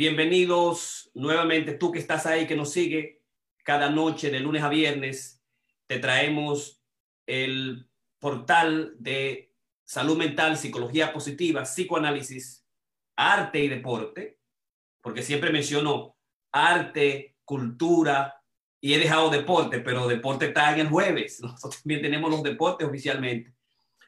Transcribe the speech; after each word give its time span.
Bienvenidos 0.00 1.10
nuevamente, 1.12 1.74
tú 1.74 1.92
que 1.92 1.98
estás 1.98 2.24
ahí, 2.24 2.46
que 2.46 2.56
nos 2.56 2.72
sigue 2.72 3.20
cada 3.62 3.90
noche 3.90 4.30
de 4.30 4.40
lunes 4.40 4.62
a 4.62 4.70
viernes. 4.70 5.42
Te 5.86 5.98
traemos 5.98 6.80
el 7.26 7.86
portal 8.18 8.94
de 8.98 9.52
salud 9.84 10.16
mental, 10.16 10.56
psicología 10.56 11.12
positiva, 11.12 11.64
psicoanálisis, 11.64 12.64
arte 13.14 13.60
y 13.60 13.68
deporte, 13.68 14.38
porque 15.02 15.20
siempre 15.20 15.52
menciono 15.52 16.16
arte, 16.50 17.36
cultura 17.44 18.42
y 18.80 18.94
he 18.94 18.98
dejado 18.98 19.28
deporte, 19.28 19.80
pero 19.80 20.08
deporte 20.08 20.46
está 20.46 20.72
en 20.72 20.80
el 20.80 20.88
jueves. 20.88 21.40
Nosotros 21.42 21.82
también 21.82 22.00
tenemos 22.00 22.30
los 22.30 22.42
deportes 22.42 22.88
oficialmente. 22.88 23.52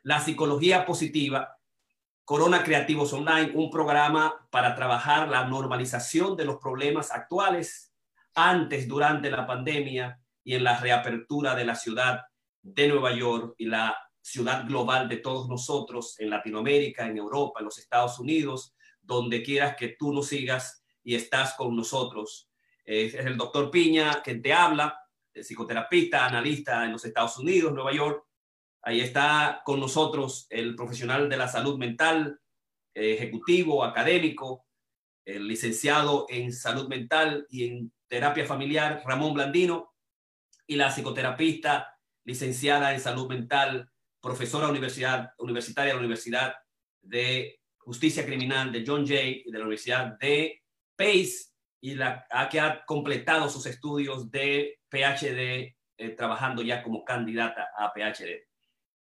La 0.04 0.20
psicología 0.20 0.86
positiva 0.86 1.54
Corona 2.25 2.62
Creativos 2.62 3.12
Online, 3.12 3.50
un 3.55 3.70
programa 3.70 4.46
para 4.50 4.75
trabajar 4.77 5.29
la 5.29 5.45
normalización 5.45 6.37
de 6.37 6.45
los 6.45 6.59
problemas 6.59 7.10
actuales 7.10 7.92
antes, 8.34 8.87
durante 8.87 9.30
la 9.30 9.47
pandemia 9.47 10.20
y 10.45 10.55
en 10.55 10.64
la 10.64 10.78
reapertura 10.78 11.55
de 11.55 11.64
la 11.64 11.74
ciudad 11.74 12.23
de 12.62 12.88
Nueva 12.88 13.12
York 13.12 13.55
y 13.59 13.66
la 13.66 13.97
ciudad 14.20 14.64
global 14.66 15.09
de 15.09 15.16
todos 15.16 15.48
nosotros 15.48 16.19
en 16.20 16.30
Latinoamérica, 16.30 17.06
en 17.06 17.19
Europa, 17.19 17.59
en 17.59 17.64
los 17.66 17.78
Estados 17.78 18.19
Unidos, 18.20 18.75
donde 19.00 19.42
quieras 19.42 19.75
que 19.77 19.97
tú 19.98 20.12
nos 20.12 20.28
sigas 20.28 20.84
y 21.02 21.16
estás 21.16 21.55
con 21.55 21.75
nosotros. 21.75 22.48
Es 22.84 23.14
el 23.14 23.36
doctor 23.36 23.69
Piña 23.70 24.23
quien 24.23 24.41
te 24.41 24.52
habla, 24.52 24.97
psicoterapista, 25.34 26.25
analista 26.25 26.84
en 26.84 26.92
los 26.92 27.05
Estados 27.05 27.36
Unidos, 27.39 27.73
Nueva 27.73 27.92
York, 27.92 28.25
Ahí 28.82 29.00
está 29.00 29.62
con 29.64 29.78
nosotros 29.78 30.46
el 30.50 30.74
profesional 30.74 31.28
de 31.28 31.36
la 31.36 31.46
salud 31.46 31.78
mental, 31.78 32.41
eh, 32.95 33.14
ejecutivo, 33.14 33.84
académico, 33.84 34.66
el 35.24 35.46
licenciado 35.46 36.27
en 36.28 36.52
salud 36.52 36.88
mental 36.88 37.46
y 37.48 37.68
en 37.68 37.92
terapia 38.08 38.45
familiar, 38.45 39.02
Ramón 39.06 39.34
Blandino, 39.34 39.94
y 40.66 40.77
la 40.77 40.91
psicoterapista, 40.91 41.97
licenciada 42.24 42.92
en 42.92 43.00
salud 43.00 43.28
mental, 43.28 43.89
profesora 44.20 44.69
universidad, 44.69 45.33
universitaria 45.39 45.91
de 45.91 45.94
la 45.94 46.00
Universidad 46.00 46.55
de 47.02 47.61
Justicia 47.78 48.27
Criminal 48.27 48.72
de 48.72 48.84
John 48.86 49.06
Jay 49.06 49.42
y 49.44 49.50
de 49.50 49.58
la 49.58 49.64
Universidad 49.64 50.19
de 50.19 50.62
Pace, 50.96 51.52
y 51.80 51.94
la 51.94 52.27
que 52.50 52.61
ha 52.61 52.84
completado 52.84 53.48
sus 53.48 53.67
estudios 53.67 54.30
de 54.30 54.78
PhD, 54.89 55.77
eh, 55.96 56.08
trabajando 56.17 56.62
ya 56.62 56.83
como 56.83 57.05
candidata 57.05 57.70
a 57.77 57.92
PhD. 57.92 58.52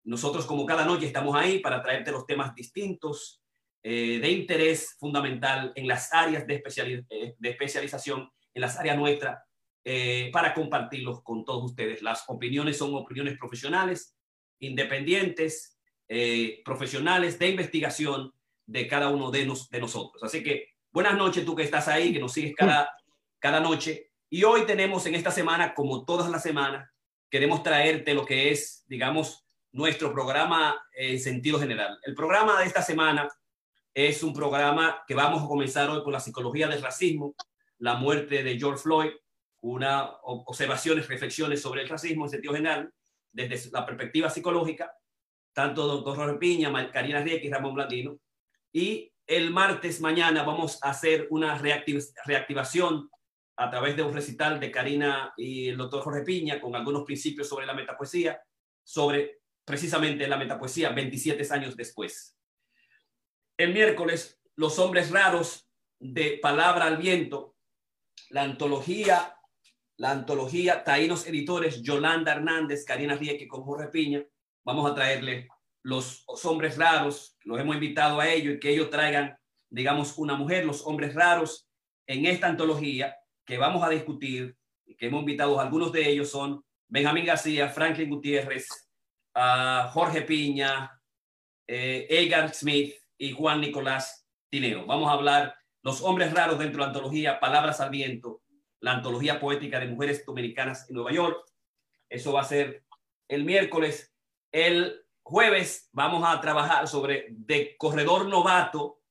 Nosotros 0.09 0.47
como 0.47 0.65
cada 0.65 0.85
noche 0.85 1.05
estamos 1.05 1.35
ahí 1.35 1.59
para 1.59 1.83
traerte 1.83 2.11
los 2.11 2.25
temas 2.25 2.55
distintos 2.55 3.43
eh, 3.83 4.17
de 4.19 4.31
interés 4.31 4.95
fundamental 4.97 5.71
en 5.75 5.87
las 5.87 6.11
áreas 6.11 6.47
de, 6.47 6.63
eh, 7.11 7.35
de 7.37 7.49
especialización, 7.49 8.27
en 8.55 8.61
las 8.61 8.79
áreas 8.79 8.97
nuestras, 8.97 9.39
eh, 9.85 10.31
para 10.33 10.55
compartirlos 10.55 11.21
con 11.21 11.45
todos 11.45 11.63
ustedes. 11.63 12.01
Las 12.01 12.23
opiniones 12.27 12.75
son 12.79 12.95
opiniones 12.95 13.37
profesionales, 13.37 14.17
independientes, 14.59 15.77
profesionales 16.65 17.37
de 17.37 17.49
investigación 17.49 18.33
de 18.65 18.87
cada 18.87 19.09
uno 19.09 19.29
de, 19.29 19.45
nos, 19.45 19.69
de 19.69 19.79
nosotros. 19.79 20.23
Así 20.23 20.41
que 20.41 20.69
buenas 20.91 21.15
noches 21.15 21.45
tú 21.45 21.55
que 21.55 21.61
estás 21.61 21.87
ahí, 21.87 22.11
que 22.11 22.19
nos 22.19 22.33
sigues 22.33 22.55
cada, 22.55 22.89
cada 23.37 23.59
noche. 23.59 24.09
Y 24.27 24.43
hoy 24.43 24.65
tenemos 24.65 25.05
en 25.05 25.13
esta 25.13 25.29
semana, 25.29 25.75
como 25.75 26.03
todas 26.03 26.31
las 26.31 26.41
semanas, 26.41 26.89
queremos 27.29 27.61
traerte 27.61 28.15
lo 28.15 28.25
que 28.25 28.49
es, 28.49 28.83
digamos, 28.87 29.45
nuestro 29.71 30.11
programa 30.11 30.81
en 30.93 31.19
sentido 31.19 31.59
general. 31.59 31.99
El 32.03 32.15
programa 32.15 32.59
de 32.59 32.65
esta 32.65 32.81
semana 32.81 33.29
es 33.93 34.23
un 34.23 34.33
programa 34.33 35.03
que 35.07 35.15
vamos 35.15 35.43
a 35.43 35.47
comenzar 35.47 35.89
hoy 35.89 36.03
con 36.03 36.13
la 36.13 36.19
psicología 36.19 36.67
del 36.67 36.81
racismo, 36.81 37.35
la 37.79 37.95
muerte 37.95 38.43
de 38.43 38.57
George 38.57 38.81
Floyd, 38.81 39.11
una 39.61 40.09
observaciones, 40.23 41.07
reflexiones 41.07 41.61
sobre 41.61 41.81
el 41.81 41.89
racismo 41.89 42.25
en 42.25 42.31
sentido 42.31 42.53
general, 42.53 42.93
desde 43.31 43.69
la 43.71 43.85
perspectiva 43.85 44.29
psicológica, 44.29 44.91
tanto 45.53 45.85
doctor 45.85 46.15
Jorge 46.15 46.37
Piña, 46.37 46.91
Karina 46.91 47.21
Rieke 47.21 47.47
y 47.47 47.51
Ramón 47.51 47.75
Blandino. 47.75 48.19
Y 48.71 49.11
el 49.27 49.51
martes 49.51 50.01
mañana 50.01 50.43
vamos 50.43 50.79
a 50.81 50.89
hacer 50.91 51.27
una 51.29 51.57
reactivación 51.57 53.09
a 53.57 53.69
través 53.69 53.95
de 53.95 54.03
un 54.03 54.13
recital 54.13 54.59
de 54.59 54.71
Karina 54.71 55.33
y 55.35 55.67
el 55.67 55.77
doctor 55.77 56.01
Jorge 56.01 56.23
Piña 56.23 56.61
con 56.61 56.75
algunos 56.75 57.03
principios 57.03 57.47
sobre 57.49 57.65
la 57.65 57.73
metapoesía, 57.73 58.41
sobre 58.83 59.38
precisamente 59.69 60.27
la 60.27 60.35
metapoesía 60.35 60.89
27 60.89 61.47
años 61.53 61.77
después. 61.77 62.35
El 63.55 63.71
miércoles, 63.71 64.41
Los 64.55 64.79
hombres 64.79 65.11
raros 65.11 65.69
de 65.99 66.39
Palabra 66.41 66.85
al 66.85 66.97
Viento, 66.97 67.55
la 68.31 68.41
antología, 68.41 69.37
la 69.97 70.09
antología 70.09 70.83
Taínos 70.83 71.27
Editores, 71.27 71.83
Yolanda 71.83 72.31
Hernández, 72.31 72.83
Karina 72.83 73.15
Rieke 73.15 73.47
con 73.47 73.61
Jorge 73.61 73.89
Piña. 73.89 74.25
Vamos 74.65 74.89
a 74.89 74.95
traerle 74.95 75.47
los, 75.83 76.25
hombres 76.45 76.75
raros, 76.75 77.37
los 77.43 77.59
hemos 77.59 77.75
invitado 77.75 78.19
a 78.19 78.27
ellos 78.27 78.55
y 78.55 78.59
que 78.59 78.71
ellos 78.71 78.89
traigan, 78.89 79.37
digamos, 79.69 80.17
una 80.17 80.33
mujer, 80.33 80.65
los 80.65 80.85
hombres 80.87 81.13
raros, 81.13 81.69
en 82.07 82.25
esta 82.25 82.47
antología 82.47 83.15
que 83.45 83.59
vamos 83.59 83.83
a 83.83 83.89
discutir, 83.89 84.57
y 84.87 84.95
que 84.95 85.05
hemos 85.05 85.19
invitado, 85.19 85.59
algunos 85.59 85.91
de 85.91 86.09
ellos 86.09 86.31
son 86.31 86.65
Benjamín 86.87 87.25
García, 87.25 87.69
Franklin 87.69 88.09
Gutiérrez, 88.09 88.88
Jorge 89.33 90.23
Piña, 90.23 90.99
eh, 91.67 92.07
Edgar 92.09 92.53
Smith 92.53 92.95
y 93.17 93.31
Juan 93.31 93.61
Nicolás 93.61 94.27
Tineo. 94.49 94.85
Vamos 94.85 95.09
a 95.09 95.13
hablar 95.13 95.55
los 95.83 96.01
hombres 96.01 96.33
raros 96.33 96.59
dentro 96.59 96.79
de 96.79 96.87
la 96.87 96.87
antología 96.87 97.39
Palabras 97.39 97.79
al 97.79 97.89
Viento, 97.89 98.41
la 98.79 98.93
antología 98.93 99.39
poética 99.39 99.79
de 99.79 99.87
mujeres 99.87 100.25
dominicanas 100.25 100.89
en 100.89 100.95
Nueva 100.95 101.11
York. 101.11 101.45
Eso 102.09 102.33
va 102.33 102.41
a 102.41 102.45
ser 102.45 102.83
el 103.27 103.45
miércoles. 103.45 104.13
El 104.51 105.05
jueves 105.21 105.89
vamos 105.91 106.23
a 106.25 106.41
trabajar 106.41 106.87
sobre 106.87 107.27
de 107.29 107.77
corredor 107.77 108.27
novato 108.27 109.01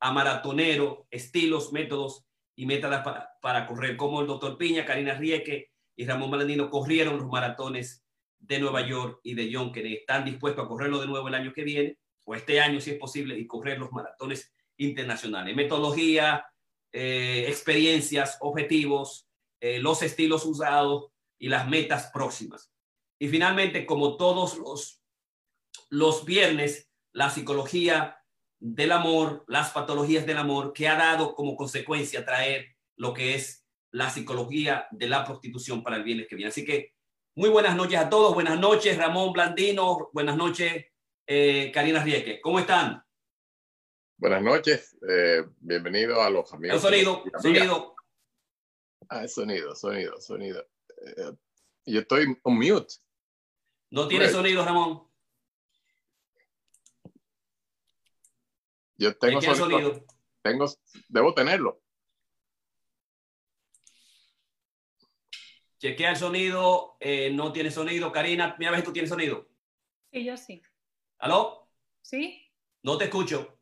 a 0.00 0.12
maratonero, 0.12 1.06
estilos, 1.10 1.72
métodos 1.72 2.26
y 2.56 2.66
métodos 2.66 3.00
para, 3.00 3.30
para 3.40 3.66
correr, 3.66 3.96
como 3.96 4.20
el 4.20 4.26
doctor 4.26 4.58
Piña, 4.58 4.84
Karina 4.84 5.14
Rieke 5.14 5.70
y 5.96 6.04
Ramón 6.04 6.30
Malandino 6.30 6.68
corrieron 6.68 7.18
los 7.18 7.28
maratones 7.28 8.01
de 8.42 8.58
Nueva 8.58 8.86
York 8.86 9.20
y 9.22 9.34
de 9.34 9.50
que 9.72 9.94
están 9.94 10.24
dispuestos 10.24 10.64
a 10.64 10.68
correrlo 10.68 11.00
de 11.00 11.06
nuevo 11.06 11.28
el 11.28 11.34
año 11.34 11.52
que 11.52 11.64
viene, 11.64 11.98
o 12.24 12.34
este 12.34 12.60
año 12.60 12.80
si 12.80 12.90
es 12.90 12.98
posible, 12.98 13.38
y 13.38 13.46
correr 13.46 13.78
los 13.78 13.92
maratones 13.92 14.52
internacionales. 14.76 15.54
Metodología, 15.54 16.44
eh, 16.92 17.46
experiencias, 17.48 18.36
objetivos, 18.40 19.28
eh, 19.60 19.78
los 19.78 20.02
estilos 20.02 20.44
usados 20.44 21.06
y 21.38 21.48
las 21.48 21.68
metas 21.68 22.10
próximas. 22.12 22.72
Y 23.18 23.28
finalmente, 23.28 23.86
como 23.86 24.16
todos 24.16 24.58
los, 24.58 25.00
los 25.88 26.24
viernes, 26.24 26.90
la 27.12 27.30
psicología 27.30 28.18
del 28.58 28.92
amor, 28.92 29.44
las 29.46 29.70
patologías 29.70 30.26
del 30.26 30.38
amor, 30.38 30.72
que 30.72 30.88
ha 30.88 30.96
dado 30.96 31.34
como 31.34 31.56
consecuencia 31.56 32.24
traer 32.24 32.76
lo 32.96 33.14
que 33.14 33.34
es 33.34 33.64
la 33.92 34.10
psicología 34.10 34.86
de 34.90 35.08
la 35.08 35.24
prostitución 35.24 35.82
para 35.82 35.96
el 35.96 36.04
viernes 36.04 36.26
que 36.28 36.36
viene. 36.36 36.48
Así 36.48 36.64
que 36.64 36.92
muy 37.34 37.48
buenas 37.48 37.76
noches 37.76 37.98
a 37.98 38.10
todos. 38.10 38.34
Buenas 38.34 38.58
noches, 38.58 38.96
Ramón 38.96 39.32
Blandino. 39.32 40.10
Buenas 40.12 40.36
noches, 40.36 40.86
eh, 41.26 41.70
Karina 41.72 42.02
Rieke. 42.02 42.40
¿Cómo 42.40 42.58
están? 42.58 43.02
Buenas 44.18 44.42
noches. 44.42 44.96
Eh, 45.08 45.42
bienvenido 45.58 46.22
a 46.22 46.30
los 46.30 46.52
amigos. 46.52 46.76
El 46.76 46.80
sonido, 46.82 47.24
sonido. 47.40 47.96
Ah, 49.08 49.26
sonido, 49.26 49.74
sonido, 49.74 50.20
sonido. 50.20 50.64
Eh, 51.06 51.32
yo 51.86 52.00
estoy 52.00 52.38
on 52.42 52.54
mute. 52.56 52.94
No 53.90 54.08
tiene 54.08 54.28
sonido, 54.28 54.64
Ramón. 54.64 55.02
Yo 58.96 59.16
tengo 59.16 59.40
sonido. 59.40 60.04
Tengo, 60.42 60.66
debo 61.08 61.34
tenerlo. 61.34 61.80
Chequea 65.82 66.10
el 66.10 66.16
sonido, 66.16 66.96
eh, 67.00 67.32
no 67.32 67.52
tiene 67.52 67.68
sonido. 67.68 68.12
Karina, 68.12 68.54
mira 68.56 68.70
a 68.70 68.70
ver 68.70 68.82
si 68.82 68.86
tú 68.86 68.92
tienes 68.92 69.08
sonido. 69.08 69.48
Sí, 70.12 70.24
yo 70.24 70.36
sí. 70.36 70.62
¿Aló? 71.18 71.68
Sí. 72.00 72.40
No 72.84 72.96
te 72.96 73.06
escucho. 73.06 73.58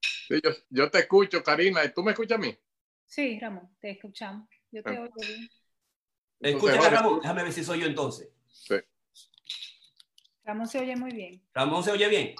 Sí, 0.00 0.40
yo, 0.70 0.90
te 0.90 1.00
escucho, 1.00 1.42
Karina. 1.42 1.84
¿Y 1.84 1.92
tú 1.92 2.02
me 2.02 2.12
escuchas 2.12 2.38
a 2.38 2.40
mí? 2.40 2.58
Sí, 3.04 3.38
Ramón, 3.38 3.68
te 3.82 3.90
escuchamos. 3.90 4.48
Yo 4.70 4.82
te 4.82 4.96
ah. 4.96 5.02
oigo 5.02 5.14
bien. 5.20 5.50
Escucha, 6.40 6.88
Ramón. 6.88 7.20
Déjame 7.20 7.42
ver 7.42 7.52
si 7.52 7.62
soy 7.62 7.80
yo 7.80 7.86
entonces. 7.86 8.30
Sí. 8.48 8.76
Ramón 10.44 10.66
se 10.66 10.80
oye 10.80 10.96
muy 10.96 11.12
bien. 11.12 11.46
Ramón 11.52 11.84
se 11.84 11.90
oye 11.90 12.08
bien. 12.08 12.34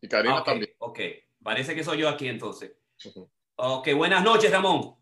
Y 0.00 0.08
Karina 0.08 0.42
también. 0.42 0.72
Ok, 0.78 1.00
parece 1.42 1.74
que 1.74 1.84
soy 1.84 1.98
yo 1.98 2.08
aquí 2.08 2.26
entonces. 2.28 2.72
Ok, 3.56 3.88
buenas 3.94 4.24
noches, 4.24 4.50
Ramón. 4.50 4.97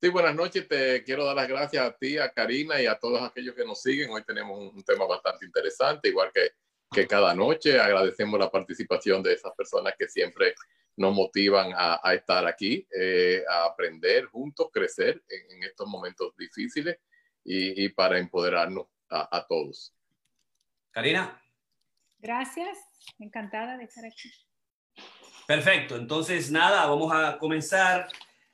Sí, 0.00 0.10
buenas 0.10 0.36
noches. 0.36 0.68
Te 0.68 1.02
quiero 1.02 1.24
dar 1.24 1.34
las 1.34 1.48
gracias 1.48 1.84
a 1.84 1.92
ti, 1.92 2.18
a 2.18 2.32
Karina 2.32 2.80
y 2.80 2.86
a 2.86 2.96
todos 2.96 3.20
aquellos 3.20 3.56
que 3.56 3.64
nos 3.64 3.82
siguen. 3.82 4.10
Hoy 4.10 4.22
tenemos 4.22 4.56
un, 4.56 4.84
tema 4.84 5.06
bastante 5.06 5.44
interesante, 5.44 6.08
igual 6.08 6.30
que, 6.32 6.52
que 6.92 7.04
cada 7.04 7.34
noche. 7.34 7.80
Agradecemos 7.80 8.38
la 8.38 8.48
participación 8.48 9.24
de 9.24 9.32
esas 9.32 9.52
personas 9.56 9.94
que 9.98 10.06
siempre 10.06 10.54
nos 10.96 11.12
motivan 11.12 11.72
a, 11.74 12.14
estar 12.14 12.46
aquí, 12.46 12.86
eh, 12.96 13.42
a 13.48 13.64
aprender 13.64 14.26
juntos, 14.26 14.68
crecer 14.72 15.20
en, 15.28 15.64
estos 15.64 15.88
momentos 15.88 16.32
difíciles 16.36 16.96
y, 17.42 17.88
para 17.88 18.18
empoderarnos 18.18 18.86
a, 19.08 19.44
todos. 19.48 19.92
Karina. 20.92 21.42
Gracias, 22.18 22.78
encantada 23.18 23.76
de 23.76 23.84
estar 23.84 24.04
aquí. 24.04 24.30
Perfecto, 25.46 25.96
entonces 25.96 26.50
nada, 26.50 26.86
vamos 26.86 27.12
a 27.12 27.38
comenzar. 27.38 28.08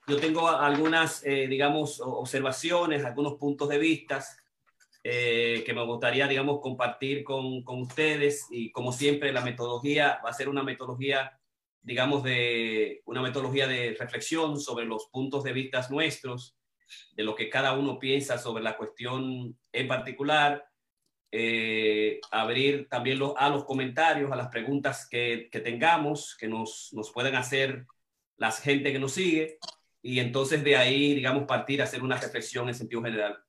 Yo 0.06 0.18
tengo 0.18 0.48
algunas, 0.48 1.24
eh, 1.24 1.46
digamos, 1.48 2.00
observaciones, 2.00 3.04
algunos 3.04 3.34
puntos 3.34 3.68
de 3.70 3.78
vista 3.78 4.22
eh, 5.02 5.62
que 5.64 5.72
me 5.72 5.84
gustaría, 5.84 6.28
digamos, 6.28 6.60
compartir 6.60 7.24
con, 7.24 7.62
con, 7.62 7.80
ustedes. 7.82 8.46
Y 8.50 8.70
como 8.70 8.92
siempre, 8.92 9.32
la 9.32 9.40
metodología 9.40 10.20
va 10.24 10.30
a 10.30 10.34
ser 10.34 10.48
una 10.50 10.62
metodología, 10.62 11.38
digamos, 11.80 12.22
de 12.22 13.02
una 13.06 13.22
metodología 13.22 13.66
de 13.66 13.96
reflexión 13.98 14.60
sobre 14.60 14.84
los 14.84 15.06
puntos 15.06 15.42
de 15.42 15.52
vista 15.54 15.86
nuestros, 15.90 16.56
de 17.12 17.22
lo 17.22 17.34
que 17.34 17.48
cada 17.48 17.72
uno 17.72 17.98
piensa 17.98 18.36
sobre 18.36 18.62
la 18.62 18.76
cuestión 18.76 19.58
en 19.72 19.88
particular. 19.88 20.66
Eh, 21.32 22.20
abrir 22.30 22.88
también 22.88 23.18
los, 23.18 23.32
a 23.36 23.48
los 23.48 23.64
comentarios, 23.64 24.30
a 24.30 24.36
las 24.36 24.48
preguntas 24.48 25.08
que, 25.08 25.48
que 25.50 25.60
tengamos, 25.60 26.36
que 26.38 26.46
nos, 26.46 26.90
nos 26.92 27.10
puedan 27.10 27.34
hacer 27.34 27.86
la 28.36 28.52
gente 28.52 28.92
que 28.92 28.98
nos 28.98 29.12
sigue. 29.12 29.58
Y 30.06 30.20
entonces 30.20 30.62
de 30.62 30.76
ahí, 30.76 31.14
digamos, 31.14 31.44
partir 31.44 31.80
a 31.80 31.84
hacer 31.84 32.02
una 32.02 32.18
reflexión 32.18 32.68
en 32.68 32.74
sentido 32.74 33.02
general. 33.02 33.42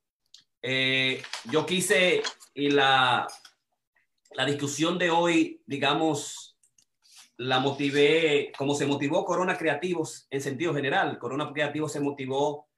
Eh, 0.61 1.21
yo 1.51 1.65
quise, 1.65 2.23
y 2.53 2.69
la, 2.69 3.27
la 4.31 4.45
discusión 4.45 4.97
de 4.97 5.09
hoy, 5.09 5.61
digamos, 5.65 6.57
la 7.35 7.59
motivé, 7.59 8.53
como 8.57 8.73
se 8.73 8.85
motivó 8.85 9.25
Corona 9.25 9.57
Creativos 9.57 10.27
en 10.29 10.39
sentido 10.39 10.73
general. 10.73 11.19
Corona 11.19 11.51
Creativos 11.51 11.91
se 11.91 11.99
motivó 11.99 12.69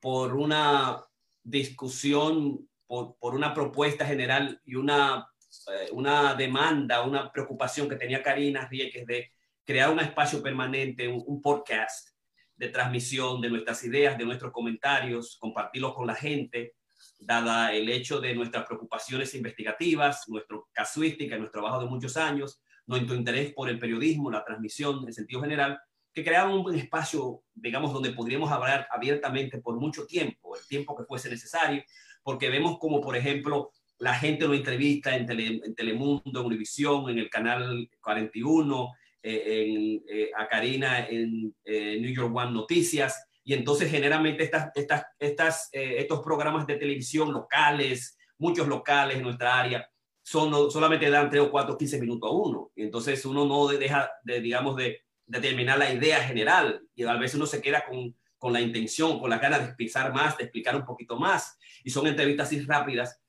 por 0.00 0.34
una 0.34 1.04
discusión, 1.42 2.66
por, 2.86 3.18
por 3.18 3.34
una 3.34 3.52
propuesta 3.52 4.06
general 4.06 4.62
y 4.64 4.76
una, 4.76 5.28
eh, 5.74 5.90
una 5.92 6.34
demanda, 6.34 7.02
una 7.02 7.30
preocupación 7.30 7.86
que 7.86 7.96
tenía 7.96 8.22
Karina 8.22 8.66
Ríquez 8.66 9.06
de 9.06 9.30
crear 9.62 9.90
un 9.90 10.00
espacio 10.00 10.42
permanente, 10.42 11.06
un 11.06 11.42
podcast 11.42 12.15
de 12.56 12.68
transmisión 12.68 13.40
de 13.40 13.50
nuestras 13.50 13.82
ideas, 13.84 14.16
de 14.16 14.24
nuestros 14.24 14.52
comentarios, 14.52 15.36
compartirlos 15.38 15.94
con 15.94 16.06
la 16.06 16.14
gente 16.14 16.74
dada 17.18 17.74
el 17.74 17.88
hecho 17.88 18.20
de 18.20 18.34
nuestras 18.34 18.66
preocupaciones 18.66 19.34
investigativas, 19.34 20.28
nuestra 20.28 20.58
casuística, 20.72 21.36
nuestro 21.36 21.60
trabajo 21.60 21.82
de 21.82 21.90
muchos 21.90 22.16
años, 22.16 22.60
nuestro 22.86 23.14
interés 23.14 23.52
por 23.52 23.68
el 23.68 23.78
periodismo, 23.78 24.30
la 24.30 24.44
transmisión 24.44 25.04
en 25.06 25.12
sentido 25.12 25.42
general, 25.42 25.78
que 26.12 26.24
creaban 26.24 26.54
un 26.54 26.74
espacio, 26.74 27.42
digamos, 27.54 27.92
donde 27.92 28.12
podríamos 28.12 28.50
hablar 28.50 28.86
abiertamente 28.90 29.58
por 29.58 29.78
mucho 29.78 30.06
tiempo, 30.06 30.56
el 30.56 30.66
tiempo 30.66 30.96
que 30.96 31.04
fuese 31.04 31.28
necesario, 31.28 31.82
porque 32.22 32.48
vemos 32.48 32.78
como, 32.78 33.00
por 33.00 33.16
ejemplo, 33.16 33.70
la 33.98 34.14
gente 34.14 34.46
lo 34.46 34.54
entrevista 34.54 35.14
en, 35.14 35.26
Telemundo, 35.74 36.40
en 36.40 36.46
Univisión, 36.46 37.08
en 37.10 37.18
el 37.18 37.30
canal 37.30 37.88
41, 38.00 38.84
eh, 38.84 38.90
en, 39.28 40.02
eh, 40.08 40.30
a 40.36 40.48
Karina 40.48 41.06
en 41.08 41.54
eh, 41.64 41.98
New 42.00 42.12
York 42.12 42.34
One 42.34 42.52
Noticias, 42.52 43.26
y 43.42 43.54
entonces 43.54 43.90
generalmente 43.90 44.42
estas, 44.42 44.70
estas, 44.74 45.04
estas, 45.18 45.68
eh, 45.72 45.96
estos 45.98 46.20
programas 46.20 46.66
de 46.66 46.76
televisión 46.76 47.32
locales, 47.32 48.18
muchos 48.38 48.66
locales 48.66 49.16
en 49.16 49.22
nuestra 49.22 49.60
área, 49.60 49.88
son, 50.22 50.70
solamente 50.70 51.08
dan 51.08 51.30
3 51.30 51.42
o 51.42 51.50
4, 51.52 51.78
15 51.78 52.00
minutos 52.00 52.28
a 52.28 52.32
uno. 52.32 52.72
Y 52.74 52.82
entonces 52.82 53.24
uno 53.24 53.44
no 53.46 53.68
deja 53.68 54.10
de, 54.24 54.40
digamos, 54.40 54.74
de, 54.74 55.00
de 55.26 55.40
terminar 55.40 55.78
la 55.78 55.92
idea 55.92 56.20
general 56.20 56.82
y 56.94 57.04
a 57.04 57.14
veces 57.14 57.36
uno 57.36 57.46
se 57.46 57.60
queda 57.60 57.84
con, 57.86 58.52
la 58.52 58.60
intención, 58.60 59.18
con 59.18 59.30
la 59.30 59.38
ganas 59.38 59.60
de 59.60 59.66
explicar 59.66 60.12
más, 60.12 60.36
de 60.36 60.44
explicar 60.44 60.76
un 60.76 60.84
poquito 60.84 61.16
más. 61.16 61.58
Y 61.82 61.90
son 61.90 62.06
entrevistas 62.06 62.46
así 62.46 62.60
rápidas. 62.60 63.20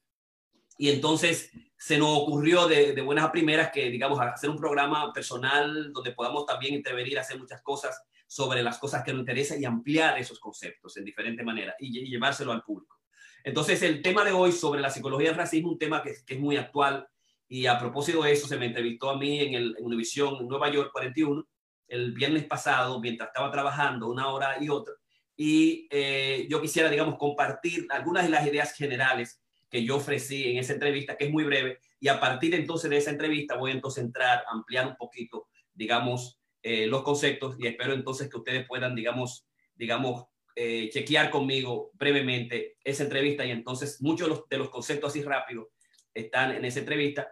Y 0.78 0.90
entonces 0.90 1.52
se 1.78 1.98
nos 1.98 2.10
ocurrió 2.18 2.68
de, 2.68 3.00
buenas 3.02 3.26
a 3.26 3.32
primeras 3.32 3.72
que, 3.72 3.90
digamos, 3.90 4.20
hacer 4.20 4.50
un 4.50 4.58
programa 4.58 5.12
personal 5.14 5.92
donde 5.94 6.12
podamos 6.12 6.46
también 6.46 6.76
intervenir, 6.76 7.20
hacer 7.20 7.40
muchas 7.40 7.62
cosas 7.62 8.02
sobre 8.26 8.62
las 8.62 8.78
cosas 8.78 9.04
que 9.04 9.14
nos 9.14 9.22
interesan 9.22 9.62
y 9.62 9.66
ampliar 9.66 10.18
esos 10.20 10.40
conceptos 10.40 10.98
en 10.98 11.06
diferentes 11.06 11.46
maneras 11.46 11.76
y, 11.80 12.10
llevárselo 12.10 12.52
al 12.52 12.64
público. 12.64 13.00
Entonces, 13.44 13.82
el 13.82 14.02
tema 14.02 14.26
de 14.26 14.32
hoy 14.32 14.52
sobre 14.52 14.82
la 14.82 14.90
psicología 14.90 15.30
del 15.30 15.38
racismo, 15.38 15.72
un 15.72 15.78
tema 15.78 16.04
que, 16.04 16.12
es 16.12 16.40
muy 16.40 16.58
actual 16.58 17.08
y 17.48 17.66
a 17.66 17.80
propósito 17.80 18.24
de 18.24 18.34
eso 18.34 18.48
se 18.48 18.58
me 18.58 18.66
entrevistó 18.66 19.10
a 19.10 19.18
mí 19.18 19.40
en, 19.40 19.54
el, 19.54 19.76
en 19.80 20.48
Nueva 20.48 20.70
York 20.70 20.90
41 20.92 21.48
el 21.88 22.12
viernes 22.12 22.44
pasado 22.44 23.00
mientras 23.00 23.30
estaba 23.30 23.50
trabajando 23.50 24.10
una 24.10 24.28
hora 24.28 24.62
y 24.62 24.68
otra 24.68 24.94
y 25.38 25.88
eh, 25.92 26.48
yo 26.50 26.60
quisiera, 26.60 26.90
digamos, 26.90 27.16
compartir 27.18 27.86
algunas 27.92 28.24
de 28.24 28.30
las 28.32 28.46
ideas 28.48 28.74
generales 28.74 29.40
yo 29.84 29.98
ofrecí 29.98 30.50
en 30.50 30.58
esa 30.58 30.74
entrevista, 30.74 31.18
que 31.18 31.26
es 31.26 31.32
muy 31.32 31.44
breve, 31.44 31.80
y 32.00 32.08
a 32.08 32.20
partir 32.20 32.54
entonces 32.56 32.90
de 32.90 32.98
esa 32.98 33.12
entrevista 33.12 33.56
voy 33.56 33.72
entonces 33.72 34.04
a 34.04 34.08
entrar, 34.08 34.44
ampliar 34.50 34.88
un 34.88 34.96
poquito, 34.96 35.48
digamos, 35.74 36.40
eh, 36.62 36.88
los 36.88 37.04
conceptos 37.04 37.56
y 37.60 37.68
espero 37.68 37.94
entonces 37.94 38.30
que 38.30 38.38
ustedes 38.38 38.68
puedan, 38.68 38.96
digamos, 38.96 39.48
digamos, 39.76 40.26
eh, 40.56 40.90
chequear 40.92 41.30
conmigo 41.30 41.92
brevemente 41.94 42.78
esa 42.84 43.04
entrevista 43.04 43.46
y 43.46 43.52
entonces 43.52 44.02
muchos 44.02 44.48
de 44.50 44.58
los, 44.58 44.70
conceptos 44.70 45.12
así 45.12 45.22
rápidos 45.22 45.68
están 46.14 46.56
en 46.56 46.66
esa 46.66 46.80
entrevista 46.80 47.32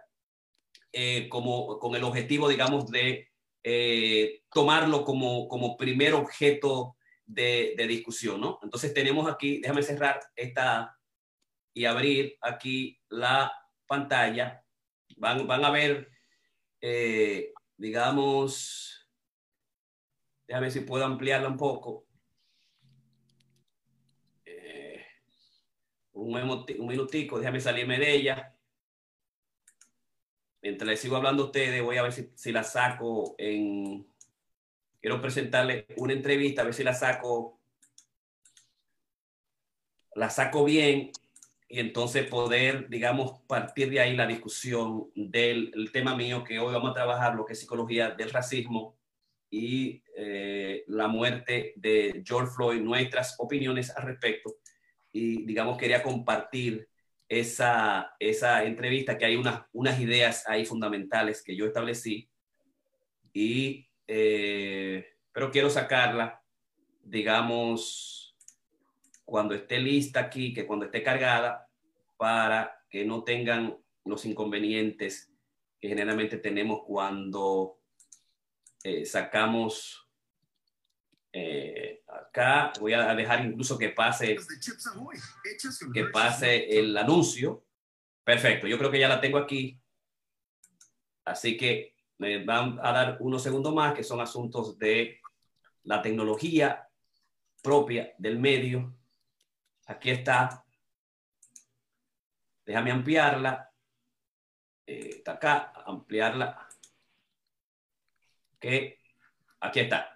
eh, 0.92 1.28
como 1.28 1.78
con 1.78 1.94
el 1.96 2.04
objetivo, 2.04 2.48
digamos, 2.48 2.90
de 2.90 3.28
tomarlo 4.52 5.04
como, 5.04 5.48
como 5.48 5.76
primer 5.76 6.14
objeto 6.14 6.96
de, 7.24 7.74
de, 7.76 7.86
discusión, 7.88 8.40
¿no? 8.40 8.60
Entonces 8.62 8.94
tenemos 8.94 9.28
aquí, 9.28 9.58
déjame 9.60 9.82
cerrar 9.82 10.20
esta 10.36 10.96
y 11.76 11.84
abrir 11.84 12.38
aquí 12.40 12.98
la 13.10 13.52
pantalla. 13.86 14.64
Van, 15.18 15.46
van 15.46 15.62
a 15.62 15.70
ver, 15.70 16.10
digamos, 17.76 18.96
Déjame 20.46 20.70
si 20.70 20.80
puedo 20.80 21.04
ampliarla 21.04 21.48
un 21.48 21.56
poco. 21.56 22.06
Eh, 24.44 25.04
un, 26.12 26.34
un, 26.34 26.86
minutico, 26.86 27.38
déjame 27.38 27.60
salirme 27.60 27.98
de 27.98 28.14
ella. 28.14 28.56
Mientras 30.62 30.88
les 30.88 31.00
sigo 31.00 31.16
hablando 31.16 31.42
a 31.42 31.46
ustedes, 31.46 31.82
voy 31.82 31.96
a 31.96 32.02
ver 32.02 32.12
si, 32.12 32.30
si 32.36 32.52
la 32.52 32.62
saco 32.62 33.34
en... 33.38 34.06
Quiero 35.00 35.20
presentarles 35.20 35.84
una 35.96 36.12
entrevista, 36.12 36.62
a 36.62 36.64
ver 36.64 36.74
si 36.74 36.82
la 36.82 36.94
saco, 36.94 37.60
la 40.14 40.30
saco 40.30 40.64
bien 40.64 41.12
y 41.68 41.80
entonces 41.80 42.26
poder, 42.28 42.88
digamos, 42.88 43.40
partir 43.46 43.90
de 43.90 44.00
ahí 44.00 44.14
la 44.14 44.26
discusión 44.26 45.10
del 45.14 45.90
tema 45.92 46.14
mío 46.14 46.44
que 46.44 46.58
hoy 46.58 46.72
vamos 46.72 46.90
a 46.90 46.94
trabajar, 46.94 47.34
lo 47.34 47.44
que 47.44 47.54
es 47.54 47.60
psicología 47.60 48.10
del 48.10 48.30
racismo 48.30 48.96
y 49.50 50.02
eh, 50.16 50.84
la 50.86 51.08
muerte 51.08 51.72
de 51.76 52.22
George 52.24 52.52
Floyd, 52.54 52.80
nuestras 52.80 53.34
opiniones 53.38 53.90
al 53.96 54.04
respecto. 54.04 54.58
Y, 55.10 55.44
digamos, 55.44 55.76
quería 55.76 56.02
compartir 56.02 56.88
esa, 57.28 58.14
esa 58.20 58.64
entrevista, 58.64 59.18
que 59.18 59.24
hay 59.24 59.36
unas, 59.36 59.62
unas 59.72 59.98
ideas 59.98 60.44
ahí 60.46 60.64
fundamentales 60.64 61.42
que 61.42 61.56
yo 61.56 61.66
establecí. 61.66 62.30
Y, 63.32 63.88
eh, 64.06 65.04
pero 65.32 65.50
quiero 65.50 65.68
sacarla, 65.68 66.40
digamos, 67.02 68.15
cuando 69.26 69.54
esté 69.54 69.78
lista 69.78 70.20
aquí, 70.20 70.54
que 70.54 70.66
cuando 70.66 70.86
esté 70.86 71.02
cargada, 71.02 71.68
para 72.16 72.82
que 72.88 73.04
no 73.04 73.24
tengan 73.24 73.76
los 74.04 74.24
inconvenientes 74.24 75.30
que 75.78 75.88
generalmente 75.88 76.38
tenemos 76.38 76.82
cuando 76.86 77.80
eh, 78.82 79.04
sacamos 79.04 80.08
eh, 81.32 82.02
acá, 82.06 82.72
voy 82.80 82.94
a 82.94 83.14
dejar 83.14 83.44
incluso 83.44 83.76
que 83.76 83.90
pase, 83.90 84.38
que 85.92 86.04
pase 86.04 86.78
el 86.78 86.96
anuncio. 86.96 87.66
Perfecto, 88.24 88.66
yo 88.66 88.78
creo 88.78 88.90
que 88.90 89.00
ya 89.00 89.08
la 89.08 89.20
tengo 89.20 89.36
aquí. 89.38 89.78
Así 91.24 91.56
que 91.56 91.94
me 92.18 92.44
van 92.44 92.78
a 92.80 92.92
dar 92.92 93.16
unos 93.20 93.42
segundos 93.42 93.74
más, 93.74 93.94
que 93.94 94.04
son 94.04 94.20
asuntos 94.20 94.78
de 94.78 95.20
la 95.82 96.00
tecnología 96.00 96.88
propia 97.62 98.14
del 98.18 98.38
medio. 98.38 98.96
Aquí 99.86 100.10
está. 100.10 100.64
Déjame 102.64 102.90
ampliarla. 102.90 103.72
Eh, 104.86 105.16
está 105.18 105.32
acá, 105.32 105.72
ampliarla 105.86 106.68
que 108.60 108.98
aquí 109.60 109.80
está. 109.80 110.15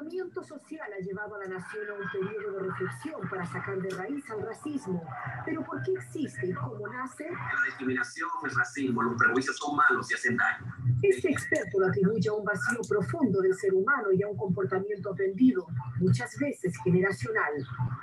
Aislamiento 0.00 0.42
social 0.42 0.90
ha 0.92 0.98
llevado 0.98 1.34
a 1.34 1.38
la 1.38 1.46
nación 1.46 1.84
a 1.90 1.94
un 1.94 2.10
periodo 2.10 2.56
de 2.56 2.62
reflexión 2.70 3.20
para 3.28 3.44
sacar 3.44 3.80
de 3.80 3.90
raíz 3.90 4.30
al 4.30 4.42
racismo. 4.42 5.02
Pero 5.44 5.62
¿por 5.64 5.82
qué 5.82 5.92
existe 5.92 6.46
y 6.46 6.54
cómo 6.54 6.86
nace? 6.88 7.24
La 7.30 7.64
discriminación, 7.66 8.28
el 8.44 8.54
racismo, 8.54 9.02
los 9.02 9.16
prejuicios 9.18 9.56
son 9.56 9.76
malos 9.76 10.10
y 10.10 10.14
hacen 10.14 10.36
daño. 10.36 10.74
Este 11.02 11.30
experto 11.30 11.80
lo 11.80 11.86
atribuye 11.88 12.28
a 12.28 12.32
un 12.32 12.44
vacío 12.44 12.80
profundo 12.88 13.40
del 13.40 13.54
ser 13.54 13.74
humano 13.74 14.10
y 14.12 14.22
a 14.22 14.28
un 14.28 14.36
comportamiento 14.36 15.12
aprendido, 15.12 15.66
muchas 15.98 16.36
veces 16.38 16.74
generacional. 16.82 17.52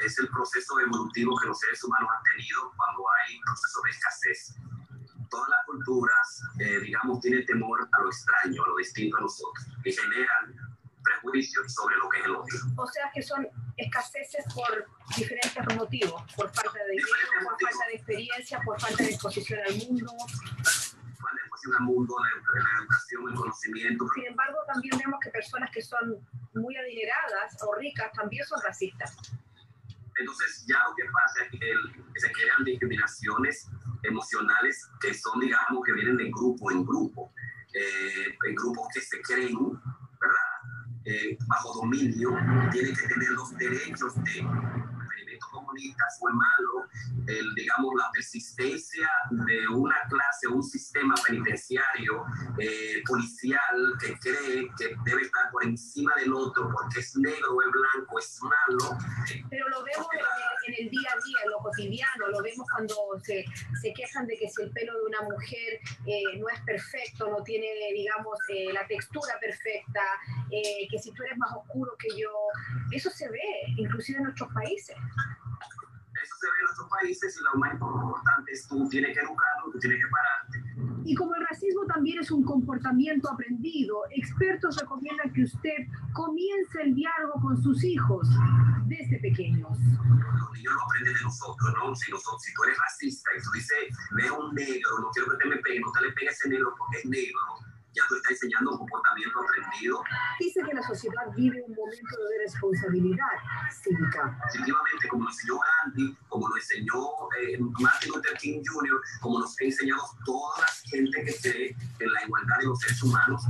Es 0.05 0.19
el 0.19 0.27
proceso 0.29 0.79
evolutivo 0.79 1.35
que 1.41 1.47
los 1.47 1.59
seres 1.59 1.83
humanos 1.83 2.09
han 2.15 2.23
tenido 2.35 2.73
cuando 2.77 3.03
hay 3.09 3.39
proceso 3.41 3.81
de 3.83 3.89
escasez 3.89 4.55
todas 5.29 5.49
las 5.49 5.65
culturas, 5.65 6.41
eh, 6.57 6.79
digamos, 6.79 7.19
tienen 7.19 7.45
temor 7.45 7.81
a 7.91 8.01
lo 8.01 8.07
extraño, 8.07 8.63
a 8.63 8.67
lo 8.69 8.77
distinto 8.77 9.17
a 9.17 9.21
nosotros, 9.21 9.67
y 9.83 9.91
generan 9.91 10.55
prejuicios 11.07 11.73
sobre 11.73 11.95
lo 11.97 12.09
que 12.09 12.19
es 12.19 12.25
el 12.25 12.35
otro. 12.35 12.57
O 12.77 12.87
sea 12.87 13.11
que 13.13 13.21
son 13.21 13.47
escaseces 13.77 14.45
por 14.53 14.85
diferentes 15.15 15.75
motivos, 15.75 16.21
por 16.35 16.49
falta 16.53 16.83
de 16.83 16.91
dinero, 16.91 17.29
por 17.43 17.61
falta 17.61 17.87
de 17.87 17.95
experiencia, 17.95 18.61
por 18.65 18.79
falta 18.79 19.03
de 19.03 19.09
exposición 19.09 19.59
al 19.67 19.75
mundo. 19.75 20.11
Falta 20.17 21.35
de 21.35 21.41
exposición 21.41 21.75
al 21.77 21.83
mundo, 21.83 22.15
de, 22.23 22.61
la 22.61 22.69
educación, 22.79 23.29
el 23.29 23.35
conocimiento. 23.35 24.05
Sin 24.15 24.25
embargo, 24.25 24.57
también 24.67 24.97
vemos 24.97 25.19
que 25.23 25.29
personas 25.29 25.71
que 25.71 25.81
son 25.81 26.27
muy 26.53 26.75
adineradas 26.75 27.57
o 27.63 27.75
ricas 27.75 28.11
también 28.13 28.45
son 28.45 28.59
racistas. 28.63 29.15
Entonces, 30.19 30.65
ya 30.67 30.79
lo 30.89 30.95
que 30.95 31.03
pasa 31.11 31.43
es 31.43 31.51
que, 31.51 32.19
se 32.19 32.31
crean 32.31 32.63
discriminaciones 32.63 33.69
emocionales 34.01 34.89
que 34.99 35.13
son, 35.13 35.39
digamos, 35.39 35.83
que 35.85 35.93
vienen 35.93 36.17
de 36.17 36.31
grupo 36.31 36.71
en 36.71 36.83
grupo, 36.83 37.31
eh, 37.73 38.35
en 38.47 38.55
grupos 38.55 38.87
que 38.91 39.01
se 39.01 39.21
creen, 39.21 39.55
¿verdad? 40.19 40.56
Eh, 41.09 41.37
bajo 41.47 41.73
dominio, 41.79 42.31
tienen 42.69 42.93
que 42.93 43.07
tener 43.07 43.29
los 43.29 43.55
derechos 43.55 44.13
de 44.25 44.43
comunistas 45.57 46.17
fue 46.19 46.31
malo, 46.31 46.87
el, 47.27 47.55
digamos, 47.55 47.93
la 47.97 48.09
persistencia 48.11 49.09
de 49.31 49.67
una 49.67 49.95
clase, 50.09 50.47
un 50.47 50.63
sistema 50.63 51.15
penitenciario 51.25 52.25
eh, 52.59 53.03
policial 53.05 53.93
que 53.99 54.17
cree 54.19 54.69
que 54.77 54.95
debe 55.05 55.23
estar 55.23 55.51
por 55.51 55.63
encima 55.63 56.13
del 56.15 56.33
otro 56.33 56.69
porque 56.71 56.99
es 56.99 57.15
negro 57.17 57.55
o 57.55 57.61
es 57.61 57.67
blanco, 57.71 58.19
es 58.19 58.39
malo. 58.41 58.97
Pero 59.49 59.69
lo 59.69 59.83
vemos 59.83 60.07
en, 60.67 60.73
el 60.85 60.89
día 60.89 61.09
a 61.11 61.15
día, 61.25 61.37
en 61.43 61.51
lo 61.51 61.57
cotidiano, 61.59 62.27
lo 62.29 62.41
vemos 62.41 62.67
cuando 62.71 62.95
se, 63.23 63.45
se 63.81 63.93
quejan 63.93 64.27
de 64.27 64.37
que 64.37 64.49
si 64.49 64.61
el 64.61 64.71
pelo 64.71 64.93
de 64.93 65.05
una 65.05 65.21
mujer 65.21 65.79
eh, 66.05 66.39
no 66.39 66.49
es 66.49 66.59
perfecto, 66.61 67.29
no 67.29 67.43
tiene, 67.43 67.67
digamos, 67.93 68.37
eh, 68.49 68.71
la 68.73 68.85
textura 68.87 69.33
perfecta, 69.39 70.01
que 70.49 70.99
si 70.99 71.11
tú 71.11 71.23
eres 71.23 71.37
más 71.37 71.51
oscuro 71.53 71.93
que 71.99 72.09
yo, 72.17 72.29
eso 72.91 73.09
se 73.09 73.29
ve 73.29 73.43
inclusive 73.77 74.17
en 74.17 74.23
nuestros 74.25 74.51
países 74.53 74.95
eso 76.27 76.35
se 76.39 76.47
ve 76.47 76.57
en 76.59 76.67
otros 76.73 76.89
países 76.89 77.39
y 77.39 77.43
lo 77.43 77.59
más 77.59 77.73
importante 77.73 78.51
es 78.51 78.67
tú 78.67 78.87
tienes 78.89 79.13
que 79.15 79.23
educarlo, 79.23 79.71
tú 79.71 79.79
tienes 79.79 79.99
que 80.03 80.09
pararte. 80.11 80.57
Y 81.05 81.15
como 81.15 81.35
el 81.35 81.45
racismo 81.47 81.85
también 81.85 82.19
es 82.19 82.31
un 82.31 82.43
comportamiento 82.43 83.31
aprendido, 83.31 84.03
expertos 84.11 84.77
recomiendan 84.77 85.31
que 85.31 85.43
usted 85.43 85.87
comience 86.13 86.81
el 86.81 86.95
diálogo 86.95 87.39
con 87.41 87.61
sus 87.63 87.83
hijos 87.83 88.27
desde 88.87 89.19
pequeños. 89.19 89.71
Los 89.71 90.51
niños 90.51 90.73
lo 90.73 90.83
aprenden 90.83 91.13
de 91.13 91.21
nosotros, 91.23 91.73
¿no? 91.79 91.95
Si, 91.95 92.11
nosotros, 92.11 92.43
si 92.43 92.53
tú 92.53 92.63
eres 92.63 92.77
racista 92.77 93.29
y 93.37 93.41
tú 93.41 93.49
dices, 93.53 93.77
veo 94.17 94.39
un 94.39 94.53
negro, 94.53 94.89
no 94.99 95.09
quiero 95.11 95.31
que 95.31 95.37
te 95.37 95.49
me 95.49 95.57
pegue, 95.57 95.79
no 95.79 95.91
te 95.91 96.01
le 96.01 96.11
pegues 96.11 96.31
a 96.31 96.35
ese 96.35 96.49
negro 96.49 96.75
porque 96.77 96.97
es 96.97 97.05
negro, 97.05 97.39
¿no? 97.47 97.76
Ya 97.97 98.03
tú 98.07 98.15
estás 98.15 98.31
enseñando 98.33 98.71
un 98.71 98.77
comportamiento 98.77 99.39
aprendido. 99.41 100.03
Dice 100.39 100.61
que 100.63 100.73
la 100.73 100.83
sociedad 100.83 101.25
vive 101.35 101.61
un 101.63 101.73
momento 101.73 102.15
de 102.29 102.37
responsabilidad 102.45 103.35
cívica. 103.71 104.37
Efectivamente, 104.47 105.07
como 105.09 105.23
lo 105.23 105.29
enseñó 105.29 105.59
Gandhi, 105.83 106.17
como 106.29 106.47
lo 106.47 106.55
enseñó 106.55 107.01
eh, 107.41 107.57
Martin 107.79 108.11
Luther 108.11 108.37
King 108.37 108.61
Jr., 108.65 109.01
como 109.21 109.39
nos 109.39 109.59
ha 109.59 109.63
enseñado 109.65 110.01
toda 110.25 110.61
la 110.61 110.67
gente 110.89 111.23
que 111.25 111.35
cree 111.41 111.75
en 111.99 112.13
la 112.13 112.23
igualdad 112.23 112.57
de 112.59 112.65
los 112.65 112.79
seres 112.79 113.03
humanos. 113.03 113.43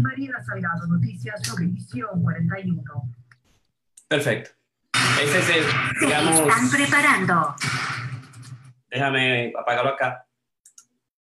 Mariela 0.00 0.42
Salgado, 0.44 0.86
Noticias 0.86 1.42
Televisión 1.42 2.22
41. 2.22 2.82
Perfecto. 4.08 4.50
Ese 5.22 5.38
es 5.38 5.50
el, 5.50 5.64
digamos... 6.00 6.36
Se 6.36 6.42
están 6.42 6.70
preparando. 6.70 7.56
Déjame 8.90 9.52
apagarlo 9.58 9.90
acá. 9.90 10.24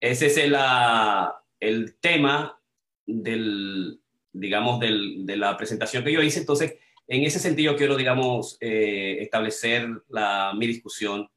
Ese 0.00 0.26
es 0.26 0.37
el, 0.38 0.54
uh, 0.54 1.33
el 1.68 1.97
tema 2.00 2.59
del, 3.06 4.00
digamos, 4.33 4.80
del, 4.80 5.26
de 5.26 5.37
la 5.37 5.56
presentación 5.56 6.04
que 6.04 6.12
yo 6.12 6.23
hice. 6.23 6.40
Entonces, 6.40 6.76
en 7.06 7.23
ese 7.23 7.38
sentido 7.38 7.76
quiero, 7.76 7.97
digamos, 7.97 8.56
eh, 8.61 9.18
establecer 9.21 9.88
la, 10.09 10.52
mi 10.56 10.66
discusión 10.66 11.28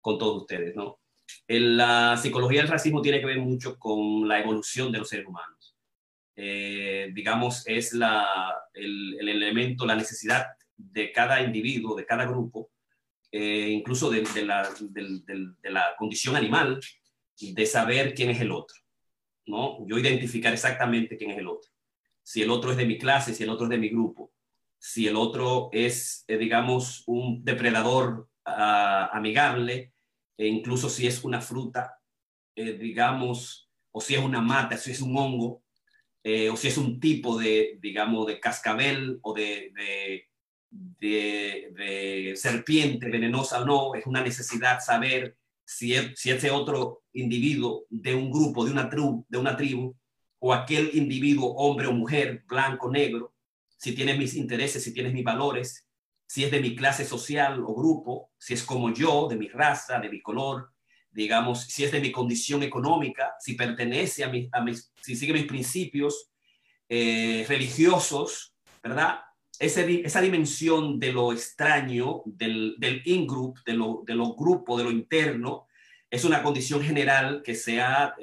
con 0.00 0.18
todos 0.18 0.42
ustedes, 0.42 0.76
¿no? 0.76 0.98
la 1.48 2.18
psicología 2.20 2.60
del 2.60 2.70
racismo 2.70 3.00
tiene 3.00 3.20
que 3.20 3.26
ver 3.26 3.38
mucho 3.38 3.78
con 3.78 4.28
la 4.28 4.40
evolución 4.40 4.92
de 4.92 4.98
los 4.98 5.08
seres 5.08 5.26
humanos. 5.26 5.74
Eh, 6.36 7.10
digamos, 7.14 7.66
es 7.66 7.92
la, 7.94 8.54
el, 8.74 9.16
el, 9.20 9.28
elemento, 9.28 9.86
la 9.86 9.94
necesidad 9.94 10.46
de 10.76 11.12
cada 11.12 11.42
individuo, 11.42 11.94
de 11.96 12.04
cada 12.04 12.26
grupo, 12.26 12.70
eh, 13.30 13.68
incluso 13.70 14.10
de, 14.10 14.22
la, 14.44 14.68
de, 14.80 15.70
la, 15.70 15.94
condición 15.98 16.36
animal, 16.36 16.80
de 17.40 17.66
saber 17.66 18.14
quién 18.14 18.30
es 18.30 18.40
el 18.40 18.52
otro. 18.52 18.76
¿No? 19.46 19.86
Yo 19.86 19.98
identificar 19.98 20.52
exactamente 20.52 21.16
quién 21.16 21.30
es 21.30 21.38
el 21.38 21.48
otro. 21.48 21.70
Si 22.22 22.42
el 22.42 22.50
otro 22.50 22.70
es 22.70 22.76
de 22.76 22.86
mi 22.86 22.98
clase, 22.98 23.34
si 23.34 23.42
el 23.42 23.50
otro 23.50 23.66
es 23.66 23.70
de 23.70 23.78
mi 23.78 23.88
grupo, 23.88 24.32
si 24.78 25.06
el 25.06 25.16
otro 25.16 25.70
es, 25.72 26.24
eh, 26.28 26.36
digamos, 26.36 27.04
un 27.06 27.44
depredador 27.44 28.28
ah, 28.44 29.10
amigable, 29.12 29.92
e 30.36 30.46
incluso 30.46 30.88
si 30.88 31.06
es 31.06 31.24
una 31.24 31.40
fruta, 31.40 31.98
eh, 32.54 32.72
digamos, 32.72 33.70
o 33.92 34.00
si 34.00 34.14
es 34.14 34.20
una 34.20 34.40
mata, 34.40 34.76
si 34.76 34.90
es 34.90 35.00
un 35.00 35.16
hongo, 35.16 35.62
eh, 36.22 36.50
o 36.50 36.56
si 36.56 36.68
es 36.68 36.78
un 36.78 37.00
tipo 37.00 37.38
de, 37.38 37.78
digamos, 37.80 38.26
de 38.26 38.40
cascabel 38.40 39.18
o 39.22 39.34
de, 39.34 39.72
de, 39.74 40.28
de 41.00 42.34
serpiente 42.36 43.08
venenosa 43.08 43.62
o 43.62 43.64
no, 43.64 43.94
es 43.94 44.06
una 44.06 44.22
necesidad 44.22 44.80
saber 44.80 45.36
si, 45.64 45.94
si 46.14 46.30
ese 46.30 46.50
otro 46.50 47.02
individuo 47.12 47.84
de 47.90 48.14
un 48.14 48.30
grupo, 48.30 48.64
de 48.64 48.72
una, 48.72 48.88
tribu, 48.88 49.24
de 49.28 49.38
una 49.38 49.56
tribu, 49.56 49.96
o 50.38 50.52
aquel 50.52 50.90
individuo, 50.94 51.54
hombre 51.56 51.86
o 51.86 51.92
mujer, 51.92 52.44
blanco, 52.46 52.90
negro, 52.90 53.34
si 53.76 53.94
tiene 53.94 54.16
mis 54.16 54.34
intereses, 54.34 54.82
si 54.82 54.92
tiene 54.92 55.10
mis 55.10 55.24
valores, 55.24 55.86
si 56.26 56.44
es 56.44 56.50
de 56.50 56.60
mi 56.60 56.74
clase 56.74 57.04
social 57.04 57.62
o 57.64 57.74
grupo, 57.74 58.30
si 58.38 58.54
es 58.54 58.62
como 58.62 58.92
yo, 58.92 59.28
de 59.28 59.36
mi 59.36 59.48
raza, 59.48 59.98
de 59.98 60.08
mi 60.08 60.20
color, 60.20 60.70
digamos, 61.10 61.62
si 61.64 61.84
es 61.84 61.92
de 61.92 62.00
mi 62.00 62.10
condición 62.10 62.62
económica, 62.62 63.34
si 63.38 63.54
pertenece 63.54 64.24
a, 64.24 64.28
mis, 64.28 64.48
a 64.52 64.60
mis 64.60 64.92
si 65.00 65.16
sigue 65.16 65.32
mis 65.32 65.46
principios 65.46 66.30
eh, 66.88 67.44
religiosos, 67.48 68.54
¿verdad? 68.82 69.20
Esa 69.58 70.20
dimensión 70.20 70.98
de 70.98 71.12
lo 71.12 71.32
extraño, 71.32 72.22
del, 72.24 72.76
del 72.78 73.02
in-group, 73.04 73.60
de 73.64 73.74
lo, 73.74 74.02
de 74.06 74.14
lo 74.14 74.34
grupo, 74.34 74.76
de 74.76 74.84
lo 74.84 74.90
interno, 74.90 75.66
es 76.10 76.24
una 76.24 76.42
condición 76.42 76.82
general 76.82 77.42
que 77.42 77.54
se 77.54 77.80
ha, 77.80 78.14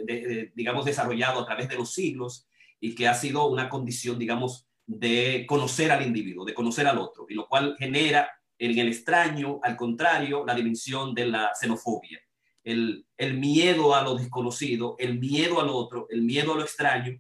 digamos, 0.55 0.85
desarrollado 0.85 1.41
a 1.41 1.45
través 1.45 1.67
de 1.67 1.75
los 1.75 1.93
siglos 1.93 2.47
y 2.79 2.95
que 2.95 3.07
ha 3.07 3.13
sido 3.13 3.47
una 3.47 3.69
condición, 3.69 4.17
digamos, 4.17 4.67
de 4.85 5.45
conocer 5.47 5.91
al 5.91 6.05
individuo, 6.05 6.45
de 6.45 6.53
conocer 6.53 6.88
al 6.88 6.97
otro, 6.97 7.25
y 7.29 7.33
lo 7.33 7.47
cual 7.47 7.75
genera 7.77 8.29
en 8.57 8.77
el 8.77 8.88
extraño, 8.88 9.59
al 9.63 9.75
contrario, 9.75 10.45
la 10.45 10.55
dimensión 10.55 11.13
de 11.13 11.27
la 11.27 11.51
xenofobia, 11.59 12.19
el, 12.63 13.05
el 13.17 13.38
miedo 13.38 13.95
a 13.95 14.03
lo 14.03 14.15
desconocido, 14.15 14.95
el 15.00 15.19
miedo 15.19 15.59
al 15.59 15.69
otro, 15.69 16.07
el 16.09 16.21
miedo 16.21 16.53
a 16.53 16.57
lo 16.57 16.61
extraño, 16.61 17.19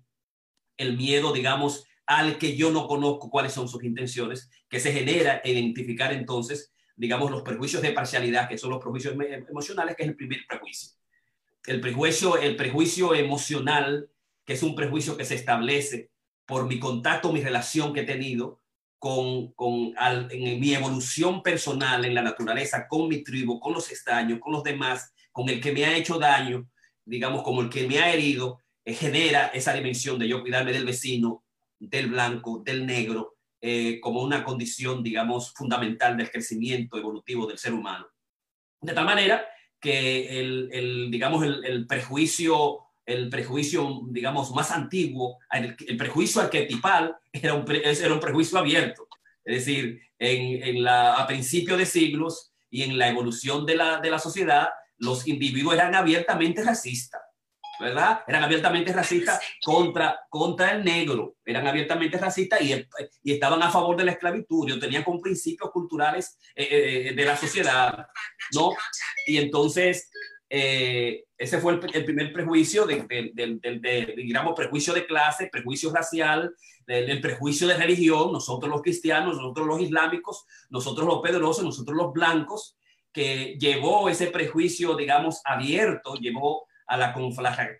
el 0.77 0.97
miedo, 0.97 1.33
digamos, 1.33 1.85
al 2.17 2.37
que 2.37 2.57
yo 2.57 2.71
no 2.71 2.87
conozco 2.87 3.29
cuáles 3.29 3.53
son 3.53 3.69
sus 3.69 3.85
intenciones, 3.85 4.49
que 4.67 4.81
se 4.81 4.91
genera 4.91 5.41
identificar 5.45 6.11
entonces, 6.11 6.73
digamos, 6.97 7.31
los 7.31 7.41
prejuicios 7.41 7.81
de 7.81 7.93
parcialidad, 7.93 8.49
que 8.49 8.57
son 8.57 8.71
los 8.71 8.81
prejuicios 8.81 9.15
emocionales, 9.49 9.95
que 9.95 10.03
es 10.03 10.09
el 10.09 10.17
primer 10.17 10.39
prejuicio. 10.45 10.91
El 11.65 11.79
prejuicio, 11.79 12.37
el 12.37 12.57
prejuicio 12.57 13.15
emocional, 13.15 14.09
que 14.43 14.53
es 14.53 14.63
un 14.63 14.75
prejuicio 14.75 15.15
que 15.15 15.23
se 15.23 15.35
establece 15.35 16.09
por 16.45 16.67
mi 16.67 16.79
contacto, 16.79 17.31
mi 17.31 17.41
relación 17.41 17.93
que 17.93 18.01
he 18.01 18.05
tenido 18.05 18.59
con, 18.99 19.53
con 19.53 19.93
en 19.97 20.59
mi 20.59 20.73
evolución 20.73 21.41
personal 21.41 22.03
en 22.03 22.13
la 22.13 22.21
naturaleza, 22.21 22.89
con 22.89 23.07
mi 23.07 23.23
tribu, 23.23 23.57
con 23.61 23.71
los 23.71 23.89
extraños, 23.89 24.39
con 24.39 24.51
los 24.51 24.63
demás, 24.63 25.13
con 25.31 25.47
el 25.47 25.61
que 25.61 25.71
me 25.71 25.85
ha 25.85 25.95
hecho 25.95 26.19
daño, 26.19 26.67
digamos, 27.05 27.41
como 27.41 27.61
el 27.61 27.69
que 27.69 27.87
me 27.87 27.99
ha 27.99 28.13
herido, 28.13 28.59
eh, 28.83 28.93
genera 28.93 29.47
esa 29.47 29.73
dimensión 29.73 30.19
de 30.19 30.27
yo 30.27 30.41
cuidarme 30.41 30.73
del 30.73 30.85
vecino, 30.85 31.45
del 31.87 32.07
blanco, 32.07 32.61
del 32.63 32.85
negro, 32.85 33.35
eh, 33.59 33.99
como 33.99 34.21
una 34.21 34.43
condición, 34.43 35.03
digamos, 35.03 35.51
fundamental 35.53 36.15
del 36.15 36.31
crecimiento 36.31 36.97
evolutivo 36.97 37.47
del 37.47 37.57
ser 37.57 37.73
humano. 37.73 38.07
De 38.79 38.93
tal 38.93 39.05
manera 39.05 39.45
que 39.79 40.39
el, 40.39 41.09
digamos, 41.09 41.43
el, 41.43 41.87
prejuicio, 41.87 42.79
el 43.05 43.29
prejuicio, 43.29 44.01
digamos, 44.09 44.51
más 44.51 44.71
antiguo, 44.71 45.39
el, 45.51 45.97
prejuicio 45.97 46.41
arquetipal 46.41 47.15
era 47.33 47.53
un, 47.55 47.65
prejuicio 47.65 48.57
abierto. 48.59 49.07
Es 49.43 49.65
decir, 49.65 50.01
a 50.87 51.25
principios 51.27 51.79
de 51.79 51.85
siglos 51.85 52.53
y 52.69 52.83
en 52.83 52.97
la 52.97 53.09
evolución 53.09 53.65
de 53.65 53.75
la 53.75 54.19
sociedad, 54.19 54.69
los 54.97 55.27
individuos 55.27 55.73
eran 55.73 55.95
abiertamente 55.95 56.63
racistas. 56.63 57.21
¿Verdad? 57.81 58.23
Eran 58.27 58.43
abiertamente 58.43 58.93
racistas 58.93 59.39
contra, 59.63 60.19
contra 60.29 60.71
el 60.71 60.83
negro, 60.83 61.35
eran 61.43 61.67
abiertamente 61.67 62.17
racistas 62.17 62.61
y, 62.61 62.73
y 63.23 63.33
estaban 63.33 63.61
a 63.63 63.71
favor 63.71 63.97
de 63.97 64.05
la 64.05 64.11
esclavitud, 64.11 64.67
yo 64.67 64.79
tenían 64.79 65.03
con 65.03 65.19
principios 65.19 65.71
culturales 65.71 66.37
eh, 66.55 66.63
eh, 66.63 67.07
eh, 67.09 67.13
de 67.13 67.25
la 67.25 67.35
sociedad, 67.35 68.07
¿no? 68.53 68.71
Y 69.25 69.37
entonces, 69.37 70.09
ese 70.47 71.59
fue 71.59 71.79
el, 71.93 72.05
primer 72.05 72.33
prejuicio, 72.33 72.85
del, 72.85 73.07
de, 73.07 74.13
digamos, 74.17 74.53
prejuicio 74.53 74.93
de 74.93 75.05
clase, 75.05 75.49
prejuicio 75.51 75.93
racial, 75.93 76.53
el 76.87 77.21
prejuicio 77.21 77.67
de 77.67 77.77
religión, 77.77 78.33
nosotros 78.33 78.69
los 78.69 78.81
cristianos, 78.81 79.37
nosotros 79.37 79.65
los 79.65 79.81
islámicos, 79.81 80.45
nosotros 80.69 81.07
los 81.07 81.21
pedrosos, 81.21 81.63
nosotros 81.63 81.95
los 81.95 82.11
blancos, 82.11 82.77
que 83.13 83.57
llevó 83.59 84.09
ese 84.09 84.27
prejuicio, 84.27 84.95
digamos, 84.95 85.41
abierto, 85.45 86.15
llevó 86.15 86.67
a 86.91 86.97
la 86.97 87.13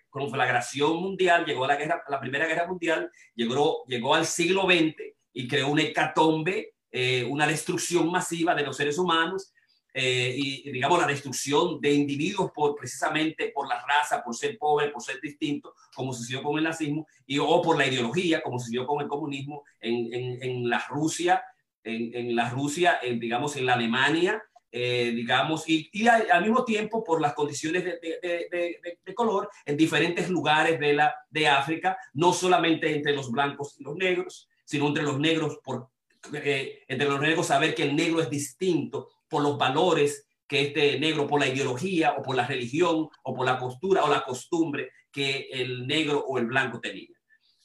conflagración 0.08 0.96
mundial, 0.96 1.44
llegó 1.44 1.66
a 1.66 1.68
la, 1.68 1.76
guerra, 1.76 2.02
la 2.08 2.18
Primera 2.18 2.46
Guerra 2.46 2.66
Mundial, 2.66 3.10
llegó, 3.34 3.84
llegó 3.86 4.14
al 4.14 4.24
siglo 4.24 4.62
XX 4.62 4.96
y 5.34 5.46
creó 5.46 5.68
una 5.68 5.82
hecatombe, 5.82 6.72
eh, 6.90 7.22
una 7.28 7.46
destrucción 7.46 8.10
masiva 8.10 8.54
de 8.54 8.62
los 8.62 8.74
seres 8.74 8.96
humanos 8.96 9.52
eh, 9.92 10.34
y, 10.34 10.70
digamos, 10.70 10.98
la 10.98 11.06
destrucción 11.06 11.78
de 11.78 11.92
individuos 11.92 12.52
por, 12.54 12.74
precisamente 12.74 13.52
por 13.54 13.68
la 13.68 13.84
raza, 13.84 14.24
por 14.24 14.34
ser 14.34 14.56
pobre, 14.56 14.88
por 14.88 15.02
ser 15.02 15.20
distinto, 15.20 15.74
como 15.94 16.14
sucedió 16.14 16.42
con 16.42 16.56
el 16.56 16.64
nazismo, 16.64 17.06
y, 17.26 17.38
o 17.38 17.60
por 17.60 17.76
la 17.76 17.86
ideología, 17.86 18.42
como 18.42 18.58
sucedió 18.58 18.86
con 18.86 19.02
el 19.02 19.08
comunismo 19.08 19.62
en, 19.78 20.14
en, 20.14 20.42
en 20.42 20.70
la 20.70 20.82
Rusia, 20.88 21.44
en, 21.84 22.14
en 22.14 22.34
la 22.34 22.48
Rusia, 22.48 22.98
en, 23.02 23.20
digamos, 23.20 23.56
en 23.56 23.66
la 23.66 23.74
Alemania, 23.74 24.42
eh, 24.74 25.12
digamos, 25.14 25.68
y, 25.68 25.90
al, 26.08 26.42
mismo 26.42 26.64
tiempo 26.64 27.04
por 27.04 27.20
las 27.20 27.34
condiciones 27.34 27.84
de, 27.84 29.14
color 29.14 29.50
en 29.66 29.76
diferentes 29.76 30.30
lugares 30.30 30.80
de, 30.80 30.94
la, 30.94 31.14
de 31.28 31.46
África, 31.46 31.98
no 32.14 32.32
solamente 32.32 32.94
entre 32.94 33.14
los 33.14 33.30
blancos 33.30 33.76
y 33.78 33.84
los 33.84 33.94
negros, 33.96 34.48
sino 34.64 34.88
entre 34.88 35.02
los 35.02 35.18
negros, 35.18 35.58
por, 35.62 35.90
eh, 36.32 36.84
entre 36.88 37.06
los 37.06 37.20
negros 37.20 37.48
saber 37.48 37.74
que 37.74 37.82
el 37.82 37.94
negro 37.94 38.22
es 38.22 38.30
distinto 38.30 39.10
por 39.28 39.42
los 39.42 39.58
valores 39.58 40.26
que 40.48 40.68
este 40.68 40.98
negro, 40.98 41.26
por 41.26 41.40
la 41.40 41.48
ideología 41.48 42.12
o 42.12 42.22
por 42.22 42.34
la 42.34 42.46
religión 42.46 43.10
o 43.24 43.34
por 43.34 43.44
la 43.44 43.58
postura 43.58 44.04
o 44.04 44.08
la 44.08 44.24
costumbre 44.24 44.90
que 45.10 45.48
el 45.52 45.86
negro 45.86 46.24
o 46.26 46.38
el 46.38 46.46
blanco 46.46 46.80
tenía. 46.80 47.14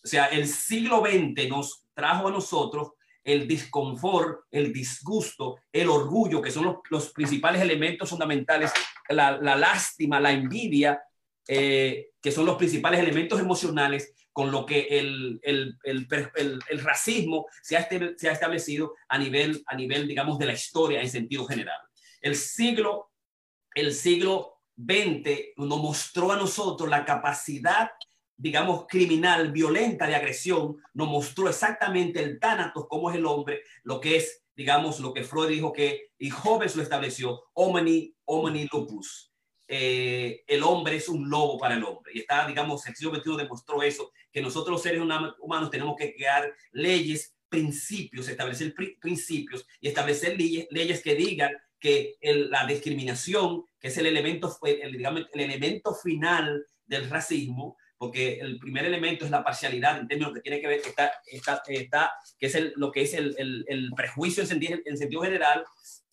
O 0.04 0.08
sea, 0.08 0.26
el 0.26 0.46
siglo 0.46 1.02
XX 1.06 1.50
nos 1.50 1.86
trajo 1.94 2.28
a 2.28 2.32
nosotros 2.32 2.92
el 3.28 3.46
disconfort, 3.46 4.46
el 4.52 4.72
disgusto, 4.72 5.58
el 5.74 5.90
orgullo, 5.90 6.42
que 6.42 6.50
son 6.50 6.80
los, 6.90 7.12
principales 7.12 7.62
elementos 7.62 8.10
fundamentales, 8.10 8.72
la, 9.10 9.38
lástima, 9.38 10.18
la 10.22 10.32
envidia, 10.32 11.04
eh, 11.46 12.12
que 12.22 12.32
son 12.32 12.46
los 12.46 12.56
principales 12.56 13.02
elementos 13.02 13.38
emocionales 13.38 14.14
con 14.32 14.50
lo 14.50 14.66
que 14.66 14.88
el, 14.98 15.42
el, 15.42 15.78
el, 15.84 16.80
racismo 16.82 17.48
se 17.62 17.76
ha, 17.76 17.82
este, 17.82 18.18
se 18.18 18.30
ha, 18.30 18.32
establecido 18.32 18.94
a 19.10 19.18
nivel, 19.18 19.62
a 19.68 19.76
nivel, 19.76 20.08
digamos, 20.08 20.40
de 20.40 20.46
la 20.46 20.54
historia 20.54 21.02
en 21.02 21.10
sentido 21.10 21.46
general. 21.46 21.82
El 22.22 22.34
siglo, 22.34 23.12
el 23.76 23.94
siglo 23.94 24.62
XX 24.78 25.54
nos 25.58 25.80
mostró 25.80 26.32
a 26.32 26.38
nosotros 26.38 26.90
la 26.90 27.04
capacidad 27.04 27.90
digamos, 28.38 28.86
criminal, 28.88 29.52
violenta 29.52 30.08
de 30.08 30.16
agresión, 30.16 30.78
nos 30.94 31.08
mostró 31.08 31.50
exactamente 31.50 32.22
el 32.22 32.40
tánatos, 32.40 32.86
cómo 32.88 33.10
es 33.10 33.18
el 33.18 33.26
hombre, 33.26 33.62
lo 33.84 34.00
que 34.00 34.18
es, 34.18 34.44
digamos, 34.56 35.00
lo 35.00 35.14
que 35.14 35.24
Freud 35.24 35.50
dijo 35.50 35.74
que, 35.74 36.12
y 36.20 36.30
Hobbes 36.30 36.76
lo 36.76 36.84
estableció, 36.84 37.44
homini, 37.54 38.14
homini 38.26 38.68
lupus. 38.72 39.34
Eh, 39.68 40.44
el 40.48 40.64
hombre 40.64 40.96
es 40.96 41.10
un 41.10 41.30
lobo 41.30 41.58
para 41.58 41.76
el 41.76 41.84
hombre. 41.84 42.14
Y 42.16 42.20
está, 42.20 42.48
digamos, 42.48 42.86
el 42.88 42.96
siglo 42.96 43.16
XXI 43.16 43.38
demostró 43.38 43.82
eso, 43.82 44.12
que 44.32 44.42
nosotros 44.42 44.74
los 44.74 44.82
seres 44.82 45.02
humanos 45.40 45.72
tenemos 45.72 45.96
que 45.98 46.14
crear 46.16 46.54
leyes, 46.72 47.36
principios, 47.50 48.28
establecer 48.28 48.74
principios 49.00 49.66
y 49.80 49.88
establecer 49.88 50.38
leyes, 50.38 50.68
leyes 50.70 51.02
que 51.02 51.16
digan 51.16 51.52
que 51.80 52.16
la 52.22 52.66
discriminación, 52.66 53.64
que 53.80 53.90
es 53.90 53.98
el 53.98 54.06
elemento, 54.06 54.58
el, 54.64 54.92
digamos, 54.92 55.26
el 55.34 55.42
elemento 55.42 55.94
final 55.94 56.66
del 56.86 57.10
racismo, 57.10 57.78
porque 57.98 58.40
el 58.40 58.60
primer 58.60 58.86
elemento 58.86 59.26
es 59.26 59.32
la 59.32 59.44
parcialidad 59.44 60.00
en 60.00 60.08
términos 60.08 60.34
que 60.34 60.42
tiene 60.42 60.62
que 60.62 60.68
ver, 60.68 60.82
está, 60.86 61.12
está, 61.26 61.62
está 61.68 62.12
que 62.38 62.46
es 62.46 62.56
el, 62.56 62.74
lo 62.76 62.92
que 62.92 63.02
es 63.02 63.14
el, 63.14 63.36
el, 63.38 63.66
el 63.68 63.92
prejuicio 63.96 64.44
en 64.44 64.50
sentido, 64.50 64.78
en 64.86 64.98
sentido 64.98 65.22
general, 65.24 65.66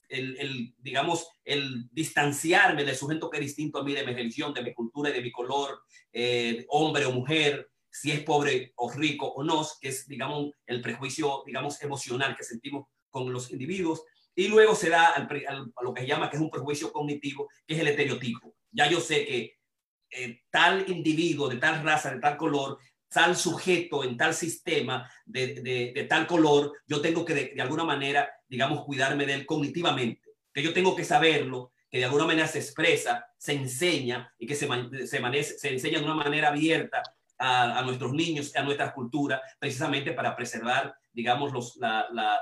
el, 0.08 0.74
digamos, 0.78 1.28
el 1.44 1.88
distanciarme 1.90 2.84
del 2.84 2.96
sujeto 2.96 3.30
que 3.30 3.38
es 3.38 3.44
distinto 3.44 3.78
a 3.78 3.84
mí, 3.84 3.92
de 3.92 4.06
mi 4.06 4.12
religión, 4.12 4.54
de 4.54 4.62
mi 4.62 4.72
cultura 4.72 5.10
y 5.10 5.14
de 5.14 5.22
mi 5.22 5.32
color, 5.32 5.82
eh, 6.12 6.64
hombre 6.68 7.04
o 7.06 7.12
mujer, 7.12 7.68
si 7.90 8.10
es 8.10 8.20
pobre 8.20 8.72
o 8.76 8.90
rico 8.90 9.26
o 9.26 9.42
no, 9.42 9.66
que 9.80 9.88
es, 9.88 10.06
digamos, 10.08 10.50
el 10.66 10.80
prejuicio, 10.80 11.42
digamos, 11.46 11.80
emocional 11.82 12.36
que 12.36 12.44
sentimos 12.44 12.86
con 13.10 13.32
los 13.32 13.50
individuos. 13.50 14.02
Y 14.34 14.48
luego 14.48 14.74
se 14.74 14.90
da 14.90 15.06
al, 15.06 15.28
a 15.46 15.82
lo 15.82 15.94
que 15.94 16.02
se 16.02 16.08
llama, 16.08 16.28
que 16.28 16.36
es 16.36 16.42
un 16.42 16.50
prejuicio 16.50 16.92
cognitivo, 16.92 17.48
que 17.66 17.74
es 17.74 17.80
el 17.80 17.88
estereotipo. 17.88 18.54
Ya 18.72 18.90
yo 18.90 19.00
sé 19.00 19.24
que 19.24 19.58
eh, 20.14 20.42
tal 20.50 20.88
individuo 20.88 21.48
de 21.48 21.56
tal 21.56 21.82
raza, 21.82 22.14
de 22.14 22.20
tal 22.20 22.36
color, 22.36 22.78
tal 23.08 23.36
sujeto 23.36 24.02
en 24.04 24.16
tal 24.16 24.34
sistema 24.34 25.08
de, 25.24 25.92
de, 25.94 26.04
tal 26.04 26.26
color, 26.26 26.72
yo 26.86 27.00
tengo 27.00 27.24
que 27.24 27.34
de, 27.54 27.62
alguna 27.62 27.84
manera, 27.84 28.28
digamos, 28.48 28.84
cuidarme 28.84 29.24
de 29.26 29.34
él 29.34 29.46
cognitivamente, 29.46 30.22
que 30.52 30.62
yo 30.62 30.72
tengo 30.72 30.96
que 30.96 31.04
saberlo, 31.04 31.72
que 31.88 31.98
de 31.98 32.06
alguna 32.06 32.26
manera 32.26 32.48
se 32.48 32.58
expresa, 32.58 33.24
se 33.38 33.52
enseña 33.52 34.32
y 34.38 34.46
que 34.46 34.56
se, 34.56 34.68
se, 35.06 35.42
se 35.44 35.68
enseña 35.68 35.98
de 35.98 36.04
una 36.04 36.14
manera 36.14 36.48
abierta 36.48 37.02
a, 37.38 37.82
nuestros 37.82 38.12
niños, 38.12 38.54
a 38.56 38.62
nuestra 38.62 38.92
cultura, 38.92 39.40
precisamente 39.58 40.12
para 40.12 40.34
preservar, 40.34 40.94
digamos, 41.12 41.52
los, 41.52 41.78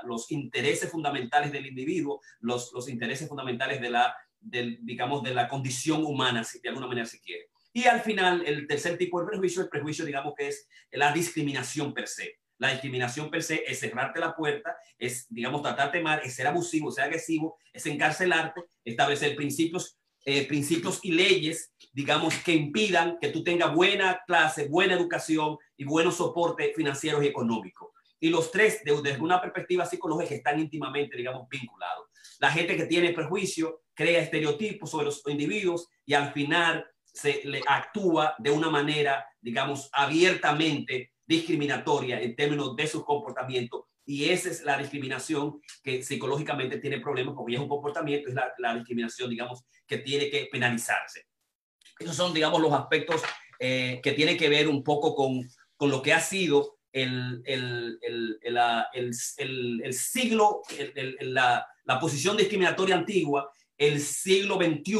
los 0.03 0.31
intereses 0.31 0.89
fundamentales 0.89 1.51
del 1.51 1.65
individuo, 1.65 2.21
los, 2.39 2.71
los 2.73 2.89
intereses 2.89 3.27
fundamentales 3.27 3.81
de 3.81 3.89
la, 3.89 4.15
del, 4.39 4.79
digamos, 4.81 5.23
de 5.23 5.33
la 5.33 5.47
condición 5.47 6.03
humana, 6.05 6.43
si 6.43 6.59
de 6.59 6.69
alguna 6.69 6.87
manera 6.87 7.05
se 7.05 7.19
quiere. 7.19 7.49
Y 7.73 7.85
al 7.85 8.01
final, 8.01 8.43
el 8.45 8.67
tercer 8.67 8.97
tipo 8.97 9.19
de 9.19 9.27
prejuicio, 9.27 9.63
el 9.63 9.69
prejuicio, 9.69 10.05
digamos 10.05 10.35
que 10.37 10.47
es 10.47 10.67
la 10.91 11.11
discriminación 11.11 11.93
per 11.93 12.07
se. 12.07 12.39
La 12.59 12.69
discriminación 12.69 13.31
per 13.31 13.41
se 13.41 13.63
es 13.65 13.79
cerrarte 13.79 14.19
la 14.19 14.35
puerta, 14.35 14.77
es, 14.97 15.25
digamos, 15.29 15.63
tratarte 15.63 15.99
mal, 15.99 16.21
es 16.23 16.35
ser 16.35 16.45
abusivo, 16.45 16.91
ser 16.91 17.05
agresivo, 17.05 17.57
es 17.73 17.85
encarcelarte, 17.87 18.61
establecer 18.85 19.35
principios, 19.35 19.97
eh, 20.23 20.47
principios 20.47 20.99
y 21.01 21.13
leyes, 21.13 21.73
digamos, 21.91 22.35
que 22.35 22.53
impidan 22.53 23.17
que 23.19 23.29
tú 23.29 23.43
tengas 23.43 23.73
buena 23.73 24.21
clase, 24.27 24.67
buena 24.67 24.93
educación 24.93 25.57
y 25.75 25.83
buenos 25.83 26.17
soporte 26.17 26.73
financieros 26.75 27.23
y 27.23 27.27
económicos. 27.27 27.89
Y 28.19 28.29
los 28.29 28.51
tres, 28.51 28.81
desde 28.85 29.19
una 29.19 29.41
perspectiva 29.41 29.85
psicológica, 29.85 30.35
están 30.35 30.59
íntimamente, 30.59 31.17
digamos, 31.17 31.49
vinculados. 31.49 32.07
La 32.39 32.51
gente 32.51 32.77
que 32.77 32.85
tiene 32.85 33.13
prejuicio 33.13 33.81
crea 33.93 34.21
estereotipos 34.21 34.91
sobre 34.91 35.05
los 35.05 35.21
individuos 35.27 35.87
y 36.05 36.13
al 36.13 36.31
final 36.31 36.85
se 37.13 37.41
le 37.45 37.61
actúa 37.67 38.35
de 38.39 38.49
una 38.49 38.69
manera, 38.69 39.25
digamos, 39.39 39.89
abiertamente 39.93 41.13
discriminatoria 41.25 42.19
en 42.19 42.35
términos 42.35 42.75
de 42.75 42.87
su 42.87 43.05
comportamiento. 43.05 43.87
Y 44.05 44.25
esa 44.25 44.49
es 44.49 44.63
la 44.63 44.77
discriminación 44.77 45.61
que 45.83 46.03
psicológicamente 46.03 46.79
tiene 46.79 46.99
problemas, 46.99 47.35
porque 47.35 47.53
es 47.53 47.59
un 47.59 47.69
comportamiento, 47.69 48.29
es 48.29 48.35
la, 48.57 48.75
discriminación, 48.75 49.29
digamos, 49.29 49.63
que 49.87 49.99
tiene 49.99 50.29
que 50.29 50.49
penalizarse. 50.51 51.27
Esos 51.99 52.15
son, 52.15 52.33
digamos, 52.33 52.59
los 52.59 52.73
aspectos 52.73 53.21
eh, 53.59 54.01
que 54.03 54.11
tienen 54.13 54.35
que 54.35 54.49
ver 54.49 54.67
un 54.67 54.83
poco 54.83 55.15
con, 55.15 55.47
con 55.77 55.89
lo 55.89 56.01
que 56.01 56.11
ha 56.11 56.19
sido 56.19 56.79
el, 56.91 57.41
el, 57.45 57.99
el, 58.01 58.39
el 59.83 59.93
siglo, 59.93 60.61
la, 61.21 61.65
la 61.85 61.99
posición 61.99 62.35
discriminatoria 62.35 62.95
antigua, 62.95 63.51
el 63.77 64.01
siglo 64.01 64.55
XXI, 64.57 64.97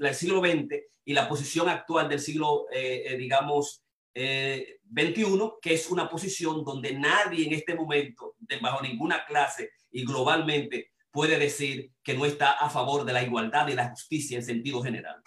el 0.00 0.14
siglo 0.14 0.40
XX 0.40 0.93
y 1.04 1.12
la 1.12 1.28
posición 1.28 1.68
actual 1.68 2.08
del 2.08 2.20
siglo, 2.20 2.66
eh, 2.72 3.04
eh, 3.06 3.16
digamos, 3.16 3.84
eh, 4.14 4.78
21, 4.84 5.58
que 5.60 5.74
es 5.74 5.90
una 5.90 6.08
posición 6.08 6.64
donde 6.64 6.92
nadie 6.92 7.46
en 7.46 7.52
este 7.52 7.74
momento, 7.74 8.36
de, 8.38 8.58
bajo 8.58 8.82
ninguna 8.82 9.24
clase 9.26 9.70
y 9.90 10.04
globalmente, 10.04 10.92
puede 11.10 11.38
decir 11.38 11.92
que 12.02 12.14
no 12.14 12.24
está 12.24 12.52
a 12.52 12.70
favor 12.70 13.04
de 13.04 13.12
la 13.12 13.22
igualdad 13.22 13.68
y 13.68 13.74
la 13.74 13.90
justicia 13.90 14.38
en 14.38 14.44
sentido 14.44 14.82
general. 14.82 15.20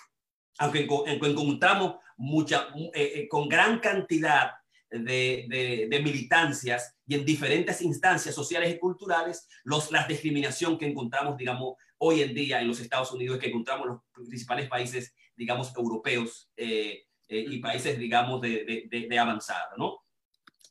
Aunque 0.59 0.87
encontramos 1.05 1.95
mucha, 2.17 2.69
eh, 2.93 3.27
con 3.29 3.47
gran 3.47 3.79
cantidad 3.79 4.51
de, 4.89 5.87
de, 5.89 5.99
militancias 5.99 6.95
y 7.05 7.15
en 7.15 7.25
diferentes 7.25 7.81
instancias 7.81 8.33
sociales 8.33 8.73
y 8.73 8.79
culturales, 8.79 9.47
los, 9.63 9.91
la 9.91 10.07
discriminación 10.07 10.77
que 10.77 10.87
encontramos, 10.87 11.37
digamos, 11.37 11.75
hoy 11.99 12.21
en 12.21 12.33
día 12.33 12.61
en 12.61 12.67
los 12.67 12.79
Estados 12.79 13.11
Unidos, 13.11 13.37
que 13.37 13.47
encontramos 13.47 13.85
en 13.85 13.93
los 13.93 14.27
principales 14.27 14.69
países 14.69 15.13
digamos, 15.37 15.73
europeos 15.75 16.51
eh, 16.57 17.05
eh, 17.29 17.45
y 17.47 17.59
países, 17.59 17.97
digamos, 17.97 18.41
de, 18.41 18.87
de, 18.89 19.07
de, 19.07 19.19
avanzada, 19.19 19.69
¿no? 19.77 19.99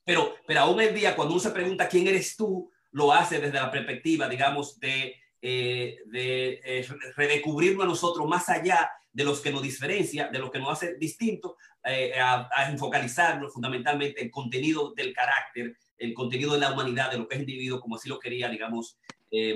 Pero, 0.05 0.35
pero 0.47 0.61
aún 0.61 0.81
el 0.81 0.95
día, 0.95 1.17
cuando 1.17 1.35
uno 1.35 1.43
se 1.43 1.51
pregunta 1.51 1.89
quién 1.89 2.07
eres 2.07 2.37
tú, 2.37 2.71
lo 2.93 3.13
hace 3.13 3.41
desde 3.41 3.59
la 3.59 3.71
perspectiva, 3.71 4.29
digamos, 4.29 4.79
de, 4.79 5.17
eh, 5.43 5.99
de 6.07 6.61
eh, 6.65 6.87
redescubrirlo 7.15 7.83
a 7.83 7.87
nosotros 7.87 8.27
más 8.27 8.49
allá 8.49 8.91
de 9.13 9.25
los 9.25 9.41
que 9.41 9.53
nos 9.53 9.63
diferencia, 9.63 10.29
de 10.29 10.39
lo 10.39 10.51
que 10.51 10.59
nos 10.59 10.71
hace 10.71 10.97
distinto, 10.97 11.57
eh, 11.85 12.19
a, 12.19 12.49
a 12.53 12.77
focalizarnos 12.79 13.53
fundamentalmente 13.53 14.23
el 14.23 14.31
contenido 14.31 14.95
del 14.95 15.13
carácter, 15.13 15.77
el 15.99 16.15
contenido 16.15 16.55
de 16.55 16.61
la 16.61 16.73
humanidad, 16.73 17.11
de 17.11 17.19
lo 17.19 17.29
que 17.29 17.35
es 17.35 17.41
individuo, 17.43 17.81
como 17.81 17.97
así 17.97 18.09
lo 18.09 18.19
quería, 18.19 18.49
digamos, 18.49 18.99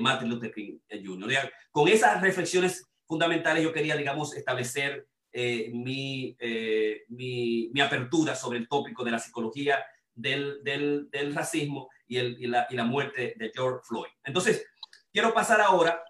Martin 0.01 0.29
Luther 0.29 0.53
King 0.53 0.79
Jr. 0.91 1.51
Con 1.71 1.89
esas 1.89 2.21
reflexiones 2.21 2.90
fundamentales 3.11 3.65
yo 3.65 3.73
quería, 3.73 3.97
digamos, 3.97 4.37
establecer 4.37 5.09
mi, 5.33 6.37
mi, 7.09 7.69
mi, 7.73 7.81
apertura 7.81 8.37
sobre 8.37 8.59
el 8.59 8.69
tópico 8.69 9.03
de 9.03 9.11
la 9.11 9.19
psicología 9.19 9.85
del, 10.15 10.63
del, 10.63 11.35
racismo 11.35 11.89
y, 12.07 12.19
el, 12.19 12.37
y, 12.41 12.47
la, 12.47 12.69
y, 12.71 12.77
la, 12.77 12.85
muerte 12.85 13.35
de 13.37 13.51
George 13.53 13.81
Floyd. 13.85 14.11
Entonces, 14.23 14.65
quiero 15.13 15.35
pasar 15.35 15.61
ahora 15.61 16.05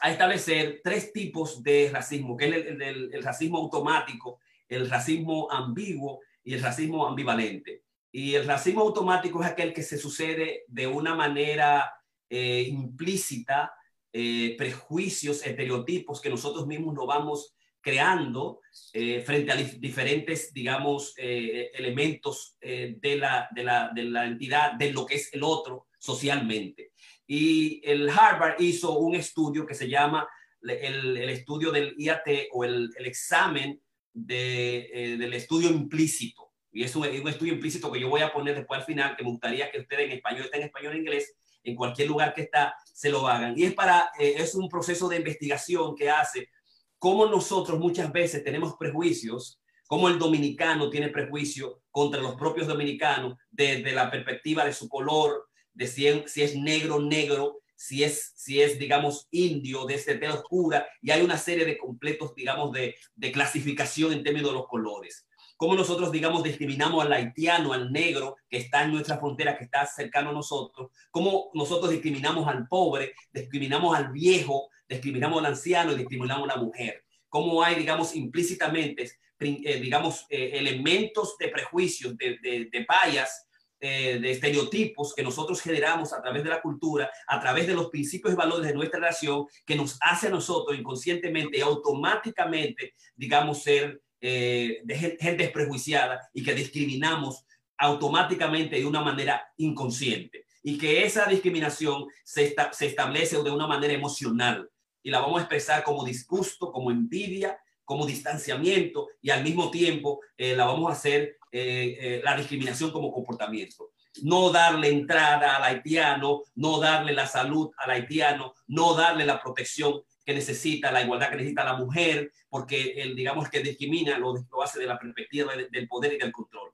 a 0.00 0.10
establecer 0.12 0.80
tres 0.84 1.12
tipos 1.12 1.64
de 1.64 1.90
racismo, 1.92 2.36
que 2.36 2.48
es 2.48 2.54
el, 2.54 2.82
el, 2.82 3.14
el 3.14 3.22
racismo 3.24 3.58
automático, 3.58 4.38
el 4.68 4.88
racismo 4.88 5.50
ambiguo 5.50 6.20
y 6.44 6.54
el 6.54 6.62
racismo 6.62 7.08
ambivalente. 7.08 7.82
Y 8.12 8.36
el 8.36 8.46
racismo 8.46 8.82
automático 8.82 9.42
es 9.42 9.50
aquel 9.50 9.72
que 9.72 9.82
se 9.82 9.98
sucede 9.98 10.62
de 10.68 10.86
una 10.86 11.16
manera 11.16 11.92
eh, 12.28 12.64
implícita, 12.68 13.72
eh, 14.12 14.56
prejuicios, 14.58 15.46
estereotipos 15.46 16.20
que 16.20 16.30
nosotros 16.30 16.66
mismos 16.66 16.94
no 16.94 17.06
vamos 17.06 17.54
creando 17.80 18.60
eh, 18.92 19.20
frente 19.20 19.52
a 19.52 19.56
diferentes, 19.56 20.52
digamos, 20.52 21.14
eh, 21.16 21.70
elementos 21.74 22.56
de, 22.60 23.16
la, 23.16 23.48
de, 23.54 23.62
la, 23.62 23.90
de, 23.94 24.04
la, 24.04 24.26
entidad, 24.26 24.72
de 24.72 24.92
lo 24.92 25.06
que 25.06 25.14
es 25.14 25.32
el 25.32 25.44
otro 25.44 25.86
socialmente. 25.98 26.90
Y 27.24 27.80
el 27.88 28.10
Harvard 28.10 28.60
hizo 28.60 28.98
un 28.98 29.14
estudio 29.14 29.64
que 29.64 29.74
se 29.74 29.88
llama 29.88 30.28
el, 30.60 31.16
el 31.16 31.30
estudio 31.30 31.70
del 31.70 31.94
IAT 31.96 32.48
o 32.50 32.64
el, 32.64 32.90
el 32.96 33.06
examen 33.06 33.80
de, 34.12 35.16
del 35.18 35.32
estudio 35.34 35.70
implícito. 35.70 36.50
Y 36.72 36.82
es 36.82 36.94
un, 36.96 37.06
un, 37.06 37.28
estudio 37.28 37.52
implícito 37.52 37.90
que 37.92 38.00
yo 38.00 38.08
voy 38.08 38.22
a 38.22 38.32
poner 38.32 38.56
después 38.56 38.80
al 38.80 38.86
final, 38.86 39.16
que 39.16 39.22
me 39.22 39.30
gustaría 39.30 39.70
que 39.70 39.78
ustedes 39.78 40.06
en 40.06 40.12
español, 40.12 40.44
estén 40.46 40.62
en 40.62 40.66
español 40.66 40.92
en 40.94 40.98
inglés, 40.98 41.36
en 41.62 41.76
cualquier 41.76 42.08
lugar 42.08 42.34
que 42.34 42.42
está, 42.42 42.74
se 43.00 43.08
lo 43.08 43.26
hagan. 43.26 43.54
Y 43.56 43.64
es 43.64 43.72
para, 43.72 44.10
eh, 44.18 44.34
es 44.36 44.54
un 44.54 44.68
proceso 44.68 45.08
de 45.08 45.16
investigación 45.16 45.96
que 45.96 46.10
hace 46.10 46.50
cómo 46.98 47.24
nosotros 47.24 47.78
muchas 47.78 48.12
veces 48.12 48.44
tenemos 48.44 48.76
prejuicios, 48.76 49.58
cómo 49.86 50.06
el 50.10 50.18
dominicano 50.18 50.90
tiene 50.90 51.08
prejuicio 51.08 51.80
contra 51.90 52.20
los 52.20 52.34
propios 52.34 52.66
dominicanos 52.66 53.38
desde 53.50 53.92
la 53.92 54.10
perspectiva 54.10 54.66
de 54.66 54.74
su 54.74 54.86
color, 54.86 55.48
de 55.72 55.86
si 55.86 56.08
es, 56.08 56.56
negro, 56.56 57.00
negro, 57.00 57.62
si 57.74 58.04
es, 58.04 58.34
si 58.36 58.60
es, 58.60 58.78
digamos, 58.78 59.28
indio, 59.30 59.86
de 59.86 59.96
tela 59.96 60.34
oscura, 60.34 60.86
y 61.00 61.10
hay 61.10 61.22
una 61.22 61.38
serie 61.38 61.64
de 61.64 61.78
completos, 61.78 62.34
digamos, 62.34 62.70
de, 62.72 62.96
de 63.14 63.32
clasificación 63.32 64.12
en 64.12 64.22
términos 64.22 64.50
de 64.50 64.58
los 64.58 64.66
colores. 64.66 65.26
Cómo 65.60 65.74
nosotros, 65.74 66.10
digamos, 66.10 66.42
discriminamos 66.42 67.04
al 67.04 67.12
haitiano, 67.12 67.74
al 67.74 67.92
negro, 67.92 68.36
que 68.48 68.56
está 68.56 68.82
en 68.82 68.92
nuestra 68.92 69.18
frontera, 69.18 69.58
que 69.58 69.64
está 69.64 69.84
cercano 69.84 70.30
a 70.30 70.32
nosotros. 70.32 70.90
Cómo 71.10 71.50
nosotros 71.52 71.90
discriminamos 71.90 72.48
al 72.48 72.66
pobre, 72.66 73.12
discriminamos 73.30 73.94
al 73.94 74.10
viejo, 74.10 74.70
discriminamos 74.88 75.38
al 75.40 75.52
anciano 75.52 75.92
y 75.92 75.96
discriminamos 75.96 76.48
a 76.48 76.56
la 76.56 76.62
mujer. 76.62 77.04
Cómo 77.28 77.62
hay, 77.62 77.74
digamos, 77.74 78.16
implícitamente, 78.16 79.10
eh, 79.38 79.78
digamos, 79.78 80.24
eh, 80.30 80.52
elementos 80.54 81.36
de 81.36 81.48
prejuicios, 81.48 82.16
de, 82.16 82.38
de, 82.38 82.70
de 82.72 82.84
payas, 82.86 83.46
eh, 83.78 84.18
de 84.18 84.30
estereotipos 84.30 85.14
que 85.14 85.22
nosotros 85.22 85.60
generamos 85.60 86.14
a 86.14 86.22
través 86.22 86.42
de 86.42 86.48
la 86.48 86.62
cultura, 86.62 87.10
a 87.26 87.38
través 87.38 87.66
de 87.66 87.74
los 87.74 87.90
principios 87.90 88.32
y 88.32 88.36
valores 88.36 88.66
de 88.66 88.72
nuestra 88.72 88.98
relación, 88.98 89.44
que 89.66 89.76
nos 89.76 89.98
hace 90.00 90.28
a 90.28 90.30
nosotros 90.30 90.78
inconscientemente 90.78 91.58
y 91.58 91.60
automáticamente, 91.60 92.94
digamos, 93.14 93.62
ser 93.62 94.00
eh, 94.20 94.80
de 94.84 95.16
gente 95.18 95.48
prejuiciada 95.48 96.28
y 96.34 96.42
que 96.42 96.54
discriminamos 96.54 97.46
automáticamente 97.78 98.76
de 98.76 98.84
una 98.84 99.00
manera 99.00 99.50
inconsciente. 99.56 100.44
Y 100.62 100.76
que 100.76 101.04
esa 101.04 101.24
discriminación 101.24 102.06
se, 102.22 102.44
esta, 102.44 102.72
se 102.72 102.86
establece 102.86 103.42
de 103.42 103.50
una 103.50 103.66
manera 103.66 103.94
emocional 103.94 104.68
y 105.02 105.10
la 105.10 105.20
vamos 105.20 105.38
a 105.38 105.42
expresar 105.44 105.82
como 105.82 106.04
disgusto, 106.04 106.70
como 106.70 106.90
envidia, 106.90 107.58
como 107.84 108.04
distanciamiento 108.04 109.08
y 109.22 109.30
al 109.30 109.42
mismo 109.42 109.70
tiempo 109.70 110.20
eh, 110.36 110.54
la 110.54 110.66
vamos 110.66 110.90
a 110.90 110.92
hacer 110.92 111.38
eh, 111.50 112.20
la 112.22 112.36
discriminación 112.36 112.90
como 112.90 113.10
comportamiento. 113.10 113.90
No 114.22 114.50
darle 114.50 114.90
entrada 114.90 115.56
al 115.56 115.64
haitiano, 115.64 116.42
no 116.56 116.78
darle 116.78 117.14
la 117.14 117.26
salud 117.26 117.70
al 117.78 117.90
haitiano, 117.92 118.52
no 118.66 118.94
darle 118.94 119.24
la 119.24 119.40
protección 119.40 120.02
que 120.30 120.36
necesita, 120.36 120.92
la 120.92 121.02
igualdad 121.02 121.30
que 121.30 121.36
necesita 121.36 121.64
la 121.64 121.74
mujer, 121.74 122.30
porque 122.48 122.92
el, 123.02 123.16
digamos, 123.16 123.48
que 123.50 123.60
discrimina 123.60 124.16
lo, 124.16 124.34
hace 124.62 124.78
de 124.78 124.86
la 124.86 124.96
perspectiva 124.96 125.56
de, 125.56 125.68
del 125.68 125.88
poder 125.88 126.12
y 126.12 126.18
del 126.18 126.30
control. 126.30 126.70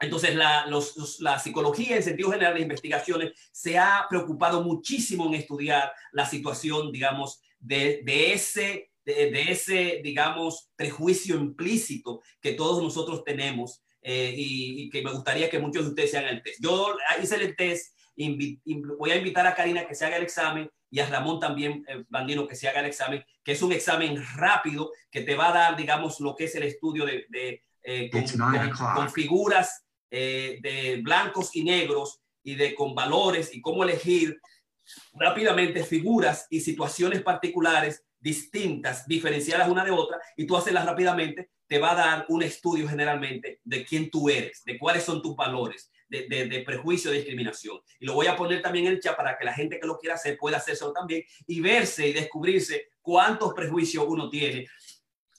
Entonces, 0.00 0.34
la, 0.34 0.66
la, 1.20 1.38
psicología 1.38 1.96
en 1.96 2.02
sentido 2.02 2.30
general 2.30 2.54
de 2.54 2.62
investigaciones 2.62 3.32
se 3.52 3.78
ha 3.78 4.06
preocupado 4.08 4.62
muchísimo 4.62 5.26
en 5.26 5.34
estudiar 5.34 5.92
la 6.12 6.24
situación, 6.24 6.90
digamos, 6.90 7.42
de, 7.58 8.00
de 8.02 8.32
ese, 8.32 8.90
de, 9.04 9.42
ese, 9.50 10.00
digamos, 10.02 10.70
prejuicio 10.74 11.36
implícito 11.36 12.22
que 12.40 12.52
todos 12.52 12.82
nosotros 12.82 13.24
tenemos 13.24 13.82
eh, 14.00 14.34
y, 14.34 14.88
que 14.88 15.02
me 15.02 15.12
gustaría 15.12 15.50
que 15.50 15.58
muchos 15.58 15.84
de 15.84 15.90
ustedes 15.90 16.10
se 16.10 16.18
hagan 16.18 16.36
el 16.36 16.42
test. 16.42 16.62
Yo 16.62 16.96
hice 17.22 17.36
el 17.36 17.54
test, 17.56 17.94
voy 18.98 19.10
a 19.10 19.16
invitar 19.16 19.46
a 19.46 19.54
Karina 19.54 19.86
que 19.86 19.94
se 19.94 20.06
haga 20.06 20.16
el 20.16 20.22
examen 20.22 20.70
y 20.94 21.00
a 21.00 21.08
Ramón 21.08 21.40
también, 21.40 21.84
eh, 21.88 22.04
Bandino, 22.08 22.46
que 22.46 22.54
se 22.54 22.68
haga 22.68 22.78
el 22.78 22.86
examen, 22.86 23.24
que 23.42 23.50
es 23.50 23.62
un 23.62 23.72
examen 23.72 24.24
rápido 24.36 24.92
que 25.10 25.22
te 25.22 25.34
va 25.34 25.48
a 25.48 25.52
dar, 25.52 25.76
digamos, 25.76 26.20
lo 26.20 26.36
que 26.36 26.44
es 26.44 26.54
el 26.54 26.62
estudio 26.62 27.04
de, 27.04 27.26
de 27.30 27.62
eh, 27.82 28.08
con, 28.12 28.22
con, 28.22 28.94
con, 28.94 29.10
figuras 29.10 29.84
eh, 30.08 30.60
de 30.62 31.00
blancos 31.02 31.56
y 31.56 31.64
negros 31.64 32.20
y 32.44 32.54
de 32.54 32.76
con 32.76 32.94
valores 32.94 33.52
y 33.52 33.60
cómo 33.60 33.82
elegir 33.82 34.40
rápidamente 35.14 35.82
figuras 35.82 36.46
y 36.48 36.60
situaciones 36.60 37.22
particulares 37.22 38.04
distintas, 38.20 39.04
diferenciadas 39.08 39.68
una 39.68 39.84
de 39.84 39.90
otra, 39.90 40.20
y 40.36 40.46
tú 40.46 40.56
hacerlas 40.56 40.86
rápidamente, 40.86 41.50
te 41.66 41.80
va 41.80 41.90
a 41.90 41.96
dar 41.96 42.26
un 42.28 42.44
estudio 42.44 42.88
generalmente 42.88 43.58
de 43.64 43.84
quién 43.84 44.10
tú 44.10 44.28
eres, 44.28 44.62
de 44.64 44.78
cuáles 44.78 45.02
son 45.02 45.20
tus 45.20 45.34
valores, 45.34 45.90
de, 46.08 46.62
prejuicio, 46.64 47.10
de 47.10 47.18
discriminación. 47.18 47.80
Y 47.98 48.06
lo 48.06 48.14
voy 48.14 48.26
a 48.26 48.36
poner 48.36 48.62
también 48.62 48.86
en 48.86 48.92
el 48.92 49.00
chat 49.00 49.16
para 49.16 49.36
que 49.36 49.44
la 49.44 49.52
gente 49.52 49.78
que 49.78 49.86
lo 49.86 49.98
quiera 49.98 50.14
hacer 50.14 50.36
pueda 50.38 50.58
hacerlo 50.58 50.92
también 50.92 51.24
y 51.46 51.60
verse 51.60 52.08
y 52.08 52.12
descubrirse 52.12 52.88
cuántos 53.00 53.52
prejuicios 53.54 54.04
uno 54.06 54.28
tiene. 54.28 54.66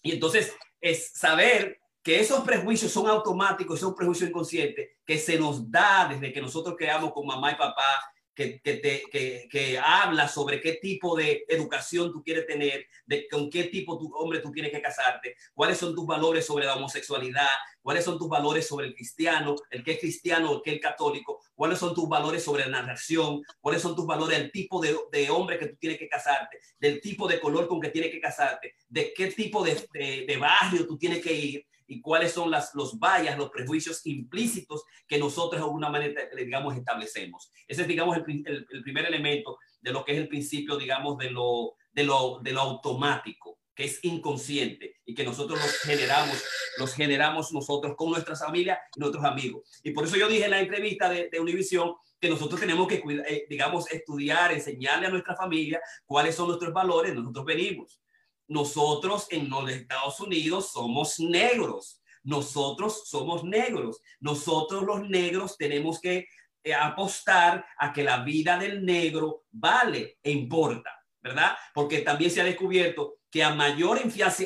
Y 0.02 0.12
entonces 0.14 0.54
es 0.80 1.12
saber 1.14 1.80
que 2.04 2.20
esos 2.20 2.44
prejuicios 2.44 2.92
son 2.92 3.08
automáticos, 3.08 3.80
son 3.80 3.96
prejuicios 3.96 4.30
inconscientes 4.30 4.90
que 5.04 5.18
se 5.18 5.40
nos 5.40 5.72
da 5.72 6.08
desde 6.08 6.32
que 6.32 6.42
nosotros 6.42 6.76
creamos 6.78 7.12
con 7.12 7.26
mamá 7.26 7.52
y 7.52 7.56
papá, 7.56 8.00
que, 8.36 8.60
te, 8.62 9.04
que, 9.10 9.48
que, 9.50 9.80
habla 9.80 10.28
sobre 10.28 10.60
qué 10.60 10.74
tipo 10.74 11.16
de 11.16 11.46
educación 11.48 12.12
tú 12.12 12.22
quieres 12.22 12.46
tener, 12.46 12.86
de 13.06 13.28
con 13.30 13.50
qué 13.50 13.66
tipo 13.66 13.98
de 13.98 14.08
hombre 14.14 14.40
tú 14.40 14.52
tienes 14.52 14.72
que 14.72 14.82
casarte, 14.82 15.36
cuáles 15.54 15.78
son 15.78 15.96
tus 15.96 16.06
valores 16.06 16.46
sobre 16.46 16.66
la 16.66 16.76
homosexualidad, 16.76 17.48
cuáles 17.82 18.04
son 18.04 18.20
tus 18.20 18.28
valores 18.28 18.68
sobre 18.68 18.88
el 18.88 18.94
cristiano, 18.94 19.56
el 19.70 19.84
que 19.84 19.94
es 19.94 20.00
cristiano, 20.00 20.56
el 20.56 20.62
que 20.62 20.76
es 20.76 20.82
católico, 20.82 21.42
cuáles 21.56 21.80
son 21.80 21.96
tus 21.96 22.10
valores 22.10 22.44
sobre 22.44 22.66
la 22.66 22.82
narración, 22.82 23.42
cuáles 23.62 23.82
son 23.82 23.96
tus 23.96 24.06
valores 24.06 24.38
del 24.38 24.52
tipo 24.52 24.82
de, 24.82 24.96
de 25.12 25.30
hombre 25.30 25.58
que 25.58 25.68
tú 25.68 25.78
tienes 25.78 25.98
que 25.98 26.10
casarte, 26.10 26.60
del 26.78 27.00
tipo 27.00 27.28
de 27.28 27.40
color 27.40 27.68
con 27.68 27.80
que 27.80 27.90
tienes 27.90 28.12
que 28.12 28.20
casarte, 28.20 28.76
de 28.90 29.14
qué 29.14 29.28
tipo 29.28 29.64
de, 29.64 29.88
de 29.94 30.38
barrio 30.38 30.86
tú 30.86 30.98
tienes 30.98 31.24
que 31.24 31.34
ir 31.34 31.66
y 31.88 32.02
cuáles 32.02 32.32
son 32.32 32.52
las, 32.52 32.74
los 32.74 32.98
vallas, 33.00 33.38
los 33.38 33.50
prejuicios 33.50 34.06
implícitos 34.06 34.84
que 35.08 35.18
nosotros 35.18 35.60
de 35.60 35.66
alguna 35.66 35.90
manera, 35.90 36.24
digamos, 36.36 36.76
establecemos. 36.76 37.52
Ese 37.68 37.84
es, 37.84 37.88
digamos, 37.88 38.18
el, 38.18 38.84
primer 38.84 39.06
elemento 39.06 39.58
de 39.82 39.92
lo 39.92 40.04
que 40.04 40.14
es 40.14 40.18
el 40.18 40.28
principio, 40.28 40.78
digamos, 40.78 41.18
de 41.18 41.32
lo, 41.32 41.76
de 41.92 42.04
lo, 42.04 42.40
de 42.42 42.52
lo 42.52 42.62
automático, 42.62 43.60
que 43.74 43.86
es 43.86 44.04
inconsciente 44.04 45.02
y 45.06 45.14
que 45.14 45.24
nosotros 45.24 45.60
los 45.60 45.80
generamos, 45.80 46.44
los 46.78 46.94
generamos 46.94 47.52
nosotros 47.52 47.96
con 47.96 48.10
nuestras 48.10 48.40
familias 48.40 48.80
y 48.96 49.00
nuestros 49.00 49.24
amigos. 49.24 49.82
Y 49.84 49.92
por 49.92 50.06
eso 50.06 50.16
yo 50.16 50.28
dije 50.28 50.46
en 50.46 50.52
la 50.52 50.62
entrevista 50.62 51.10
de, 51.10 51.30
de 51.30 51.40
Univision 51.40 51.94
que 52.20 52.30
nosotros 52.30 52.60
tenemos 52.60 52.88
que, 52.88 53.04
eh, 53.28 53.46
digamos, 53.50 53.92
estudiar, 53.92 54.52
enseñarle 54.54 55.08
a 55.08 55.10
nuestra 55.10 55.36
familia 55.36 55.80
cuáles 56.06 56.36
son 56.36 56.48
nuestros 56.48 56.74
valores, 56.74 57.14
nosotros 57.14 57.46
venimos 57.46 58.00
nosotros 58.48 59.28
en 59.32 59.50
los 59.50 59.70
Estados 59.70 60.20
Unidos 60.20 60.72
somos 60.72 61.20
negros. 61.20 62.02
Nosotros 62.24 63.04
somos 63.06 63.44
negros. 63.44 64.02
Nosotros 64.20 64.84
los 64.84 65.08
negros 65.10 65.58
tenemos 65.58 66.00
que 66.00 66.28
eh, 66.64 66.74
apostar 66.74 67.66
a 67.78 67.94
que 67.94 68.04
la 68.04 68.24
vida 68.24 68.58
del 68.58 68.84
negro 68.84 69.44
vale 69.52 70.18
e 70.24 70.32
importa, 70.32 70.90
¿verdad? 71.22 71.56
Porque 71.74 72.02
también 72.02 72.32
se 72.32 72.42
ha 72.42 72.46
descubierto 72.46 73.18
que 73.30 73.44
a 73.44 73.54
mayor 73.54 74.00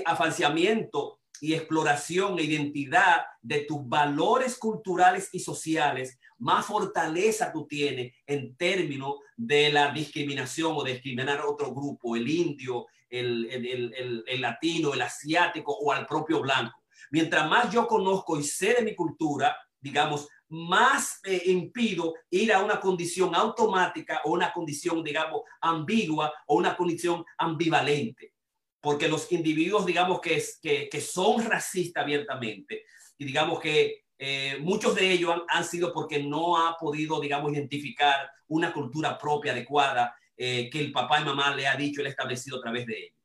afanciamiento 0.05 1.19
y 1.41 1.53
exploración 1.53 2.37
e 2.37 2.43
identidad 2.43 3.21
de 3.41 3.61
tus 3.61 3.87
valores 3.87 4.57
culturales 4.57 5.29
y 5.31 5.39
sociales, 5.39 6.19
más 6.37 6.65
fortaleza 6.65 7.51
tú 7.53 7.65
tienes 7.67 8.13
en 8.25 8.55
términos 8.55 9.15
de 9.37 9.71
la 9.71 9.91
discriminación 9.91 10.73
o 10.75 10.83
discriminar 10.83 11.39
a 11.39 11.47
otro 11.47 11.73
grupo, 11.73 12.15
el 12.15 12.27
indio, 12.27 12.87
el, 13.09 13.49
el, 13.49 14.23
el, 14.27 14.41
latino, 14.41 14.93
el 14.93 15.01
asiático 15.01 15.73
o 15.73 15.91
al 15.91 16.05
propio 16.05 16.41
blanco. 16.41 16.83
Mientras 17.11 17.49
más 17.49 17.71
yo 17.71 17.87
conozco 17.87 18.37
y 18.37 18.43
sé 18.43 18.75
de 18.75 18.83
mi 18.83 18.95
cultura, 18.95 19.55
digamos, 19.79 20.27
más 20.49 21.19
eh, 21.23 21.43
impido 21.45 22.13
ir 22.29 22.51
a 22.53 22.63
una 22.63 22.79
condición 22.79 23.35
automática 23.35 24.21
o 24.25 24.31
una 24.31 24.51
condición, 24.51 25.03
digamos, 25.03 25.41
ambigua 25.61 26.33
o 26.47 26.55
una 26.55 26.75
condición 26.75 27.23
ambivalente. 27.37 28.33
Porque 28.81 29.07
los 29.07 29.31
individuos, 29.31 29.85
digamos, 29.85 30.21
que, 30.21 30.41
que, 30.61 30.89
que 30.89 31.01
son 31.01 31.43
racistas 31.43 32.03
abiertamente 32.03 32.85
y 33.17 33.25
digamos 33.25 33.59
que 33.59 34.05
eh, 34.17 34.57
muchos 34.61 34.95
de 34.95 35.11
ellos 35.11 35.31
han, 35.31 35.41
han, 35.47 35.63
sido 35.63 35.93
porque 35.93 36.21
no 36.23 36.57
ha 36.57 36.77
podido, 36.77 37.19
digamos, 37.19 37.53
identificar 37.53 38.29
una 38.47 38.73
cultura 38.73 39.17
propia 39.17 39.51
adecuada 39.51 40.15
eh, 40.41 40.69
que 40.69 40.79
el 40.79 40.93
papá 40.93 41.19
y 41.19 41.25
mamá 41.25 41.53
le 41.53 41.67
ha 41.67 41.75
dicho, 41.75 41.99
el 41.99 42.07
establecido 42.07 42.57
a 42.57 42.61
través 42.61 42.85
de 42.85 42.97
ellos. 42.97 43.17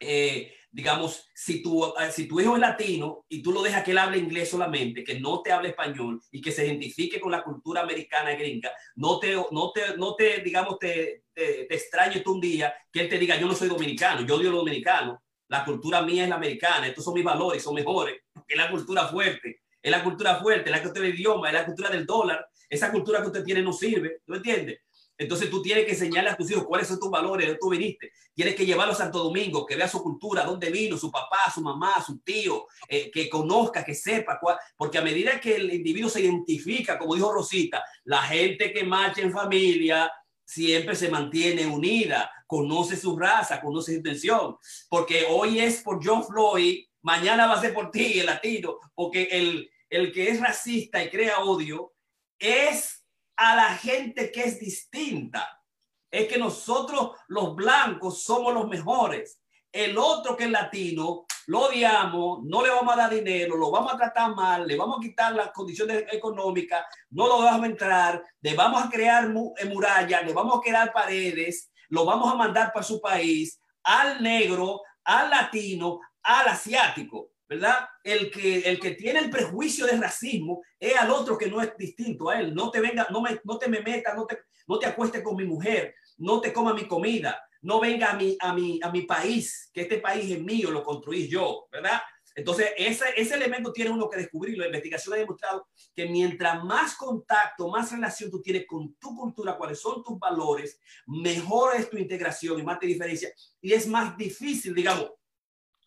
Eh, 0.00 0.52
digamos, 0.72 1.30
si 1.32 1.62
tu, 1.62 1.84
eh, 1.84 2.10
si 2.10 2.26
tu 2.26 2.40
hijo 2.40 2.56
es 2.56 2.60
latino 2.60 3.24
y 3.28 3.40
tú 3.40 3.52
lo 3.52 3.62
dejas 3.62 3.84
que 3.84 3.92
él 3.92 3.98
hable 3.98 4.18
inglés 4.18 4.50
solamente, 4.50 5.04
que 5.04 5.20
no 5.20 5.40
te 5.40 5.52
hable 5.52 5.68
español 5.68 6.20
y 6.32 6.40
que 6.40 6.50
se 6.50 6.66
identifique 6.66 7.20
con 7.20 7.30
la 7.30 7.44
cultura 7.44 7.82
americana 7.82 8.32
y 8.32 8.38
gringa, 8.38 8.72
no 8.96 9.20
te, 9.20 9.36
no 9.52 9.70
te, 9.70 9.96
no 9.96 10.16
te 10.16 10.40
digamos, 10.40 10.80
te, 10.80 11.22
te, 11.32 11.66
te 11.66 11.74
extrañe 11.76 12.18
tú 12.22 12.32
un 12.32 12.40
día 12.40 12.74
que 12.90 13.02
él 13.02 13.08
te 13.08 13.20
diga, 13.20 13.38
yo 13.38 13.46
no 13.46 13.54
soy 13.54 13.68
dominicano, 13.68 14.26
yo 14.26 14.34
odio 14.34 14.50
lo 14.50 14.56
dominicano, 14.58 15.22
la 15.46 15.64
cultura 15.64 16.02
mía 16.02 16.24
es 16.24 16.28
la 16.28 16.34
americana, 16.34 16.88
estos 16.88 17.04
son 17.04 17.14
mis 17.14 17.22
valores, 17.22 17.62
son 17.62 17.74
mejores, 17.74 18.16
es 18.48 18.56
la 18.56 18.68
cultura 18.68 19.06
fuerte, 19.06 19.60
es 19.80 19.90
la 19.92 20.02
cultura 20.02 20.40
fuerte, 20.40 20.70
es 20.70 20.76
la 20.76 20.82
cultura 20.82 21.06
del 21.06 21.14
idioma, 21.14 21.46
es 21.46 21.54
la 21.54 21.64
cultura 21.66 21.88
del 21.88 22.04
dólar, 22.04 22.44
esa 22.68 22.90
cultura 22.90 23.20
que 23.20 23.26
usted 23.26 23.44
tiene 23.44 23.62
no 23.62 23.72
sirve, 23.72 24.22
¿tú 24.26 24.34
entiendes? 24.34 24.80
Entonces 25.22 25.50
tú 25.50 25.62
tienes 25.62 25.84
que 25.84 25.92
enseñarle 25.92 26.30
a 26.30 26.36
tus 26.36 26.50
hijos 26.50 26.64
cuáles 26.64 26.88
son 26.88 26.98
tus 26.98 27.10
valores, 27.10 27.46
de 27.46 27.52
dónde 27.52 27.60
tú 27.60 27.70
viniste. 27.70 28.12
Tienes 28.34 28.54
que 28.54 28.66
llevarlo 28.66 28.92
a 28.92 28.96
Santo 28.96 29.18
Domingo, 29.18 29.64
que 29.66 29.76
vea 29.76 29.88
su 29.88 30.02
cultura, 30.02 30.44
dónde 30.44 30.70
vino, 30.70 30.96
su 30.96 31.10
papá, 31.10 31.50
su 31.52 31.60
mamá, 31.60 32.02
su 32.04 32.18
tío, 32.20 32.66
eh, 32.88 33.10
que 33.10 33.28
conozca, 33.28 33.84
que 33.84 33.94
sepa, 33.94 34.38
cuál, 34.40 34.56
porque 34.76 34.98
a 34.98 35.02
medida 35.02 35.40
que 35.40 35.56
el 35.56 35.72
individuo 35.72 36.10
se 36.10 36.20
identifica, 36.20 36.98
como 36.98 37.14
dijo 37.14 37.32
Rosita, 37.32 37.84
la 38.04 38.22
gente 38.22 38.72
que 38.72 38.84
marcha 38.84 39.22
en 39.22 39.32
familia 39.32 40.10
siempre 40.44 40.94
se 40.94 41.08
mantiene 41.08 41.66
unida, 41.66 42.30
conoce 42.46 42.96
su 42.96 43.18
raza, 43.18 43.60
conoce 43.60 43.92
su 43.92 43.98
intención, 43.98 44.56
porque 44.88 45.26
hoy 45.28 45.60
es 45.60 45.82
por 45.82 46.04
John 46.04 46.24
Floyd, 46.24 46.84
mañana 47.02 47.46
va 47.46 47.54
a 47.54 47.60
ser 47.60 47.72
por 47.72 47.90
ti, 47.90 48.20
el 48.20 48.26
latino, 48.26 48.78
porque 48.94 49.28
el, 49.30 49.70
el 49.88 50.12
que 50.12 50.28
es 50.28 50.40
racista 50.40 51.02
y 51.02 51.10
crea 51.10 51.40
odio 51.40 51.92
es 52.38 53.01
a 53.42 53.56
la 53.56 53.74
gente 53.74 54.30
que 54.30 54.44
es 54.44 54.60
distinta. 54.60 55.60
Es 56.08 56.28
que 56.28 56.38
nosotros 56.38 57.10
los 57.26 57.56
blancos 57.56 58.22
somos 58.22 58.54
los 58.54 58.68
mejores. 58.68 59.40
El 59.72 59.98
otro 59.98 60.36
que 60.36 60.44
es 60.44 60.50
latino, 60.50 61.26
lo 61.46 61.62
odiamos, 61.62 62.44
no 62.44 62.62
le 62.62 62.70
vamos 62.70 62.94
a 62.94 62.98
dar 62.98 63.10
dinero, 63.10 63.56
lo 63.56 63.72
vamos 63.72 63.94
a 63.94 63.96
tratar 63.96 64.32
mal, 64.32 64.64
le 64.64 64.76
vamos 64.76 64.98
a 64.98 65.00
quitar 65.00 65.32
las 65.32 65.50
condiciones 65.50 66.04
económicas, 66.12 66.84
no 67.10 67.26
lo 67.26 67.38
vamos 67.38 67.64
a 67.64 67.66
entrar, 67.66 68.22
le 68.40 68.54
vamos 68.54 68.84
a 68.84 68.88
crear 68.88 69.24
eh, 69.24 69.64
murallas, 69.64 70.24
le 70.24 70.32
vamos 70.32 70.58
a 70.58 70.60
crear 70.60 70.92
paredes, 70.92 71.72
lo 71.88 72.04
vamos 72.04 72.32
a 72.32 72.36
mandar 72.36 72.72
para 72.72 72.84
su 72.84 73.00
país, 73.00 73.58
al 73.82 74.22
negro, 74.22 74.82
al 75.02 75.30
latino, 75.30 75.98
al 76.22 76.46
asiático. 76.46 77.31
¿Verdad? 77.52 77.86
El 78.02 78.30
que, 78.30 78.60
el 78.60 78.80
que 78.80 78.92
tiene 78.92 79.20
el 79.20 79.30
prejuicio 79.30 79.86
de 79.86 79.98
racismo 79.98 80.62
es 80.78 80.96
al 80.96 81.10
otro 81.10 81.36
que 81.36 81.50
no 81.50 81.60
es 81.60 81.76
distinto 81.76 82.30
a 82.30 82.40
él. 82.40 82.54
No 82.54 82.70
te 82.70 82.80
venga, 82.80 83.06
no, 83.10 83.20
me, 83.20 83.38
no 83.44 83.58
te 83.58 83.68
me 83.68 83.80
metas, 83.80 84.14
no 84.16 84.26
te, 84.26 84.38
no 84.66 84.78
te 84.78 84.86
acuestes 84.86 85.22
con 85.22 85.36
mi 85.36 85.44
mujer, 85.44 85.94
no 86.18 86.40
te 86.40 86.52
coma 86.52 86.72
mi 86.72 86.88
comida, 86.88 87.38
no 87.60 87.78
venga 87.78 88.10
a 88.10 88.16
mi, 88.16 88.36
a 88.40 88.54
mi, 88.54 88.80
a 88.82 88.90
mi 88.90 89.02
país, 89.02 89.70
que 89.72 89.82
este 89.82 89.98
país 89.98 90.30
es 90.30 90.42
mío, 90.42 90.70
lo 90.70 90.82
construí 90.82 91.28
yo, 91.28 91.68
¿verdad? 91.70 92.00
Entonces, 92.34 92.70
ese, 92.78 93.04
ese 93.14 93.34
elemento 93.34 93.70
tiene 93.70 93.90
uno 93.90 94.08
que 94.08 94.16
descubrir. 94.16 94.56
La 94.56 94.64
investigación 94.64 95.12
ha 95.12 95.18
demostrado 95.18 95.68
que 95.94 96.06
mientras 96.06 96.64
más 96.64 96.96
contacto, 96.96 97.68
más 97.68 97.92
relación 97.92 98.30
tú 98.30 98.40
tienes 98.40 98.64
con 98.66 98.94
tu 98.94 99.14
cultura, 99.14 99.58
cuáles 99.58 99.78
son 99.78 100.02
tus 100.02 100.18
valores, 100.18 100.80
mejor 101.06 101.76
es 101.76 101.90
tu 101.90 101.98
integración 101.98 102.58
y 102.58 102.62
más 102.62 102.78
te 102.78 102.86
diferencia. 102.86 103.30
Y 103.60 103.74
es 103.74 103.86
más 103.86 104.16
difícil, 104.16 104.74
digamos, 104.74 105.10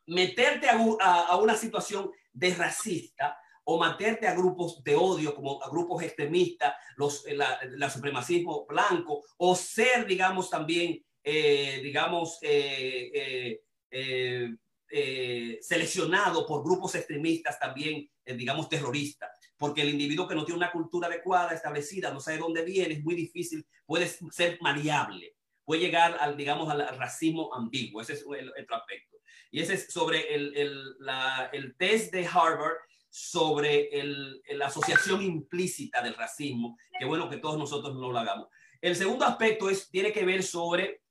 meterte 0.07 0.67
a, 0.69 1.37
una 1.37 1.55
situación 1.55 2.11
de 2.31 2.53
racista 2.53 3.37
o 3.63 3.83
meterte 3.83 4.27
a 4.27 4.35
grupos 4.35 4.83
de 4.83 4.95
odio 4.95 5.33
como 5.33 5.63
a 5.63 5.69
grupos 5.69 6.03
extremistas, 6.03 6.75
los, 6.97 7.25
la, 7.31 7.89
supremacismo 7.89 8.65
blanco, 8.67 9.23
o 9.37 9.55
ser, 9.55 10.05
digamos, 10.05 10.49
también, 10.49 11.03
eh, 11.23 11.79
digamos, 11.81 12.37
eh, 12.41 13.59
eh, 13.89 15.57
seleccionado 15.61 16.45
por 16.45 16.63
grupos 16.63 16.93
extremistas 16.93 17.59
también, 17.59 18.07
digamos, 18.23 18.69
terroristas. 18.69 19.31
Porque 19.57 19.81
el 19.81 19.89
individuo 19.89 20.27
que 20.27 20.35
no 20.35 20.45
tiene 20.45 20.57
una 20.57 20.71
cultura 20.71 21.07
adecuada, 21.07 21.53
establecida, 21.53 22.11
no 22.11 22.19
sabe 22.19 22.37
dónde 22.37 22.63
viene, 22.63 22.95
es 22.95 23.03
muy 23.03 23.15
difícil, 23.15 23.65
puede 23.85 24.07
ser 24.07 24.59
maleable, 24.61 25.34
puede 25.65 25.81
llegar 25.81 26.17
al, 26.19 26.37
digamos, 26.37 26.69
al 26.69 26.97
racismo 26.97 27.53
ambiguo. 27.53 28.01
Ese 28.01 28.13
es 28.13 28.25
el, 28.25 28.51
el 28.55 28.67
aspecto. 28.69 29.17
Y 29.51 29.61
ese 29.61 29.73
es 29.73 29.91
sobre 29.91 30.33
el, 30.33 30.55
el, 30.55 30.97
la, 30.99 31.49
el 31.51 31.75
test 31.75 32.13
de 32.13 32.25
Harvard 32.25 32.77
sobre 33.09 33.87
el, 33.97 34.41
la 34.49 34.67
asociación 34.67 35.21
implícita 35.21 36.01
del 36.01 36.15
racismo. 36.15 36.77
Qué 36.99 37.05
bueno 37.05 37.29
que 37.29 37.37
todos 37.37 37.57
nosotros 37.57 37.95
no 37.95 38.11
lo 38.11 38.19
hagamos. 38.19 38.49
El 38.81 38.95
segundo 38.95 39.25
aspecto 39.25 39.69
es, 39.69 39.89
tiene 39.89 40.11
que 40.11 40.25
ver 40.25 40.43
sobre, 40.43 41.01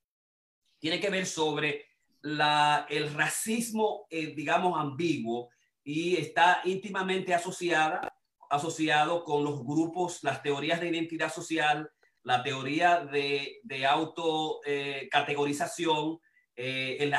tiene 0.79 1.01
que 1.01 1.11
ver 1.11 1.27
sobre 1.27 1.87
la, 2.21 2.87
el 2.91 3.13
racismo, 3.15 4.07
eh, 4.11 4.35
digamos, 4.35 4.79
ambiguo 4.79 5.51
y 5.83 6.17
está 6.17 6.61
íntimamente 6.65 7.33
asociada, 7.35 8.15
asociado 8.51 9.25
con 9.25 9.43
los 9.43 9.65
grupos, 9.65 10.23
las 10.23 10.43
teorías 10.43 10.81
de 10.81 10.89
identidad 10.89 11.33
social, 11.33 11.91
la 12.25 12.43
teoría 12.43 13.05
de, 13.05 13.61
de 13.63 13.87
autocategorización, 13.87 16.19
eh, 16.57 16.57
eh, 16.57 16.97
el 17.01 17.13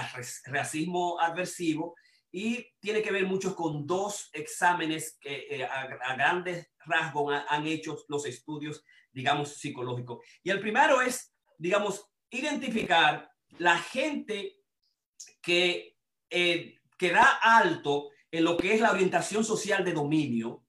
racismo 0.46 1.20
adversivo 1.20 1.96
y 2.38 2.68
tiene 2.82 3.02
que 3.02 3.14
ver 3.14 3.26
mucho 3.26 3.56
con 3.56 3.88
dos 3.88 4.30
exámenes 4.34 5.18
que 5.22 5.48
eh, 5.50 5.64
a, 5.64 6.16
grandes 6.16 6.70
rasgos 6.86 7.34
han, 7.48 7.66
hecho 7.66 7.98
los 8.10 8.26
estudios, 8.26 8.84
digamos, 9.14 9.56
psicológicos. 9.56 10.20
Y 10.44 10.50
el 10.50 10.60
primero 10.60 11.02
es, 11.02 11.34
digamos, 11.58 12.12
identificar 12.30 13.32
la 13.58 13.78
gente 13.78 14.58
que, 15.42 15.96
eh, 16.30 16.78
que 16.98 17.12
da 17.12 17.40
alto 17.42 18.10
en 18.30 18.44
lo 18.44 18.58
que 18.58 18.74
es 18.74 18.82
la 18.82 18.92
orientación 18.92 19.46
social 19.46 19.86
de 19.86 19.94
dominio 19.94 20.66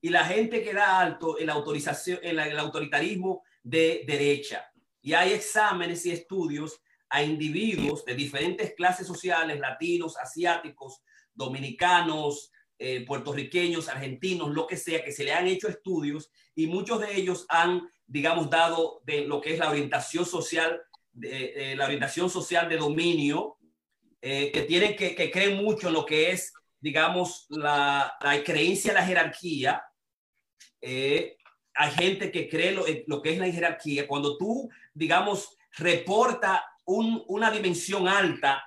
y 0.00 0.08
la 0.08 0.24
gente 0.24 0.62
que 0.62 0.72
da 0.72 0.98
alto 0.98 1.38
en 1.38 1.48
la 1.48 1.52
autorización, 1.52 2.20
en 2.22 2.38
el 2.38 2.58
autoritarismo 2.58 3.42
de 3.62 4.04
derecha. 4.06 4.70
Y 5.00 5.14
hay 5.14 5.32
exámenes 5.32 6.06
y 6.06 6.12
estudios 6.12 6.80
a 7.08 7.22
individuos 7.22 8.04
de 8.04 8.14
diferentes 8.14 8.74
clases 8.74 9.06
sociales, 9.06 9.60
latinos, 9.60 10.16
asiáticos, 10.16 11.02
dominicanos, 11.34 12.50
eh, 12.78 13.04
puertorriqueños, 13.06 13.88
argentinos, 13.88 14.50
lo 14.50 14.66
que 14.66 14.76
sea, 14.76 15.04
que 15.04 15.12
se 15.12 15.24
le 15.24 15.32
han 15.32 15.46
hecho 15.46 15.68
estudios 15.68 16.30
y 16.54 16.66
muchos 16.66 17.00
de 17.00 17.14
ellos 17.14 17.46
han, 17.48 17.88
digamos, 18.06 18.50
dado 18.50 19.02
de 19.04 19.26
lo 19.26 19.40
que 19.40 19.52
es 19.52 19.58
la 19.58 19.70
orientación 19.70 20.24
social, 20.24 20.80
de, 21.12 21.74
la 21.76 21.84
orientación 21.84 22.30
social 22.30 22.68
de 22.68 22.78
dominio, 22.78 23.58
eh, 24.20 24.50
que 24.52 24.62
tienen 24.62 24.96
que, 24.96 25.14
que 25.14 25.30
creen 25.30 25.62
mucho 25.62 25.88
en 25.88 25.94
lo 25.94 26.06
que 26.06 26.30
es, 26.30 26.52
digamos, 26.80 27.46
la, 27.50 28.16
la 28.20 28.42
creencia 28.42 28.90
en 28.90 28.94
la 28.94 29.06
jerarquía. 29.06 29.82
Eh, 31.72 31.76
hay 31.76 31.90
gente 31.92 32.30
que 32.30 32.48
cree 32.48 32.72
lo, 32.72 32.84
lo 33.06 33.22
que 33.22 33.32
es 33.32 33.38
la 33.38 33.50
jerarquía. 33.50 34.06
Cuando 34.06 34.36
tú, 34.36 34.70
digamos, 34.94 35.56
reporta 35.76 36.64
una 36.84 37.50
dimensión 37.50 38.08
alta, 38.08 38.62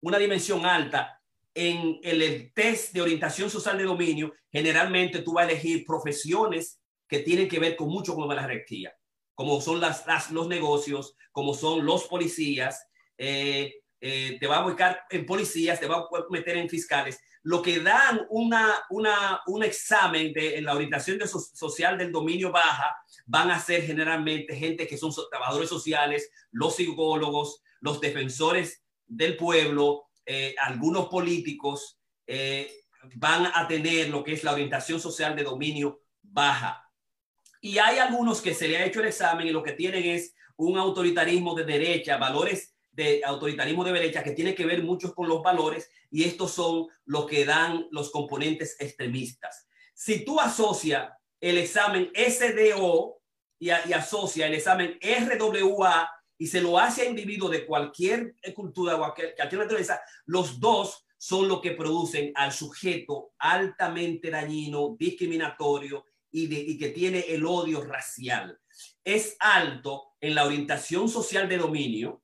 una 0.00 0.18
dimensión 0.18 0.64
alta 0.64 1.20
en 1.54 1.98
el, 2.02 2.52
test 2.52 2.92
de 2.92 3.00
orientación 3.00 3.50
social 3.50 3.78
de 3.78 3.84
dominio, 3.84 4.34
generalmente 4.52 5.22
tú 5.22 5.34
vas 5.34 5.46
a 5.46 5.50
elegir 5.50 5.84
profesiones 5.86 6.80
que 7.08 7.20
tienen 7.20 7.48
que 7.48 7.58
ver 7.58 7.76
con 7.76 7.88
mucho 7.88 8.14
con 8.14 8.28
la 8.28 8.42
jerarquía, 8.42 8.94
como 9.34 9.60
son 9.60 9.80
los 9.80 10.48
negocios, 10.48 11.16
como 11.32 11.54
son 11.54 11.84
los 11.84 12.04
policías, 12.04 12.86
eh, 13.18 13.80
eh, 14.00 14.36
te 14.38 14.46
va 14.46 14.58
a 14.58 14.62
buscar 14.62 15.04
en 15.10 15.24
policías, 15.24 15.80
te 15.80 15.86
va 15.86 15.96
a 15.96 16.08
meter 16.30 16.56
en 16.56 16.68
fiscales, 16.68 17.18
lo 17.46 17.62
que 17.62 17.78
dan 17.78 18.26
una, 18.30 18.74
una, 18.90 19.40
un 19.46 19.62
examen 19.62 20.32
de 20.32 20.60
la 20.62 20.74
orientación 20.74 21.20
social 21.28 21.96
del 21.96 22.10
dominio 22.10 22.50
baja 22.50 22.96
van 23.24 23.52
a 23.52 23.60
ser 23.60 23.82
generalmente 23.82 24.56
gente 24.56 24.86
que 24.86 24.98
son 24.98 25.12
trabajadores 25.30 25.68
sociales, 25.68 26.28
los 26.50 26.74
psicólogos, 26.74 27.62
los 27.80 28.00
defensores 28.00 28.82
del 29.06 29.36
pueblo, 29.36 30.06
eh, 30.24 30.56
algunos 30.58 31.06
políticos 31.06 32.00
eh, 32.26 32.82
van 33.14 33.46
a 33.54 33.68
tener 33.68 34.08
lo 34.08 34.24
que 34.24 34.32
es 34.32 34.42
la 34.42 34.52
orientación 34.52 35.00
social 35.00 35.36
de 35.36 35.44
dominio 35.44 36.00
baja. 36.22 36.90
Y 37.60 37.78
hay 37.78 37.98
algunos 37.98 38.40
que 38.40 38.54
se 38.54 38.66
le 38.66 38.78
ha 38.78 38.84
hecho 38.84 38.98
el 38.98 39.06
examen 39.06 39.46
y 39.46 39.50
lo 39.50 39.62
que 39.62 39.72
tienen 39.72 40.04
es 40.04 40.34
un 40.56 40.78
autoritarismo 40.78 41.54
de 41.54 41.64
derecha, 41.64 42.16
valores 42.16 42.75
de 42.96 43.20
autoritarismo 43.22 43.84
de 43.84 43.92
derecha 43.92 44.24
que 44.24 44.32
tiene 44.32 44.54
que 44.54 44.64
ver 44.64 44.82
mucho 44.82 45.14
con 45.14 45.28
los 45.28 45.42
valores 45.42 45.90
y 46.10 46.24
estos 46.24 46.52
son 46.52 46.86
los 47.04 47.26
que 47.26 47.44
dan 47.44 47.86
los 47.90 48.10
componentes 48.10 48.76
extremistas. 48.80 49.68
Si 49.94 50.24
tú 50.24 50.40
asocias 50.40 51.10
el 51.38 51.58
examen 51.58 52.10
SDO 52.14 53.20
y, 53.58 53.70
asocia 53.70 54.46
el 54.46 54.54
examen 54.54 54.98
RWA 55.00 56.10
y 56.38 56.46
se 56.46 56.62
lo 56.62 56.78
hace 56.78 57.02
a 57.02 57.10
individuos 57.10 57.50
de 57.50 57.66
cualquier 57.66 58.34
cultura 58.54 58.96
o 58.96 58.98
cualquier, 58.98 59.34
cualquier 59.36 59.60
naturaleza, 59.60 60.00
los 60.24 60.58
dos 60.58 61.06
son 61.18 61.48
los 61.48 61.60
que 61.60 61.72
producen 61.72 62.32
al 62.34 62.52
sujeto 62.52 63.32
altamente 63.38 64.30
dañino, 64.30 64.96
discriminatorio 64.98 66.06
y, 66.30 66.46
de, 66.46 66.56
y 66.56 66.78
que 66.78 66.90
tiene 66.90 67.20
el 67.28 67.44
odio 67.44 67.82
racial. 67.82 68.58
Es 69.04 69.36
alto 69.38 70.14
en 70.18 70.34
la 70.34 70.46
orientación 70.46 71.10
social 71.10 71.46
de 71.48 71.58
dominio, 71.58 72.22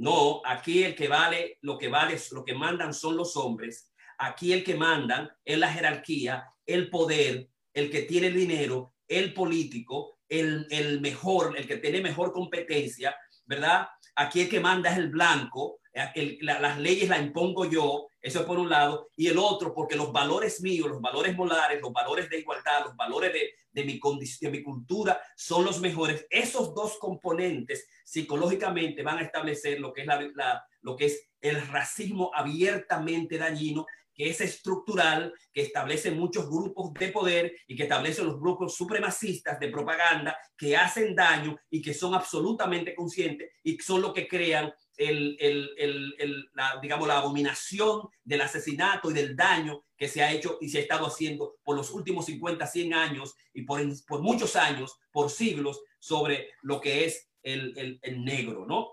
no, 0.00 0.40
aquí 0.46 0.82
el 0.82 0.94
que 0.94 1.08
vale, 1.08 1.58
lo 1.60 1.76
que 1.76 1.88
vale, 1.88 2.18
lo 2.32 2.42
que 2.42 2.54
mandan 2.54 2.94
son 2.94 3.18
los 3.18 3.36
hombres. 3.36 3.92
Aquí 4.16 4.54
el 4.54 4.64
que 4.64 4.74
mandan 4.74 5.30
es 5.44 5.58
la 5.58 5.70
jerarquía, 5.70 6.46
el 6.64 6.88
poder, 6.88 7.50
el 7.74 7.90
que 7.90 8.02
tiene 8.02 8.28
el 8.28 8.34
dinero, 8.34 8.94
el 9.06 9.34
político, 9.34 10.20
el, 10.26 10.66
el 10.70 11.02
mejor, 11.02 11.54
el 11.58 11.66
que 11.66 11.76
tiene 11.76 12.00
mejor 12.00 12.32
competencia, 12.32 13.14
¿verdad? 13.44 13.88
Aquí 14.16 14.40
el 14.40 14.48
que 14.48 14.58
manda 14.58 14.90
es 14.90 14.96
el 14.96 15.10
blanco, 15.10 15.79
el, 15.92 16.38
la, 16.42 16.60
las 16.60 16.78
leyes 16.78 17.08
las 17.08 17.20
impongo 17.20 17.64
yo, 17.64 18.06
eso 18.20 18.40
es 18.40 18.46
por 18.46 18.58
un 18.58 18.68
lado, 18.68 19.08
y 19.16 19.28
el 19.28 19.38
otro, 19.38 19.74
porque 19.74 19.96
los 19.96 20.12
valores 20.12 20.60
míos, 20.60 20.88
los 20.88 21.00
valores 21.00 21.36
molares, 21.36 21.80
los 21.80 21.92
valores 21.92 22.28
de 22.28 22.38
igualdad, 22.38 22.84
los 22.84 22.96
valores 22.96 23.32
de, 23.32 23.50
de 23.72 23.84
mi 23.84 24.00
de 24.40 24.50
mi 24.50 24.62
cultura 24.62 25.20
son 25.36 25.64
los 25.64 25.80
mejores. 25.80 26.26
Esos 26.30 26.74
dos 26.74 26.98
componentes 26.98 27.88
psicológicamente 28.04 29.02
van 29.02 29.18
a 29.18 29.22
establecer 29.22 29.80
lo 29.80 29.92
que 29.92 30.02
es, 30.02 30.06
la, 30.06 30.20
la, 30.34 30.64
lo 30.82 30.96
que 30.96 31.06
es 31.06 31.30
el 31.40 31.66
racismo 31.68 32.30
abiertamente 32.34 33.38
dañino 33.38 33.86
que 34.20 34.28
es 34.28 34.40
estructural, 34.42 35.32
que 35.50 35.62
establece 35.62 36.10
muchos 36.10 36.46
grupos 36.46 36.92
de 36.92 37.08
poder 37.08 37.54
y 37.66 37.74
que 37.74 37.84
establece 37.84 38.22
los 38.22 38.38
grupos 38.38 38.74
supremacistas 38.74 39.58
de 39.58 39.68
propaganda 39.68 40.36
que 40.58 40.76
hacen 40.76 41.14
daño 41.14 41.56
y 41.70 41.80
que 41.80 41.94
son 41.94 42.12
absolutamente 42.14 42.94
conscientes 42.94 43.50
y 43.62 43.78
son 43.78 44.02
los 44.02 44.12
que 44.12 44.28
crean 44.28 44.70
el, 45.00 45.36
el, 45.40 45.70
el, 45.78 46.14
el, 46.18 46.50
la, 46.52 46.78
digamos, 46.82 47.08
la 47.08 47.18
abominación 47.18 48.02
del 48.22 48.42
asesinato 48.42 49.10
y 49.10 49.14
del 49.14 49.34
daño 49.34 49.82
que 49.96 50.08
se 50.08 50.22
ha 50.22 50.30
hecho 50.30 50.58
y 50.60 50.68
se 50.68 50.78
ha 50.78 50.82
estado 50.82 51.06
haciendo 51.06 51.56
por 51.62 51.74
los 51.74 51.90
últimos 51.90 52.26
50, 52.26 52.66
100 52.66 52.94
años 52.94 53.34
y 53.54 53.62
por, 53.62 53.80
por 54.06 54.20
muchos 54.20 54.56
años, 54.56 54.98
por 55.10 55.30
siglos, 55.30 55.80
sobre 55.98 56.50
lo 56.60 56.82
que 56.82 57.06
es 57.06 57.30
el, 57.42 57.98
negro, 58.18 58.66
¿no? 58.66 58.92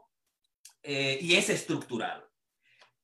Eh, 0.81 1.19
y 1.21 1.35
es 1.35 1.49
estructural. 1.49 2.25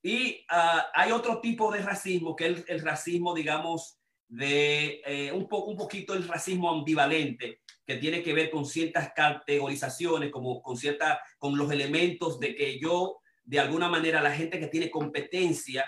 Y 0.02 0.46
uh, 0.50 0.80
hay 0.94 1.12
otro 1.12 1.40
tipo 1.40 1.70
de 1.70 1.82
racismo, 1.82 2.34
que 2.34 2.46
es 2.46 2.58
el, 2.58 2.64
el 2.68 2.80
racismo, 2.80 3.34
digamos, 3.34 3.98
de 4.28 5.02
eh, 5.06 5.32
un, 5.32 5.48
po 5.48 5.76
poquito 5.76 6.14
el 6.14 6.26
racismo 6.26 6.70
ambivalente, 6.70 7.60
que 7.86 7.96
tiene 7.96 8.22
que 8.22 8.32
ver 8.32 8.50
con 8.50 8.64
ciertas 8.64 9.12
categorizaciones, 9.14 10.30
como 10.30 10.62
con, 10.62 10.76
cierta, 10.76 11.20
con 11.38 11.56
los 11.56 11.70
elementos 11.70 12.40
de 12.40 12.54
que 12.54 12.78
yo, 12.78 13.18
de 13.44 13.60
alguna 13.60 13.88
manera, 13.88 14.22
la 14.22 14.32
gente 14.32 14.58
que 14.58 14.68
tiene 14.68 14.90
competencia, 14.90 15.84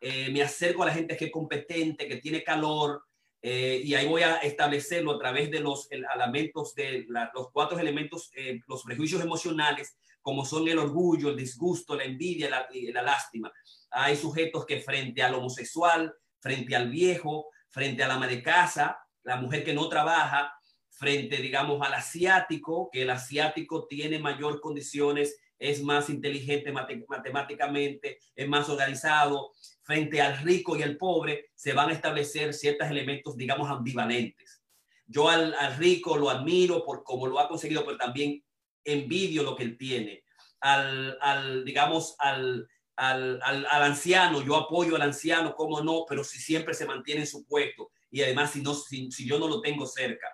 eh, 0.00 0.30
me 0.30 0.42
acerco 0.42 0.82
a 0.82 0.86
la 0.86 0.94
gente 0.94 1.16
que 1.16 1.26
es 1.26 1.32
competente, 1.32 2.06
que 2.06 2.18
tiene 2.18 2.44
calor, 2.44 3.02
eh, 3.40 3.80
y 3.82 3.94
ahí 3.94 4.06
voy 4.06 4.22
a 4.22 4.36
establecerlo 4.36 5.12
a 5.12 5.18
través 5.18 5.50
de 5.50 5.60
los 5.60 5.88
elementos, 5.90 6.74
de 6.74 7.06
los 7.08 7.50
cuatro 7.52 7.78
elementos, 7.78 8.30
los 8.66 8.82
prejuicios 8.82 9.22
emocionales, 9.22 9.96
como 10.20 10.44
son 10.44 10.68
el 10.68 10.78
orgullo, 10.78 11.30
el 11.30 11.36
disgusto, 11.36 11.96
la 11.96 12.04
envidia 12.04 12.68
la 12.70 13.02
lástima. 13.02 13.50
Hay 13.90 14.16
sujetos 14.16 14.66
que 14.66 14.80
frente 14.80 15.22
al 15.22 15.34
homosexual, 15.34 16.12
frente 16.40 16.76
al 16.76 16.90
viejo, 16.90 17.48
frente 17.70 18.02
al 18.02 18.10
ama 18.10 18.26
de 18.26 18.42
casa, 18.42 18.98
la 19.22 19.36
mujer 19.36 19.64
que 19.64 19.74
no 19.74 19.88
trabaja, 19.88 20.52
frente, 20.90 21.36
digamos, 21.36 21.80
al 21.86 21.94
asiático, 21.94 22.90
que 22.92 23.02
el 23.02 23.10
asiático 23.10 23.86
tiene 23.86 24.18
mayor 24.18 24.60
condiciones, 24.60 25.38
es 25.58 25.82
más 25.82 26.08
inteligente 26.08 26.72
matemáticamente, 26.72 28.18
es 28.34 28.48
más 28.48 28.68
organizado, 28.68 29.52
frente 29.82 30.20
al 30.20 30.38
rico 30.38 30.76
y 30.76 30.82
al 30.82 30.96
pobre, 30.96 31.50
se 31.54 31.72
van 31.72 31.90
a 31.90 31.92
establecer 31.92 32.54
ciertos 32.54 32.88
elementos, 32.88 33.36
digamos, 33.36 33.68
ambivalentes. 33.70 34.62
Yo 35.06 35.28
al, 35.28 35.54
al 35.54 35.76
rico 35.76 36.16
lo 36.16 36.30
admiro 36.30 36.84
por 36.84 37.02
cómo 37.02 37.26
lo 37.26 37.38
ha 37.38 37.48
conseguido, 37.48 37.84
pero 37.84 37.96
también 37.96 38.44
envidio 38.84 39.42
lo 39.42 39.56
que 39.56 39.64
él 39.64 39.78
tiene. 39.78 40.24
Al, 40.60 41.16
al 41.20 41.64
digamos, 41.64 42.16
al, 42.18 42.68
al, 42.98 43.40
al, 43.42 43.64
al, 43.70 43.82
anciano, 43.84 44.42
yo 44.42 44.56
apoyo 44.56 44.96
al 44.96 45.02
anciano, 45.02 45.54
cómo 45.54 45.80
no, 45.80 46.04
pero 46.08 46.24
si 46.24 46.40
siempre 46.40 46.74
se 46.74 46.84
mantiene 46.84 47.20
en 47.20 47.26
su 47.28 47.46
puesto 47.46 47.90
y 48.10 48.22
además 48.22 48.50
si, 48.50 48.60
no, 48.60 48.74
si, 48.74 49.10
si 49.12 49.26
yo 49.26 49.38
no 49.38 49.46
lo 49.46 49.60
tengo 49.60 49.86
cerca. 49.86 50.26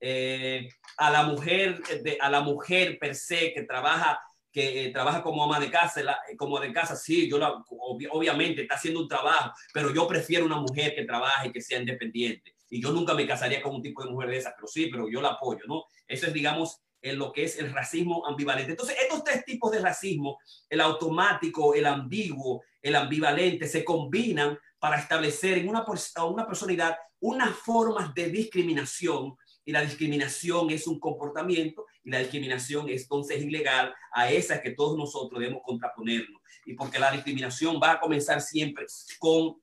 Eh, 0.00 0.68
a 0.98 1.10
la 1.10 1.24
mujer, 1.24 1.80
de, 2.02 2.18
a 2.20 2.30
la 2.30 2.40
mujer 2.40 2.98
per 3.00 3.14
se 3.14 3.52
que 3.52 3.62
trabaja 3.62 4.20
que 4.52 4.84
eh, 4.84 4.90
trabaja 4.90 5.22
como 5.22 5.42
ama 5.42 5.58
de 5.58 5.70
casa, 5.70 6.02
la, 6.02 6.18
como 6.36 6.60
de 6.60 6.72
casa, 6.72 6.94
sí, 6.94 7.28
yo 7.28 7.38
la, 7.38 7.52
ob, 7.70 8.02
obviamente 8.10 8.62
está 8.62 8.74
haciendo 8.74 9.00
un 9.00 9.08
trabajo, 9.08 9.50
pero 9.72 9.94
yo 9.94 10.06
prefiero 10.06 10.44
una 10.44 10.58
mujer 10.58 10.94
que 10.94 11.04
trabaje 11.04 11.50
que 11.50 11.62
sea 11.62 11.80
independiente. 11.80 12.54
Y 12.68 12.82
yo 12.82 12.92
nunca 12.92 13.14
me 13.14 13.26
casaría 13.26 13.62
con 13.62 13.74
un 13.74 13.82
tipo 13.82 14.04
de 14.04 14.10
mujer 14.10 14.28
de 14.28 14.36
esa, 14.36 14.52
pero 14.54 14.66
sí, 14.68 14.88
pero 14.92 15.08
yo 15.08 15.22
la 15.22 15.30
apoyo, 15.30 15.62
¿no? 15.66 15.84
Eso 16.06 16.26
es, 16.26 16.34
digamos, 16.34 16.82
en 17.02 17.18
lo 17.18 17.32
que 17.32 17.44
es 17.44 17.58
el 17.58 17.72
racismo 17.72 18.24
ambivalente. 18.26 18.70
Entonces, 18.70 18.96
estos 19.02 19.24
tres 19.24 19.44
tipos 19.44 19.70
de 19.72 19.80
racismo, 19.80 20.38
el 20.70 20.80
automático, 20.80 21.74
el 21.74 21.86
ambiguo, 21.86 22.62
el 22.80 22.94
ambivalente, 22.94 23.66
se 23.66 23.84
combinan 23.84 24.58
para 24.78 24.98
establecer 24.98 25.58
en 25.58 25.68
una, 25.68 25.84
una 26.24 26.46
personalidad 26.46 26.96
unas 27.20 27.56
formas 27.56 28.12
de 28.14 28.30
discriminación 28.30 29.36
y 29.64 29.70
la 29.70 29.82
discriminación 29.82 30.70
es 30.70 30.88
un 30.88 30.98
comportamiento 30.98 31.86
y 32.02 32.10
la 32.10 32.18
discriminación 32.18 32.88
es 32.88 33.02
entonces 33.02 33.40
ilegal 33.40 33.94
a 34.12 34.30
esa 34.30 34.60
que 34.60 34.72
todos 34.72 34.98
nosotros 34.98 35.40
debemos 35.40 35.62
contraponernos. 35.64 36.42
Y 36.66 36.74
porque 36.74 36.98
la 36.98 37.12
discriminación 37.12 37.78
va 37.80 37.92
a 37.92 38.00
comenzar 38.00 38.40
siempre 38.40 38.86
con, 39.20 39.62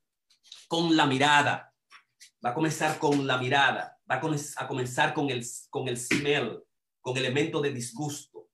con 0.70 0.96
la 0.96 1.06
mirada, 1.06 1.74
va 2.44 2.52
a 2.52 2.54
comenzar 2.54 2.98
con 2.98 3.28
la 3.28 3.38
mirada, 3.38 3.98
va 4.10 4.16
a, 4.16 4.68
comenzar 4.68 5.14
con 5.14 5.30
el, 5.30 5.46
con 5.70 5.88
el 5.90 5.98
smell, 5.98 6.64
con 7.02 7.18
elementos 7.18 7.62
de 7.62 7.74
disgusto. 7.74 8.48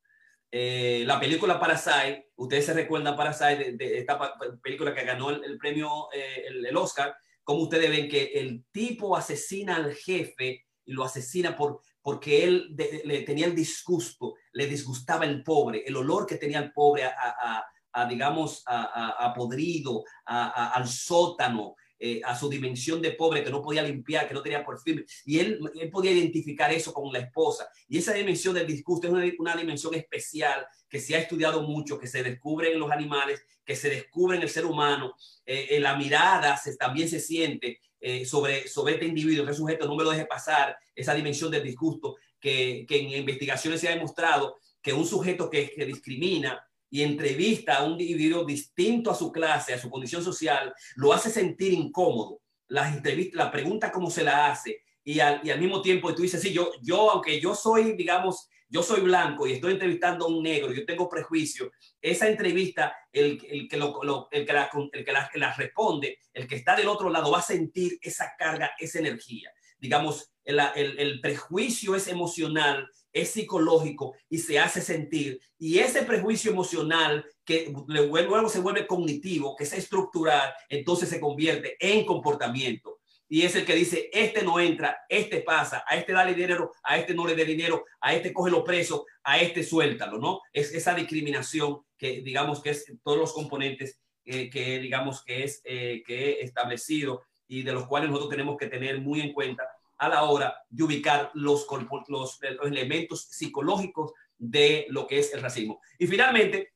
Eh, 0.51 1.03
la 1.05 1.19
película 1.19 1.59
Parasite, 1.59 2.29
ustedes 2.35 2.65
se 2.65 2.73
recuerdan 2.73 3.15
Parasite, 3.15 3.73
de, 3.73 3.97
esta 3.99 4.19
película 4.61 4.93
que 4.93 5.03
ganó 5.03 5.29
el, 5.29 5.57
premio, 5.57 6.07
eh, 6.13 6.45
el, 6.47 6.65
el, 6.65 6.77
Oscar, 6.77 7.15
como 7.43 7.63
ustedes 7.63 7.89
ven 7.89 8.07
que 8.07 8.23
el 8.35 8.63
tipo 8.71 9.17
asesina 9.17 9.75
al 9.75 9.93
jefe 9.93 10.65
y 10.85 10.93
lo 10.93 11.03
asesina 11.03 11.55
por, 11.57 11.81
porque 12.01 12.43
él 12.43 12.75
le 13.03 13.21
tenía 13.21 13.47
el 13.47 13.55
disgusto, 13.55 14.35
le 14.53 14.67
disgustaba 14.67 15.25
el 15.25 15.43
pobre, 15.43 15.83
el 15.85 15.95
olor 15.95 16.25
que 16.25 16.37
tenía 16.37 16.59
el 16.59 16.71
pobre 16.71 17.03
a 17.03 17.65
digamos, 18.03 18.61
a, 18.67 19.33
podrido, 19.33 20.03
al 20.25 20.87
sótano, 20.87 21.75
eh, 21.97 22.21
a 22.25 22.37
su 22.37 22.49
dimensión 22.49 23.01
de 23.01 23.11
pobre 23.11 23.41
que 23.41 23.49
no 23.49 23.61
podía 23.61 23.81
limpiar, 23.81 24.27
que 24.27 24.33
no 24.33 24.41
tenía 24.41 24.65
por 24.65 24.81
fin. 24.81 25.05
Y 25.25 25.39
él, 25.39 25.59
él 25.79 25.89
podía 25.89 26.11
identificar 26.11 26.71
eso 26.73 26.93
con 26.93 27.11
la 27.13 27.19
esposa. 27.19 27.69
Y 27.87 27.99
esa 27.99 28.13
dimensión 28.13 28.53
del 28.53 28.67
disgusto 28.67 29.07
es 29.07 29.13
una, 29.13 29.23
una, 29.39 29.55
dimensión 29.55 29.93
especial 29.95 30.67
que 30.89 30.99
se 30.99 31.15
ha 31.15 31.19
estudiado 31.19 31.61
mucho, 31.63 31.97
que 31.97 32.07
se 32.07 32.21
descubre 32.21 32.73
en 32.73 32.79
los 32.79 32.91
animales, 32.91 33.41
que 33.63 33.77
se 33.77 33.89
descubre 33.89 34.35
en 34.35 34.43
el 34.43 34.49
ser 34.49 34.65
humano. 34.65 35.15
Eh, 35.45 35.67
en 35.71 35.83
la 35.83 35.95
mirada 35.95 36.57
se, 36.57 36.75
también 36.75 37.07
se 37.07 37.21
siente 37.21 37.79
eh, 38.01 38.25
sobre, 38.25 38.67
sobre 38.67 38.95
este 38.95 39.05
individuo, 39.05 39.45
este 39.45 39.55
sujeto, 39.55 39.87
no 39.87 39.95
me 39.95 40.03
lo 40.03 40.11
deje 40.11 40.25
pasar, 40.25 40.75
esa 40.93 41.13
dimensión 41.13 41.49
del 41.49 41.63
disgusto, 41.63 42.17
que, 42.39 42.85
que 42.87 42.99
en 42.99 43.11
investigaciones 43.11 43.79
se 43.79 43.87
ha 43.87 43.91
demostrado 43.91 44.57
que 44.81 44.93
un 44.93 45.05
sujeto 45.05 45.49
que 45.49 45.73
discrimina 45.87 46.61
y 46.95 47.03
entrevista 47.03 47.75
a 47.75 47.83
un 47.83 47.99
individuo 47.99 48.45
distinto 48.45 49.11
a 49.11 49.15
su 49.15 49.29
clase, 49.29 49.73
a 49.73 49.77
su 49.77 49.89
condición 49.89 50.23
social, 50.23 50.73
lo 50.95 51.11
hace 51.11 51.29
sentir 51.29 51.73
incómodo. 51.73 52.39
Las 52.69 52.95
entrevistas, 52.95 53.35
la 53.35 53.51
pregunta 53.51 53.91
cómo 53.91 54.09
se 54.09 54.23
la 54.23 54.49
hace 54.49 54.81
y 55.03 55.19
al, 55.19 55.41
y 55.43 55.49
al 55.49 55.59
mismo 55.59 55.81
tiempo 55.81 56.15
tú 56.15 56.21
dices, 56.21 56.41
sí, 56.41 56.53
yo, 56.53 56.71
yo, 56.81 57.11
aunque 57.11 57.41
yo 57.41 57.53
soy, 57.53 57.97
digamos, 57.97 58.47
yo 58.69 58.81
soy 58.81 59.01
blanco 59.01 59.45
y 59.45 59.51
estoy 59.51 59.73
entrevistando 59.73 60.23
a 60.23 60.29
un 60.29 60.41
negro, 60.41 60.71
yo 60.71 60.85
tengo 60.85 61.09
prejuicio, 61.09 61.69
esa 62.01 62.29
entrevista, 62.29 62.95
el, 63.11 63.45
el 63.45 63.67
que, 63.67 63.75
lo, 63.75 64.01
lo, 64.01 64.29
el 64.31 64.45
que, 64.45 64.53
la, 64.53 64.69
el 64.93 65.03
que 65.03 65.11
la, 65.11 65.29
la 65.35 65.53
responde, 65.53 66.19
el 66.31 66.47
que 66.47 66.55
está 66.55 66.77
del 66.77 66.87
otro 66.87 67.09
lado 67.09 67.29
va 67.29 67.39
a 67.39 67.41
sentir 67.41 67.99
esa 68.01 68.31
carga, 68.39 68.71
esa 68.79 68.99
energía. 68.99 69.51
Digamos, 69.77 70.31
el, 70.45 70.61
el 70.77 71.19
prejuicio 71.19 71.93
es 71.93 72.07
emocional 72.07 72.87
es 73.15 73.31
psicológico 73.31 74.13
y 74.29 74.39
se 74.39 74.59
hace 74.59 74.81
sentir. 74.81 75.39
Y 75.57 75.79
ese 75.79 76.03
prejuicio 76.03 76.51
emocional 76.51 77.25
que 77.45 77.73
luego 77.87 78.49
se 78.49 78.59
vuelve 78.59 78.85
cognitivo, 78.85 79.55
que 79.55 79.63
es 79.63 79.73
estructural, 79.73 80.53
entonces 80.69 81.09
se 81.09 81.19
convierte 81.19 81.77
en 81.79 82.05
comportamiento. 82.05 82.99
y 83.27 83.41
es 83.41 83.55
el 83.55 83.65
que 83.65 83.73
dice, 83.73 84.09
este 84.13 84.43
no 84.43 84.59
entra, 84.59 84.99
este 85.09 85.41
pasa, 85.41 85.83
a 85.87 85.95
este 85.95 86.13
dale 86.13 86.35
dinero, 86.35 86.73
a 86.83 86.99
este 86.99 87.15
no 87.15 87.25
le 87.25 87.33
dé 87.33 87.43
dinero, 87.43 87.83
a 87.99 88.13
este 88.13 88.31
cógelo 88.31 88.63
preso, 88.63 89.05
a 89.23 89.39
este 89.39 89.63
suéltalo, 89.63 90.19
¿no? 90.19 90.41
Es 90.53 90.71
esa 90.75 90.93
discriminación 90.93 91.79
que 91.97 92.21
digamos 92.21 92.61
que 92.61 92.69
es 92.71 92.85
todos 93.03 93.17
los 93.17 93.33
componentes 93.33 93.99
eh, 94.25 94.49
que 94.49 94.79
digamos 94.79 95.23
que 95.23 95.43
es 95.43 95.61
eh, 95.63 96.03
que 96.05 96.31
he 96.31 96.43
establecido 96.43 97.23
y 97.47 97.63
de 97.63 97.73
los 97.73 97.87
cuales 97.87 98.09
nosotros 98.09 98.31
tenemos 98.31 98.57
que 98.57 98.67
tener 98.67 98.99
muy 98.99 99.21
en 99.21 99.33
cuenta 99.33 99.63
a 99.97 100.09
la 100.09 100.23
hora 100.23 100.55
de 100.69 100.83
ubicar 100.83 101.31
los, 101.33 101.65
los, 102.07 102.39
elementos 102.63 103.23
psicológicos 103.29 104.11
de 104.37 104.85
lo 104.89 105.07
que 105.07 105.19
es 105.19 105.33
el 105.33 105.41
racismo. 105.41 105.79
Y 105.97 106.07
finalmente, 106.07 106.73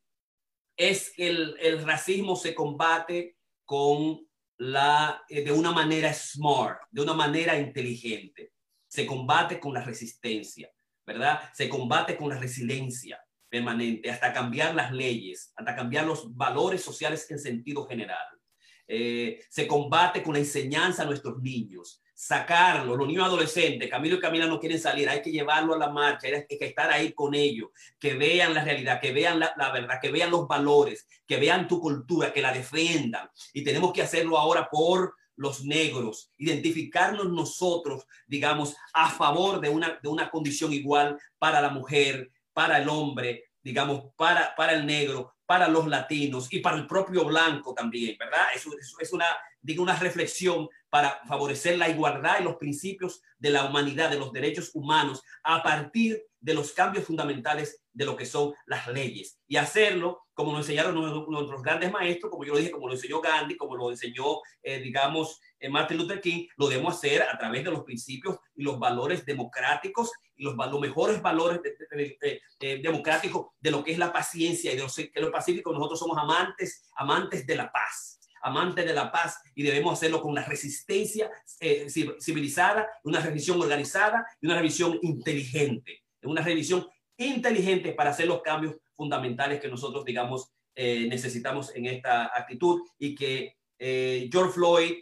es 0.76 1.13
el, 1.17 1.57
el 1.59 1.84
racismo 1.84 2.36
se 2.36 2.55
combate 2.55 3.36
con 3.65 4.26
la, 4.59 5.24
eh, 5.30 5.43
de 5.43 5.51
una 5.51 5.72
manera 5.72 6.13
smart, 6.13 6.82
de 6.91 7.01
una 7.01 7.13
manera 7.13 7.59
inteligente. 7.59 8.53
Se 8.88 9.05
combate 9.05 9.59
con 9.59 9.74
la 9.74 9.84
resistencia, 9.84 10.70
¿verdad? 11.05 11.41
Se 11.53 11.67
combate 11.70 12.15
con 12.15 12.30
la 12.30 12.38
resiliencia 12.38 13.20
permanente, 13.49 14.09
hasta 14.09 14.32
cambiar 14.32 14.76
las 14.76 14.91
leyes, 14.91 15.51
hasta 15.55 15.76
cambiar 15.76 16.05
los 16.05 16.36
valores 16.36 16.82
sociales 16.82 17.30
en 17.32 17.39
sentido 17.39 17.86
general. 17.86 18.28
Eh, 18.88 19.43
se 19.49 19.67
combate 19.67 20.24
con 20.24 20.34
la 20.34 20.39
enseñanza 20.39 21.03
a 21.03 21.05
nuestros 21.05 21.41
niños, 21.41 22.01
sacarlo, 22.20 22.97
los 22.97 23.07
niños 23.07 23.24
adolescentes, 23.24 23.89
Camilo 23.89 24.17
y 24.17 24.20
Camila 24.20 24.45
no 24.45 24.59
quieren 24.59 24.78
salir, 24.78 25.07
hay 25.07 25.22
que 25.22 25.32
llevarlo 25.32 25.74
a 25.74 25.78
la 25.78 25.89
marcha, 25.89 26.28
hay 26.28 26.45
que 26.45 26.65
estar 26.65 26.91
ahí 26.91 27.13
con 27.13 27.34
ellos, 27.34 27.70
que 27.97 28.15
vean 28.15 28.53
la 28.53 28.61
realidad, 28.61 28.99
que 28.99 29.13
vean 29.13 29.39
la, 29.39 29.72
verdad, 29.72 30.01
que 30.01 30.11
vean 30.11 30.30
los 30.30 30.45
valores, 30.45 31.07
que 31.26 31.38
vean 31.38 31.65
tu 31.65 31.80
cultura, 31.80 32.34
que 32.34 32.41
la 32.41 32.51
defiendan. 32.51 33.30
Y 33.53 33.63
tenemos 33.63 33.93
que 33.93 34.01
hacerlo 34.01 34.38
ahora 34.38 34.70
por 34.70 35.15
los 35.38 35.63
negros, 35.63 36.30
identificarnos 36.38 37.30
nosotros, 37.30 38.05
digamos, 38.28 38.76
a 38.93 39.09
favor 39.09 39.61
de 39.61 39.70
una, 39.70 39.97
de 40.03 40.09
una 40.09 40.30
condición 40.30 40.74
igual 40.74 41.17
para 41.38 41.61
la 41.61 41.70
mujer, 41.70 42.34
para 42.51 42.80
el 42.80 42.89
hombre, 42.89 43.45
digamos, 43.63 44.11
para, 44.17 44.53
para 44.57 44.74
el 44.74 44.86
negro, 44.86 45.36
para 45.50 45.68
los 45.68 45.88
latinos 45.88 46.47
y 46.52 46.60
para 46.60 46.78
el 46.78 46.86
propio 46.86 47.26
blanco 47.26 47.74
también, 47.74 48.16
¿verdad? 48.20 48.45
Es 48.54 49.12
una, 49.12 49.26
digo, 49.60 49.82
una 49.82 49.95
reflexión 49.95 50.70
para 50.91 51.22
favorecer 51.28 51.76
la 51.80 51.89
igualdad 51.89 52.36
y 52.39 52.43
los 52.43 52.58
principios 52.58 53.24
de 53.39 53.50
la 53.50 53.66
humanidad, 53.66 54.12
de 54.12 54.20
los 54.20 54.32
derechos 54.32 54.70
humanos, 54.76 55.24
a 55.43 55.64
partir 55.64 56.24
de 56.39 56.54
los 56.54 56.72
cambios 56.72 57.06
fundamentales 57.06 57.82
de 57.91 58.06
lo 58.06 58.16
que 58.16 58.28
son 58.28 58.54
las 58.68 58.88
leyes. 58.89 59.39
Y 59.47 59.56
hacerlo 59.56 60.28
como 60.40 60.54
nos 60.54 60.62
enseñaron 60.62 60.96
nuestros 60.96 61.62
grandes 61.62 61.92
maestros, 61.92 62.32
como 62.32 62.46
yo 62.46 62.54
lo 62.54 62.60
dije, 62.60 62.72
como 62.72 62.88
lo 62.88 62.94
enseñó 62.94 63.20
Gandhi, 63.20 63.58
como 63.58 63.76
lo 63.76 63.92
enseñó, 63.92 64.40
eh, 64.64 64.80
digamos, 64.80 65.42
eh, 65.60 65.68
Martin 65.68 65.98
Luther 65.98 66.22
King, 66.22 66.48
lo 66.56 66.70
debemos 66.70 66.96
hacer 66.96 67.24
a 67.24 67.38
través 67.38 67.66
de 67.66 67.72
los 67.72 67.84
principios 67.84 68.38
y 68.56 68.64
los 68.64 68.80
valores 68.80 69.26
democráticos 69.26 70.14
y 70.38 70.46
los, 70.46 70.56
los 70.56 70.80
mejores 70.80 71.22
valores 71.22 71.60
eh, 71.92 72.80
democráticos 72.82 73.48
de 73.60 73.70
lo 73.70 73.84
que 73.84 73.92
es 73.92 73.98
la 73.98 74.14
paciencia 74.14 74.72
y 74.72 74.78
de 74.78 74.84
lo 74.84 74.88
que 74.90 75.20
lo 75.20 75.30
pacífico. 75.30 75.74
Nosotros 75.74 76.00
somos 76.00 76.18
amantes, 76.18 76.90
amantes 76.96 77.46
de 77.46 77.58
la 77.58 77.70
paz 77.70 78.16
amantes 78.42 78.86
de 78.86 78.94
la 78.94 79.12
paz 79.12 79.42
y 79.54 79.64
debemos 79.64 79.92
hacerlo 79.92 80.22
con 80.22 80.32
una 80.32 80.46
resistencia 80.46 81.30
eh, 81.60 81.88
civilizada, 82.22 82.88
una 83.04 83.20
revisión 83.20 83.60
organizada 83.60 84.26
y 84.40 84.46
una 84.46 84.56
revisión 84.56 84.98
inteligente, 85.02 86.06
una 86.24 86.42
revisión 86.42 86.88
inteligente 87.18 87.92
para 87.92 88.12
hacer 88.12 88.28
los 88.28 88.42
cambios 88.42 88.76
fundamentales 89.00 89.62
que 89.62 89.70
nosotros, 89.70 90.04
digamos, 90.04 90.52
eh, 90.76 91.08
necesitamos 91.10 91.74
en 91.74 91.86
esta 91.86 92.26
actitud 92.26 92.82
y 93.00 93.16
que 93.16 93.56
eh, 93.80 94.30
George 94.32 94.54
Floyd, 94.54 94.93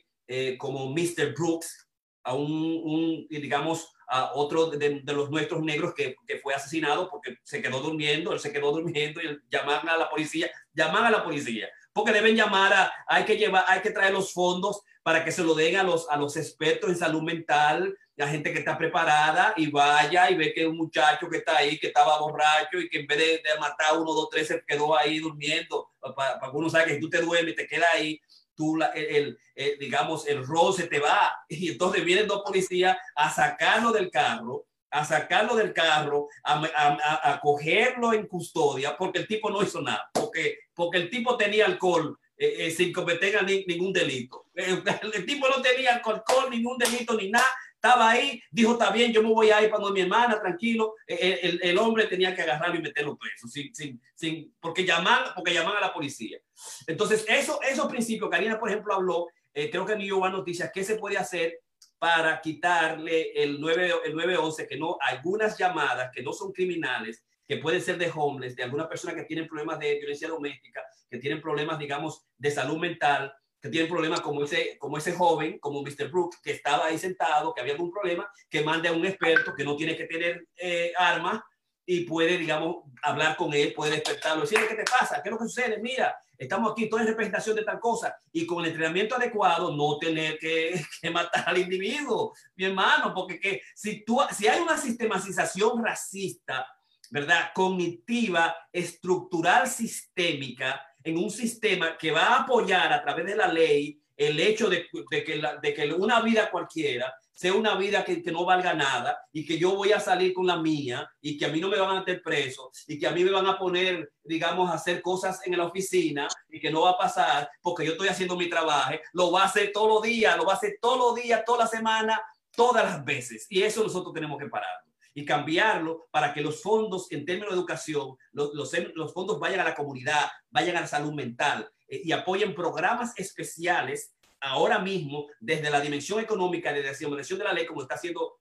como 0.58 0.92
Mr. 0.92 1.34
Brooks, 1.34 1.88
a 2.24 2.34
un, 2.34 3.26
digamos, 3.30 3.90
a 4.10 4.34
otro 4.36 4.70
de, 4.70 5.02
los 5.06 5.32
nuestros 5.32 5.64
negros 5.64 5.94
que, 5.96 6.16
que, 6.28 6.38
fue 6.40 6.54
asesinado 6.54 7.10
porque 7.10 7.38
se 7.44 7.62
quedó 7.62 7.80
durmiendo, 7.80 8.34
él 8.34 8.40
se 8.40 8.52
quedó 8.52 8.74
durmiendo 8.74 9.22
y 9.22 9.40
llaman 9.50 9.88
a 9.88 9.98
la 9.98 10.10
policía, 10.10 10.52
llaman 10.74 11.06
a 11.06 11.12
la 11.12 11.24
policía 11.24 11.70
porque 11.98 12.14
deben 12.14 12.36
llamar 12.36 12.72
a, 12.74 12.94
hay 13.08 13.26
que 13.26 13.38
llevar, 13.38 13.66
hay 13.68 13.82
que 13.82 13.90
traer 13.90 14.14
los 14.14 14.32
fondos 14.32 14.84
para 15.08 15.24
que 15.24 15.32
se 15.32 15.42
lo 15.42 15.56
den 15.56 15.78
a 15.78 15.84
los, 15.84 16.10
a 16.10 16.18
los 16.18 16.36
expertos 16.36 16.90
en 16.90 16.98
salud 16.98 17.22
mental, 17.22 17.98
la 18.18 18.28
gente 18.28 18.52
que 18.52 18.60
está 18.60 18.78
preparada 18.78 19.54
y 19.56 19.72
vaya 19.72 20.30
y 20.30 20.36
ve 20.36 20.54
que 20.54 20.68
un 20.68 20.76
muchacho 20.76 21.30
que 21.30 21.38
está 21.38 21.60
ahí, 21.60 21.80
que 21.80 21.88
estaba 21.88 22.20
borracho 22.20 22.78
y 22.78 22.90
que 22.90 23.00
en 23.00 23.08
vez 23.08 23.18
de, 23.18 23.42
matar 23.58 23.98
uno, 23.98 24.12
dos, 24.12 24.30
tres, 24.30 24.50
se 24.50 24.62
quedó 24.68 24.98
ahí 24.98 25.20
durmiendo, 25.20 25.92
para, 26.14 26.38
que 26.42 26.50
uno 26.52 26.70
sabe 26.70 26.88
que 26.88 26.96
si 26.96 27.00
tú 27.00 27.10
te 27.10 27.22
duermes 27.22 27.56
te 27.56 27.68
quedas 27.68 27.88
ahí, 27.94 28.20
tú, 28.54 28.78
el, 28.96 29.40
digamos, 29.80 30.28
el 30.28 30.46
rol 30.46 30.74
se 30.74 30.88
te 30.88 31.00
va. 31.00 31.34
Y 31.48 31.70
entonces 31.70 32.04
vienen 32.04 32.28
dos 32.28 32.42
policías 32.46 32.98
a 33.16 33.30
sacarlo 33.30 33.94
del 33.94 34.12
carro 34.12 34.66
a 34.90 35.06
sacarlo 35.06 35.56
del 35.56 35.74
carro, 35.74 36.28
a, 36.44 37.40
cogerlo 37.42 38.12
en 38.12 38.26
custodia, 38.28 38.98
porque 38.98 39.20
el 39.20 39.28
tipo 39.28 39.50
no 39.50 39.62
hizo 39.62 39.82
nada, 39.82 40.10
porque, 40.14 40.60
porque 40.74 40.98
el 40.98 41.10
tipo 41.10 41.38
tenía 41.38 41.66
alcohol 41.66 42.18
eh, 42.40 42.68
eh, 42.68 42.72
sin 42.72 42.94
cometer 42.94 43.44
ningún 43.44 43.92
delito. 43.92 44.46
El, 44.54 45.26
tipo 45.26 45.48
no 45.48 45.62
tenía 45.62 45.96
alcohol, 45.96 46.50
ningún 46.50 46.78
delito, 46.78 47.16
ni 47.16 47.30
nada. 47.30 47.48
Estaba 47.74 48.12
ahí, 48.12 48.42
dijo, 48.52 48.74
está 48.74 48.92
bien, 48.92 49.12
yo 49.12 49.22
me 49.22 49.30
voy 49.30 49.50
a 49.50 49.62
ir 49.62 49.70
para 49.70 49.90
mi 49.90 50.02
hermana, 50.02 50.40
tranquilo. 50.40 50.96
Eh, 51.08 51.40
el, 51.44 51.60
el, 51.64 51.78
hombre 51.78 52.06
tenía 52.06 52.36
que 52.36 52.42
agarrarlo 52.42 52.76
y 52.76 52.82
meterlo 52.82 53.18
preso, 53.18 53.48
sin, 53.48 53.74
sin, 53.74 54.02
sin, 54.16 54.56
porque, 54.60 54.86
llaman, 54.86 55.26
porque 55.36 55.54
llaman 55.54 55.78
a 55.78 55.82
la 55.82 55.94
policía. 55.94 56.40
Entonces, 56.86 57.26
eso, 57.28 57.60
esos 57.62 57.88
principios, 57.88 58.30
Karina, 58.30 58.60
por 58.60 58.70
ejemplo, 58.70 58.94
habló, 58.94 59.28
creo 59.54 59.86
que 59.86 59.94
en 59.94 60.00
New 60.00 60.08
York 60.08 60.32
Noticias, 60.32 60.72
¿qué 60.74 60.84
se 60.84 60.96
puede 60.96 61.18
hacer 61.18 61.62
para 62.00 62.40
quitarle 62.42 63.32
el, 63.36 63.60
9, 63.60 63.94
el 64.06 64.16
911, 64.16 64.68
que 64.68 64.78
no, 64.78 64.98
algunas 65.02 65.58
llamadas 65.58 66.12
que 66.14 66.22
no 66.22 66.34
son 66.34 66.52
criminales, 66.52 67.24
que 67.48 67.58
pueden 67.58 67.82
ser 67.82 67.98
de 67.98 68.12
homeless, 68.14 68.56
de 68.56 68.64
alguna 68.64 68.90
persona 68.90 69.16
que 69.16 69.24
tiene 69.24 69.46
problemas 69.46 69.80
de 69.80 69.96
violencia 69.96 70.28
doméstica, 70.28 70.84
que 71.10 71.18
tienen 71.18 71.42
problemas, 71.42 71.80
digamos, 71.80 72.26
de 72.38 72.52
salud 72.52 72.78
mental, 72.78 73.34
que 73.62 73.70
tienen 73.70 73.90
problemas 73.90 74.22
como 74.22 74.44
ese, 74.44 74.78
como 74.78 74.98
ese 74.98 75.14
joven, 75.14 75.58
como 75.60 75.82
Mr. 75.82 76.10
Brooks, 76.12 76.40
que 76.42 76.52
estaba 76.52 76.88
ahí 76.88 76.98
sentado, 76.98 77.54
que 77.54 77.62
había 77.62 77.74
algún 77.74 77.92
problema, 77.92 78.30
que 78.50 78.62
mande 78.62 78.90
a 78.90 78.94
un 78.94 79.06
experto 79.06 79.54
que 79.56 79.64
no 79.64 79.76
tiene 79.76 79.96
que 79.96 80.06
tener 80.06 80.48
eh, 80.58 80.92
armas 80.98 81.42
y 81.90 82.02
puede, 82.02 82.38
digamos, 82.38 82.84
hablar 83.02 83.38
con 83.38 83.54
él, 83.54 83.74
puede 83.74 83.92
despertarlo, 83.92 84.42
decirle, 84.42 84.68
¿qué 84.68 84.76
te 84.76 84.84
pasa? 84.84 85.24
¿Qué 85.24 85.30
es 85.30 85.32
lo 85.32 85.40
que 85.40 85.46
sucede? 85.46 85.80
Mira, 85.82 86.18
estamos 86.38 86.74
aquí, 86.74 86.90
toda 86.90 87.02
en 87.02 87.08
representación 87.08 87.56
de 87.56 87.64
tal 87.64 87.80
cosa, 87.80 88.14
y 88.34 88.46
con 88.46 88.60
el 88.60 88.72
entrenamiento 88.72 89.16
adecuado, 89.16 89.74
no 89.74 89.98
tener 89.98 90.38
que, 90.38 90.74
que 91.02 91.10
matar 91.10 91.46
al 91.48 91.58
individuo, 91.58 92.34
mi 92.58 92.66
hermano, 92.66 93.14
porque 93.14 93.40
que, 93.40 93.62
si, 93.74 94.04
tú, 94.04 94.20
si 94.32 94.48
hay 94.48 94.60
una 94.60 94.78
sistematización 94.78 95.82
racista, 95.82 96.68
¿verdad? 97.10 97.52
Cognitiva, 97.54 98.56
estructural, 98.72 99.68
sistémica, 99.68 100.82
en 101.04 101.18
un 101.18 101.32
sistema 101.32 101.98
que 101.98 102.12
va 102.12 102.22
a 102.22 102.42
apoyar 102.42 102.92
a 102.92 103.02
través 103.02 103.26
de 103.26 103.36
la 103.36 103.48
ley 103.48 104.00
el 104.16 104.40
hecho 104.40 104.70
de, 104.70 104.88
de, 105.12 105.24
que, 105.24 105.36
la, 105.36 105.58
de 105.58 105.74
que 105.74 105.94
una 105.94 106.22
vida 106.22 106.50
cualquiera 106.50 107.14
sea 107.32 107.54
una 107.54 107.76
vida 107.76 108.04
que, 108.04 108.24
que, 108.24 108.32
no 108.32 108.46
valga 108.46 108.74
nada 108.74 109.16
y 109.32 109.46
que 109.46 109.60
yo 109.60 109.76
voy 109.76 109.92
a 109.92 110.00
salir 110.00 110.34
con 110.34 110.48
la 110.48 110.58
mía 110.58 111.08
y 111.22 111.38
que 111.38 111.46
a 111.46 111.50
mí 111.50 111.62
no 111.62 111.68
me 111.68 111.78
van 111.78 111.92
a 111.92 112.00
meter 112.00 112.20
preso 112.24 112.72
y 112.88 112.98
que 112.98 113.06
a 113.06 113.12
mí 113.12 113.24
me 113.24 113.30
van 113.30 113.46
a 113.46 113.60
poner, 113.60 114.12
digamos, 114.24 114.72
a 114.72 114.74
hacer 114.74 115.04
cosas 115.04 115.40
en 115.46 115.56
la 115.56 115.66
oficina 115.66 116.28
y 116.50 116.60
que 116.60 116.72
no 116.72 116.82
va 116.82 116.92
a 116.92 116.98
pasar 116.98 117.48
porque 117.62 117.86
yo 117.86 117.92
estoy 117.92 118.08
haciendo 118.08 118.36
mi 118.36 118.50
trabajo, 118.50 118.96
lo 119.14 119.32
va 119.32 119.44
a 119.44 119.46
hacer 119.46 119.72
todos 119.72 119.88
los 119.88 120.02
días, 120.02 120.36
lo 120.36 120.46
va 120.46 120.54
a 120.54 120.56
hacer 120.56 120.80
todos 120.82 120.98
los 120.98 121.24
días, 121.24 121.46
toda 121.46 121.66
la 121.66 121.68
semana, 121.68 122.20
todas 122.56 122.84
las 122.84 123.06
veces. 123.06 123.46
Y 123.50 123.62
eso 123.62 123.84
nosotros 123.84 124.16
tenemos 124.16 124.40
que 124.40 124.50
pararlo 124.50 124.88
y 125.18 125.26
cambiarlo 125.26 126.08
para 126.12 126.32
que 126.32 126.42
los 126.42 126.62
fondos 126.62 127.12
en 127.12 127.26
términos 127.26 127.50
de 127.50 127.56
educación, 127.56 128.16
los, 128.34 128.54
los, 128.54 128.72
los 128.94 129.12
fondos 129.16 129.40
vayan 129.40 129.62
a 129.62 129.64
la 129.64 129.74
comunidad, 129.74 130.30
vayan 130.52 130.78
a 130.78 130.82
la 130.82 130.88
salud 130.88 131.12
mental 131.12 131.68
eh, 131.88 132.02
y 132.04 132.12
apoyen 132.12 132.54
programas 132.54 133.18
especiales 133.18 134.14
ahora 134.40 134.78
mismo 134.78 135.26
desde 135.40 135.72
la 135.72 135.82
dimensión 135.82 136.20
económica, 136.20 136.72
desde 136.72 136.92
la 136.92 137.10
dimensión 137.10 137.40
de 137.40 137.46
la 137.46 137.54
ley, 137.54 137.66
como 137.66 137.82
está 137.82 137.96
haciendo, 137.96 138.38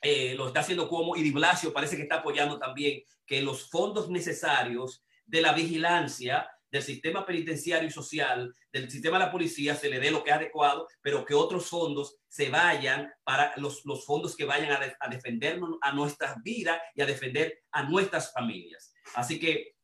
eh, 0.00 0.34
lo 0.34 0.46
está 0.46 0.60
haciendo 0.60 0.88
como 0.88 1.14
y 1.14 1.30
Blasio 1.30 1.74
parece 1.74 1.96
que 1.96 2.04
está 2.04 2.20
apoyando 2.20 2.58
también 2.58 3.02
que 3.26 3.42
los 3.42 3.68
fondos 3.68 4.08
necesarios 4.08 5.04
de 5.26 5.42
la 5.42 5.52
vigilancia 5.52 6.50
del 6.70 6.82
sistema 6.82 7.24
penitenciario 7.24 7.88
y 7.88 7.92
social, 7.92 8.54
del 8.72 8.90
sistema 8.90 9.18
de 9.18 9.24
la 9.26 9.32
policía, 9.32 9.74
se 9.74 9.88
le 9.88 10.00
dé 10.00 10.10
lo 10.10 10.22
que 10.22 10.30
es 10.30 10.36
adecuado, 10.36 10.86
pero 11.00 11.24
que 11.24 11.34
otros 11.34 11.66
fondos 11.66 12.18
se 12.28 12.50
vayan 12.50 13.10
para 13.24 13.54
los, 13.56 13.82
fondos 14.04 14.36
que 14.36 14.44
vayan 14.44 14.70
a, 14.72 14.96
a 15.00 15.08
defendernos 15.08 15.78
a 15.80 15.92
nuestras 15.92 16.42
vidas 16.42 16.80
y 16.94 17.02
a 17.02 17.06
defender 17.06 17.62
a 17.72 17.82
nuestras 17.82 18.32
familias. 18.32 18.92
Así 19.14 19.38
que 19.38 19.74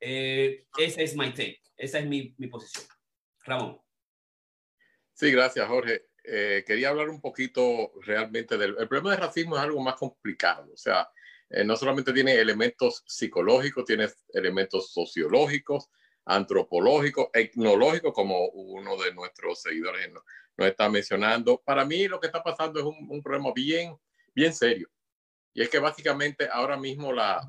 eh, 0.00 0.66
esa 0.78 1.02
es 1.02 1.16
mi 1.16 1.30
take, 1.30 1.62
esa 1.76 1.98
es 1.98 2.06
mi 2.06 2.30
posición. 2.50 2.84
Ramón. 3.44 3.80
Sí, 5.12 5.30
gracias, 5.30 5.66
Jorge. 5.68 6.06
Eh, 6.24 6.64
quería 6.66 6.88
hablar 6.88 7.10
un 7.10 7.20
poquito 7.20 7.92
realmente 8.00 8.56
del 8.56 8.74
el 8.78 8.88
problema 8.88 9.10
del 9.10 9.20
racismo 9.20 9.56
es 9.56 9.62
algo 9.62 9.80
más 9.80 9.94
complicado. 9.96 10.72
O 10.72 10.76
sea, 10.76 11.08
eh, 11.50 11.64
no 11.64 11.76
solamente 11.76 12.12
tiene 12.12 12.34
elementos 12.34 13.04
psicológicos, 13.06 13.84
tiene 13.84 14.08
elementos 14.32 14.92
sociológicos, 14.92 15.90
antropológico, 16.24 17.30
etnológico, 17.32 18.12
como 18.12 18.46
uno 18.48 18.96
de 18.96 19.12
nuestros 19.14 19.60
seguidores 19.60 20.10
nos, 20.12 20.22
está 20.56 20.88
mencionando. 20.88 21.60
Para 21.64 21.84
mí 21.84 22.06
lo 22.08 22.20
que 22.20 22.26
está 22.26 22.42
pasando 22.42 22.80
es 22.80 22.86
un, 22.86 23.22
problema 23.22 23.52
bien, 23.54 23.96
bien 24.34 24.54
serio. 24.54 24.88
Y 25.52 25.62
es 25.62 25.68
que 25.68 25.78
básicamente 25.78 26.48
ahora 26.50 26.76
mismo 26.76 27.12
la, 27.12 27.40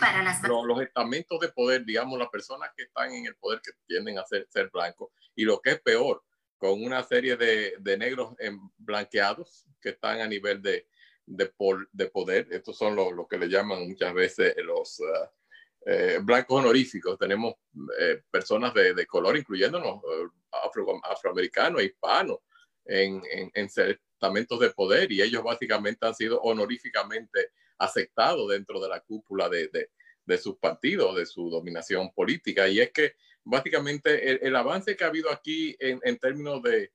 Para 0.00 0.22
los, 0.22 0.82
estamentos 0.82 1.40
de 1.40 1.48
poder, 1.48 1.84
digamos, 1.84 2.18
las 2.18 2.28
personas 2.28 2.70
que 2.76 2.84
están 2.84 3.12
en 3.12 3.26
el 3.26 3.36
poder, 3.36 3.60
que 3.62 3.72
tienden 3.86 4.18
a 4.18 4.24
ser, 4.24 4.46
ser 4.48 4.70
blancos, 4.72 5.10
y 5.34 5.44
lo 5.44 5.60
que 5.60 5.70
es 5.70 5.80
peor, 5.80 6.22
con 6.58 6.82
una 6.82 7.02
serie 7.02 7.36
de, 7.36 7.74
de 7.78 7.96
negros 7.96 8.34
blanqueados 8.76 9.66
que 9.80 9.90
están 9.90 10.20
a 10.20 10.26
nivel 10.26 10.60
de, 10.60 10.88
de, 11.24 11.52
de 11.92 12.06
poder. 12.06 12.48
Estos 12.50 12.76
son 12.76 12.96
los 12.96 13.12
lo 13.12 13.26
que 13.26 13.38
le 13.38 13.48
llaman 13.48 13.86
muchas 13.88 14.12
veces 14.14 14.54
los 14.64 15.00
uh, 15.00 15.28
eh, 15.90 16.18
blancos 16.22 16.60
honoríficos. 16.60 17.18
Tenemos 17.18 17.54
eh, 17.98 18.22
personas 18.30 18.74
de, 18.74 18.92
de, 18.92 19.06
color, 19.06 19.36
incluyéndonos 19.36 20.02
uh, 20.04 20.30
afro, 20.66 21.00
afroamericanos, 21.02 21.82
hispanos, 21.82 22.38
en, 22.84 23.22
en, 23.30 23.50
en 23.54 23.68
de 23.68 24.70
poder 24.70 25.12
y 25.12 25.22
ellos 25.22 25.42
básicamente 25.42 26.06
han 26.06 26.14
sido 26.14 26.40
honoríficamente 26.40 27.52
aceptados 27.78 28.48
dentro 28.50 28.80
de 28.80 28.88
la 28.88 29.00
cúpula 29.00 29.48
de, 29.48 29.68
de, 29.68 29.90
de 30.24 30.38
sus 30.38 30.58
partidos, 30.58 31.16
de 31.16 31.24
su 31.24 31.48
dominación 31.48 32.10
política. 32.12 32.68
Y 32.68 32.80
es 32.80 32.90
que 32.92 33.14
básicamente 33.44 34.30
el, 34.30 34.40
el 34.42 34.56
avance 34.56 34.96
que 34.96 35.04
ha 35.04 35.08
habido 35.08 35.30
aquí 35.30 35.76
en, 35.78 36.00
en 36.02 36.18
términos 36.18 36.62
de, 36.62 36.92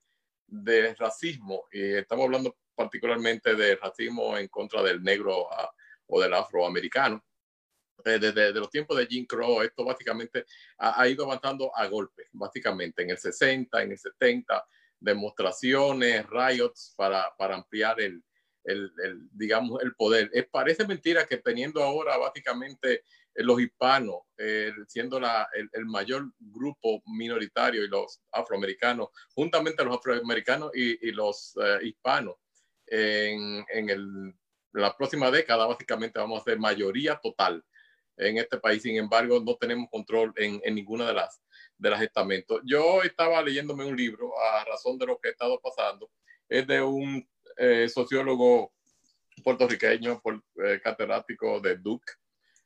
de 0.48 0.94
racismo, 0.96 1.66
y 1.72 1.94
estamos 1.94 2.26
hablando 2.26 2.58
particularmente 2.76 3.56
de 3.56 3.76
racismo 3.76 4.38
en 4.38 4.48
contra 4.50 4.84
del 4.84 5.02
negro 5.02 5.52
ah, 5.52 5.72
o 6.08 6.22
del 6.22 6.34
afroamericano. 6.34 7.24
Eh, 8.06 8.20
desde, 8.20 8.52
los 8.54 8.70
tiempos 8.70 8.98
de 8.98 9.08
Jim 9.08 9.26
Crow, 9.26 9.62
esto 9.62 9.86
básicamente 9.86 10.46
ha, 10.78 11.08
ido 11.08 11.26
avanzando 11.26 11.72
a 11.76 11.88
golpes, 11.88 12.28
básicamente 12.34 13.04
en 13.04 13.12
el 13.12 13.18
60, 13.18 13.82
en 13.82 13.92
el 13.92 13.98
70, 13.98 14.66
demostraciones, 15.00 16.26
riots 16.28 16.94
para, 16.98 17.34
para 17.38 17.56
ampliar 17.56 18.02
el, 18.02 18.22
el, 18.66 18.92
digamos, 19.32 19.82
el 19.84 19.96
poder. 19.96 20.30
Es, 20.34 20.48
parece 20.50 20.86
mentira 20.86 21.26
que 21.26 21.38
teniendo 21.38 21.82
ahora 21.82 22.18
básicamente 22.18 23.04
los 23.36 23.60
hispanos, 23.60 24.22
siendo 24.88 25.20
la, 25.20 25.48
el, 25.54 25.86
mayor 25.86 26.32
grupo 26.40 27.02
minoritario 27.06 27.84
y 27.84 27.88
los 27.88 28.22
afroamericanos, 28.32 29.10
juntamente 29.34 29.84
los 29.84 29.98
afroamericanos 29.98 30.72
y, 30.76 31.12
los 31.12 31.56
eh, 31.62 31.80
hispanos, 31.84 32.36
en, 32.86 33.66
en 33.70 33.90
el, 33.90 34.36
la 34.74 34.96
próxima 34.96 35.32
década 35.32 35.66
básicamente 35.66 36.20
vamos 36.20 36.42
a 36.42 36.44
ser 36.44 36.60
mayoría 36.60 37.16
total 37.16 37.64
en 38.18 38.38
este 38.38 38.58
país. 38.58 38.82
Sin 38.82 38.96
embargo, 38.98 39.40
no 39.40 39.56
tenemos 39.56 39.90
control 39.90 40.34
en, 40.36 40.62
en 40.64 40.76
ninguna 40.76 41.08
de 41.08 41.14
las, 41.14 41.42
de 41.78 41.90
las 41.90 42.02
estamentos. 42.02 42.62
Yo 42.66 43.02
estaba 43.04 43.42
leyéndome 43.42 43.86
un 43.86 43.96
libro 43.96 44.32
a 44.40 44.66
razón 44.66 44.98
de 44.98 45.06
lo 45.06 45.20
que 45.20 45.30
he 45.30 45.32
estado 45.32 45.60
pasando. 45.60 46.10
Es 46.48 46.68
de 46.68 46.82
un 46.82 47.28
eh, 47.58 47.88
sociólogo 47.90 48.74
puertorriqueño, 49.44 50.22
por, 50.22 50.44
eh, 50.64 50.80
catedrático 50.84 51.60
de 51.60 51.78
Duke. 51.78 52.14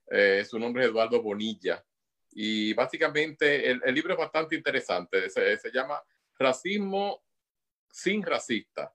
Eh, 0.09 0.45
su 0.47 0.59
nombre 0.59 0.83
es 0.83 0.89
Eduardo 0.89 1.21
Bonilla. 1.21 1.83
Y 2.31 2.73
básicamente 2.73 3.69
el, 3.71 3.81
el 3.83 3.95
libro 3.95 4.13
es 4.13 4.19
bastante 4.19 4.55
interesante. 4.55 5.29
Se, 5.29 5.57
se 5.57 5.71
llama 5.71 6.01
Racismo 6.37 7.23
sin 7.89 8.21
racista 8.21 8.93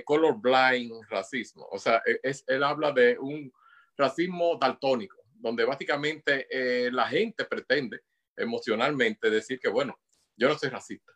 color 0.00 0.40
blind 0.40 1.04
racismo. 1.10 1.68
O 1.70 1.78
sea, 1.78 2.02
e, 2.06 2.18
es, 2.22 2.44
él 2.46 2.64
habla 2.64 2.92
de 2.92 3.18
un 3.18 3.52
racismo 3.96 4.56
daltónico, 4.58 5.21
donde 5.42 5.64
básicamente 5.64 6.46
eh, 6.48 6.90
la 6.92 7.08
gente 7.08 7.44
pretende 7.44 8.02
emocionalmente 8.36 9.28
decir 9.28 9.58
que, 9.58 9.68
bueno, 9.68 9.98
yo 10.36 10.48
no 10.48 10.56
soy 10.56 10.68
racista. 10.68 11.12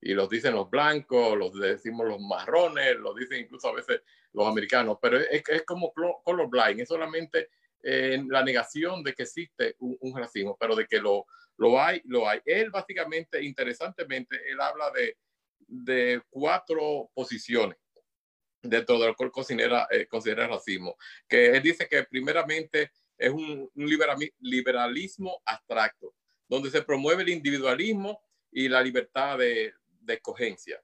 Y 0.00 0.12
los 0.12 0.28
dicen 0.28 0.54
los 0.54 0.68
blancos, 0.68 1.38
los 1.38 1.58
decimos 1.58 2.06
los 2.06 2.20
marrones, 2.20 2.96
los 2.96 3.16
dicen 3.16 3.40
incluso 3.40 3.68
a 3.68 3.74
veces 3.74 4.02
los 4.32 4.46
americanos, 4.46 4.98
pero 5.00 5.18
es, 5.18 5.42
es 5.48 5.62
como 5.64 5.92
color 5.92 6.50
blind, 6.50 6.80
es 6.80 6.88
solamente 6.88 7.48
eh, 7.82 8.22
la 8.28 8.44
negación 8.44 9.02
de 9.02 9.14
que 9.14 9.22
existe 9.22 9.76
un, 9.78 9.96
un, 10.00 10.16
racismo, 10.16 10.56
pero 10.60 10.76
de 10.76 10.86
que 10.86 11.00
lo, 11.00 11.24
lo 11.56 11.80
hay, 11.80 12.02
lo 12.04 12.28
hay. 12.28 12.40
Él 12.44 12.70
básicamente, 12.70 13.42
interesantemente, 13.42 14.38
él 14.50 14.60
habla 14.60 14.90
de, 14.90 15.16
de 15.66 16.22
cuatro 16.28 17.10
posiciones 17.14 17.78
dentro 18.62 18.98
de 18.98 19.06
lo 19.06 19.14
que 19.14 19.30
considera, 19.30 19.88
eh, 19.90 20.06
considera 20.06 20.46
racismo, 20.46 20.96
que 21.26 21.56
él 21.56 21.62
dice 21.62 21.88
que 21.88 22.04
primeramente 22.04 22.92
es 23.26 23.30
un, 23.30 23.70
liberalismo 24.40 25.40
abstracto, 25.44 26.14
donde 26.48 26.70
se 26.70 26.82
promueve 26.82 27.22
el 27.22 27.30
individualismo 27.30 28.20
y 28.50 28.68
la 28.68 28.82
libertad 28.82 29.38
de, 29.38 29.72
de 30.00 30.14
escogencia. 30.14 30.82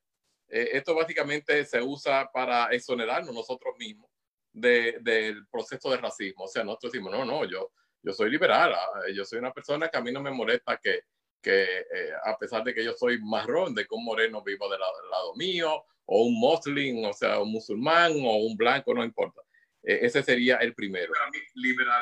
Eh, 0.48 0.70
esto 0.72 0.94
básicamente 0.94 1.64
se 1.64 1.82
usa 1.82 2.30
para 2.32 2.66
exonerarnos 2.68 3.34
nosotros 3.34 3.74
mismos 3.78 4.10
de, 4.52 4.98
del 5.00 5.46
proceso 5.48 5.90
de 5.90 5.98
racismo. 5.98 6.44
O 6.44 6.48
sea, 6.48 6.64
nosotros 6.64 6.92
decimos, 6.92 7.12
no, 7.12 7.24
no, 7.24 7.44
yo, 7.44 7.72
yo 8.02 8.12
soy 8.12 8.30
liberal, 8.30 8.72
ah, 8.74 9.02
yo 9.14 9.24
soy 9.24 9.38
una 9.38 9.52
persona 9.52 9.88
que 9.88 9.98
a 9.98 10.00
mí 10.00 10.10
no 10.10 10.22
me 10.22 10.30
molesta 10.30 10.78
que, 10.78 11.00
que 11.42 11.62
eh, 11.62 12.12
a 12.24 12.36
pesar 12.38 12.64
de 12.64 12.74
que 12.74 12.84
yo 12.84 12.94
soy 12.94 13.20
marrón, 13.20 13.74
de 13.74 13.82
que 13.82 13.94
un 13.94 14.04
moreno 14.04 14.42
viva 14.42 14.66
del 14.68 14.80
lado 14.80 15.34
mío, 15.34 15.84
o 16.06 16.22
un 16.22 16.40
muslim, 16.40 17.04
o 17.04 17.12
sea, 17.12 17.40
un 17.40 17.52
musulmán 17.52 18.12
o 18.24 18.36
un 18.36 18.56
blanco, 18.56 18.94
no 18.94 19.04
importa. 19.04 19.42
E, 19.82 20.06
ese 20.06 20.22
sería 20.22 20.56
el 20.56 20.74
primero. 20.74 21.12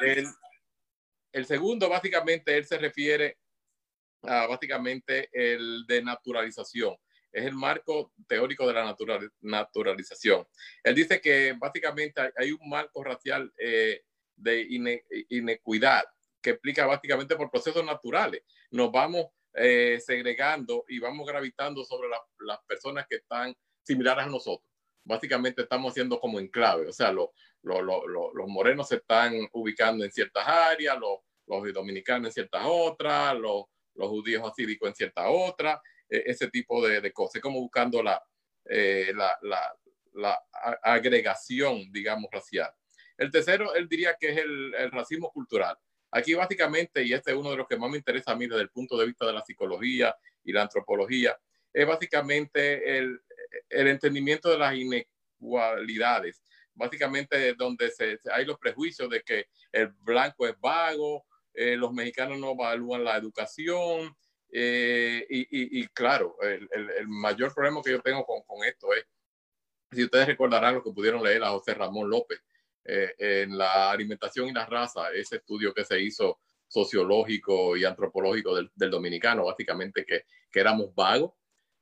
El, 0.02 0.26
el, 1.32 1.46
segundo, 1.46 1.88
básicamente, 1.88 2.56
él 2.56 2.66
se 2.66 2.78
refiere 2.78 3.38
a 4.22 4.46
básicamente 4.46 5.28
el 5.32 5.84
de 5.86 6.02
naturalización. 6.02 6.96
Es 7.32 7.44
el 7.44 7.54
marco 7.54 8.12
teórico 8.26 8.66
de 8.66 8.72
la 8.72 8.84
natural, 8.84 9.30
naturalización. 9.40 10.46
Él 10.82 10.94
dice 10.94 11.20
que 11.20 11.54
básicamente 11.58 12.32
hay 12.36 12.52
un 12.52 12.68
marco 12.68 13.04
racial 13.04 13.52
eh, 13.58 14.02
de 14.36 14.66
inequidad 15.28 16.04
que 16.40 16.50
explica 16.50 16.86
básicamente 16.86 17.36
por 17.36 17.50
procesos 17.50 17.84
naturales. 17.84 18.42
Nos 18.70 18.90
vamos 18.90 19.26
eh, 19.52 19.98
segregando 20.04 20.84
y 20.88 20.98
vamos 20.98 21.26
gravitando 21.26 21.84
sobre 21.84 22.08
las 22.08 22.58
personas 22.66 23.06
que 23.08 23.16
están 23.16 23.54
similares 23.82 24.24
a 24.24 24.28
nosotros. 24.28 24.70
Básicamente 25.06 25.62
estamos 25.62 25.92
haciendo 25.92 26.18
como 26.18 26.40
enclave, 26.40 26.88
o 26.88 26.92
sea, 26.92 27.12
los 27.12 27.30
morenos 28.48 28.88
se 28.88 28.96
están 28.96 29.34
ubicando 29.52 30.04
en 30.04 30.10
ciertas 30.10 30.46
áreas, 30.46 30.98
los, 30.98 31.72
dominicanos 31.72 32.28
en 32.28 32.32
ciertas 32.32 32.62
otras, 32.64 33.36
los, 33.38 33.66
judíos 33.94 34.42
asídicos 34.44 34.88
en 34.88 34.94
ciertas 34.96 35.26
otras, 35.28 35.80
e, 36.08 36.24
ese 36.26 36.50
tipo 36.50 36.84
de, 36.86 37.12
cosas, 37.12 37.40
como 37.40 37.60
buscando 37.60 38.02
la, 38.02 38.20
eh, 38.64 39.12
la, 39.14 39.38
la, 40.14 40.42
agregación, 40.82 41.92
digamos, 41.92 42.28
racial. 42.32 42.70
El 43.16 43.30
tercero, 43.30 43.74
él 43.74 43.88
diría 43.88 44.16
que 44.18 44.30
es 44.30 44.38
el, 44.38 44.74
el, 44.74 44.90
racismo 44.90 45.30
cultural. 45.30 45.78
Aquí 46.10 46.34
básicamente, 46.34 47.04
y 47.04 47.12
este 47.12 47.30
es 47.30 47.36
uno 47.36 47.52
de 47.52 47.58
los 47.58 47.68
que 47.68 47.76
más 47.76 47.90
me 47.90 47.98
interesa 47.98 48.32
a 48.32 48.36
mí 48.36 48.48
desde 48.48 48.62
el 48.62 48.70
punto 48.70 48.98
de 48.98 49.06
vista 49.06 49.24
de 49.24 49.34
la 49.34 49.44
psicología 49.44 50.16
y 50.42 50.52
la 50.52 50.62
antropología, 50.62 51.38
es 51.72 51.86
básicamente 51.86 52.98
el, 52.98 53.20
el 53.68 53.88
entendimiento 53.88 54.50
de 54.50 54.58
las 54.58 54.74
inequalidades, 54.74 56.42
básicamente 56.74 57.54
donde 57.54 57.90
se, 57.90 58.18
hay 58.32 58.44
los 58.44 58.58
prejuicios 58.58 59.08
de 59.08 59.22
que 59.22 59.46
el 59.72 59.88
blanco 60.00 60.46
es 60.46 60.58
vago, 60.60 61.24
eh, 61.54 61.76
los 61.76 61.92
mexicanos 61.92 62.38
no 62.38 62.52
evalúan 62.52 63.04
la 63.04 63.16
educación, 63.16 64.14
eh, 64.52 65.26
y, 65.28 65.80
y, 65.80 65.86
claro, 65.88 66.36
el, 66.40 66.68
el, 66.72 67.08
mayor 67.08 67.52
problema 67.52 67.82
que 67.82 67.90
yo 67.90 68.00
tengo 68.00 68.24
con, 68.24 68.42
con, 68.42 68.64
esto 68.64 68.92
es, 68.92 69.04
si 69.90 70.04
ustedes 70.04 70.26
recordarán 70.28 70.74
lo 70.74 70.82
que 70.82 70.92
pudieron 70.92 71.22
leer 71.22 71.42
a 71.42 71.50
José 71.50 71.74
Ramón 71.74 72.08
López 72.08 72.40
eh, 72.84 73.14
en 73.18 73.58
la 73.58 73.90
alimentación 73.90 74.48
y 74.48 74.52
la 74.52 74.66
raza, 74.66 75.10
ese 75.12 75.36
estudio 75.36 75.74
que 75.74 75.84
se 75.84 76.00
hizo 76.00 76.40
sociológico 76.68 77.76
y 77.76 77.84
antropológico 77.84 78.54
del, 78.54 78.70
del 78.74 78.90
dominicano, 78.90 79.44
básicamente 79.44 80.04
que, 80.04 80.24
que 80.50 80.60
éramos 80.60 80.94
vagos, 80.94 81.32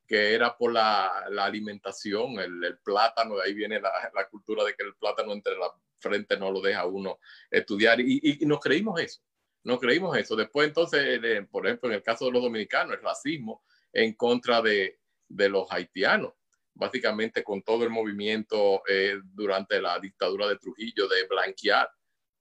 que 0.06 0.34
era 0.34 0.56
por 0.56 0.72
la, 0.72 1.26
alimentación, 1.38 2.38
el, 2.38 2.78
plátano, 2.84 3.36
de 3.36 3.44
ahí 3.44 3.54
viene 3.54 3.80
la, 3.80 4.28
cultura 4.30 4.64
de 4.64 4.74
que 4.74 4.84
el 4.84 4.94
plátano 4.94 5.32
entre 5.32 5.56
la 5.56 5.70
frente 5.98 6.36
no 6.36 6.50
lo 6.50 6.60
deja 6.60 6.84
uno 6.86 7.18
estudiar 7.50 8.00
y, 8.00 8.20
y, 8.22 8.46
nos 8.46 8.60
creímos 8.60 9.00
eso, 9.00 9.22
no 9.62 9.78
creímos 9.78 10.16
eso. 10.16 10.36
Después 10.36 10.68
entonces, 10.68 11.20
por 11.50 11.66
ejemplo, 11.66 11.88
en 11.88 11.96
el 11.96 12.02
caso 12.02 12.26
de 12.26 12.32
los 12.32 12.42
dominicanos, 12.42 12.94
el 12.94 13.02
racismo 13.02 13.62
en 13.92 14.12
contra 14.14 14.60
de, 14.60 14.98
los 15.28 15.70
haitianos, 15.72 16.34
básicamente 16.74 17.42
con 17.42 17.62
todo 17.62 17.84
el 17.84 17.90
movimiento 17.90 18.82
eh, 18.88 19.18
durante 19.22 19.80
la 19.80 19.98
dictadura 19.98 20.46
de 20.48 20.58
Trujillo 20.58 21.08
de 21.08 21.26
blanquear, 21.26 21.88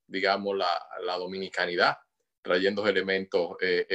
digamos, 0.06 0.56
la, 0.56 1.16
dominicanidad, 1.16 1.96
trayendo 2.42 2.86
elementos 2.86 3.56
eh, 3.60 3.86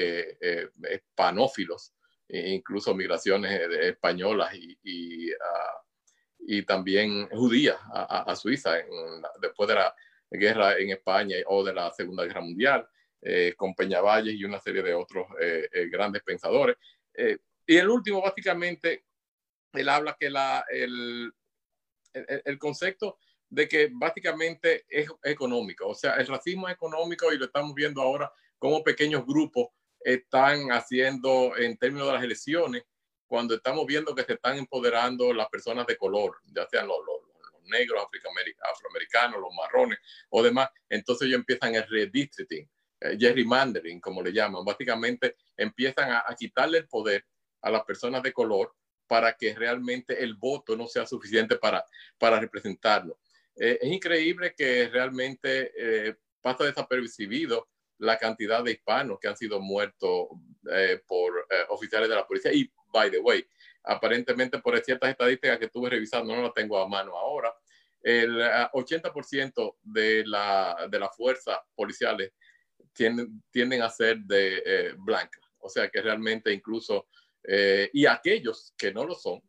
eh, 0.41 0.69
hispanófilos 0.95 1.89
e 1.89 1.98
incluso 2.29 2.93
migraciones 2.93 3.59
españolas 3.81 4.53
y, 4.53 4.77
y, 4.83 5.31
ah, 5.31 5.81
y 6.39 6.63
también 6.63 7.27
judías 7.29 7.77
a, 7.93 8.35
Suiza 8.35 8.75
después 9.41 9.67
de 9.67 9.75
la 9.75 9.95
guerra 10.31 10.77
en 10.77 10.91
España 10.91 11.37
o 11.47 11.63
de 11.63 11.73
la 11.73 11.91
Segunda 11.91 12.23
Guerra 12.23 12.41
Mundial. 12.41 12.87
con 13.57 13.75
Peñavalles 13.75 14.35
y 14.35 14.45
una 14.45 14.59
serie 14.59 14.81
de 14.81 14.93
otros 14.93 15.27
grandes 15.91 16.23
pensadores. 16.23 16.77
y 17.67 17.77
el 17.77 17.89
último, 17.89 18.21
básicamente, 18.21 19.05
él 19.73 19.89
habla 19.89 20.15
que 20.17 20.29
la, 20.29 20.63
el, 20.69 21.31
el, 22.13 22.41
el 22.45 22.57
concepto 22.57 23.19
de 23.49 23.67
que 23.67 23.89
básicamente 23.91 24.85
es 24.87 25.09
económico, 25.23 25.87
o 25.87 25.95
sea, 25.95 26.13
el 26.15 26.27
racismo 26.27 26.67
es 26.67 26.75
económico 26.75 27.33
y 27.33 27.37
lo 27.37 27.45
estamos 27.45 27.73
viendo 27.73 28.01
ahora 28.01 28.31
como 28.59 28.83
pequeños 28.83 29.25
grupos 29.25 29.69
están 29.99 30.71
haciendo 30.71 31.55
en 31.57 31.77
términos 31.77 32.07
de 32.07 32.13
las 32.13 32.23
elecciones, 32.23 32.83
cuando 33.27 33.55
estamos 33.55 33.85
viendo 33.85 34.15
que 34.15 34.23
se 34.23 34.33
están 34.33 34.57
empoderando 34.57 35.33
las 35.33 35.47
personas 35.49 35.85
de 35.85 35.97
color, 35.97 36.37
ya 36.45 36.67
sean 36.69 36.87
los, 36.87 36.97
los, 37.05 37.19
negros, 37.65 38.01
afroamericanos, 38.01 39.39
los 39.39 39.53
marrones 39.53 39.99
o 40.29 40.41
demás, 40.41 40.69
entonces 40.89 41.27
ellos 41.27 41.37
empiezan 41.37 41.75
el 41.75 41.87
redistricting, 41.87 42.67
eh, 42.99 43.15
gerrymandering, 43.19 44.01
como 44.01 44.23
le 44.23 44.33
llaman, 44.33 44.65
básicamente 44.65 45.35
empiezan 45.55 46.09
a, 46.09 46.23
a 46.25 46.35
quitarle 46.35 46.79
el 46.79 46.87
poder 46.87 47.27
a 47.61 47.69
las 47.69 47.83
personas 47.83 48.23
de 48.23 48.33
color 48.33 48.73
para 49.09 49.33
que 49.33 49.55
realmente 49.55 50.23
el 50.23 50.35
voto 50.35 50.75
no 50.75 50.87
sea 50.87 51.05
suficiente 51.05 51.57
para, 51.57 51.83
para 52.17 52.39
representarlo. 52.39 53.19
Eh, 53.55 53.79
es 53.81 53.91
increíble 53.91 54.53
que 54.55 54.87
realmente 54.87 55.71
eh, 55.75 56.15
pasa 56.41 56.63
desapercibido 56.63 57.67
la 57.99 58.17
cantidad 58.17 58.63
de 58.63 58.71
hispanos 58.71 59.19
que 59.19 59.27
han 59.27 59.37
sido 59.37 59.59
muertos 59.59 60.27
eh, 60.71 61.01
por 61.07 61.47
oficiales 61.69 62.09
de 62.09 62.15
la 62.15 62.25
policía. 62.25 62.51
Y, 62.53 62.71
by 62.91 63.11
the 63.11 63.19
way, 63.19 63.45
aparentemente 63.83 64.59
por 64.59 64.77
ciertas 64.79 65.09
estadísticas 65.09 65.57
que 65.57 65.65
estuve 65.65 65.89
revisando, 65.89 66.35
no 66.35 66.41
las 66.41 66.53
tengo 66.53 66.77
a 66.79 66.87
mano 66.87 67.15
ahora, 67.17 67.53
el 68.01 68.39
80% 68.39 69.75
de, 69.83 70.23
la, 70.25 70.87
de 70.89 70.99
las 70.99 71.15
fuerzas 71.15 71.59
policiales 71.75 72.31
tienden, 72.93 73.43
tienden 73.51 73.81
a 73.81 73.89
ser 73.89 74.19
de 74.19 74.95
blancas. 74.97 75.43
O 75.59 75.67
sea 75.67 75.89
que 75.89 76.01
realmente 76.01 76.53
incluso, 76.53 77.07
y 77.91 78.05
aquellos 78.05 78.73
que 78.77 78.93
no 78.93 79.05
lo 79.05 79.15
son, 79.15 79.41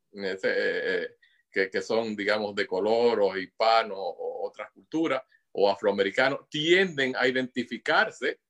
que, 1.50 1.82
son, 1.82 2.16
digamos, 2.16 2.54
de 2.54 2.66
color 2.66 3.20
o 3.20 3.36
hispanos 3.36 3.98
o 3.98 4.46
otras 4.46 4.70
culturas 4.72 5.22
o 5.52 5.70
afroamericanos, 5.70 6.48
tienden 6.48 7.14
a 7.16 7.26
identificarse 7.26 8.40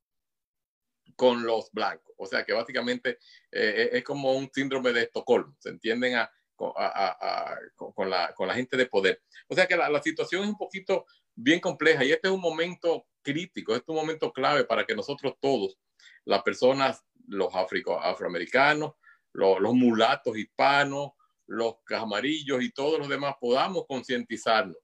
con 1.16 1.42
los 1.42 1.70
blancos. 1.72 2.14
O 2.16 2.26
sea 2.26 2.44
que 2.44 2.52
básicamente 2.52 3.18
eh, 3.50 3.90
es 3.92 4.04
como 4.04 4.32
un 4.32 4.50
síndrome 4.52 4.92
de 4.92 5.02
Estocolmo, 5.02 5.56
se 5.58 5.70
entienden 5.70 6.16
a, 6.16 6.30
con, 6.56 8.10
la, 8.10 8.34
con, 8.34 8.48
la, 8.48 8.54
gente 8.54 8.76
de 8.76 8.86
poder. 8.86 9.22
O 9.48 9.54
sea 9.54 9.66
que 9.66 9.76
la, 9.76 9.88
la, 9.88 10.02
situación 10.02 10.42
es 10.42 10.48
un 10.48 10.58
poquito 10.58 11.06
bien 11.34 11.60
compleja 11.60 12.04
y 12.04 12.12
este 12.12 12.28
es 12.28 12.34
un 12.34 12.40
momento 12.40 13.06
crítico, 13.22 13.72
este 13.72 13.84
es 13.84 13.88
un 13.88 14.02
momento 14.02 14.32
clave 14.32 14.64
para 14.64 14.84
que 14.84 14.94
nosotros 14.94 15.34
todos, 15.40 15.78
las 16.24 16.42
personas, 16.42 17.04
los 17.26 17.48
afroamericanos, 17.54 18.92
los, 19.32 19.60
los 19.60 19.74
mulatos 19.74 20.36
hispanos, 20.36 21.12
los 21.46 21.76
amarillos 21.96 22.62
y 22.62 22.70
todos 22.70 22.98
los 22.98 23.08
demás 23.08 23.34
podamos 23.40 23.86
concientizarnos. 23.88 24.76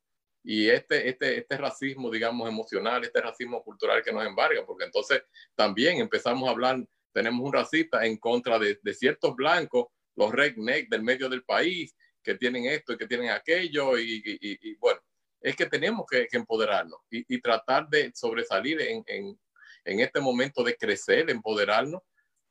Y 0.49 0.71
este, 0.71 1.09
este, 1.09 1.39
este 1.39 1.57
racismo, 1.59 2.09
digamos, 2.09 2.49
emocional, 2.49 3.03
este 3.03 3.21
racismo 3.21 3.65
cultural 3.65 4.01
que 4.05 4.13
nos 4.13 4.25
embarga, 4.25 4.65
porque 4.65 4.85
entonces 4.85 5.25
también 5.57 5.99
empezamos 5.99 6.49
a 6.49 6.53
hablar, 6.53 6.87
tenemos 7.13 7.45
un 7.45 7.53
racista 7.53 8.07
en 8.07 8.17
contra 8.17 8.57
de, 8.57 8.79
ciertos 8.95 9.35
blancos, 9.35 9.87
los 10.15 10.31
redneck 10.31 10.89
del 10.89 11.03
medio 11.03 11.29
del 11.29 11.43
país, 11.43 11.97
que 12.23 12.37
tienen 12.37 12.67
esto 12.67 12.93
y 12.93 12.97
que 12.97 13.09
tienen 13.09 13.31
aquello, 13.31 13.99
y, 13.99 14.77
bueno, 14.79 15.01
es 15.41 15.57
que 15.57 15.67
tenemos 15.67 16.07
que, 16.09 16.29
empoderarnos 16.31 17.01
y, 17.11 17.25
y, 17.27 17.41
tratar 17.41 17.89
de 17.89 18.13
sobresalir 18.15 18.81
en, 18.83 19.03
en, 19.09 19.37
en 19.85 19.99
este 19.99 20.21
momento 20.21 20.63
de 20.63 20.77
crecer, 20.77 21.29
empoderarnos 21.29 22.03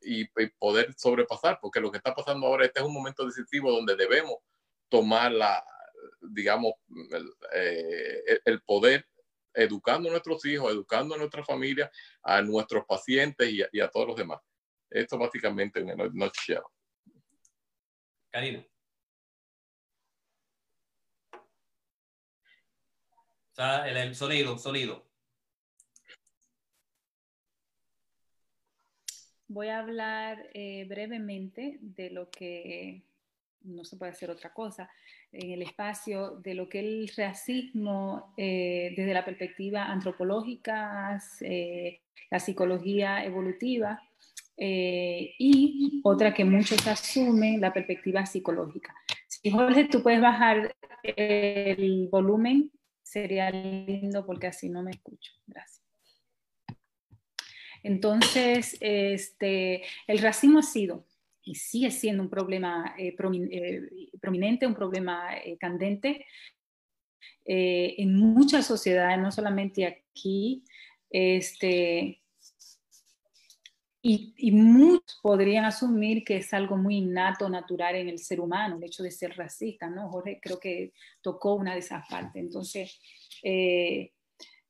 y, 0.01 0.25
poder 0.59 0.93
sobrepasar, 0.97 1.59
porque 1.61 1.79
lo 1.79 1.89
que 1.89 1.97
está 1.99 2.13
pasando 2.13 2.45
ahora, 2.47 2.65
este 2.65 2.81
es 2.81 2.85
un 2.85 2.93
momento 2.93 3.25
decisivo 3.25 3.71
donde 3.71 3.95
debemos 3.95 4.35
tomar 4.89 5.31
la, 5.31 5.63
digamos, 6.21 6.73
el, 7.11 7.29
eh, 7.53 8.59
poder 8.65 9.07
educando 9.53 10.09
a 10.09 10.11
nuestros 10.11 10.45
hijos, 10.45 10.71
educando 10.71 11.15
a 11.15 11.17
nuestra 11.17 11.43
familia, 11.43 11.91
a 12.23 12.41
nuestros 12.41 12.85
pacientes 12.85 13.49
y 13.49 13.79
a, 13.79 13.89
todos 13.89 14.07
los 14.07 14.15
demás. 14.15 14.39
Esto 14.89 15.17
básicamente 15.17 15.79
en 15.79 15.89
el 15.89 16.13
nutshell. 16.13 16.61
Karina. 18.31 18.65
O 23.51 23.55
sea, 23.55 23.87
el 23.87 24.15
sonido, 24.15 24.57
sonido. 24.57 25.05
Voy 29.47 29.69
a 29.69 29.79
hablar 29.79 30.49
eh, 30.53 30.85
brevemente 30.85 31.77
de 31.79 32.09
lo 32.09 32.29
que 32.29 33.03
no 33.61 33.85
se 33.85 33.95
puede 33.95 34.11
hacer 34.11 34.29
otra 34.29 34.53
cosa 34.53 34.89
en 35.35 35.51
el 35.51 35.61
espacio, 35.61 36.39
de 36.43 36.53
lo 36.53 36.69
que 36.69 36.79
el 36.79 37.11
racismo 37.15 38.33
eh, 38.37 38.93
desde 38.95 39.13
la 39.13 39.25
perspectiva 39.25 39.85
antropológica, 39.85 41.21
eh, 41.41 42.01
la 42.31 42.39
psicología 42.39 43.23
evolutiva 43.23 44.01
y 44.57 45.99
otra 46.03 46.33
que 46.33 46.45
muchos 46.45 46.87
asumen, 46.87 47.59
la 47.59 47.73
perspectiva 47.73 48.25
psicológica. 48.25 48.95
Si 49.27 49.51
Jorge, 49.51 49.85
tú 49.85 50.01
puedes 50.01 50.21
bajar 50.21 50.73
el 51.03 52.07
volumen, 52.09 52.71
sería 53.03 53.51
lindo 53.51 54.25
porque 54.25 54.47
así 54.47 54.69
no 54.69 54.81
me 54.81 54.91
escucho. 54.91 55.33
Gracias. 55.45 55.85
Entonces, 57.83 58.77
este, 58.79 59.83
el 60.07 60.17
racismo 60.17 60.59
ha 60.59 60.63
sido 60.63 61.05
y 61.45 61.55
sigue 61.55 61.91
siendo 61.91 62.23
un 62.23 62.29
problema 62.29 62.95
eh, 62.97 63.15
eh, 63.15 63.81
prominente, 64.19 64.67
un 64.67 64.73
problema 64.73 65.37
eh, 65.37 65.57
candente 65.57 66.25
en 67.47 68.15
muchas 68.15 68.65
sociedades, 68.65 69.19
no 69.19 69.31
solamente 69.31 69.85
aquí. 69.85 70.63
Este, 71.07 72.19
y, 74.01 74.33
y, 74.35 74.51
muchos 74.51 75.19
podrían 75.21 75.63
asumir 75.65 76.23
que 76.23 76.37
es 76.37 76.51
algo 76.55 76.75
muy 76.75 76.97
innato, 76.97 77.47
natural 77.47 77.95
en 77.95 78.09
el 78.09 78.17
ser 78.17 78.39
humano, 78.39 78.77
el 78.77 78.83
hecho 78.83 79.03
de 79.03 79.11
ser 79.11 79.37
racista, 79.37 79.87
¿no? 79.87 80.09
Jorge 80.09 80.39
creo 80.41 80.59
que 80.59 80.93
tocó 81.21 81.53
una 81.53 81.73
de 81.73 81.79
esas 81.79 82.07
partes. 82.09 82.41
Entonces, 82.41 82.99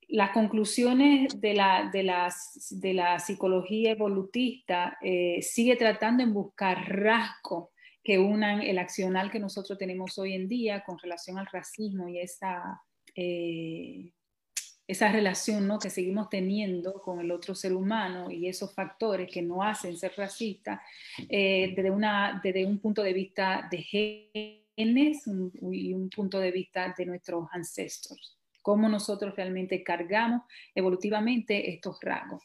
las 0.09 0.31
conclusiones 0.31 1.39
de 1.39 1.53
la, 1.53 1.89
de 1.91 2.03
de 2.71 2.93
la 2.93 3.19
psicología 3.19 3.91
evolutista 3.91 4.97
eh, 5.01 5.41
sigue 5.41 5.75
tratando 5.75 6.23
en 6.23 6.33
buscar 6.33 6.87
rasgos 6.89 7.69
que 8.03 8.19
unan 8.19 8.61
el 8.61 8.77
accional 8.77 9.31
que 9.31 9.39
nosotros 9.39 9.79
tenemos 9.79 10.17
hoy 10.19 10.33
en 10.33 10.47
día 10.47 10.83
con 10.83 10.99
relación 10.99 11.39
al 11.39 11.47
racismo 11.47 12.07
y 12.07 12.19
esa, 12.19 12.81
eh, 13.15 14.11
esa 14.87 15.11
relación 15.11 15.67
¿no? 15.67 15.79
que 15.79 15.89
seguimos 15.89 16.29
teniendo 16.29 17.01
con 17.01 17.19
el 17.19 17.31
otro 17.31 17.55
ser 17.55 17.73
humano 17.73 18.29
y 18.29 18.47
esos 18.47 18.75
factores 18.75 19.29
que 19.31 19.41
no 19.41 19.63
hacen 19.63 19.97
ser 19.97 20.13
racistas 20.15 20.79
eh, 21.27 21.73
desde, 21.75 21.89
una, 21.89 22.39
desde 22.43 22.65
un 22.65 22.77
punto 22.77 23.01
de 23.01 23.13
vista 23.13 23.67
de 23.71 23.81
genes 23.81 25.23
y 25.71 25.93
un 25.93 26.09
punto 26.09 26.39
de 26.39 26.51
vista 26.51 26.93
de 26.95 27.05
nuestros 27.07 27.47
ancestros 27.51 28.37
cómo 28.65 28.89
nosotros 28.89 29.35
realmente 29.35 29.83
cargamos 29.83 30.41
evolutivamente 30.73 31.69
estos 31.69 31.99
rasgos. 32.01 32.41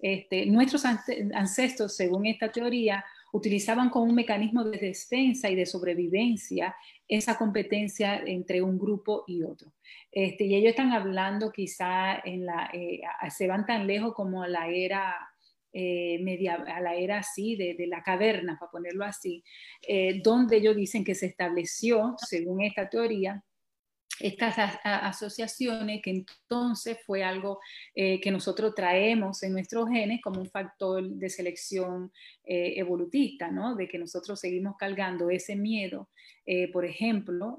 Este, 0.00 0.44
nuestros 0.46 0.84
ancestros, 0.84 1.94
según 1.94 2.26
esta 2.26 2.50
teoría, 2.50 3.04
utilizaban 3.32 3.88
como 3.88 4.06
un 4.06 4.16
mecanismo 4.16 4.64
de 4.64 4.78
defensa 4.78 5.48
y 5.48 5.54
de 5.54 5.66
sobrevivencia 5.66 6.74
esa 7.06 7.38
competencia 7.38 8.20
entre 8.26 8.60
un 8.62 8.80
grupo 8.80 9.22
y 9.28 9.44
otro. 9.44 9.72
Este, 10.10 10.44
y 10.44 10.56
ellos 10.56 10.70
están 10.70 10.92
hablando 10.92 11.52
quizá 11.52 12.18
en 12.18 12.46
la, 12.46 12.68
eh, 12.72 13.02
se 13.30 13.46
van 13.46 13.64
tan 13.64 13.86
lejos 13.86 14.12
como 14.12 14.42
a 14.42 14.48
la 14.48 14.66
era 14.66 15.14
eh, 15.72 16.18
media, 16.20 16.54
a 16.54 16.80
la 16.80 16.96
era 16.96 17.18
así 17.18 17.54
de, 17.54 17.86
la 17.86 18.02
caverna, 18.02 18.58
para 18.58 18.72
ponerlo 18.72 19.04
así, 19.04 19.44
eh, 19.86 20.20
donde 20.20 20.56
ellos 20.56 20.74
dicen 20.74 21.04
que 21.04 21.14
se 21.14 21.26
estableció, 21.26 22.16
según 22.16 22.62
esta 22.62 22.88
teoría, 22.88 23.44
estas 24.20 24.78
asociaciones, 24.84 26.00
que 26.02 26.10
entonces 26.10 26.98
fue 27.06 27.24
algo 27.24 27.60
eh, 27.94 28.20
que 28.20 28.30
nosotros 28.30 28.74
traemos 28.74 29.42
en 29.42 29.52
nuestros 29.52 29.88
genes 29.88 30.20
como 30.22 30.40
un 30.40 30.50
factor 30.50 31.02
de 31.08 31.28
selección 31.30 32.12
eh, 32.44 32.74
evolutista, 32.76 33.50
¿no? 33.50 33.74
De 33.74 33.88
que 33.88 33.98
nosotros 33.98 34.38
seguimos 34.38 34.76
cargando 34.78 35.30
ese 35.30 35.56
miedo, 35.56 36.10
eh, 36.46 36.70
por 36.70 36.84
ejemplo, 36.84 37.58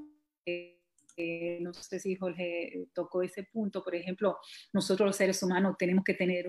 no 1.59 1.73
sé 1.73 1.99
si 1.99 2.15
Jorge 2.15 2.87
tocó 2.95 3.21
ese 3.21 3.43
punto, 3.43 3.83
por 3.83 3.93
ejemplo, 3.93 4.37
nosotros 4.73 5.05
los 5.07 5.15
seres 5.15 5.43
humanos 5.43 5.75
tenemos 5.77 6.03
que 6.03 6.15
tener 6.15 6.47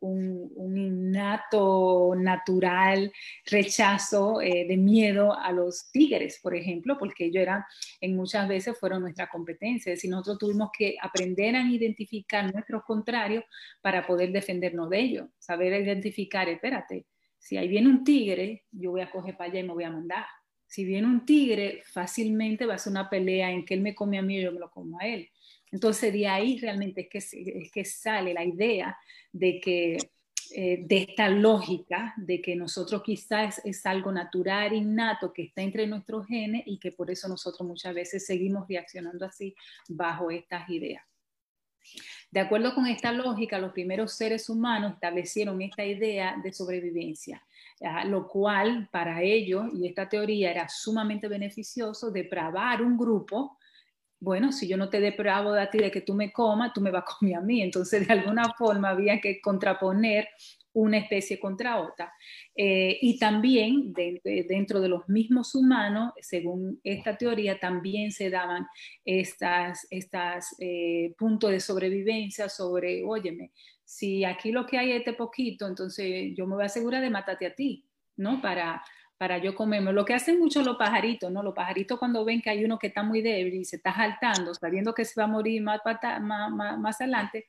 un, 0.00 0.50
un, 0.54 0.76
innato, 0.76 2.14
natural 2.16 3.12
rechazo 3.44 4.40
eh, 4.40 4.66
de 4.68 4.76
miedo 4.76 5.34
a 5.34 5.52
los 5.52 5.90
tigres, 5.90 6.40
por 6.42 6.54
ejemplo, 6.54 6.96
porque 6.98 7.26
ellos 7.26 7.42
eran, 7.42 7.64
en 8.00 8.16
muchas 8.16 8.48
veces 8.48 8.78
fueron 8.78 9.02
nuestra 9.02 9.28
competencia. 9.28 9.92
Es 9.92 10.04
nosotros 10.04 10.38
tuvimos 10.38 10.70
que 10.76 10.96
aprender 11.00 11.56
a 11.56 11.62
identificar 11.62 12.52
nuestros 12.52 12.82
contrarios 12.84 13.44
para 13.80 14.06
poder 14.06 14.32
defendernos 14.32 14.90
de 14.90 15.00
ellos, 15.00 15.28
saber 15.38 15.80
identificar, 15.80 16.48
espérate, 16.48 17.06
si 17.38 17.56
ahí 17.56 17.68
viene 17.68 17.88
un 17.88 18.04
tigre, 18.04 18.64
yo 18.72 18.90
voy 18.90 19.00
a 19.00 19.10
coger 19.10 19.36
para 19.36 19.50
allá 19.50 19.60
y 19.60 19.64
me 19.64 19.72
voy 19.72 19.84
a 19.84 19.90
mandar. 19.90 20.26
Si 20.66 20.84
viene 20.84 21.06
un 21.06 21.24
tigre, 21.24 21.82
fácilmente 21.92 22.66
va 22.66 22.74
a 22.74 22.78
ser 22.78 22.90
una 22.90 23.08
pelea 23.08 23.50
en 23.50 23.64
que 23.64 23.74
él 23.74 23.80
me 23.80 23.94
come 23.94 24.18
a 24.18 24.22
mí 24.22 24.38
y 24.38 24.42
yo 24.42 24.52
me 24.52 24.60
lo 24.60 24.70
como 24.70 24.98
a 25.00 25.06
él. 25.06 25.30
Entonces 25.72 26.12
de 26.12 26.26
ahí 26.26 26.58
realmente 26.58 27.02
es 27.02 27.08
que, 27.08 27.18
es 27.62 27.70
que 27.70 27.84
sale 27.84 28.34
la 28.34 28.44
idea 28.44 28.96
de 29.32 29.60
que 29.60 29.98
eh, 30.50 30.78
de 30.86 30.98
esta 31.08 31.28
lógica 31.28 32.14
de 32.16 32.40
que 32.40 32.56
nosotros 32.56 33.02
quizás 33.02 33.60
es 33.64 33.84
algo 33.84 34.10
natural, 34.10 34.72
innato, 34.72 35.30
que 35.30 35.42
está 35.42 35.60
entre 35.60 35.86
nuestros 35.86 36.26
genes 36.26 36.62
y 36.64 36.78
que 36.78 36.90
por 36.90 37.10
eso 37.10 37.28
nosotros 37.28 37.68
muchas 37.68 37.94
veces 37.94 38.24
seguimos 38.24 38.66
reaccionando 38.66 39.26
así 39.26 39.54
bajo 39.88 40.30
estas 40.30 40.68
ideas. 40.70 41.04
De 42.30 42.40
acuerdo 42.40 42.74
con 42.74 42.86
esta 42.86 43.12
lógica, 43.12 43.58
los 43.58 43.72
primeros 43.72 44.14
seres 44.14 44.48
humanos 44.48 44.94
establecieron 44.94 45.60
esta 45.60 45.84
idea 45.84 46.36
de 46.42 46.52
sobrevivencia, 46.52 47.42
lo 48.06 48.26
cual 48.26 48.88
para 48.90 49.22
ellos, 49.22 49.66
y 49.74 49.86
esta 49.86 50.08
teoría 50.08 50.50
era 50.50 50.68
sumamente 50.68 51.28
beneficioso, 51.28 52.10
depravar 52.10 52.82
un 52.82 52.96
grupo 52.96 53.57
bueno, 54.20 54.50
si 54.52 54.66
yo 54.66 54.76
no 54.76 54.88
te 54.90 55.00
depravo 55.00 55.52
de 55.52 55.66
ti 55.68 55.78
de 55.78 55.90
que 55.90 56.00
tú 56.00 56.14
me 56.14 56.32
comas, 56.32 56.72
tú 56.72 56.80
me 56.80 56.90
vas 56.90 57.04
a 57.06 57.16
comer 57.18 57.36
a 57.36 57.40
mí. 57.40 57.62
Entonces, 57.62 58.06
de 58.06 58.12
alguna 58.12 58.52
forma 58.54 58.90
había 58.90 59.20
que 59.20 59.40
contraponer 59.40 60.28
una 60.72 60.98
especie 60.98 61.38
contra 61.38 61.80
otra. 61.80 62.12
Eh, 62.54 62.98
y 63.00 63.18
también 63.18 63.92
dentro 63.92 64.80
de 64.80 64.88
los 64.88 65.08
mismos 65.08 65.54
humanos, 65.54 66.12
según 66.20 66.80
esta 66.84 67.16
teoría, 67.16 67.58
también 67.58 68.12
se 68.12 68.30
daban 68.30 68.66
estas, 69.04 69.86
estas 69.90 70.54
eh, 70.60 71.14
puntos 71.18 71.50
de 71.50 71.60
sobrevivencia 71.60 72.48
sobre, 72.48 73.02
óyeme, 73.04 73.52
si 73.84 74.24
aquí 74.24 74.52
lo 74.52 74.66
que 74.66 74.78
hay 74.78 74.92
es 74.92 74.98
este 74.98 75.14
poquito, 75.14 75.66
entonces 75.66 76.32
yo 76.36 76.46
me 76.46 76.54
voy 76.54 76.64
a 76.64 76.66
asegurar 76.66 77.02
de 77.02 77.10
matarte 77.10 77.46
a 77.46 77.54
ti, 77.54 77.86
¿no? 78.16 78.42
Para, 78.42 78.82
para 79.18 79.38
yo 79.38 79.54
comerme. 79.54 79.92
Lo 79.92 80.04
que 80.04 80.14
hacen 80.14 80.38
mucho 80.38 80.62
los 80.62 80.76
pajaritos, 80.76 81.30
¿no? 81.30 81.42
Los 81.42 81.54
pajaritos 81.54 81.98
cuando 81.98 82.24
ven 82.24 82.40
que 82.40 82.50
hay 82.50 82.64
uno 82.64 82.78
que 82.78 82.86
está 82.86 83.02
muy 83.02 83.20
débil 83.20 83.54
y 83.54 83.64
se 83.64 83.76
está 83.76 83.94
saltando, 83.94 84.54
sabiendo 84.54 84.94
que 84.94 85.04
se 85.04 85.20
va 85.20 85.24
a 85.24 85.30
morir 85.30 85.60
más, 85.60 85.80
más, 86.20 86.78
más, 86.78 87.00
adelante, 87.00 87.48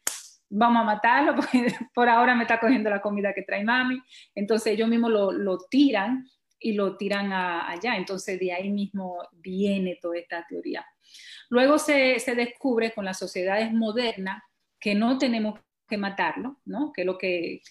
vamos 0.49 0.81
a 0.81 0.83
matarlo 0.83 1.35
porque 1.37 1.73
por 1.93 2.09
ahora 2.09 2.35
me 2.35 2.43
está 2.43 2.59
cogiendo 2.59 2.89
la 2.89 3.01
comida 3.01 3.33
que 3.33 3.43
trae 3.43 3.63
mami. 3.63 4.01
Entonces 4.33 4.73
ellos 4.73 4.89
mismos 4.89 5.11
lo, 5.11 5.31
lo 5.31 5.59
tiran 5.69 6.27
y 6.59 6.73
lo 6.73 6.97
tiran 6.97 7.31
allá. 7.31 7.95
Entonces 7.95 8.39
de 8.39 8.51
ahí 8.51 8.71
mismo 8.71 9.19
viene 9.31 9.99
toda 10.01 10.17
esta 10.17 10.45
teoría. 10.47 10.85
Luego 11.49 11.77
se, 11.77 12.19
se 12.19 12.35
descubre 12.35 12.93
con 12.93 13.05
las 13.05 13.19
sociedades 13.19 13.71
modernas 13.71 14.43
que 14.79 14.95
no 14.95 15.17
tenemos 15.17 15.59
que 15.87 15.97
matarlo, 15.97 16.59
¿no? 16.65 16.91
Que 16.93 17.03
lo 17.03 17.17
que 17.17 17.61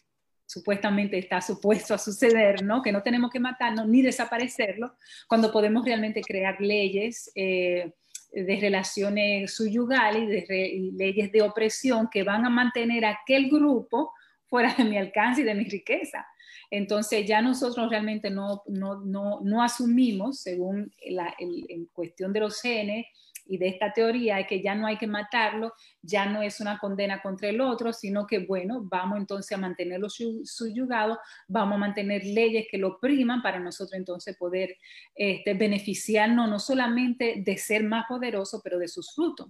supuestamente 0.48 1.18
está 1.18 1.42
supuesto 1.42 1.92
a 1.92 1.98
suceder, 1.98 2.64
¿no? 2.64 2.82
Que 2.82 2.90
no 2.90 3.02
tenemos 3.02 3.30
que 3.30 3.38
matarnos 3.38 3.86
ni 3.86 4.00
desaparecerlo, 4.00 4.94
cuando 5.28 5.52
podemos 5.52 5.84
realmente 5.84 6.22
crear 6.22 6.58
leyes 6.58 7.30
eh, 7.34 7.92
de 8.32 8.56
relaciones 8.56 9.54
subyugales 9.54 10.48
y, 10.48 10.90
leyes 10.92 11.30
de 11.32 11.42
opresión 11.42 12.08
que 12.10 12.22
van 12.22 12.46
a 12.46 12.50
mantener 12.50 13.04
a 13.04 13.18
aquel 13.22 13.50
grupo 13.50 14.14
fuera 14.46 14.72
de 14.74 14.84
mi 14.84 14.96
alcance 14.96 15.42
y 15.42 15.44
de 15.44 15.54
mi 15.54 15.64
riqueza. 15.64 16.26
Entonces 16.70 17.26
ya 17.26 17.42
nosotros 17.42 17.90
realmente 17.90 18.30
no, 18.30 18.62
no, 18.68 19.00
no, 19.04 19.40
no 19.42 19.62
asumimos, 19.62 20.40
según 20.40 20.90
la, 21.10 21.34
en 21.38 21.86
cuestión 21.92 22.32
de 22.32 22.40
los 22.40 22.60
genes, 22.62 23.06
y 23.48 23.58
de 23.58 23.68
esta 23.68 23.92
teoría 23.92 24.38
es 24.38 24.46
que 24.46 24.62
ya 24.62 24.74
no 24.74 24.86
hay 24.86 24.98
que 24.98 25.06
matarlo, 25.06 25.72
ya 26.02 26.26
no 26.26 26.42
es 26.42 26.60
una 26.60 26.78
condena 26.78 27.20
contra 27.22 27.48
el 27.48 27.60
otro, 27.60 27.92
sino 27.92 28.26
que, 28.26 28.40
bueno, 28.40 28.82
vamos 28.84 29.18
entonces 29.18 29.50
a 29.56 29.60
mantenerlo 29.60 30.08
subyugado, 30.10 31.18
vamos 31.48 31.76
a 31.76 31.78
mantener 31.78 32.24
leyes 32.24 32.66
que 32.70 32.78
lo 32.78 33.00
priman 33.00 33.42
para 33.42 33.58
nosotros 33.58 33.94
entonces 33.94 34.36
poder 34.36 34.76
este, 35.14 35.54
beneficiarnos 35.54 36.48
no 36.48 36.58
solamente 36.58 37.42
de 37.44 37.56
ser 37.56 37.82
más 37.84 38.04
poderoso, 38.06 38.60
pero 38.62 38.78
de 38.78 38.88
sus 38.88 39.14
frutos 39.14 39.48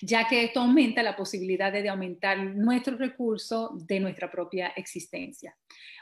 ya 0.00 0.28
que 0.28 0.44
esto 0.44 0.60
aumenta 0.60 1.02
la 1.02 1.16
posibilidad 1.16 1.72
de 1.72 1.88
aumentar 1.88 2.38
nuestros 2.38 3.00
recursos 3.00 3.84
de 3.86 3.98
nuestra 3.98 4.30
propia 4.30 4.68
existencia. 4.68 5.56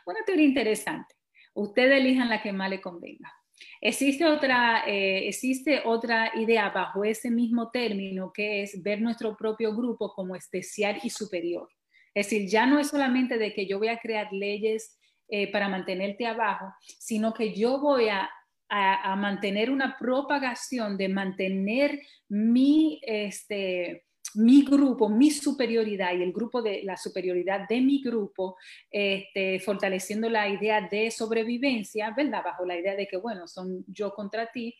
Una 0.04 0.20
teoría 0.26 0.44
interesante. 0.44 1.14
Ustedes 1.54 1.98
elijan 2.00 2.28
la 2.28 2.42
que 2.42 2.52
más 2.52 2.68
le 2.68 2.80
convenga. 2.80 3.32
Existe 3.80 4.24
otra, 4.24 4.84
eh, 4.86 5.28
existe 5.28 5.82
otra 5.84 6.32
idea 6.36 6.70
bajo 6.70 7.04
ese 7.04 7.30
mismo 7.30 7.70
término 7.70 8.32
que 8.32 8.62
es 8.62 8.82
ver 8.82 9.00
nuestro 9.00 9.36
propio 9.36 9.74
grupo 9.74 10.12
como 10.12 10.36
especial 10.36 10.98
y 11.02 11.10
superior. 11.10 11.68
Es 12.14 12.26
decir, 12.26 12.48
ya 12.48 12.66
no 12.66 12.78
es 12.78 12.88
solamente 12.88 13.38
de 13.38 13.52
que 13.52 13.66
yo 13.66 13.78
voy 13.78 13.88
a 13.88 13.98
crear 13.98 14.32
leyes 14.32 14.98
eh, 15.28 15.50
para 15.50 15.68
mantenerte 15.68 16.26
abajo, 16.26 16.72
sino 16.80 17.34
que 17.34 17.54
yo 17.54 17.80
voy 17.80 18.08
a, 18.08 18.30
a 18.68 19.14
mantener 19.16 19.70
una 19.70 19.96
propagación 19.98 20.96
de 20.96 21.08
mantener 21.08 22.00
mi, 22.28 23.00
este, 23.02 24.04
mi 24.34 24.64
grupo, 24.64 25.08
mi 25.08 25.30
superioridad 25.30 26.14
y 26.14 26.22
el 26.22 26.32
grupo 26.32 26.62
de 26.62 26.82
la 26.82 26.96
superioridad 26.96 27.68
de 27.68 27.80
mi 27.80 28.02
grupo, 28.02 28.56
este, 28.90 29.60
fortaleciendo 29.60 30.28
la 30.28 30.48
idea 30.48 30.88
de 30.88 31.10
sobrevivencia, 31.10 32.12
¿verdad? 32.16 32.42
Bajo 32.44 32.64
la 32.64 32.78
idea 32.78 32.96
de 32.96 33.06
que, 33.06 33.16
bueno, 33.16 33.46
son 33.46 33.84
yo 33.88 34.12
contra 34.12 34.50
ti, 34.50 34.74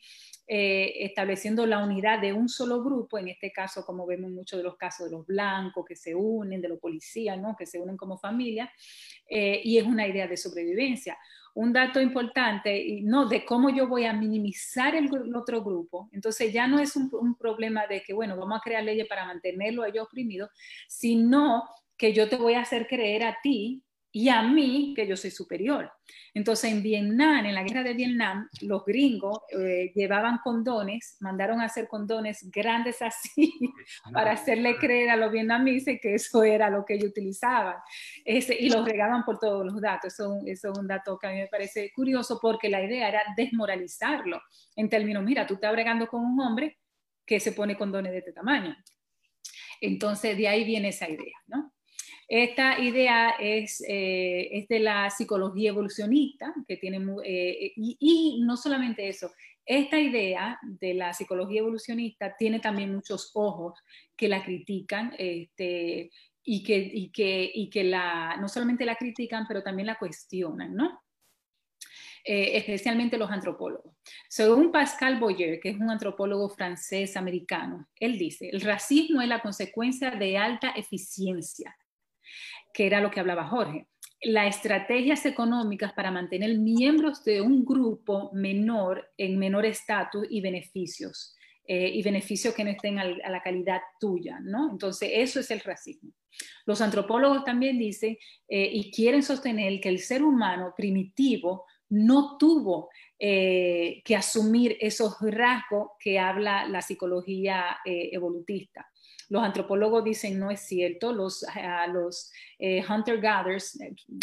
eh, 0.46 0.92
estableciendo 1.04 1.64
la 1.64 1.82
unidad 1.82 2.20
de 2.20 2.32
un 2.32 2.48
solo 2.48 2.82
grupo, 2.82 3.18
en 3.18 3.28
este 3.28 3.50
caso, 3.50 3.84
como 3.84 4.06
vemos 4.06 4.28
en 4.28 4.34
muchos 4.34 4.58
de 4.58 4.64
los 4.64 4.76
casos 4.76 5.06
de 5.06 5.16
los 5.16 5.26
blancos 5.26 5.86
que 5.86 5.96
se 5.96 6.14
unen, 6.14 6.60
de 6.60 6.68
los 6.68 6.78
policías, 6.78 7.40
¿no? 7.40 7.56
Que 7.56 7.64
se 7.64 7.80
unen 7.80 7.96
como 7.96 8.18
familia, 8.18 8.70
eh, 9.28 9.60
y 9.64 9.78
es 9.78 9.84
una 9.84 10.06
idea 10.06 10.26
de 10.26 10.36
sobrevivencia 10.36 11.16
un 11.54 11.72
dato 11.72 12.00
importante, 12.00 12.76
y 12.76 13.02
no 13.02 13.26
de 13.26 13.44
cómo 13.44 13.70
yo 13.70 13.86
voy 13.86 14.04
a 14.04 14.12
minimizar 14.12 14.94
el, 14.96 15.08
otro 15.34 15.62
grupo. 15.62 16.08
Entonces 16.12 16.52
ya 16.52 16.66
no 16.66 16.80
es 16.80 16.96
un, 16.96 17.36
problema 17.38 17.86
de 17.86 18.02
que, 18.02 18.12
bueno, 18.12 18.36
vamos 18.36 18.58
a 18.58 18.62
crear 18.62 18.82
leyes 18.82 19.06
para 19.06 19.24
mantenerlo 19.24 19.82
a 19.82 19.88
ellos 19.88 20.08
sino 20.88 21.64
que 21.96 22.12
yo 22.12 22.28
te 22.28 22.36
voy 22.36 22.54
a 22.54 22.60
hacer 22.60 22.86
creer 22.88 23.24
a 23.24 23.38
ti 23.42 23.82
y 24.16 24.28
a 24.28 24.42
mí 24.42 24.94
que 24.94 25.08
yo 25.08 25.16
soy 25.16 25.32
superior. 25.32 25.90
Entonces 26.34 26.70
en 26.70 26.84
Vietnam, 26.84 27.46
en 27.46 27.54
la 27.56 27.64
guerra 27.64 27.82
de 27.82 27.94
Vietnam, 27.94 28.48
los 28.60 28.84
gringos 28.84 29.40
eh, 29.50 29.90
llevaban 29.92 30.38
condones, 30.38 31.16
mandaron 31.18 31.60
a 31.60 31.64
hacer 31.64 31.88
condones 31.88 32.48
grandes 32.48 33.02
así 33.02 33.52
para 34.12 34.30
hacerle 34.30 34.76
creer 34.76 35.10
a 35.10 35.16
los 35.16 35.32
vietnamitas 35.32 35.96
que 36.00 36.14
eso 36.14 36.44
era 36.44 36.70
lo 36.70 36.84
que 36.84 36.94
ellos 36.94 37.10
utilizaban 37.10 37.74
Ese, 38.24 38.54
y 38.54 38.70
los 38.70 38.86
regaban 38.86 39.24
por 39.24 39.40
todos 39.40 39.66
los 39.66 39.80
datos. 39.80 40.14
Eso, 40.14 40.38
eso 40.46 40.70
es 40.70 40.78
un 40.78 40.86
dato 40.86 41.18
que 41.18 41.26
a 41.26 41.30
mí 41.30 41.38
me 41.38 41.48
parece 41.48 41.90
curioso 41.92 42.38
porque 42.40 42.68
la 42.68 42.84
idea 42.84 43.08
era 43.08 43.22
desmoralizarlo 43.36 44.40
en 44.76 44.88
términos, 44.88 45.24
mira, 45.24 45.44
tú 45.44 45.54
estás 45.54 45.72
bregando 45.72 46.06
con 46.06 46.24
un 46.24 46.38
hombre 46.38 46.78
que 47.26 47.40
se 47.40 47.50
pone 47.50 47.76
condones 47.76 48.12
de 48.12 48.18
este 48.18 48.32
tamaño. 48.32 48.76
Entonces 49.80 50.36
de 50.36 50.46
ahí 50.46 50.62
viene 50.62 50.90
esa 50.90 51.10
idea, 51.10 51.36
¿no? 51.48 51.73
Esta 52.28 52.78
idea 52.80 53.30
es, 53.38 53.82
eh, 53.86 54.48
es 54.52 54.68
de 54.68 54.80
la 54.80 55.10
psicología 55.10 55.70
evolucionista, 55.70 56.54
que 56.66 56.76
tiene, 56.76 57.04
eh, 57.24 57.72
y, 57.76 58.40
no 58.44 58.56
solamente 58.56 59.08
eso, 59.08 59.32
esta 59.66 59.98
idea 59.98 60.58
de 60.62 60.94
la 60.94 61.12
psicología 61.12 61.60
evolucionista 61.60 62.34
tiene 62.36 62.60
también 62.60 62.94
muchos 62.94 63.30
ojos 63.34 63.78
que 64.16 64.28
la 64.28 64.44
critican 64.44 65.14
este, 65.18 66.10
y, 66.42 66.62
que, 67.12 67.84
la, 67.84 68.36
no 68.40 68.48
solamente 68.48 68.84
la 68.84 68.96
critican, 68.96 69.46
pero 69.46 69.62
también 69.62 69.86
la 69.86 69.98
cuestionan, 69.98 70.74
¿no? 70.74 71.02
Eh, 72.26 72.56
especialmente 72.56 73.18
los 73.18 73.30
antropólogos. 73.30 73.94
Según 74.30 74.72
Pascal 74.72 75.20
Boyer, 75.20 75.60
que 75.60 75.70
es 75.70 75.76
un 75.76 75.90
antropólogo 75.90 76.48
francés 76.48 77.18
americano, 77.18 77.86
él 78.00 78.16
dice, 78.16 78.48
el 78.48 78.62
racismo 78.62 79.20
es 79.20 79.28
la 79.28 79.42
consecuencia 79.42 80.10
de 80.10 80.38
alta 80.38 80.70
eficiencia 80.70 81.76
que 82.74 82.86
era 82.86 83.00
lo 83.00 83.10
que 83.10 83.20
hablaba 83.20 83.48
Jorge. 83.48 83.86
Las 84.20 84.56
estrategias 84.56 85.24
económicas 85.24 85.92
para 85.92 86.10
mantener 86.10 86.58
miembros 86.58 87.24
de 87.24 87.40
un 87.40 87.64
grupo 87.64 88.30
menor 88.32 89.12
en 89.16 89.38
menor 89.38 89.64
estatus 89.64 90.26
y 90.28 90.40
beneficios, 90.40 91.34
eh, 91.66 91.88
y 91.88 92.02
beneficios 92.02 92.54
que 92.54 92.64
no 92.64 92.70
estén 92.70 92.98
a 92.98 93.04
la 93.04 93.42
calidad 93.42 93.80
tuya, 94.00 94.38
¿no? 94.42 94.70
Entonces, 94.70 95.10
eso 95.12 95.40
es 95.40 95.50
el 95.50 95.60
racismo. 95.60 96.10
Los 96.66 96.80
antropólogos 96.80 97.44
también 97.44 97.78
dicen 97.78 98.16
eh, 98.48 98.70
y 98.72 98.90
quieren 98.90 99.22
sostener 99.22 99.80
que 99.80 99.88
el 99.88 100.00
ser 100.00 100.22
humano 100.22 100.74
primitivo 100.76 101.64
no 101.90 102.36
tuvo 102.38 102.90
eh, 103.18 104.02
que 104.04 104.16
asumir 104.16 104.76
esos 104.80 105.16
rasgos 105.20 105.90
que 105.98 106.18
habla 106.18 106.66
la 106.66 106.82
psicología 106.82 107.78
eh, 107.84 108.10
evolutista. 108.12 108.86
Los 109.28 109.42
antropólogos 109.42 110.04
dicen 110.04 110.38
no 110.38 110.50
es 110.50 110.60
cierto, 110.60 111.12
los, 111.12 111.44
los 111.92 112.32
eh, 112.58 112.84
hunter-gatherers, 112.88 113.78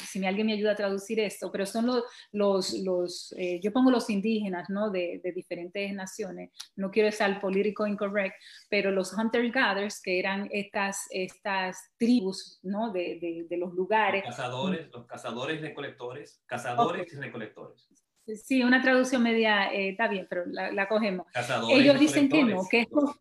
si 0.07 0.25
alguien 0.25 0.47
me 0.47 0.53
ayuda 0.53 0.71
a 0.71 0.75
traducir 0.75 1.19
esto, 1.19 1.51
pero 1.51 1.65
son 1.65 1.87
los, 1.87 2.03
los, 2.31 2.73
los 2.73 3.35
yo 3.61 3.71
pongo 3.71 3.91
los 3.91 4.09
indígenas 4.09 4.69
¿no? 4.69 4.89
de, 4.89 5.19
de, 5.23 5.31
diferentes 5.31 5.93
naciones, 5.93 6.51
no 6.75 6.91
quiero 6.91 7.11
ser 7.11 7.39
político 7.39 7.87
incorrect, 7.87 8.35
pero 8.69 8.91
los 8.91 9.13
hunter-gatherers, 9.13 10.01
que 10.01 10.19
eran 10.19 10.49
estas, 10.51 11.07
estas 11.11 11.91
tribus 11.97 12.59
¿no? 12.63 12.91
de, 12.91 13.19
de, 13.19 13.45
de 13.49 13.57
los 13.57 13.73
lugares. 13.73 14.23
Los 14.25 14.35
cazadores, 14.35 14.89
los 14.91 15.05
cazadores 15.05 15.61
recolectores, 15.61 16.41
cazadores 16.45 17.11
y 17.11 17.15
recolectores. 17.15 17.87
Sí, 18.35 18.63
una 18.63 18.81
traducción 18.81 19.23
media 19.23 19.73
eh, 19.73 19.89
está 19.89 20.07
bien, 20.07 20.27
pero 20.29 20.43
la, 20.45 20.87
cogemos. 20.87 21.27
Ellos 21.69 21.99
dicen 21.99 22.29
que 22.29 22.43
no, 22.43 22.61
que 22.69 22.81
estos 22.81 23.15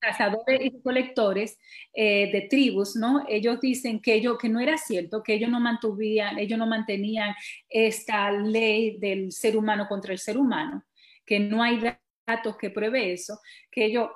cazadores 0.00 0.60
y 0.62 0.80
colectores 0.82 1.58
eh, 1.92 2.30
de 2.32 2.42
tribus, 2.42 2.96
¿no? 2.96 3.24
Ellos 3.28 3.60
dicen 3.60 4.00
que, 4.00 4.14
ellos, 4.14 4.38
que 4.38 4.48
no 4.48 4.60
era 4.60 4.76
cierto, 4.78 5.22
que 5.22 5.34
ellos 5.34 5.50
no 5.50 5.60
mantuvían, 5.60 6.38
ellos 6.38 6.58
no 6.58 6.66
mantenían 6.66 7.34
esta 7.68 8.32
ley 8.32 8.98
del 8.98 9.30
ser 9.30 9.56
humano 9.56 9.86
contra 9.88 10.12
el 10.12 10.18
ser 10.18 10.38
humano, 10.38 10.84
que 11.24 11.38
no 11.38 11.62
hay 11.62 11.80
datos 12.26 12.56
que 12.56 12.70
pruebe 12.70 13.12
eso, 13.12 13.38
que 13.70 13.84
ellos, 13.84 14.08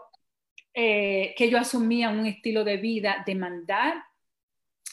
eh, 0.72 1.35
que 1.37 1.45
ellos 1.45 1.61
asumían 1.61 2.18
un 2.18 2.26
estilo 2.26 2.64
de 2.64 2.78
vida 2.78 3.22
de 3.26 3.35
mandar 3.35 4.03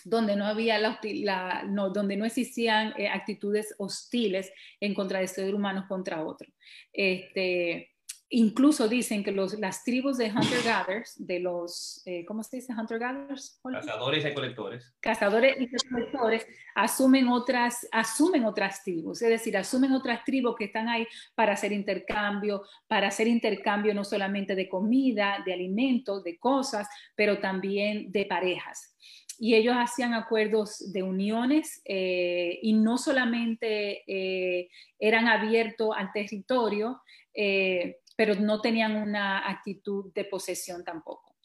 donde 0.03 0.35
no 0.35 0.45
había 0.45 0.79
la, 0.79 1.63
no, 1.67 1.89
donde 1.89 2.17
no 2.17 2.25
existían 2.25 2.93
eh, 2.97 3.07
actitudes 3.07 3.75
hostiles 3.77 4.51
en 4.79 4.93
contra 4.93 5.19
de 5.19 5.27
ser 5.27 5.53
humanos 5.53 5.85
contra 5.87 6.23
otro. 6.25 6.51
Este, 6.91 7.90
incluso 8.31 8.87
dicen 8.87 9.23
que 9.23 9.31
los, 9.31 9.59
las 9.59 9.83
tribus 9.83 10.17
de 10.17 10.31
hunter-gatherers, 10.31 11.15
de 11.17 11.39
los, 11.39 12.01
eh, 12.05 12.25
¿cómo 12.25 12.43
se 12.43 12.57
dice 12.57 12.73
hunter-gatherers? 12.73 13.59
Cazadores 13.71 14.23
y 14.23 14.27
recolectores. 14.27 14.93
Cazadores 15.01 15.57
y 15.59 15.67
recolectores 15.67 16.47
asumen 16.73 17.27
otras, 17.27 17.87
asumen 17.91 18.45
otras 18.45 18.83
tribus, 18.83 19.21
es 19.21 19.29
decir, 19.29 19.57
asumen 19.57 19.91
otras 19.91 20.23
tribus 20.23 20.55
que 20.57 20.65
están 20.65 20.87
ahí 20.87 21.05
para 21.35 21.53
hacer 21.53 21.73
intercambio, 21.73 22.63
para 22.87 23.09
hacer 23.09 23.27
intercambio 23.27 23.93
no 23.93 24.05
solamente 24.05 24.55
de 24.55 24.69
comida, 24.69 25.43
de 25.45 25.53
alimentos, 25.53 26.23
de 26.23 26.39
cosas, 26.39 26.87
pero 27.15 27.39
también 27.39 28.11
de 28.11 28.25
parejas 28.25 28.95
y 29.43 29.55
ellos 29.55 29.73
hacían 29.75 30.13
acuerdos 30.13 30.93
de 30.93 31.01
uniones 31.01 31.81
eh, 31.85 32.59
y 32.61 32.73
no 32.73 32.99
solamente 32.99 34.03
eh, 34.05 34.69
eran 34.99 35.27
abiertos 35.27 35.95
al 35.97 36.11
territorio, 36.11 37.01
eh, 37.33 38.00
pero 38.21 38.35
no 38.35 38.61
tenían 38.61 38.97
una 38.97 39.49
actitud 39.49 40.13
de 40.13 40.25
posesión 40.25 40.83
tampoco. 40.83 41.35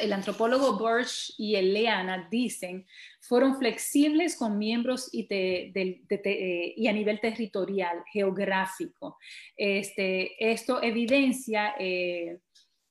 el 0.00 0.12
antropólogo 0.14 0.78
Burch 0.78 1.34
y 1.36 1.56
Eleana 1.56 2.26
dicen, 2.30 2.86
fueron 3.20 3.58
flexibles 3.58 4.34
con 4.34 4.56
miembros 4.56 5.10
y, 5.12 5.28
y 5.30 6.88
a 6.88 6.92
nivel 6.94 7.20
territorial, 7.20 8.02
geográfico. 8.10 9.18
Este, 9.54 10.50
esto 10.52 10.82
evidencia 10.82 11.74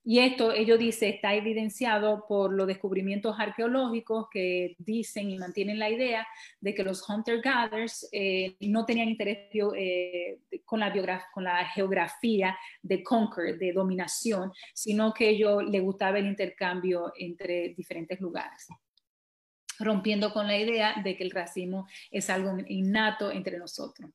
y 0.10 0.20
esto, 0.20 0.53
ellos 0.53 0.80
dicen, 0.80 1.16
está 1.16 1.36
evidenciado 1.36 2.24
por 2.30 2.53
los 2.53 2.66
descubrimientos 2.66 3.36
arqueológicos 3.38 4.28
que 4.32 4.74
dicen 4.80 5.30
y 5.30 5.38
mantienen 5.38 5.80
la 5.80 5.89
idea 5.89 6.26
de 6.62 6.74
que 6.74 6.82
los 6.86 7.03
hunter-gatherers 7.10 8.08
eh, 8.14 8.55
no 8.62 8.86
tenían 8.86 9.10
interés 9.10 9.49
eh, 9.76 10.39
con, 10.64 10.80
la 10.80 11.66
geografía 11.76 12.58
de 12.82 13.03
conquer, 13.03 13.58
de 13.58 13.74
dominación, 13.74 14.53
sino 14.74 15.14
que 15.14 15.28
ellos 15.28 15.62
les 15.66 15.84
gustaba 15.84 16.20
el 16.20 16.28
intercambio 16.28 17.12
entre 17.18 17.74
diferentes 17.76 18.22
lugares 18.22 18.66
rompiendo 19.80 20.32
con 20.34 20.47
la 20.47 20.57
idea 20.57 20.95
de 21.03 21.15
que 21.15 21.23
el 21.23 21.32
racismo 21.32 21.88
es 22.11 22.30
algo 22.30 22.55
innato 22.67 23.32
entre 23.32 23.57
nosotros. 23.57 24.11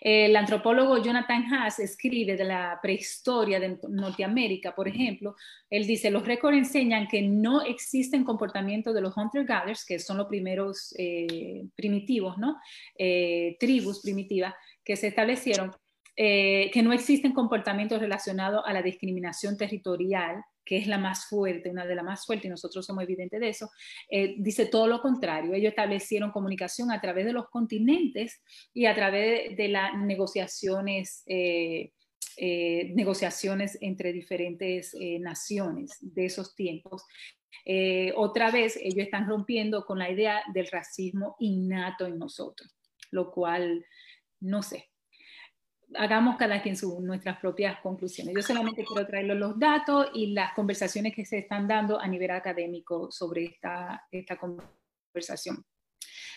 El 0.00 0.36
antropólogo 0.36 1.02
Jonathan 1.02 1.52
Haas 1.52 1.78
escribe 1.78 2.36
de 2.36 2.44
la 2.44 2.78
prehistoria 2.82 3.60
de 3.60 3.78
Norteamérica, 3.88 4.74
por 4.74 4.88
ejemplo, 4.88 5.36
él 5.70 5.86
dice, 5.86 6.10
los 6.10 6.26
récords 6.26 6.58
enseñan 6.58 7.08
que 7.08 7.22
no 7.22 7.62
existen 7.62 8.24
comportamientos 8.24 8.94
de 8.94 9.00
los 9.00 9.16
hunter-gatherers, 9.16 9.84
que 9.84 9.98
son 9.98 10.18
los 10.18 10.26
primeros 10.26 10.94
eh, 10.98 11.64
primitivos, 11.74 12.36
¿no? 12.38 12.58
Eh, 12.98 13.56
tribus 13.58 14.00
primitivas 14.00 14.54
que 14.84 14.96
se 14.96 15.06
establecieron, 15.06 15.72
eh, 16.16 16.70
que 16.72 16.82
no 16.82 16.92
existen 16.92 17.32
comportamientos 17.32 18.00
relacionados 18.00 18.62
a 18.66 18.72
la 18.72 18.82
discriminación 18.82 19.56
territorial, 19.56 20.44
que 20.64 20.78
es 20.78 20.86
la 20.86 20.98
más 20.98 21.26
fuerte, 21.26 21.70
una 21.70 21.86
de 21.86 21.94
las 21.94 22.04
más 22.04 22.24
fuertes, 22.24 22.46
y 22.46 22.48
nosotros 22.48 22.86
somos 22.86 23.04
evidentes 23.04 23.40
de 23.40 23.48
eso, 23.48 23.70
eh, 24.10 24.34
dice 24.38 24.66
todo 24.66 24.86
lo 24.86 25.00
contrario. 25.00 25.52
Ellos 25.52 25.70
establecieron 25.70 26.32
comunicación 26.32 26.90
a 26.90 27.00
través 27.00 27.26
de 27.26 27.32
los 27.32 27.48
continentes 27.50 28.42
y 28.72 28.86
a 28.86 28.94
través 28.94 29.56
de 29.56 29.68
las 29.68 29.96
negociaciones. 29.98 31.22
Eh, 31.26 31.92
eh, 32.36 32.90
negociaciones 32.96 33.78
entre 33.80 34.12
diferentes 34.12 34.92
naciones 35.20 35.96
de 36.00 36.24
esos 36.24 36.56
tiempos. 36.56 37.04
otra 38.16 38.50
vez, 38.50 38.76
ellos 38.76 39.04
están 39.04 39.28
rompiendo 39.28 39.84
con 39.84 40.00
la 40.00 40.10
idea 40.10 40.42
del 40.52 40.66
racismo 40.66 41.36
innato 41.38 42.06
en 42.06 42.18
nosotros, 42.18 42.76
lo 43.12 43.30
cual, 43.30 43.86
no 44.40 44.64
sé, 44.64 44.88
hagamos 45.96 46.36
cada 46.36 46.62
quien 46.62 46.76
su, 46.76 47.00
nuestras 47.00 47.38
propias 47.38 47.80
conclusiones. 47.80 48.34
Yo 48.34 48.42
solamente 48.42 48.84
quiero 48.84 49.06
traerles 49.06 49.38
los 49.38 49.58
datos 49.58 50.08
y 50.14 50.32
las 50.32 50.52
conversaciones 50.54 51.14
que 51.14 51.24
se 51.24 51.38
están 51.38 51.66
dando 51.66 52.00
a 52.00 52.06
nivel 52.06 52.30
académico 52.30 53.10
sobre 53.10 53.44
esta, 53.44 54.06
esta 54.10 54.36
conversación. 54.36 55.64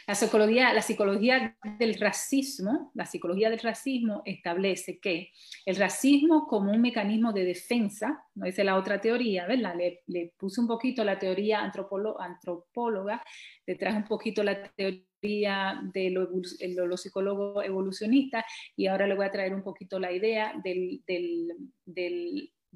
La 0.08 0.16
psicología, 0.16 0.74
la 0.74 0.82
psicología 0.82 1.58
del 1.78 2.00
racismo, 2.00 2.92
la 2.96 3.06
psicología 3.06 3.50
del 3.50 3.60
racismo 3.60 4.22
establece 4.26 5.00
que 5.00 5.32
el 5.66 5.76
racismo 5.76 6.48
como 6.48 6.72
un 6.72 6.82
mecanismo 6.82 7.34
de 7.34 7.44
defensa, 7.44 8.24
no 8.36 8.46
es 8.46 8.58
la 8.58 8.78
otra 8.78 9.02
teoría, 9.02 9.46
¿verdad? 9.46 9.76
Le, 9.76 10.04
le 10.08 10.34
puse 10.38 10.62
un 10.62 10.68
poquito 10.68 11.04
la 11.04 11.20
teoría 11.20 11.60
antropóloga, 11.62 13.22
le 13.66 13.76
traje 13.76 13.98
un 13.98 14.06
poquito 14.06 14.44
la 14.44 14.64
teoría 14.72 15.08
de 15.22 16.10
los 16.10 17.02
psicólogos 17.02 17.66
evolucionistas 17.66 18.46
y 18.76 18.88
ahora 18.88 19.08
le 19.08 19.16
voy 19.16 19.26
a 19.26 19.32
traer 19.32 19.54
un 19.54 19.64
poquito 19.64 20.00
la 20.00 20.12
idea 20.12 20.54
del, 20.64 21.04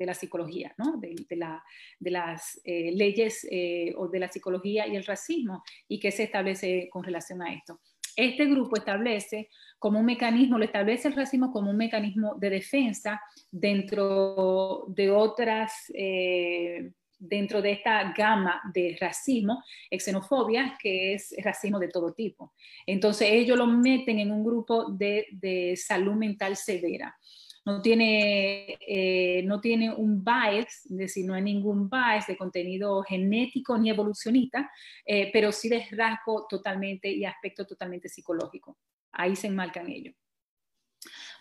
de 0.02 0.08
la 0.08 0.14
psicología, 0.16 0.74
¿no? 0.78 0.98
de, 0.98 1.16
la, 1.38 1.64
de, 2.00 2.12
las 2.12 2.60
eh, 2.64 2.92
leyes 2.92 3.48
eh, 3.52 3.94
o 3.96 4.08
de 4.08 4.20
la 4.20 4.32
psicología 4.32 4.88
y 4.88 4.96
el 4.96 5.06
racismo 5.06 5.64
y 5.88 6.00
qué 6.00 6.12
se 6.12 6.24
establece 6.24 6.90
con 6.92 7.04
relación 7.04 7.42
a 7.42 7.54
esto. 7.54 7.80
Este 8.16 8.46
grupo 8.46 8.78
establece 8.78 9.50
como 9.78 10.00
un 10.00 10.06
mecanismo, 10.06 10.58
lo 10.58 10.66
establece 10.66 11.08
el 11.08 11.16
racismo 11.16 11.52
como 11.52 11.70
un 11.70 11.78
mecanismo 11.78 12.36
de 12.36 12.50
defensa 12.50 13.22
dentro 13.52 14.86
de 14.88 15.12
otras 15.12 15.72
eh, 15.94 16.92
dentro 17.22 17.62
de 17.62 17.74
esta 17.74 18.12
gama 18.14 18.60
de 18.74 18.98
racismo, 19.00 19.64
xenofobia, 19.92 20.76
que 20.82 21.14
es 21.14 21.36
racismo 21.44 21.78
de 21.78 21.90
todo 21.90 22.14
tipo. 22.14 22.54
Entonces 22.88 23.28
ellos 23.30 23.56
lo 23.56 23.68
meten 23.68 24.18
en 24.18 24.32
un 24.32 24.44
grupo 24.44 24.92
de, 24.92 25.76
salud 25.78 26.16
mental 26.16 26.58
severa. 26.58 27.16
No 27.64 27.82
tiene, 27.82 28.78
eh, 28.80 29.44
no 29.44 29.62
tiene 29.62 29.94
un 29.94 30.24
bias, 30.24 30.86
es 30.86 30.98
decir, 30.98 31.26
no 31.26 31.36
hay 31.36 31.44
ningún 31.44 31.90
bias 31.90 32.28
de 32.28 32.36
contenido 32.36 33.04
genético 33.04 33.78
ni 33.78 33.90
evolucionista, 33.90 34.72
eh, 35.06 35.30
pero 35.32 35.52
sí 35.52 35.70
de 35.70 35.86
rasgo 35.92 36.48
totalmente 36.50 37.10
y 37.10 37.24
aspecto 37.24 37.66
totalmente 37.66 38.10
psicológico. 38.10 38.78
Ahí 39.12 39.36
se 39.36 39.48
enmarcan 39.48 39.90
ellos. 39.90 40.16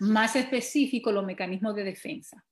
Más 0.01 0.37
específico, 0.37 1.13
los 1.13 1.25
mecanismos 1.25 1.75
de 1.75 1.85
defensa, 1.85 2.45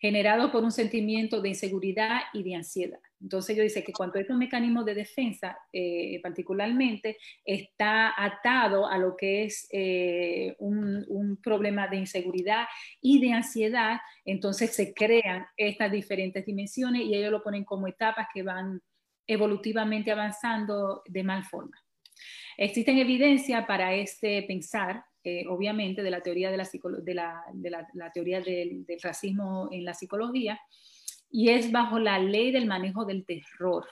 generados 0.00 0.50
por 0.50 0.64
un 0.64 0.72
sentimiento 0.72 1.40
de 1.40 1.50
inseguridad 1.50 2.20
y 2.32 2.42
de 2.42 2.54
ansiedad. 2.54 3.00
Entonces 3.20 3.56
yo 3.56 3.62
dice 3.62 3.82
que 3.82 3.92
cuando 3.92 4.18
estos 4.18 4.36
mecanismos 4.36 4.84
de 4.84 4.94
defensa 4.94 5.58
eh, 5.72 6.20
particularmente 6.22 7.16
está 7.44 8.12
atado 8.16 8.86
a 8.86 8.98
lo 8.98 9.16
que 9.16 9.44
es 9.44 9.66
eh, 9.72 10.54
un, 10.58 11.04
un, 11.08 11.36
problema 11.38 11.88
de 11.88 11.96
inseguridad 11.96 12.66
y 13.00 13.20
de 13.20 13.32
ansiedad, 13.32 13.98
entonces 14.24 14.74
se 14.74 14.92
crean 14.92 15.46
estas 15.56 15.90
diferentes 15.90 16.44
dimensiones 16.44 17.02
y 17.02 17.14
ellos 17.14 17.30
lo 17.30 17.42
ponen 17.42 17.64
como 17.64 17.86
etapas 17.86 18.26
que 18.32 18.42
van 18.42 18.80
evolutivamente 19.26 20.12
avanzando 20.12 21.02
de 21.06 21.24
mal 21.24 21.44
forma. 21.44 21.76
Existen 22.56 22.98
evidencia 22.98 23.66
para 23.66 23.94
este 23.94 24.42
pensar 24.42 25.04
eh, 25.26 25.44
obviamente, 25.48 26.04
de 26.04 26.10
la 26.12 26.20
teoría, 26.20 26.52
de 26.52 26.56
la, 26.56 27.42
de 27.52 27.70
la, 27.70 28.12
teoría 28.12 28.40
del, 28.40 28.86
racismo 29.02 29.68
en 29.72 29.84
la 29.84 29.92
psicología, 29.92 30.60
y 31.28 31.48
es 31.48 31.72
bajo 31.72 31.98
la 31.98 32.20
ley 32.20 32.52
del 32.52 32.66
manejo 32.66 33.04
del 33.04 33.26
terror. 33.26 33.84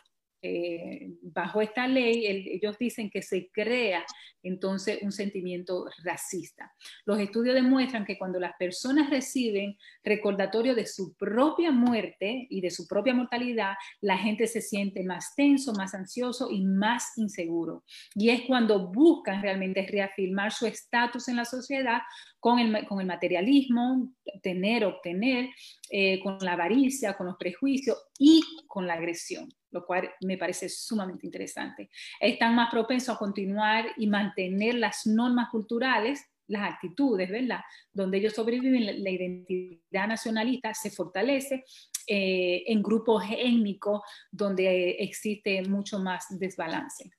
Eh, 0.47 1.09
bajo 1.23 1.63
esta 1.63 1.89
ley, 1.89 2.27
ellos 2.27 2.77
dicen 2.79 3.09
que 3.09 3.23
se 3.23 3.49
crea 3.51 4.05
entonces 4.43 4.99
un 5.01 5.11
sentimiento 5.11 5.87
racista. 6.03 6.71
Los 7.07 7.19
estudios 7.19 7.55
demuestran 7.55 8.05
que 8.05 8.19
cuando 8.19 8.39
las 8.39 8.53
personas 8.59 9.09
reciben 9.09 9.79
recordatorio 10.03 10.75
de 10.75 10.85
su 10.85 11.15
propia 11.15 11.71
muerte 11.71 12.47
y 12.51 12.61
de 12.61 12.71
su 12.71 12.87
propia 12.87 13.15
mortalidad, 13.15 13.73
la 14.03 14.19
gente 14.19 14.47
se 14.47 14.61
siente 14.61 15.03
más 15.03 15.35
tenso, 15.35 15.73
más 15.73 15.95
ansioso 15.95 16.51
y 16.51 16.63
más 16.63 17.17
inseguro. 17.17 17.83
Y 18.15 18.29
es 18.29 18.43
cuando 18.43 18.93
buscan 18.93 19.41
realmente 19.41 19.87
reafirmar 19.87 20.53
su 20.53 20.67
estatus 20.67 21.27
en 21.29 21.37
la 21.37 21.47
sociedad 21.47 22.03
con 22.39 22.59
el, 22.59 22.87
con 22.87 23.01
el 23.01 23.07
materialismo, 23.07 24.13
tener, 24.43 24.85
obtener, 24.85 25.49
eh, 25.89 26.21
con 26.23 26.37
la 26.43 26.53
avaricia, 26.53 27.15
con 27.15 27.29
los 27.29 27.37
prejuicios 27.39 27.97
y 28.19 28.43
con 28.67 28.87
la 28.87 28.93
agresión 28.93 29.49
lo 29.75 29.85
cual 29.85 30.09
me 30.21 30.39
parece 30.39 30.69
sumamente 30.69 31.27
interesante. 31.27 31.91
Están 32.21 32.55
más 32.55 32.71
propensos 32.71 33.17
a 33.17 33.19
continuar 33.19 33.87
y 33.97 34.07
mantener 34.07 34.77
las 34.77 35.05
normas 35.05 35.49
culturales, 35.51 36.25
las 36.47 36.75
actitudes, 36.75 37.29
¿verdad? 37.29 37.61
Donde 37.93 38.19
ellos 38.19 38.35
sobreviven, 38.35 39.03
la 39.03 39.11
identidad 39.11 40.07
nacionalista 40.07 40.73
se 40.75 40.91
fortalece 40.91 41.65
eh, 42.07 42.63
en 42.67 42.83
grupos 42.83 43.25
étnicos 43.29 44.03
donde 44.31 44.91
existe 45.01 45.61
mucho 45.63 45.99
más 45.99 46.27
desbalance. 46.39 47.11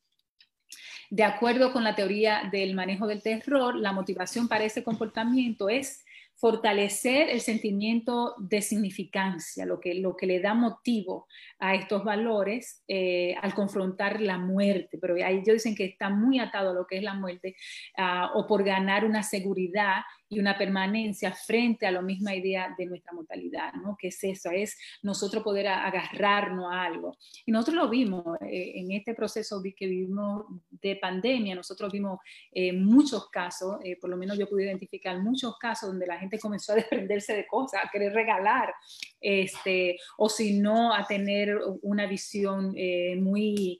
De 1.10 1.24
acuerdo 1.24 1.74
con 1.74 1.84
la 1.84 1.93
teoría 1.93 2.47
del 2.49 2.74
manejo 2.74 3.06
del 3.06 3.22
terror, 3.22 3.76
la 3.76 3.91
motivación 3.91 4.47
para 4.47 4.64
ese 4.64 4.82
comportamiento 4.82 5.68
es 5.68 6.05
fortalecer 6.38 7.30
el 7.30 7.40
sentimiento 7.42 8.36
de 8.38 8.62
significancia, 8.62 9.66
lo 9.66 9.80
que, 9.80 9.96
lo 9.96 10.16
que 10.16 10.28
le 10.28 10.40
da 10.40 10.54
motivo 10.54 11.28
a 11.60 11.76
estos 11.76 12.04
valores 12.04 12.84
eh, 12.88 13.36
al 13.42 13.54
confrontar 13.54 14.22
la 14.22 14.38
muerte. 14.38 14.98
Pero 15.00 15.16
ahí 15.16 15.36
ellos 15.36 15.56
dicen 15.56 15.76
que 15.76 15.86
está 15.86 16.10
muy 16.10 16.40
atado 16.40 16.72
a 16.72 16.74
lo 16.74 16.86
que 16.88 16.98
es 16.98 17.04
la 17.04 17.14
muerte 17.14 17.56
ah, 17.98 18.32
o 18.36 18.48
por 18.48 18.64
ganar 18.64 19.06
una 19.06 19.24
seguridad 19.24 20.02
y 20.30 20.40
una 20.40 20.58
permanencia 20.58 21.32
frente 21.34 21.86
a 21.86 21.92
la 21.92 22.02
misma 22.02 22.36
idea 22.36 22.74
de 22.78 22.86
nuestra 22.86 23.14
mortalidad, 23.14 23.74
¿no? 23.74 23.96
Que 23.98 24.08
es 24.08 24.24
eso, 24.24 24.50
es 24.50 24.78
nosotros 25.04 25.44
poder 25.44 25.68
agarrarnos 25.68 26.72
a 26.72 26.84
algo. 26.84 27.16
Y 27.46 27.52
nosotros 27.52 27.76
lo 27.76 27.90
vimos 27.90 28.24
eh, 28.42 28.74
en 28.76 28.92
este 28.92 29.14
proceso 29.14 29.62
que 29.76 29.88
vivimos 29.88 30.46
de 30.70 30.96
pandemia, 30.96 31.56
nosotros 31.56 31.92
vimos 31.92 32.20
eh, 32.52 32.74
muchos 32.74 33.30
casos, 33.30 33.78
eh, 33.84 33.98
por 34.00 34.10
lo 34.10 34.18
menos 34.18 34.38
yo 34.38 34.48
pude 34.48 34.64
identificar 34.64 35.20
muchos 35.22 35.58
casos 35.58 35.90
donde 35.90 36.08
la 36.08 36.20
gente 36.20 36.40
comenzó 36.40 36.74
a 36.74 36.76
desprenderse 36.76 37.36
de 37.36 37.48
cosas, 37.48 37.82
a 37.84 37.90
querer 37.90 38.14
regalar, 38.14 38.74
este, 39.20 39.98
o 40.18 40.30
si 40.30 40.60
no, 40.60 40.94
a 40.94 41.06
tener 41.06 41.60
una 41.82 42.06
visión 42.08 42.76
muy 43.22 43.80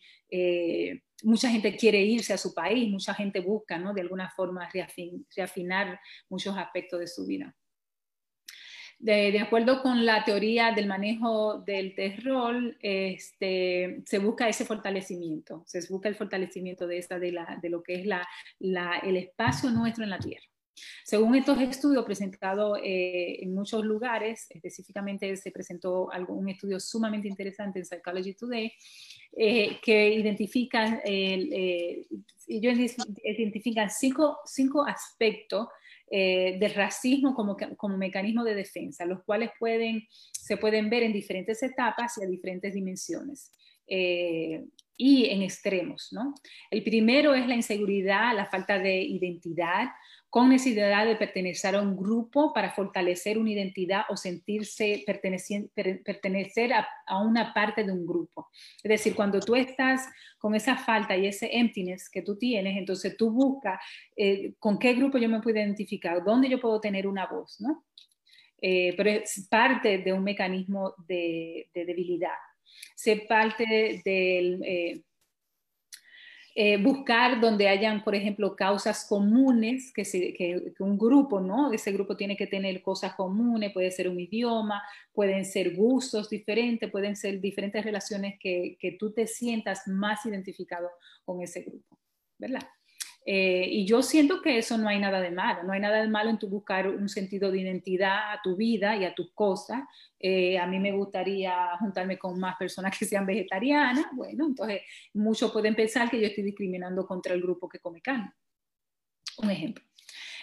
mucha 1.26 1.49
gente 1.49 1.76
quiere 1.76 2.01
irse 2.01 2.34
a 2.34 2.38
su 2.38 2.53
país, 2.53 2.89
mucha 2.89 3.13
gente 3.13 3.39
busca, 3.39 3.78
¿no? 3.78 3.93
De 3.93 4.01
alguna 4.01 4.30
forma 4.30 4.69
reafinar 5.36 5.99
muchos 6.30 6.55
aspectos 6.57 6.99
de 6.99 7.07
su 7.07 7.26
vida. 7.26 7.55
De, 8.97 9.38
acuerdo 9.39 9.82
con 9.82 10.05
la 10.05 10.23
teoría 10.23 10.71
del 10.71 10.88
manejo 10.88 11.59
del 11.59 11.93
terror, 11.95 12.78
este, 12.80 14.01
se 14.05 14.19
busca 14.19 14.47
ese 14.47 14.65
fortalecimiento, 14.65 15.63
se 15.65 15.86
busca 15.89 16.07
el 16.07 16.15
fortalecimiento 16.15 16.88
de, 16.88 16.99
esta, 16.99 17.19
de, 17.19 17.34
la, 17.34 17.59
de 17.61 17.69
lo 17.69 17.84
que 17.84 17.95
es 17.95 18.05
la, 18.05 18.26
el 18.59 19.17
espacio 19.17 19.69
nuestro 19.69 20.03
en 20.03 20.11
la 20.11 20.19
Tierra. 20.19 20.45
Según 21.03 21.36
estos 21.36 21.59
estudios 21.61 22.05
presentados 22.05 22.80
eh, 22.84 23.38
en 23.41 23.53
muchos 23.53 23.86
lugares, 23.86 24.47
específicamente 24.49 25.36
se 25.38 25.51
presentó 25.51 26.11
algo, 26.11 26.34
un 26.34 26.49
estudio 26.49 26.80
sumamente 26.80 27.28
interesante 27.28 27.80
en 27.80 27.86
Psychology 27.86 28.34
Today, 28.34 28.73
eh, 29.38 29.80
que 29.82 30.13
identifican, 30.13 31.01
eh, 31.03 32.05
identifican 32.47 33.89
cinco, 33.89 34.38
cinco 34.45 34.86
aspectos 34.86 35.67
eh, 36.09 36.57
del 36.59 36.73
racismo 36.73 37.36
como, 37.36 37.57
como, 37.76 37.97
mecanismo 37.97 38.43
de 38.43 38.55
defensa, 38.55 39.05
los 39.05 39.23
cuales 39.23 39.49
pueden, 39.59 40.07
se 40.32 40.55
pueden 40.55 40.89
ver 40.89 41.03
en 41.03 41.11
diferentes 41.11 41.61
etapas 41.63 42.17
y 42.17 42.23
a 42.23 42.28
diferentes 42.28 42.73
dimensiones. 42.73 43.51
y 44.97 45.26
en 45.26 45.41
extremos, 45.41 46.07
¿no? 46.13 46.34
El 46.71 46.82
primero 46.82 47.34
es 47.34 47.45
la 47.47 47.55
inseguridad, 47.55 48.34
la 48.34 48.45
falta 48.45 48.80
de 48.80 49.01
identidad, 49.01 49.89
con 50.36 50.49
necesidad 50.49 51.05
de 51.05 51.15
pertenecer 51.15 51.75
a 51.75 51.81
un 51.81 51.95
grupo 51.95 52.51
para 52.51 52.69
fortalecer 52.69 53.38
una 53.38 53.51
identidad 53.51 54.01
o 54.09 54.17
sentirse 54.17 55.01
pertenecer 55.07 56.73
a, 56.73 57.21
una 57.21 57.53
parte 57.53 57.86
de 57.86 57.93
un 57.93 58.05
grupo. 58.05 58.49
Es 58.83 58.89
decir, 58.89 59.15
cuando 59.15 59.39
tú 59.39 59.55
estás 59.55 60.09
con 60.38 60.53
esa 60.53 60.75
falta 60.75 61.15
y 61.15 61.25
ese 61.25 61.49
emptiness 61.53 62.09
que 62.09 62.21
tú 62.21 62.38
tienes, 62.38 62.75
entonces 62.75 63.15
tú 63.15 63.31
buscas 63.31 63.79
eh, 64.17 64.55
con 64.59 64.77
qué 64.77 64.93
grupo 64.95 65.17
yo 65.17 65.29
me 65.29 65.39
puedo 65.39 65.57
identificar, 65.57 66.21
dónde 66.21 66.49
yo 66.49 66.59
puedo 66.59 66.81
tener 66.81 67.07
una 67.07 67.27
voz, 67.27 67.55
¿no? 67.61 67.86
Eh, 68.61 68.93
pero 68.97 69.11
es 69.11 69.47
parte 69.49 69.99
de 69.99 70.11
un 70.11 70.25
mecanismo 70.25 70.95
de, 71.07 71.69
debilidad. 71.73 72.36
Se 72.93 73.15
parte 73.25 74.01
del... 74.03 74.61
Eh, 74.65 75.01
eh, 76.58 76.82
buscar 76.82 77.41
donde 77.41 77.68
hayan, 77.68 78.01
por 78.01 78.16
ejemplo, 78.16 78.56
causas 78.56 79.06
comunes, 79.10 79.91
que, 79.91 80.03
que, 80.03 80.74
un 80.80 80.97
grupo, 80.97 81.41
¿no? 81.41 81.74
Ese 81.74 81.91
grupo 81.91 82.16
tiene 82.16 82.38
que 82.38 82.47
tener 82.47 82.82
cosas 82.82 83.14
comunes, 83.14 83.74
puede 83.74 83.91
ser 83.91 84.08
un 84.08 84.18
idioma, 84.18 84.82
pueden 85.12 85.43
ser 85.43 85.76
gustos 85.76 86.30
diferentes, 86.30 86.89
pueden 86.89 87.18
ser 87.18 87.41
diferentes 87.41 87.84
relaciones 87.84 88.39
que, 88.39 88.78
que 88.80 88.93
tú 88.93 89.12
te 89.12 89.28
sientas 89.28 89.86
más 89.86 90.26
identificado 90.26 90.89
con 91.26 91.41
ese 91.41 91.64
grupo, 91.64 91.99
¿verdad? 92.38 92.62
Eh, 93.28 93.67
y 93.71 93.86
yo 93.88 94.03
siento 94.03 94.39
que 94.39 94.59
eso 94.59 94.78
no 94.78 94.88
hay 94.88 94.99
nada 94.99 95.19
de 95.19 95.32
malo, 95.32 95.63
no 95.63 95.73
hay 95.73 95.80
nada 95.80 95.99
de 95.99 96.07
malo 96.07 96.30
en 96.30 96.38
tu 96.38 96.47
buscar 96.47 96.88
un 96.88 97.09
sentido 97.09 97.49
de 97.49 97.61
identidad 97.61 98.32
a 98.32 98.39
tu 98.43 98.55
vida 98.55 98.95
y 98.95 99.03
a 99.03 99.15
tus 99.15 99.32
cosas. 99.34 99.82
Eh, 100.19 100.59
a 100.59 100.67
mí 100.67 100.78
me 100.78 100.91
gustaría 100.91 101.76
juntarme 101.80 102.19
con 102.19 102.39
más 102.39 102.55
personas 102.55 102.95
que 102.97 103.05
sean 103.05 103.26
vegetarianas, 103.26 104.05
bueno, 104.13 104.45
entonces 104.45 104.82
muchos 105.13 105.51
pueden 105.51 105.76
pensar 105.76 106.09
que 106.09 106.21
yo 106.21 106.28
estoy 106.28 106.43
discriminando 106.43 107.07
contra 107.07 107.34
el 107.34 107.41
grupo 107.41 107.67
que 107.67 107.80
come 107.80 107.99
carne. 107.99 108.32
Un 109.39 109.49
ejemplo. 109.49 109.84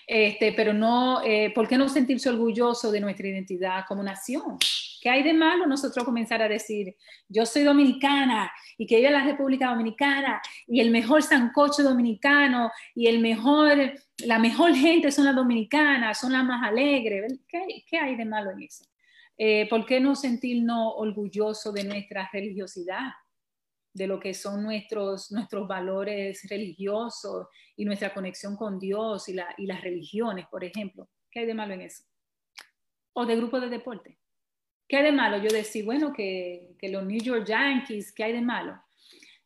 Este, 0.04 0.52
pero 0.52 0.72
no, 0.72 1.22
eh, 1.24 1.52
¿por 1.54 1.68
qué 1.68 1.78
no 1.78 1.88
sentirse 1.88 2.28
orgulloso 2.28 2.90
de 2.90 3.00
nuestra 3.00 3.28
identidad 3.28 3.84
como 3.86 4.02
nación? 4.02 4.58
¿Qué 5.02 5.10
hay 5.10 5.24
de 5.24 5.32
malo 5.32 5.66
nosotros 5.66 6.04
comenzar 6.04 6.40
a 6.42 6.48
decir, 6.48 6.94
yo 7.28 7.44
soy 7.44 7.64
dominicana 7.64 8.52
y 8.78 8.86
que 8.86 8.98
vive 8.98 9.10
la 9.10 9.24
República 9.24 9.70
Dominicana 9.70 10.40
y 10.68 10.78
el 10.78 10.92
mejor 10.92 11.24
sancocho 11.24 11.82
dominicano 11.82 12.70
y 12.94 13.08
el 13.08 13.18
mejor, 13.18 13.94
la 14.18 14.38
mejor 14.38 14.76
gente 14.76 15.10
son 15.10 15.24
las 15.24 15.34
dominicanas, 15.34 16.20
son 16.20 16.30
las 16.30 16.44
más 16.44 16.62
alegres? 16.62 17.40
¿Qué, 17.48 17.82
qué 17.84 17.98
hay 17.98 18.14
de 18.14 18.24
malo 18.24 18.52
en 18.52 18.62
eso? 18.62 18.84
Eh, 19.36 19.66
¿Por 19.68 19.84
qué 19.86 19.98
no 19.98 20.14
sentirnos 20.14 20.92
orgullosos 20.94 21.74
de 21.74 21.82
nuestra 21.82 22.30
religiosidad? 22.32 23.10
de 23.94 24.06
lo 24.06 24.18
que 24.18 24.32
son 24.32 24.62
nuestros, 24.62 25.30
nuestros 25.32 25.68
valores 25.68 26.48
religiosos 26.48 27.48
y 27.76 27.84
nuestra 27.84 28.14
conexión 28.14 28.56
con 28.56 28.78
Dios 28.78 29.28
y, 29.28 29.34
la, 29.34 29.54
y 29.58 29.66
las 29.66 29.82
religiones, 29.82 30.46
por 30.50 30.64
ejemplo. 30.64 31.10
¿Qué 31.30 31.40
hay 31.40 31.46
de 31.46 31.52
malo 31.52 31.74
en 31.74 31.82
eso? 31.82 32.02
O 33.12 33.26
de 33.26 33.36
grupo 33.36 33.60
de 33.60 33.68
deporte. 33.68 34.21
¿Qué 34.88 34.96
hay 34.96 35.04
de 35.04 35.12
malo? 35.12 35.38
Yo 35.38 35.48
decir, 35.48 35.84
bueno, 35.84 36.12
que, 36.12 36.74
que 36.78 36.88
los 36.88 37.04
New 37.04 37.20
York 37.20 37.46
Yankees, 37.46 38.12
¿qué 38.12 38.24
hay 38.24 38.32
de 38.32 38.42
malo? 38.42 38.78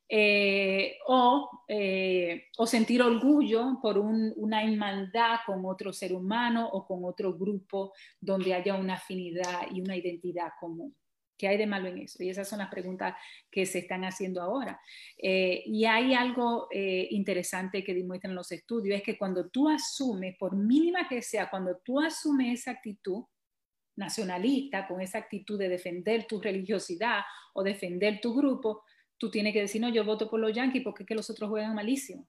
Eh, 0.08 0.98
o, 1.08 1.64
eh, 1.66 2.44
o, 2.58 2.66
sentir 2.66 3.02
orgullo 3.02 3.80
por 3.82 3.98
una 3.98 4.62
hermandad 4.62 5.38
con 5.44 5.64
otro 5.66 5.92
ser 5.92 6.12
humano 6.12 6.68
o 6.68 6.86
con 6.86 7.04
otro 7.04 7.34
grupo 7.34 7.92
donde 8.20 8.54
haya 8.54 8.74
una 8.74 8.94
afinidad 8.94 9.62
y 9.72 9.80
una 9.80 9.96
identidad 9.96 10.50
común. 10.60 10.94
¿Qué 11.36 11.48
hay 11.48 11.58
de 11.58 11.66
malo 11.66 11.88
en 11.88 11.98
eso? 11.98 12.22
Y 12.22 12.30
esas 12.30 12.48
son 12.48 12.60
las 12.60 12.70
preguntas 12.70 13.14
que 13.50 13.66
se 13.66 13.80
están 13.80 14.04
haciendo 14.04 14.40
ahora. 14.40 14.80
Eh, 15.18 15.64
y 15.66 15.84
hay 15.84 16.14
algo 16.14 16.68
interesante 16.70 17.82
que 17.82 17.92
demuestran 17.92 18.34
los 18.34 18.52
estudios, 18.52 18.96
es 18.96 19.02
que 19.02 19.18
cuando 19.18 19.48
tú 19.48 19.68
asumes, 19.68 20.36
por 20.38 20.56
mínima 20.56 21.08
que 21.08 21.20
sea, 21.20 21.50
cuando 21.50 21.78
tú 21.84 22.00
asumes 22.00 22.60
esa 22.60 22.70
actitud, 22.70 23.24
nacionalista, 23.96 24.86
con 24.86 25.00
esa 25.00 25.18
actitud 25.18 25.58
de 25.58 25.68
defender 25.68 26.26
tu 26.26 26.40
religiosidad 26.40 27.22
o 27.54 27.62
defender 27.62 28.20
tu 28.20 28.34
grupo, 28.34 28.84
tú 29.18 29.30
tienes 29.30 29.52
que 29.52 29.60
decir, 29.60 29.80
no, 29.80 29.88
yo 29.88 30.04
voto 30.04 30.30
por 30.30 30.40
los 30.40 30.52
Yankees 30.52 30.82
porque 30.82 31.02
es 31.02 31.06
que 31.08 31.14
los 31.14 31.30
otros 31.30 31.50
juegan 31.50 31.74
malísimo. 31.74 32.28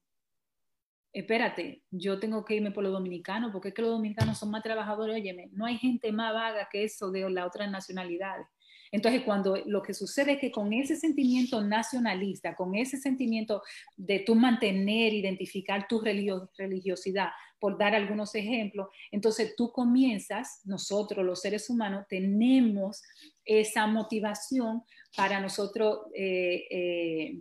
Espérate, 1.13 1.84
yo 1.89 2.20
tengo 2.20 2.45
que 2.45 2.55
irme 2.55 2.72
por 2.72 2.84
los 2.84 2.93
dominicanos 2.93 3.51
porque 3.51 3.70
es 3.70 3.74
que 3.74 3.82
los 3.82 3.91
dominicanos 3.91 4.38
son 4.38 4.51
más 4.51 4.63
trabajadores. 4.63 5.15
Óyeme, 5.15 5.49
no 5.51 5.65
hay 5.65 5.78
gente 5.78 6.11
más 6.11 6.34
vaga 6.34 6.68
que 6.72 6.84
eso 6.84 7.11
de 7.11 7.30
las 7.30 7.47
otras 7.47 7.72
nacionalidades. 7.72 8.47
Entonces, 8.92 9.22
cuando 9.24 9.58
lo 9.66 9.82
que 9.82 9.94
sucede 9.94 10.34
es 10.34 10.40
que 10.40 10.52
con 10.52 10.74
ese 10.74 10.96
sentimiento 10.96 11.62
nacionalista, 11.62 12.56
con 12.56 12.76
ese 12.76 12.98
sentimiento 12.98 13.62
de 13.96 14.20
tú 14.20 14.36
mantener, 14.36 15.14
identificar 15.14 15.88
tu 15.88 16.00
religiosidad, 16.02 17.30
por 17.60 17.78
dar 17.78 17.96
algunos 17.96 18.36
ejemplos, 18.36 18.90
entonces 19.12 19.56
tú 19.56 19.72
comienzas, 19.72 20.62
nosotros 20.66 21.26
los 21.26 21.42
seres 21.42 21.70
humanos 21.70 22.06
tenemos 22.08 23.02
esa 23.44 23.88
motivación 23.88 24.84
para 25.16 25.40
nosotros 25.40 26.02
eh, 26.14 26.68
eh, 26.70 27.40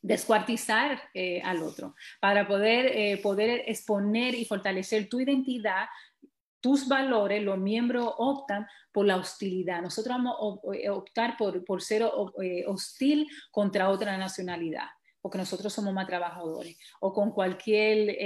descuartizar 0.00 1.02
eh, 1.14 1.40
al 1.42 1.62
otro, 1.62 1.96
para 2.20 2.46
poder, 2.46 3.20
poder 3.20 3.64
exponer 3.66 4.34
y 4.36 4.44
fortalecer 4.44 5.08
tu 5.08 5.18
identidad 5.18 5.86
tus 6.66 6.88
valores, 6.88 7.44
los 7.44 7.58
miembros 7.58 8.12
optan 8.18 8.66
por 8.90 9.06
la 9.06 9.18
hostilidad. 9.18 9.80
Nosotros 9.80 10.16
vamos 10.16 10.34
a 10.84 10.92
optar 10.92 11.36
por, 11.36 11.64
por 11.64 11.80
ser 11.80 12.02
hostil 12.66 13.28
contra 13.52 13.88
otra 13.88 14.18
nacionalidad, 14.18 14.88
porque 15.20 15.38
nosotros 15.38 15.72
somos 15.72 15.94
más 15.94 16.08
trabajadores, 16.08 16.76
o 16.98 17.12
con 17.12 17.30
cualquier 17.30 18.16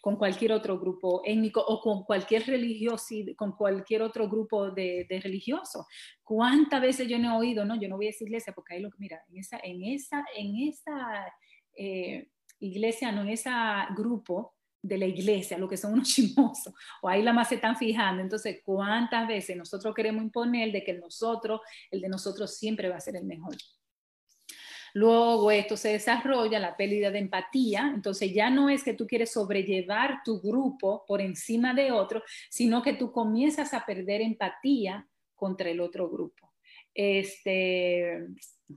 con 0.00 0.16
cualquier 0.16 0.52
otro 0.52 0.80
grupo 0.80 1.20
étnico 1.26 1.60
o 1.60 1.78
con 1.78 2.04
cualquier 2.04 2.46
religioso, 2.46 3.14
con 3.36 3.52
cualquier 3.52 4.00
otro 4.00 4.30
grupo 4.30 4.70
de, 4.70 5.06
de 5.08 5.20
religiosos. 5.20 5.84
¿Cuántas 6.24 6.80
veces 6.80 7.06
yo 7.06 7.18
no 7.18 7.34
he 7.34 7.38
oído, 7.38 7.66
no, 7.66 7.78
yo 7.78 7.86
no 7.86 7.96
voy 7.96 8.06
a 8.06 8.10
esa 8.10 8.24
iglesia 8.24 8.54
porque 8.54 8.74
ahí 8.74 8.80
lo 8.80 8.90
que, 8.90 8.96
mira, 8.98 9.22
en 9.28 9.36
esa, 9.36 9.60
en 9.62 9.84
esa, 9.84 10.24
en 10.34 10.56
esa 10.68 11.32
eh, 11.76 12.30
iglesia, 12.60 13.12
no 13.12 13.20
en 13.20 13.28
ese 13.28 13.50
grupo 13.94 14.54
de 14.82 14.98
la 14.98 15.06
iglesia, 15.06 15.56
lo 15.58 15.68
que 15.68 15.76
son 15.76 15.94
unos 15.94 16.08
chismosos, 16.14 16.74
o 17.00 17.08
ahí 17.08 17.22
la 17.22 17.32
más 17.32 17.48
se 17.48 17.54
están 17.54 17.76
fijando. 17.76 18.20
Entonces, 18.20 18.60
¿cuántas 18.64 19.26
veces 19.28 19.56
nosotros 19.56 19.94
queremos 19.94 20.22
imponer 20.22 20.72
de 20.72 20.82
que 20.82 20.94
nosotros, 20.94 21.60
el 21.90 22.00
de 22.00 22.08
nosotros 22.08 22.56
siempre 22.56 22.88
va 22.88 22.96
a 22.96 23.00
ser 23.00 23.16
el 23.16 23.24
mejor? 23.24 23.56
Luego 24.94 25.50
esto 25.50 25.76
se 25.76 25.90
desarrolla, 25.90 26.58
la 26.58 26.76
pérdida 26.76 27.10
de 27.10 27.20
empatía, 27.20 27.90
entonces 27.94 28.34
ya 28.34 28.50
no 28.50 28.68
es 28.68 28.84
que 28.84 28.92
tú 28.92 29.06
quieres 29.06 29.32
sobrellevar 29.32 30.18
tu 30.22 30.40
grupo 30.40 31.04
por 31.06 31.22
encima 31.22 31.72
de 31.72 31.92
otro, 31.92 32.22
sino 32.50 32.82
que 32.82 32.92
tú 32.92 33.10
comienzas 33.10 33.72
a 33.72 33.86
perder 33.86 34.20
empatía 34.20 35.08
contra 35.34 35.70
el 35.70 35.80
otro 35.80 36.10
grupo. 36.10 36.52
Este, 36.92 38.26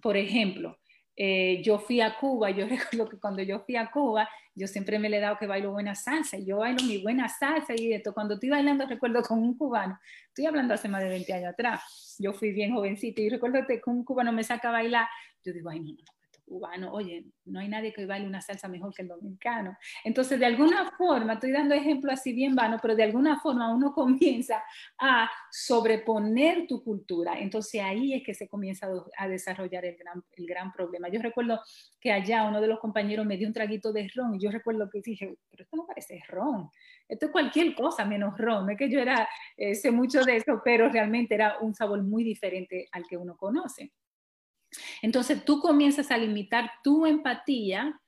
por 0.01 0.15
ejemplo, 0.15 0.77
eh, 1.15 1.61
yo 1.63 1.79
fui 1.79 2.01
a 2.01 2.17
Cuba, 2.17 2.49
yo 2.51 2.67
recuerdo 2.67 3.09
que 3.09 3.19
cuando 3.19 3.41
yo 3.41 3.59
fui 3.61 3.75
a 3.75 3.89
Cuba, 3.89 4.27
yo 4.53 4.67
siempre 4.67 4.99
me 4.99 5.09
le 5.09 5.17
he 5.17 5.19
dado 5.21 5.37
que 5.37 5.47
bailo 5.47 5.71
buena 5.71 5.95
salsa, 5.95 6.37
y 6.37 6.45
yo 6.45 6.57
bailo 6.57 6.83
mi 6.83 7.01
buena 7.01 7.29
salsa 7.29 7.73
y 7.75 7.93
esto, 7.93 8.13
cuando 8.13 8.35
estoy 8.35 8.49
bailando 8.49 8.85
recuerdo 8.89 9.21
con 9.21 9.39
un 9.39 9.57
cubano, 9.57 9.99
estoy 10.27 10.45
hablando 10.45 10.73
hace 10.73 10.87
más 10.89 11.03
de 11.03 11.09
20 11.09 11.33
años 11.33 11.53
atrás, 11.53 12.15
yo 12.19 12.33
fui 12.33 12.51
bien 12.51 12.73
jovencita 12.73 13.21
y 13.21 13.29
recuerdo 13.29 13.65
que 13.67 13.81
un 13.85 14.03
cubano 14.03 14.31
me 14.31 14.43
saca 14.43 14.69
a 14.69 14.73
bailar, 14.73 15.07
yo 15.43 15.53
digo, 15.53 15.69
ay, 15.69 15.79
no, 15.79 15.91
no, 15.91 16.14
cubano, 16.45 16.91
oye, 16.93 17.25
no 17.45 17.59
hay 17.59 17.67
nadie 17.67 17.91
que 17.91 18.05
baile 18.05 18.27
una 18.27 18.41
salsa 18.41 18.67
mejor 18.67 18.93
que 18.93 19.01
el 19.01 19.07
dominicano. 19.07 19.75
Entonces, 20.03 20.39
de 20.39 20.45
alguna 20.45 20.91
forma, 20.97 21.33
estoy 21.33 21.51
dando 21.51 21.75
ejemplo 21.75 22.11
así 22.11 22.33
bien 22.33 22.55
vano, 22.55 22.77
pero 22.81 22.95
de 22.95 23.03
alguna 23.03 23.39
forma 23.39 23.73
uno 23.73 23.93
comienza 23.93 24.63
a 24.99 25.29
sobreponer 25.51 26.67
tu 26.67 26.83
cultura. 26.83 27.39
Entonces, 27.39 27.81
ahí 27.81 28.13
es 28.13 28.23
que 28.23 28.33
se 28.33 28.47
comienza 28.47 28.87
a 29.17 29.27
desarrollar 29.27 29.85
el 29.85 29.97
gran, 29.97 30.23
el 30.33 30.45
gran 30.45 30.71
problema. 30.71 31.09
Yo 31.09 31.21
recuerdo 31.21 31.59
que 31.99 32.11
allá 32.11 32.43
uno 32.47 32.61
de 32.61 32.67
los 32.67 32.79
compañeros 32.79 33.25
me 33.25 33.37
dio 33.37 33.47
un 33.47 33.53
traguito 33.53 33.91
de 33.91 34.09
ron 34.13 34.35
y 34.35 34.39
yo 34.39 34.51
recuerdo 34.51 34.89
que 34.89 35.01
dije, 35.03 35.35
pero 35.49 35.63
esto 35.63 35.77
no 35.77 35.85
parece 35.85 36.21
ron, 36.27 36.69
esto 37.07 37.27
es 37.27 37.31
cualquier 37.31 37.75
cosa 37.75 38.05
menos 38.05 38.37
ron. 38.37 38.69
Es 38.69 38.77
que 38.77 38.89
yo 38.89 38.99
era, 38.99 39.27
eh, 39.57 39.75
sé 39.75 39.91
mucho 39.91 40.23
de 40.23 40.37
eso, 40.37 40.61
pero 40.63 40.89
realmente 40.89 41.35
era 41.35 41.57
un 41.59 41.73
sabor 41.73 42.03
muy 42.03 42.23
diferente 42.23 42.87
al 42.91 43.03
que 43.07 43.17
uno 43.17 43.35
conoce. 43.35 43.91
Entonces 45.01 45.43
tú 45.45 45.59
comienzas 45.59 46.11
a 46.11 46.17
limitar 46.17 46.71
tu 46.83 47.05
empatía, 47.05 47.99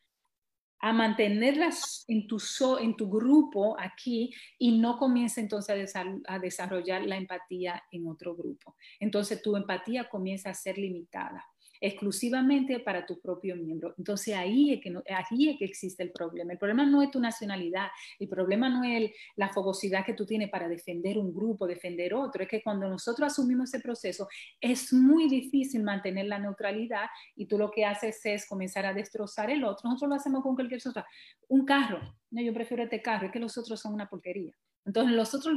a 0.79 0.93
mantenerla 0.93 1.69
en 2.07 2.27
tu, 2.27 2.37
en 2.79 2.95
tu 2.95 3.09
grupo 3.09 3.75
aquí 3.79 4.31
y 4.59 4.77
no 4.77 4.97
comienza 4.97 5.41
entonces 5.41 5.95
a 6.27 6.39
desarrollar 6.39 7.03
la 7.05 7.17
empatía 7.17 7.83
en 7.91 8.07
otro 8.07 8.35
grupo. 8.35 8.75
Entonces 8.99 9.41
tu 9.41 9.55
empatía 9.55 10.07
comienza 10.07 10.51
a 10.51 10.53
ser 10.53 10.77
limitada 10.77 11.43
exclusivamente 11.81 12.79
para 12.79 13.05
tu 13.05 13.19
propio 13.19 13.55
miembro. 13.55 13.93
Entonces 13.97 14.35
ahí 14.35 14.73
es, 14.73 14.81
que 14.81 14.93
ahí 15.13 15.49
es 15.49 15.57
que 15.57 15.65
existe 15.65 16.03
el 16.03 16.11
problema. 16.11 16.53
El 16.53 16.59
problema 16.59 16.85
no 16.85 17.01
es 17.01 17.11
tu 17.11 17.19
nacionalidad, 17.19 17.87
el 18.19 18.27
problema 18.27 18.69
no 18.69 18.83
es 18.83 19.11
la 19.35 19.49
fogosidad 19.49 20.05
que 20.05 20.13
tú 20.13 20.25
tienes 20.25 20.49
para 20.49 20.67
defender 20.67 21.17
un 21.17 21.33
grupo, 21.33 21.67
defender 21.67 22.13
otro, 22.13 22.43
es 22.43 22.49
que 22.49 22.61
cuando 22.61 22.89
nosotros 22.89 23.31
asumimos 23.31 23.73
ese 23.73 23.81
proceso 23.81 24.27
es 24.59 24.93
muy 24.93 25.29
difícil 25.29 25.83
mantener 25.83 26.25
la 26.25 26.39
neutralidad 26.39 27.07
y 27.35 27.45
tú 27.45 27.57
lo 27.57 27.71
que 27.71 27.85
haces 27.85 28.19
es 28.25 28.47
comenzar 28.47 28.85
a 28.85 28.93
destrozar 28.93 29.49
el 29.49 29.63
otro. 29.63 29.89
Nosotros 29.89 30.09
lo 30.09 30.15
hacemos 30.15 30.43
con 30.43 30.55
cualquier 30.55 30.81
cosa. 30.81 31.05
Un 31.47 31.65
carro, 31.65 31.99
no, 32.31 32.41
yo 32.41 32.53
prefiero 32.53 32.83
este 32.83 33.01
carro, 33.01 33.27
es 33.27 33.31
que 33.31 33.39
los 33.39 33.57
otros 33.57 33.79
son 33.79 33.93
una 33.93 34.09
porquería. 34.09 34.53
Entonces 34.85 35.15
nosotros 35.15 35.53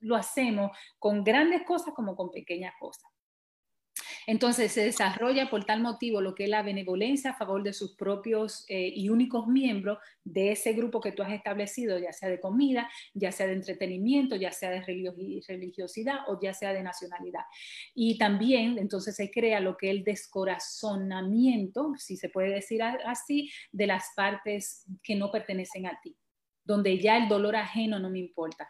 lo 0.00 0.16
hacemos 0.16 0.76
con 0.98 1.22
grandes 1.22 1.62
cosas 1.64 1.94
como 1.94 2.16
con 2.16 2.30
pequeñas 2.30 2.74
cosas. 2.80 3.08
Entonces 4.26 4.72
se 4.72 4.84
desarrolla 4.84 5.50
por 5.50 5.64
tal 5.64 5.80
motivo 5.80 6.20
lo 6.20 6.34
que 6.34 6.44
es 6.44 6.50
la 6.50 6.62
benevolencia 6.62 7.30
a 7.30 7.36
favor 7.36 7.62
de 7.62 7.72
sus 7.72 7.94
propios 7.96 8.64
eh, 8.68 8.92
y 8.94 9.08
únicos 9.08 9.46
miembros 9.46 9.98
de 10.24 10.52
ese 10.52 10.72
grupo 10.72 11.00
que 11.00 11.12
tú 11.12 11.22
has 11.22 11.32
establecido, 11.32 11.98
ya 11.98 12.12
sea 12.12 12.28
de 12.28 12.40
comida, 12.40 12.88
ya 13.14 13.32
sea 13.32 13.46
de 13.46 13.54
entretenimiento, 13.54 14.36
ya 14.36 14.52
sea 14.52 14.70
de 14.70 14.82
religiosidad 14.82 16.20
o 16.28 16.38
ya 16.40 16.54
sea 16.54 16.72
de 16.72 16.82
nacionalidad. 16.82 17.42
Y 17.94 18.18
también 18.18 18.78
entonces 18.78 19.16
se 19.16 19.30
crea 19.30 19.60
lo 19.60 19.76
que 19.76 19.90
es 19.90 19.96
el 19.96 20.04
descorazonamiento, 20.04 21.92
si 21.96 22.16
se 22.16 22.28
puede 22.28 22.50
decir 22.50 22.82
así, 22.82 23.50
de 23.72 23.86
las 23.86 24.12
partes 24.14 24.86
que 25.02 25.16
no 25.16 25.30
pertenecen 25.30 25.86
a 25.86 25.98
ti 26.02 26.16
donde 26.64 26.96
ya 27.00 27.16
el 27.16 27.28
dolor 27.28 27.56
ajeno 27.56 27.98
no 27.98 28.08
me 28.08 28.20
importa. 28.20 28.68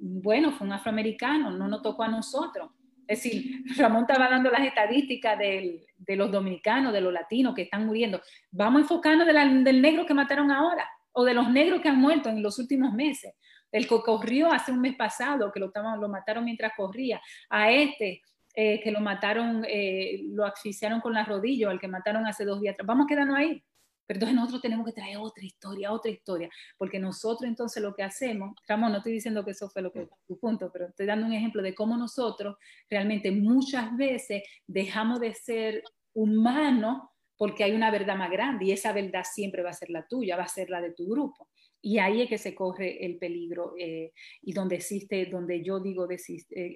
Bueno, 0.00 0.52
fue 0.52 0.68
un 0.68 0.72
afroamericano, 0.72 1.50
no 1.50 1.66
nos 1.66 1.82
tocó 1.82 2.04
a 2.04 2.08
nosotros 2.08 2.70
es 3.06 3.22
decir, 3.22 3.64
Ramón 3.76 4.02
estaba 4.02 4.28
dando 4.28 4.50
las 4.50 4.62
estadísticas 4.62 5.38
de 5.38 6.16
los 6.16 6.30
dominicanos, 6.30 6.92
de 6.92 7.00
los 7.00 7.12
latinos 7.12 7.54
que 7.54 7.62
están 7.62 7.86
muriendo. 7.86 8.20
Vamos 8.50 8.82
enfocando 8.82 9.24
del 9.24 9.82
negro 9.82 10.06
que 10.06 10.14
mataron 10.14 10.50
ahora 10.50 10.88
o 11.12 11.24
de 11.24 11.34
los 11.34 11.48
negros 11.50 11.80
que 11.80 11.88
han 11.88 11.98
muerto 11.98 12.28
en 12.28 12.42
los 12.42 12.58
últimos 12.58 12.92
meses. 12.92 13.34
El 13.70 13.88
que 13.88 14.00
corrió 14.02 14.52
hace 14.52 14.72
un 14.72 14.80
mes 14.80 14.96
pasado, 14.96 15.50
que 15.52 15.60
lo, 15.60 15.72
lo 16.00 16.08
mataron 16.08 16.44
mientras 16.44 16.72
corría, 16.76 17.20
a 17.50 17.70
este 17.70 18.22
eh, 18.56 18.80
que 18.80 18.92
lo 18.92 19.00
mataron, 19.00 19.64
eh, 19.66 20.20
lo 20.28 20.44
asfixiaron 20.44 21.00
con 21.00 21.12
la 21.12 21.24
rodilla, 21.24 21.70
al 21.70 21.80
que 21.80 21.88
mataron 21.88 22.24
hace 22.26 22.44
dos 22.44 22.60
días. 22.60 22.76
Vamos 22.84 23.06
quedando 23.08 23.34
ahí. 23.34 23.60
Pero 24.06 24.18
entonces 24.18 24.36
nosotros 24.36 24.62
tenemos 24.62 24.86
que 24.86 24.92
traer 24.92 25.16
otra 25.18 25.44
historia, 25.44 25.92
otra 25.92 26.10
historia, 26.10 26.48
porque 26.76 26.98
nosotros 26.98 27.48
entonces 27.48 27.82
lo 27.82 27.94
que 27.94 28.02
hacemos, 28.02 28.54
Ramón, 28.68 28.92
no 28.92 28.98
estoy 28.98 29.12
diciendo 29.12 29.44
que 29.44 29.52
eso 29.52 29.68
fue 29.70 29.82
lo 29.82 29.92
que 29.92 30.08
tu 30.26 30.38
punto, 30.38 30.70
pero 30.72 30.86
estoy 30.86 31.06
dando 31.06 31.26
un 31.26 31.32
ejemplo 31.32 31.62
de 31.62 31.74
cómo 31.74 31.96
nosotros 31.96 32.56
realmente 32.88 33.30
muchas 33.30 33.96
veces 33.96 34.42
dejamos 34.66 35.20
de 35.20 35.34
ser 35.34 35.82
humanos 36.12 37.02
porque 37.36 37.64
hay 37.64 37.72
una 37.72 37.90
verdad 37.90 38.16
más 38.16 38.30
grande 38.30 38.66
y 38.66 38.72
esa 38.72 38.92
verdad 38.92 39.24
siempre 39.24 39.62
va 39.62 39.70
a 39.70 39.74
ser 39.74 39.90
la 39.90 40.06
tuya, 40.06 40.36
va 40.36 40.44
a 40.44 40.48
ser 40.48 40.70
la 40.70 40.80
de 40.80 40.92
tu 40.92 41.06
grupo. 41.06 41.48
Y 41.86 41.98
ahí 41.98 42.22
es 42.22 42.30
que 42.30 42.38
se 42.38 42.54
corre 42.54 43.04
el 43.04 43.18
peligro 43.18 43.74
eh, 43.78 44.14
y 44.40 44.54
donde 44.54 44.76
existe, 44.76 45.26
donde 45.26 45.62
yo 45.62 45.80
digo 45.80 46.08
eh, 46.10 46.16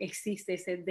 existe 0.00 0.52
ese 0.52 0.84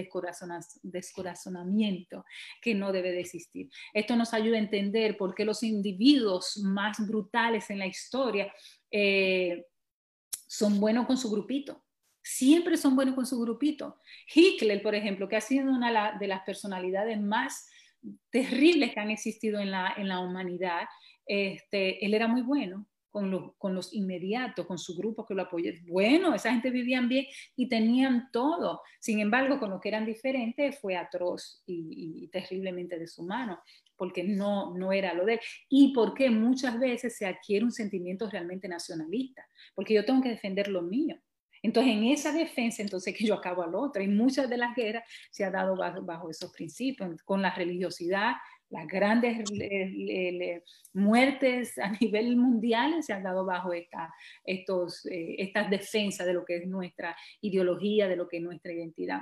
descorazonamiento 0.83 2.25
que 2.59 2.73
no 2.73 2.91
debe 2.91 3.11
de 3.11 3.19
existir. 3.19 3.69
Esto 3.93 4.15
nos 4.15 4.33
ayuda 4.33 4.55
a 4.57 4.61
entender 4.61 5.17
por 5.17 5.35
qué 5.35 5.45
los 5.45 5.61
individuos 5.61 6.57
más 6.63 6.97
brutales 7.07 7.69
en 7.69 7.77
la 7.77 7.85
historia 7.85 8.51
eh, 8.89 9.67
son 10.47 10.79
buenos 10.79 11.05
con 11.05 11.17
su 11.17 11.29
grupito. 11.29 11.85
Siempre 12.23 12.75
son 12.75 12.95
buenos 12.95 13.13
con 13.13 13.27
su 13.27 13.39
grupito. 13.39 13.99
Hitler, 14.33 14.81
por 14.81 14.95
ejemplo, 14.95 15.29
que 15.29 15.35
ha 15.35 15.41
sido 15.41 15.69
una 15.69 16.17
de 16.17 16.27
las 16.27 16.41
personalidades 16.41 17.21
más 17.21 17.69
terribles 18.31 18.95
que 18.95 18.99
han 18.99 19.11
existido 19.11 19.59
en 19.59 19.69
la, 19.69 19.93
en 19.95 20.07
la 20.07 20.21
humanidad, 20.21 20.87
este, 21.27 22.03
él 22.03 22.15
era 22.15 22.27
muy 22.27 22.41
bueno 22.41 22.87
con, 23.11 23.75
los 23.75 23.93
inmediatos, 23.93 24.65
con 24.65 24.77
su 24.77 24.95
grupo 24.95 25.25
que 25.25 25.33
lo 25.33 25.43
apoya. 25.43 25.71
Bueno, 25.87 26.33
esa 26.33 26.51
gente 26.51 26.69
vivían 26.69 27.07
bien 27.07 27.25
y 27.55 27.67
tenían 27.67 28.29
todo. 28.31 28.81
Sin 28.99 29.19
embargo, 29.19 29.59
con 29.59 29.69
lo 29.69 29.79
que 29.79 29.89
eran 29.89 30.05
diferentes 30.05 30.79
fue 30.79 30.95
atroz 30.95 31.63
y, 31.65 32.27
terriblemente 32.31 32.99
deshumano, 32.99 33.59
porque 33.95 34.23
no, 34.23 34.77
no 34.77 34.91
era 34.91 35.13
lo 35.13 35.25
de 35.25 35.35
él. 35.35 35.39
Y 35.69 35.93
porque 35.93 36.29
muchas 36.29 36.79
veces 36.79 37.17
se 37.17 37.25
adquiere 37.25 37.65
un 37.65 37.71
sentimiento 37.71 38.29
realmente 38.29 38.67
nacionalista, 38.67 39.47
porque 39.73 39.93
yo 39.93 40.05
tengo 40.05 40.21
que 40.21 40.29
defender 40.29 40.67
lo 40.67 40.81
mío. 40.81 41.17
Entonces, 41.63 41.93
en 41.93 42.05
esa 42.05 42.31
defensa, 42.31 42.81
entonces 42.81 43.15
que 43.15 43.25
yo 43.25 43.33
acabo 43.33 43.63
al 43.63 43.75
otro. 43.75 44.01
Y 44.01 44.07
muchas 44.07 44.49
de 44.49 44.57
las 44.57 44.75
guerras 44.75 45.03
se 45.31 45.43
ha 45.43 45.51
dado 45.51 45.75
bajo, 45.75 46.01
bajo 46.03 46.29
esos 46.29 46.51
principios, 46.51 47.21
con 47.23 47.41
la 47.41 47.53
religiosidad, 47.53 48.33
las 48.69 48.87
grandes 48.87 49.49
muertes 50.93 51.77
a 51.77 51.89
nivel 52.01 52.35
mundial 52.35 53.01
se 53.03 53.13
han 53.13 53.23
dado 53.23 53.45
bajo 53.45 53.73
esta, 53.73 54.13
estos, 54.43 55.05
eh, 55.05 55.35
estas 55.37 55.69
defensas 55.69 56.25
de 56.25 56.33
lo 56.33 56.43
que 56.43 56.57
es 56.57 56.67
nuestra 56.67 57.15
ideología, 57.41 58.07
de 58.07 58.15
lo 58.15 58.27
que 58.27 58.37
es 58.37 58.43
nuestra 58.43 58.73
identidad. 58.73 59.21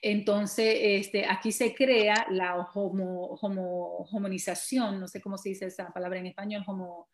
Entonces, 0.00 0.78
este, 0.80 1.26
aquí 1.26 1.50
se 1.50 1.74
crea 1.74 2.26
la 2.30 2.56
homo, 2.74 3.36
homo, 3.40 4.06
homonización, 4.12 5.00
no 5.00 5.08
sé 5.08 5.20
cómo 5.20 5.36
se 5.36 5.48
dice 5.50 5.66
esa 5.66 5.92
palabra 5.92 6.20
en 6.20 6.26
español, 6.26 6.62
homo, 6.66 7.08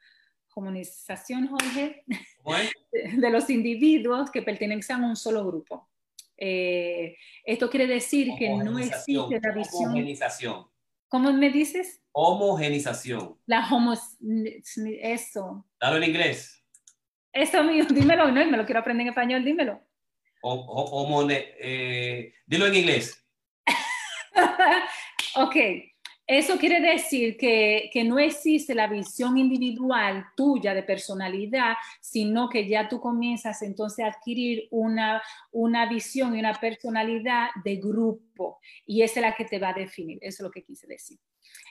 homonización, 0.55 1.48
Jorge, 1.48 2.05
de 2.93 3.31
los 3.31 3.48
individuos 3.48 4.31
que 4.31 4.43
pertenecen 4.43 5.02
a 5.02 5.06
un 5.06 5.16
solo 5.16 5.47
grupo. 5.47 5.89
Eh, 6.36 7.16
esto 7.44 7.70
quiere 7.70 7.86
decir 7.86 8.32
que 8.39 8.51
no 8.51 8.78
existe 8.78 9.40
la 9.40 9.52
visión. 9.55 10.73
¿Cómo 11.15 11.32
me 11.32 11.49
dices? 11.49 12.03
Homogenización. 12.11 13.39
La 13.47 13.69
homo... 13.70 13.95
Eso. 15.01 15.65
Dalo 15.81 15.99
en 15.99 16.03
inglés. 16.11 16.61
Eso 17.32 17.62
mío, 17.62 17.85
dímelo, 17.89 18.32
no, 18.32 18.45
me 18.45 18.57
lo 18.57 18.65
quiero 18.65 18.81
aprender 18.81 19.03
en 19.03 19.11
español, 19.11 19.45
dímelo. 19.45 19.81
O, 20.43 21.24
eh, 21.31 22.35
dilo 22.47 22.66
en 22.66 22.74
inglés. 22.74 23.24
ok, 25.36 25.55
eso 26.26 26.56
quiere 26.59 26.80
decir 26.80 27.36
que, 27.36 27.90
que, 27.92 28.02
no 28.02 28.18
existe 28.18 28.74
la 28.74 28.86
visión 28.86 29.36
individual 29.36 30.24
tuya 30.34 30.72
de 30.72 30.82
personalidad, 30.82 31.74
sino 32.01 32.48
que 32.48 32.66
ya 32.66 32.88
tú 32.88 32.98
comienzas 32.98 33.60
entonces 33.62 34.05
a 34.05 34.09
adquirir 34.09 34.66
una, 34.70 35.22
una 35.52 35.86
visión 35.86 36.34
y 36.34 36.38
una 36.38 36.55
personalidad 36.55 37.48
de 37.62 37.76
grupo. 37.76 38.59
Y 38.86 39.02
esa 39.02 39.20
es 39.20 39.26
la 39.26 39.36
que 39.36 39.44
te 39.44 39.59
va 39.59 39.70
a 39.70 39.74
definir. 39.74 40.18
Eso 40.22 40.42
es 40.42 40.44
lo 40.44 40.51
que 40.51 40.62
quise 40.62 40.86
decir. 40.86 41.18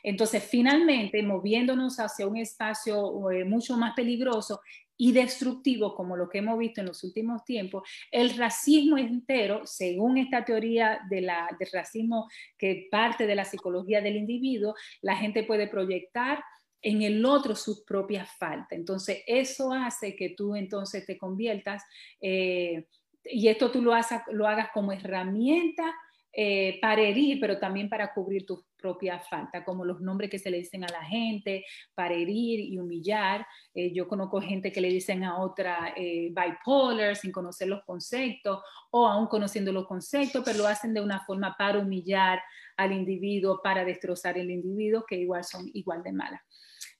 Entonces, 0.03 0.43
finalmente, 0.43 1.23
moviéndonos 1.23 1.97
hacia 1.99 2.27
un 2.27 2.37
espacio 2.37 3.31
eh, 3.31 3.45
mucho 3.45 3.77
más 3.77 3.93
peligroso, 3.95 4.61
y 4.97 5.11
destructivo 5.11 5.95
como 5.95 6.15
lo 6.15 6.29
que 6.29 6.39
hemos 6.39 6.57
visto 6.57 6.81
en 6.81 6.87
los 6.87 7.03
últimos 7.03 7.43
tiempos, 7.43 7.87
el 8.11 8.37
racismo 8.37 8.97
entero, 8.97 9.61
según 9.65 10.17
esta 10.17 10.45
teoría 10.45 11.01
de 11.09 11.21
la, 11.21 11.49
del 11.59 11.69
racismo 11.71 12.29
que 12.57 12.87
parte 12.91 13.25
de 13.25 13.35
la 13.35 13.45
psicología 13.45 14.01
del 14.01 14.15
individuo, 14.15 14.75
la 15.01 15.15
gente 15.15 15.43
puede 15.43 15.67
proyectar 15.67 16.43
en 16.81 17.01
el 17.01 17.25
otro 17.25 17.55
sus 17.55 17.83
propias 17.83 18.29
faltas. 18.37 18.73
Entonces, 18.77 19.23
eso 19.25 19.71
hace 19.71 20.15
que 20.15 20.29
tú 20.29 20.55
entonces 20.55 21.05
te 21.05 21.17
conviertas, 21.17 21.83
eh, 22.21 22.85
y 23.23 23.47
esto 23.47 23.71
tú 23.71 23.81
lo, 23.81 23.93
hagas 23.93 24.69
como 24.73 24.91
herramienta 24.91 25.95
eh, 26.33 26.77
para 26.81 27.01
herir, 27.01 27.39
pero 27.39 27.57
también 27.57 27.89
para 27.89 28.13
cubrir 28.13 28.45
tus 28.45 28.65
propias 28.83 29.27
faltas, 29.29 29.63
como 29.63 29.85
los 29.85 30.01
nombres 30.01 30.29
que 30.29 30.37
se 30.37 30.51
le 30.51 30.57
dicen 30.57 30.83
a 30.83 30.87
la 30.91 31.05
gente, 31.05 31.63
para 31.95 32.13
herir 32.13 32.59
y 32.59 32.77
humillar. 32.77 33.47
Eh, 33.73 33.93
yo 33.93 34.09
conozco 34.09 34.41
gente 34.41 34.73
que 34.73 34.81
le 34.81 34.89
dicen 34.89 35.23
a 35.23 35.39
otra 35.39 35.93
eh, 35.95 36.33
bipolar 36.35 37.15
sin 37.15 37.31
conocer 37.31 37.69
los 37.69 37.81
conceptos 37.85 38.59
o 38.91 39.07
aún 39.07 39.27
conociendo 39.27 39.71
los 39.71 39.87
conceptos, 39.87 40.43
pero 40.43 40.57
lo 40.57 40.67
hacen 40.67 40.93
de 40.93 40.99
una 40.99 41.21
forma 41.21 41.55
para 41.57 41.79
humillar 41.79 42.41
al 42.75 42.91
individuo, 42.91 43.61
para 43.63 43.85
destrozar 43.85 44.37
el 44.37 44.51
individuo, 44.51 45.05
que 45.07 45.15
igual 45.15 45.45
son 45.45 45.69
igual 45.73 46.03
de 46.03 46.11
malas. 46.11 46.41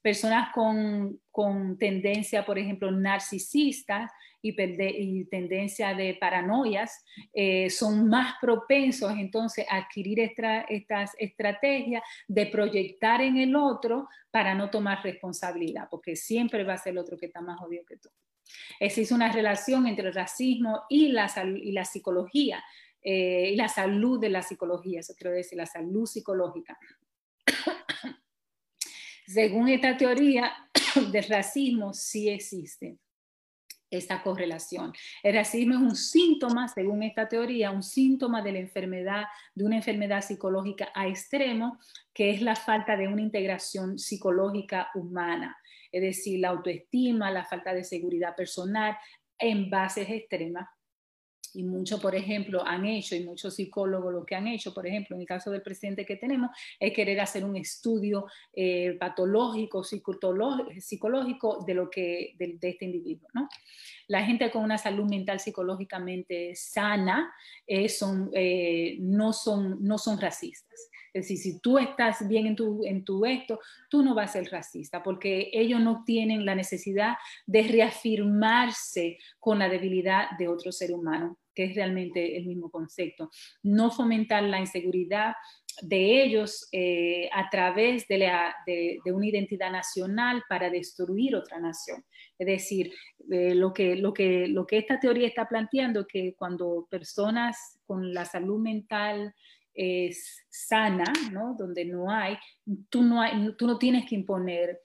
Personas 0.01 0.53
con, 0.53 1.19
con 1.31 1.77
tendencia, 1.77 2.45
por 2.45 2.57
ejemplo, 2.57 2.91
narcisistas, 2.91 4.09
y, 4.43 5.25
tendencia 5.25 5.93
de 5.93 6.15
paranoias, 6.15 7.03
eh, 7.33 7.69
son 7.69 8.09
más 8.09 8.35
propensos 8.41 9.13
entonces 9.17 9.65
a 9.69 9.77
adquirir 9.77 10.19
estas 10.19 11.15
estrategias 11.17 12.03
de 12.27 12.45
proyectar 12.47 13.21
en 13.21 13.37
el 13.37 13.55
otro 13.55 14.09
para 14.31 14.53
no 14.53 14.69
tomar 14.69 15.01
responsabilidad, 15.01 15.87
porque 15.89 16.15
siempre 16.15 16.63
va 16.65 16.73
a 16.73 16.77
ser 16.77 16.91
el 16.91 16.97
otro 16.97 17.17
que 17.17 17.27
está 17.27 17.41
más 17.41 17.57
jodido 17.57 17.85
que 17.85 17.97
tú. 17.97 18.09
Existe 18.79 19.13
una 19.13 19.31
relación 19.31 19.87
entre 19.87 20.09
el 20.09 20.13
racismo 20.13 20.81
y 20.89 21.07
la, 21.07 21.31
y 21.55 21.71
la 21.71 21.85
psicología, 21.85 22.61
eh, 23.01 23.51
y 23.53 23.55
la 23.55 23.69
salud 23.69 24.19
de 24.19 24.29
la 24.29 24.41
psicología, 24.41 24.99
eso 24.99 25.13
quiero 25.17 25.33
decir, 25.35 25.57
la 25.57 25.65
salud 25.65 26.05
psicológica. 26.05 26.77
Según 29.25 29.69
esta 29.69 29.95
teoría 29.95 30.51
del 31.11 31.23
racismo, 31.23 31.93
sí 31.93 32.29
existe 32.29 32.97
esta 33.97 34.21
correlación. 34.21 34.93
El 35.21 35.35
racismo 35.35 35.75
es 35.75 35.81
un 35.81 35.95
síntoma, 35.95 36.67
según 36.67 37.03
esta 37.03 37.27
teoría, 37.27 37.71
un 37.71 37.83
síntoma 37.83 38.41
de 38.41 38.53
la 38.53 38.59
enfermedad, 38.59 39.25
de 39.55 39.65
una 39.65 39.77
enfermedad 39.77 40.21
psicológica 40.21 40.89
a 40.93 41.07
extremo, 41.07 41.79
que 42.13 42.31
es 42.31 42.41
la 42.41 42.55
falta 42.55 42.95
de 42.95 43.07
una 43.07 43.21
integración 43.21 43.97
psicológica 43.97 44.89
humana, 44.95 45.57
es 45.91 46.01
decir, 46.01 46.39
la 46.39 46.49
autoestima, 46.49 47.31
la 47.31 47.45
falta 47.45 47.73
de 47.73 47.83
seguridad 47.83 48.35
personal 48.35 48.97
en 49.37 49.69
bases 49.69 50.09
extremas 50.09 50.67
y 51.53 51.63
muchos, 51.63 51.99
por 51.99 52.15
ejemplo, 52.15 52.65
han 52.65 52.85
hecho, 52.85 53.15
y 53.15 53.23
muchos 53.23 53.55
psicólogos 53.55 54.13
lo 54.13 54.25
que 54.25 54.35
han 54.35 54.47
hecho, 54.47 54.73
por 54.73 54.87
ejemplo, 54.87 55.15
en 55.15 55.21
el 55.21 55.27
caso 55.27 55.51
del 55.51 55.61
presidente 55.61 56.05
que 56.05 56.15
tenemos, 56.15 56.49
es 56.79 56.93
querer 56.93 57.19
hacer 57.19 57.45
un 57.45 57.55
estudio 57.55 58.25
eh, 58.53 58.95
patológico, 58.99 59.83
psicológico 59.83 61.63
de, 61.65 61.73
lo 61.73 61.89
que, 61.89 62.35
de, 62.37 62.57
este 62.61 62.85
individuo. 62.85 63.27
La 64.07 64.23
gente 64.23 64.49
con 64.51 64.63
una 64.63 64.77
salud 64.77 65.09
mental 65.09 65.39
psicológicamente 65.39 66.55
sana 66.55 67.33
eh, 67.67 67.89
son, 67.89 68.31
eh, 68.33 68.97
no, 68.99 69.33
son, 69.33 69.77
no 69.81 69.97
son 69.97 70.19
racistas. 70.19 70.89
Es 71.13 71.25
decir, 71.25 71.37
si 71.37 71.59
tú 71.59 71.77
estás 71.77 72.27
bien 72.27 72.47
en 72.47 72.55
tu, 72.55 72.83
en 72.85 73.05
tu 73.05 73.23
esto, 73.25 73.59
tú 73.87 74.01
no 74.01 74.15
vas 74.15 74.31
a 74.31 74.33
ser 74.33 74.51
racista, 74.51 75.03
porque 75.03 75.51
ellos 75.53 75.79
no 75.79 76.03
tienen 76.03 76.43
la 76.43 76.55
necesidad 76.55 77.17
de 77.45 77.67
reafirmarse 77.67 79.19
con 79.39 79.59
la 79.59 79.69
debilidad 79.69 80.31
de 80.39 80.47
otro 80.47 80.71
ser 80.71 80.91
humano 80.91 81.37
que 81.53 81.65
es 81.65 81.75
realmente 81.75 82.37
el 82.37 82.45
mismo 82.45 82.69
concepto. 82.69 83.29
No 83.61 83.91
fomentar 83.91 84.43
la 84.43 84.59
inseguridad 84.59 85.33
de 85.81 86.23
ellos 86.23 86.67
eh, 86.71 87.29
a 87.33 87.49
través 87.49 88.07
de, 88.07 88.19
la, 88.19 88.55
de, 88.65 88.99
una 89.11 89.27
identidad 89.27 89.71
nacional 89.71 90.43
para 90.47 90.69
destruir 90.69 91.35
otra 91.35 91.59
nación. 91.59 92.03
Es 92.37 92.47
decir, 92.47 92.93
eh, 93.31 93.55
lo, 93.55 93.73
que, 93.73 93.95
lo, 93.95 94.13
que, 94.13 94.47
lo 94.47 94.65
que 94.65 94.77
esta 94.77 94.99
teoría 94.99 95.27
está 95.27 95.47
planteando, 95.47 96.05
que 96.07 96.35
cuando 96.37 96.87
personas 96.89 97.79
con 97.85 98.13
la 98.13 98.25
salud 98.25 98.59
mental 98.59 99.33
es 99.73 100.45
sana, 100.49 101.05
¿no? 101.31 101.55
donde 101.57 101.85
no, 101.85 102.11
hay, 102.11 102.37
tú 102.89 103.01
no 103.01 103.77
tienes 103.79 104.07
que 104.07 104.15
imponer 104.15 104.79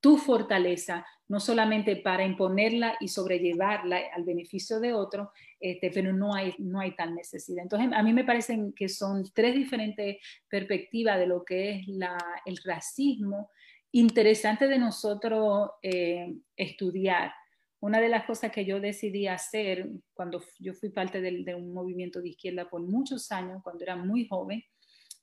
tu 0.00 0.18
fortaleza, 0.18 1.04
no 1.28 1.40
solamente 1.40 1.96
para 1.96 2.24
imponerla 2.24 2.96
y 3.00 3.08
sobrellevarla 3.08 4.00
al 4.14 4.24
beneficio 4.24 4.78
de 4.80 4.92
otro, 4.92 5.32
este, 5.58 5.90
pero 5.90 6.12
no 6.12 6.34
hay, 6.34 6.54
no 6.58 6.80
hay 6.80 6.94
tal 6.94 7.14
necesidad. 7.14 7.62
Entonces, 7.62 7.90
a 7.92 8.02
mí 8.02 8.12
me 8.12 8.24
parecen 8.24 8.72
que 8.72 8.88
son 8.88 9.24
tres 9.34 9.54
diferentes 9.54 10.18
perspectivas 10.48 11.18
de 11.18 11.26
lo 11.26 11.44
que 11.44 11.70
es 11.70 11.88
la, 11.88 12.16
el 12.44 12.56
racismo, 12.64 13.50
interesante 13.92 14.68
de 14.68 14.78
nosotros 14.78 15.70
eh, 15.82 16.34
estudiar. 16.56 17.32
Una 17.80 18.00
de 18.00 18.08
las 18.08 18.24
cosas 18.24 18.52
que 18.52 18.64
yo 18.64 18.80
decidí 18.80 19.26
hacer 19.26 19.88
cuando 20.14 20.42
yo 20.58 20.74
fui 20.74 20.90
parte 20.90 21.20
de, 21.20 21.44
de 21.44 21.54
un 21.54 21.72
movimiento 21.72 22.20
de 22.20 22.30
izquierda 22.30 22.68
por 22.68 22.82
muchos 22.82 23.30
años, 23.32 23.62
cuando 23.62 23.84
era 23.84 23.96
muy 23.96 24.26
joven, 24.28 24.62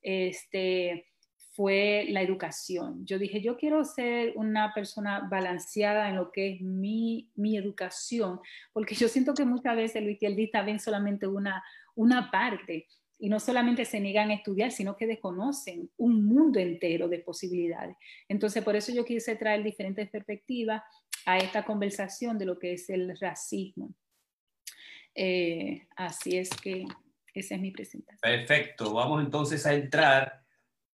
este, 0.01 1.12
fue 1.53 2.05
la 2.09 2.21
educación. 2.21 3.05
Yo 3.05 3.19
dije, 3.19 3.41
yo 3.41 3.57
quiero 3.57 3.83
ser 3.85 4.33
una 4.35 4.73
persona 4.73 5.27
balanceada 5.29 6.09
en 6.09 6.15
lo 6.15 6.31
que 6.31 6.53
es 6.53 6.61
mi, 6.61 7.29
mi 7.35 7.57
educación, 7.57 8.39
porque 8.73 8.95
yo 8.95 9.07
siento 9.07 9.33
que 9.33 9.45
muchas 9.45 9.75
veces 9.75 10.01
los 10.01 10.11
izquierdistas 10.11 10.65
ven 10.65 10.79
solamente 10.79 11.27
una, 11.27 11.63
una 11.95 12.31
parte 12.31 12.87
y 13.19 13.29
no 13.29 13.39
solamente 13.39 13.85
se 13.85 13.99
niegan 13.99 14.31
a 14.31 14.33
estudiar, 14.33 14.71
sino 14.71 14.97
que 14.97 15.05
desconocen 15.05 15.89
un 15.97 16.25
mundo 16.25 16.59
entero 16.59 17.07
de 17.07 17.19
posibilidades. 17.19 17.95
Entonces, 18.27 18.63
por 18.63 18.75
eso 18.75 18.91
yo 18.91 19.05
quise 19.05 19.35
traer 19.35 19.63
diferentes 19.63 20.09
perspectivas 20.09 20.81
a 21.25 21.37
esta 21.37 21.63
conversación 21.63 22.37
de 22.37 22.45
lo 22.45 22.57
que 22.57 22.73
es 22.73 22.89
el 22.89 23.17
racismo. 23.19 23.93
Eh, 25.15 25.87
así 25.95 26.35
es 26.37 26.49
que 26.49 26.85
esa 27.33 27.55
es 27.55 27.61
mi 27.61 27.71
presentación. 27.71 28.19
Perfecto, 28.19 28.93
vamos 28.93 29.23
entonces 29.23 29.65
a 29.67 29.73
entrar 29.73 30.42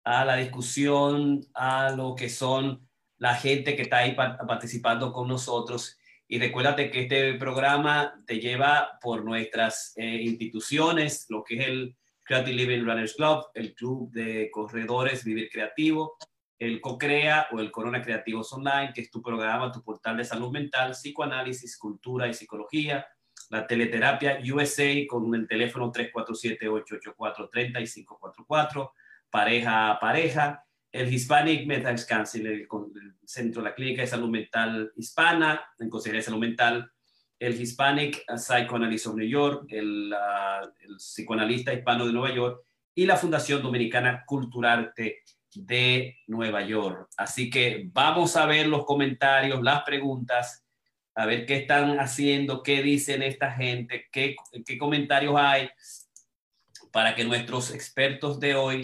a 0.09 0.25
la 0.25 0.37
discusión, 0.37 1.45
a 1.53 1.91
lo 1.91 2.15
que 2.15 2.31
son 2.31 2.89
la 3.19 3.35
gente 3.35 3.77
que 3.77 3.83
está 3.83 3.99
ahí 3.99 4.15
participando 4.15 5.13
con 5.13 5.29
nosotros. 5.29 5.99
Y 6.27 6.39
recuérdate 6.39 6.91
que 6.91 7.03
este 7.03 7.35
programa 7.35 8.19
te 8.27 8.41
lleva 8.41 8.99
por 9.03 9.23
nuestras 9.23 9.93
eh, 9.97 10.23
instituciones, 10.23 11.27
lo 11.29 11.45
que 11.45 11.57
es 11.57 11.69
el 11.69 11.95
Creative 12.25 12.57
Living 12.57 12.87
Runners 12.87 13.17
Club, 13.17 13.49
el 13.53 13.75
Club 13.75 14.11
de 14.11 14.49
Corredores 14.51 15.25
Vivir 15.25 15.51
Creativo, 15.51 16.17
el 16.59 16.81
CoCrea 16.81 17.49
o 17.53 17.61
el 17.61 17.71
Corona 17.71 18.01
Creativos 18.01 18.51
Online, 18.55 18.93
que 18.95 19.03
es 19.03 19.11
tu 19.11 19.21
programa, 19.21 19.71
tu 19.71 19.85
portal 19.85 20.17
de 20.17 20.25
salud 20.25 20.51
mental, 20.51 20.93
psicoanálisis, 20.93 21.77
cultura 21.77 22.29
y 22.29 22.33
psicología, 22.33 23.07
la 23.51 23.67
teleterapia 23.67 24.39
USA 24.55 24.91
con 25.07 25.35
el 25.35 25.47
teléfono 25.47 25.93
347-884-3544, 25.93 28.91
pareja 29.31 29.91
a 29.91 30.01
pareja, 30.01 30.65
el 30.93 31.13
Hispanic 31.13 31.67
Mental 31.67 31.97
Council, 32.07 32.47
el, 32.47 32.69
Centro 33.25 33.63
de 33.63 33.69
la 33.69 33.75
Clínica 33.75 34.01
de 34.01 34.09
Salud 34.09 34.31
Mental 34.31 34.91
Hispana, 34.97 35.63
en 35.79 35.91
Consejería 35.91 36.21
de 36.21 36.25
Salud 36.25 36.41
Mental, 36.41 36.91
el 37.39 37.61
Hispanic 37.61 38.25
Psychoanalyst 38.35 39.07
of 39.07 39.17
New 39.17 39.29
York, 39.29 39.67
el, 39.69 40.15
el 40.81 40.97
psicoanalista 40.97 41.75
hispano 41.75 42.07
de 42.07 42.13
Nueva 42.13 42.35
York. 42.35 42.63
Y 42.95 43.07
la 43.07 43.17
Fundación 43.17 43.63
Dominicana 43.63 44.25
Culturarte 44.27 45.23
de 45.55 46.19
Nueva 46.27 46.63
York. 46.63 47.09
Así 47.17 47.49
que 47.49 47.89
vamos 47.93 48.37
a 48.37 48.47
ver 48.47 48.67
los 48.67 48.85
comentarios, 48.85 49.63
las 49.63 49.83
preguntas, 49.85 50.65
a 51.15 51.27
ver 51.27 51.47
qué 51.47 51.57
están 51.57 51.99
haciendo, 52.01 52.63
qué 52.63 52.83
dicen 52.83 53.23
esta 53.23 53.53
gente, 53.53 54.07
qué, 54.11 54.37
qué 54.65 54.79
comentarios 54.79 55.35
hay 55.37 55.69
para 56.93 57.15
que 57.15 57.25
nuestros 57.25 57.73
expertos 57.73 58.41
de 58.41 58.55
hoy 58.55 58.83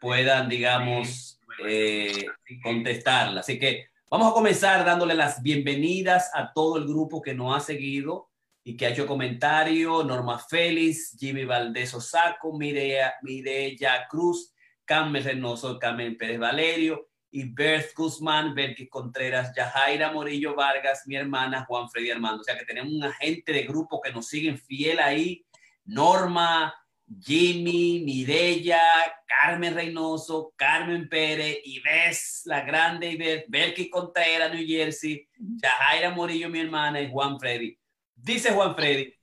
puedan, 0.00 0.48
digamos, 0.48 1.40
eh, 1.64 2.26
contestarla. 2.62 3.40
Así 3.40 3.58
que 3.58 3.86
vamos 4.10 4.30
a 4.30 4.34
comenzar 4.34 4.84
dándole 4.84 5.14
las 5.14 5.42
bienvenidas 5.42 6.30
a 6.34 6.52
todo 6.52 6.78
el 6.78 6.86
grupo 6.86 7.20
que 7.20 7.34
nos 7.34 7.56
ha 7.56 7.60
seguido 7.60 8.30
y 8.64 8.76
que 8.76 8.86
ha 8.86 8.90
hecho 8.90 9.06
comentario. 9.06 10.04
Norma 10.04 10.38
Félix, 10.38 11.16
Jimmy 11.18 11.44
Valdés 11.44 11.94
Osaco, 11.94 12.56
Mireya, 12.56 13.14
Mireya 13.22 14.06
Cruz, 14.08 14.52
Carmen 14.84 15.24
Reynoso, 15.24 15.78
Carmen 15.78 16.16
Pérez 16.16 16.38
Valerio 16.38 17.08
y 17.30 17.44
Bert 17.44 17.94
Guzmán, 17.94 18.54
Berkis 18.54 18.88
Contreras, 18.88 19.52
Yajaira 19.54 20.12
Morillo 20.12 20.54
Vargas, 20.54 21.02
mi 21.06 21.16
hermana 21.16 21.64
Juan 21.66 21.90
Freddy 21.90 22.10
Armando. 22.10 22.40
O 22.40 22.44
sea 22.44 22.58
que 22.58 22.64
tenemos 22.64 22.92
un 22.92 23.04
agente 23.04 23.52
de 23.52 23.62
grupo 23.64 24.00
que 24.00 24.12
nos 24.12 24.26
siguen 24.28 24.58
fiel 24.58 24.98
ahí. 24.98 25.44
Norma, 25.84 26.74
Jimmy, 27.20 28.02
Mireya, 28.04 28.80
Carmen 29.26 29.74
Reynoso, 29.74 30.52
Carmen 30.56 31.08
Pérez, 31.08 31.58
Ives, 31.64 32.42
la 32.44 32.62
grande 32.62 33.10
Ives, 33.12 33.44
Berkis 33.48 33.90
Contreras, 33.90 34.52
New 34.52 34.66
Jersey, 34.66 35.26
Yajaira 35.38 36.10
Morillo, 36.10 36.48
mi 36.50 36.60
hermana, 36.60 37.00
y 37.00 37.10
Juan 37.10 37.38
Freddy. 37.38 37.78
Dice 38.14 38.52
Juan 38.52 38.74
Freddy, 38.74 39.14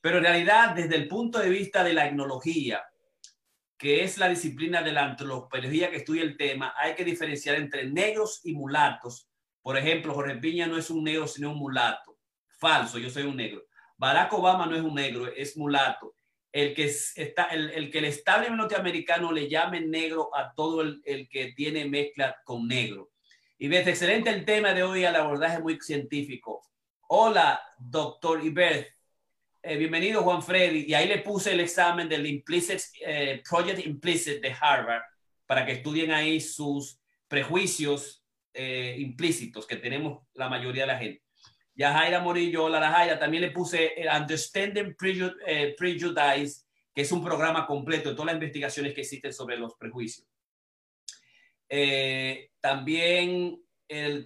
pero 0.00 0.18
en 0.18 0.24
realidad 0.24 0.74
desde 0.74 0.96
el 0.96 1.08
punto 1.08 1.38
de 1.38 1.50
vista 1.50 1.84
de 1.84 1.94
la 1.94 2.06
etnología, 2.06 2.82
que 3.78 4.04
es 4.04 4.18
la 4.18 4.28
disciplina 4.28 4.82
de 4.82 4.92
la 4.92 5.04
antropología 5.04 5.90
que 5.90 5.96
estudia 5.96 6.22
el 6.22 6.36
tema, 6.36 6.74
hay 6.76 6.94
que 6.94 7.04
diferenciar 7.04 7.56
entre 7.56 7.88
negros 7.88 8.40
y 8.44 8.52
mulatos. 8.52 9.28
Por 9.62 9.78
ejemplo, 9.78 10.12
Jorge 10.12 10.36
Piña 10.36 10.66
no 10.66 10.76
es 10.76 10.90
un 10.90 11.02
negro, 11.02 11.26
sino 11.26 11.52
un 11.52 11.58
mulato. 11.58 12.18
Falso, 12.58 12.98
yo 12.98 13.08
soy 13.08 13.22
un 13.22 13.36
negro. 13.36 13.62
Barack 13.96 14.32
Obama 14.34 14.66
no 14.66 14.76
es 14.76 14.82
un 14.82 14.94
negro, 14.94 15.26
es 15.26 15.56
mulato. 15.56 16.14
El 16.52 16.74
que, 16.74 16.84
está, 16.84 17.44
el, 17.44 17.90
que 17.90 17.98
el 17.98 18.06
estable 18.06 18.50
norteamericano 18.50 19.30
le 19.30 19.48
llame 19.48 19.80
negro 19.80 20.30
a 20.34 20.52
todo 20.52 20.82
el, 20.82 21.28
que 21.28 21.52
tiene 21.56 21.84
mezcla 21.84 22.36
con 22.44 22.66
negro. 22.66 23.10
Y 23.58 23.68
ves, 23.68 23.86
excelente 23.86 24.30
el 24.30 24.44
tema 24.44 24.74
de 24.74 24.82
hoy, 24.82 25.04
al 25.04 25.16
abordaje 25.16 25.60
muy 25.60 25.78
científico. 25.80 26.62
Hola, 27.08 27.62
doctor 27.78 28.44
Ibert. 28.44 28.88
Eh, 29.62 29.76
bienvenido 29.76 30.22
Juan 30.22 30.42
Freddy, 30.42 30.86
y 30.88 30.94
ahí 30.94 31.06
le 31.06 31.18
puse 31.18 31.52
el 31.52 31.60
examen 31.60 32.08
del 32.08 32.26
Implicit, 32.26 32.80
eh, 33.04 33.42
Project 33.48 33.84
Implicit 33.84 34.40
de 34.40 34.56
Harvard 34.58 35.02
para 35.44 35.66
que 35.66 35.72
estudien 35.72 36.12
ahí 36.12 36.40
sus 36.40 36.98
prejuicios 37.28 38.24
eh, 38.54 38.96
implícitos 38.98 39.66
que 39.66 39.76
tenemos 39.76 40.22
la 40.34 40.48
mayoría 40.48 40.82
de 40.82 40.86
la 40.86 40.98
gente. 40.98 41.22
Ya 41.80 41.94
Jaira 41.94 42.20
Morillo, 42.20 42.68
la 42.68 42.92
Jaira, 42.92 43.18
también 43.18 43.40
le 43.40 43.52
puse 43.52 43.94
el 43.98 44.06
Understanding 44.14 44.94
Prejudice, 44.94 46.66
que 46.94 47.00
es 47.00 47.10
un 47.10 47.24
programa 47.24 47.66
completo 47.66 48.10
de 48.10 48.14
todas 48.14 48.26
las 48.26 48.34
investigaciones 48.34 48.92
que 48.92 49.00
existen 49.00 49.32
sobre 49.32 49.56
los 49.56 49.76
prejuicios. 49.76 50.28
también 52.60 53.64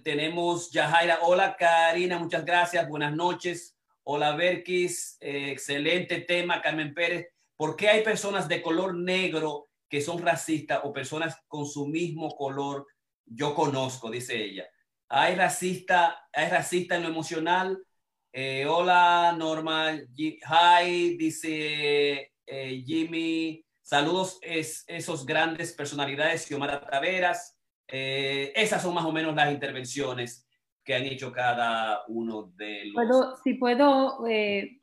tenemos 0.03 0.69
Yajaira. 0.69 1.19
Hola 1.21 1.55
Karina, 1.55 2.19
muchas 2.19 2.43
gracias, 2.43 2.89
buenas 2.89 3.15
noches. 3.15 3.77
Hola 4.03 4.35
Berkis, 4.35 5.17
eh, 5.21 5.51
excelente 5.51 6.19
tema, 6.19 6.61
Carmen 6.61 6.93
Pérez. 6.93 7.29
¿Por 7.55 7.77
qué 7.77 7.87
hay 7.87 8.03
personas 8.03 8.49
de 8.49 8.61
color 8.61 8.95
negro 8.95 9.69
que 9.87 10.01
son 10.01 10.21
racistas 10.21 10.81
o 10.83 10.91
personas 10.91 11.37
con 11.47 11.65
su 11.65 11.87
mismo 11.87 12.35
color? 12.35 12.85
Yo 13.25 13.55
conozco, 13.55 14.11
dice 14.11 14.43
ella. 14.43 14.69
Hay 15.09 15.35
racista, 15.35 16.27
hay 16.33 16.49
racista 16.49 16.95
en 16.95 17.03
lo 17.03 17.09
emocional. 17.09 17.77
Eh, 18.31 18.65
hola 18.67 19.35
Norma, 19.37 19.93
hi, 19.93 21.17
dice 21.17 22.31
eh, 22.45 22.83
Jimmy. 22.85 23.63
Saludos 23.81 24.39
es, 24.41 24.83
esos 24.87 25.25
grandes 25.25 25.73
personalidades, 25.73 26.45
Xiomara 26.45 26.81
Taveras. 26.81 27.55
esas 27.87 28.81
son 28.81 28.95
más 28.95 29.05
o 29.05 29.11
menos 29.11 29.35
las 29.35 29.51
intervenciones 29.51 30.45
que 30.85 30.93
han 30.93 31.03
hecho 31.03 31.31
cada 31.31 32.01
uno 32.07 32.53
de 32.55 32.85
los 32.85 33.41
si 33.43 33.55
puedo, 33.55 34.25
eh, 34.27 34.77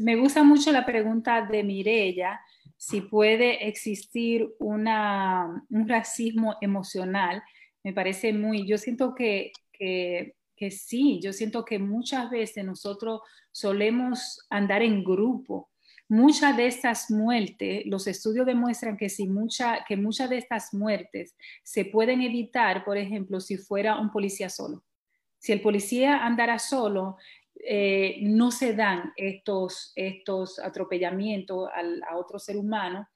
me 0.00 0.14
gusta 0.16 0.44
mucho 0.44 0.70
la 0.70 0.86
pregunta 0.86 1.42
de 1.42 1.64
Mirella, 1.64 2.40
si 2.76 3.00
puede 3.00 3.66
existir 3.68 4.48
una, 4.60 5.64
un 5.68 5.88
racismo 5.88 6.56
emocional. 6.60 7.42
Me 7.88 7.94
parece 7.94 8.34
muy, 8.34 8.66
yo 8.66 8.76
siento 8.76 9.14
que, 9.14 9.52
que, 9.72 10.70
sí, 10.70 11.20
yo 11.22 11.32
siento 11.32 11.64
que 11.64 11.78
muchas 11.78 12.28
veces 12.28 12.62
nosotros 12.62 13.22
solemos 13.50 14.46
andar 14.50 14.82
en 14.82 15.02
grupo. 15.02 15.70
Muchas 16.06 16.54
de 16.54 16.66
estas 16.66 17.10
muertes, 17.10 17.86
los 17.86 18.06
estudios 18.06 18.44
demuestran 18.44 18.98
que, 18.98 19.08
si 19.08 19.26
mucha, 19.26 19.86
que 19.88 19.96
muchas 19.96 20.28
de 20.28 20.36
estas 20.36 20.74
muertes 20.74 21.34
se 21.62 21.86
pueden 21.86 22.20
evitar, 22.20 22.84
por 22.84 22.98
ejemplo, 22.98 23.40
si 23.40 23.56
fuera 23.56 23.98
un 23.98 24.10
policía 24.10 24.50
solo 24.50 24.84
si 25.38 25.52
el 25.52 25.60
policía 25.60 26.24
andara 26.26 26.58
solo, 26.58 27.16
eh, 27.54 28.18
no 28.22 28.50
se 28.50 28.74
dan 28.74 29.12
estos, 29.16 29.92
estos 29.96 30.58
atropellamientos 30.58 31.68
a 32.08 32.16
otro 32.16 32.38
ser 32.38 32.56
humano 32.56 33.08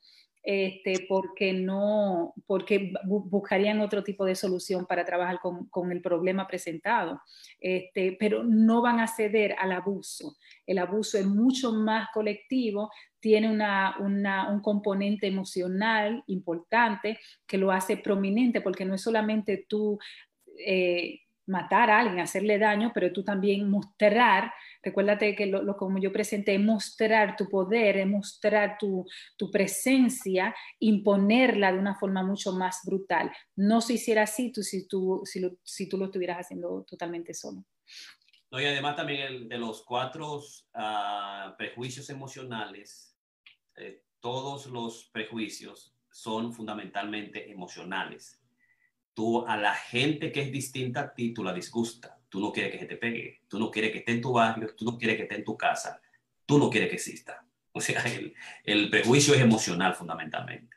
este, 0.43 1.07
porque, 1.09 1.53
no, 1.53 2.35
porque 2.47 2.93
buscarían 3.05 3.81
otro 3.81 4.03
tipo 4.03 4.25
de 4.25 4.35
solución 4.35 4.87
para 4.87 5.05
trabajar 5.05 5.39
con, 5.41 5.93
el 5.93 6.01
problema 6.01 6.47
presentado, 6.47 7.21
este, 7.61 8.17
pero 8.19 8.43
no 8.43 8.83
van 8.83 9.01
a 9.01 9.07
ceder 9.07 9.55
al 9.59 9.73
abuso. 9.73 10.37
El 10.67 10.79
abuso 10.79 11.19
es 11.19 11.27
mucho 11.27 11.73
más 11.73 12.09
colectivo, 12.13 12.91
tiene 13.21 13.51
un 13.51 14.61
componente 14.63 15.29
emocional 15.29 16.25
importante 16.27 17.21
que 17.47 17.59
lo 17.59 17.71
hace 17.71 17.97
prominente, 17.97 18.61
porque 18.61 18.85
no 18.85 18.95
es 18.95 19.03
solamente 19.03 19.65
tú 19.69 19.99
eh, 20.59 21.21
matar 21.47 21.91
a 21.91 22.01
alguien, 22.01 22.21
hacerle 22.21 22.59
daño, 22.59 22.93
pero 22.95 23.13
tú 23.13 23.23
también 23.25 23.69
mostrar, 23.69 24.53
recuérdate 24.83 25.35
que 25.35 25.47
lo, 25.47 25.77
como 25.77 25.99
yo 25.99 26.13
presenté, 26.13 26.59
mostrar 26.59 27.37
tu 27.37 27.49
poder, 27.49 28.07
mostrar 28.07 28.77
tu, 28.79 29.07
tu, 29.37 29.51
presencia, 29.51 30.55
imponerla 30.79 31.73
de 31.73 31.79
una 31.79 31.95
forma 31.95 32.23
mucho 32.23 32.53
más 32.53 32.81
brutal. 32.85 33.31
No 33.57 33.81
se 33.81 33.95
hiciera 33.95 34.23
así 34.23 34.53
tú, 34.53 34.63
si, 34.63 34.87
tú, 34.87 35.23
si, 35.25 35.41
lo, 35.41 35.51
tú 35.91 35.99
lo 35.99 36.07
estuvieras 36.07 36.39
haciendo 36.39 36.85
totalmente 36.85 37.35
solo. 37.35 37.65
No, 38.51 38.61
y 38.61 38.67
además 38.67 38.97
también 38.97 39.49
de 39.49 39.59
los 39.59 39.83
cuatro 39.83 40.37
uh, 40.37 41.57
prejuicios 41.57 42.11
emocionales, 42.11 43.17
eh, 43.77 44.03
todos 44.21 44.67
los 44.67 45.11
prejuicios 45.13 45.97
son 46.11 46.53
fundamentalmente 46.53 47.51
emocionales 47.51 48.43
tú 49.15 49.47
a 49.47 49.57
la 49.57 49.75
gente 49.75 50.33
que 50.33 50.43
es 50.43 50.53
distinta 50.53 51.01
a 51.01 51.15
ti, 51.15 51.33
tú 51.33 51.45
la 51.45 51.53
disgusta. 51.53 52.19
Tú 52.33 52.41
no 52.41 52.51
quieres 52.51 52.73
que 52.73 52.79
se 52.79 52.87
te 52.87 52.97
pegue, 52.97 53.43
tú 53.47 53.59
no 53.59 53.71
quieres 53.71 53.93
que 53.93 53.99
esté 53.99 54.13
en 54.13 54.23
tu 54.23 54.33
barrio, 54.33 54.75
tú 54.75 54.87
no 54.87 54.97
quieres 54.97 55.19
que 55.19 55.25
esté 55.25 55.35
en 55.35 55.45
tu 55.45 55.55
casa, 55.55 56.01
tú 56.47 56.59
no 56.59 56.71
quieres 56.71 56.89
que 56.89 56.97
exista. 56.97 57.45
O 57.75 57.81
sea, 57.81 58.03
el, 58.65 58.91
prejuicio 58.91 59.35
es 59.35 59.41
emocional 59.41 59.95
fundamentalmente. 59.95 60.77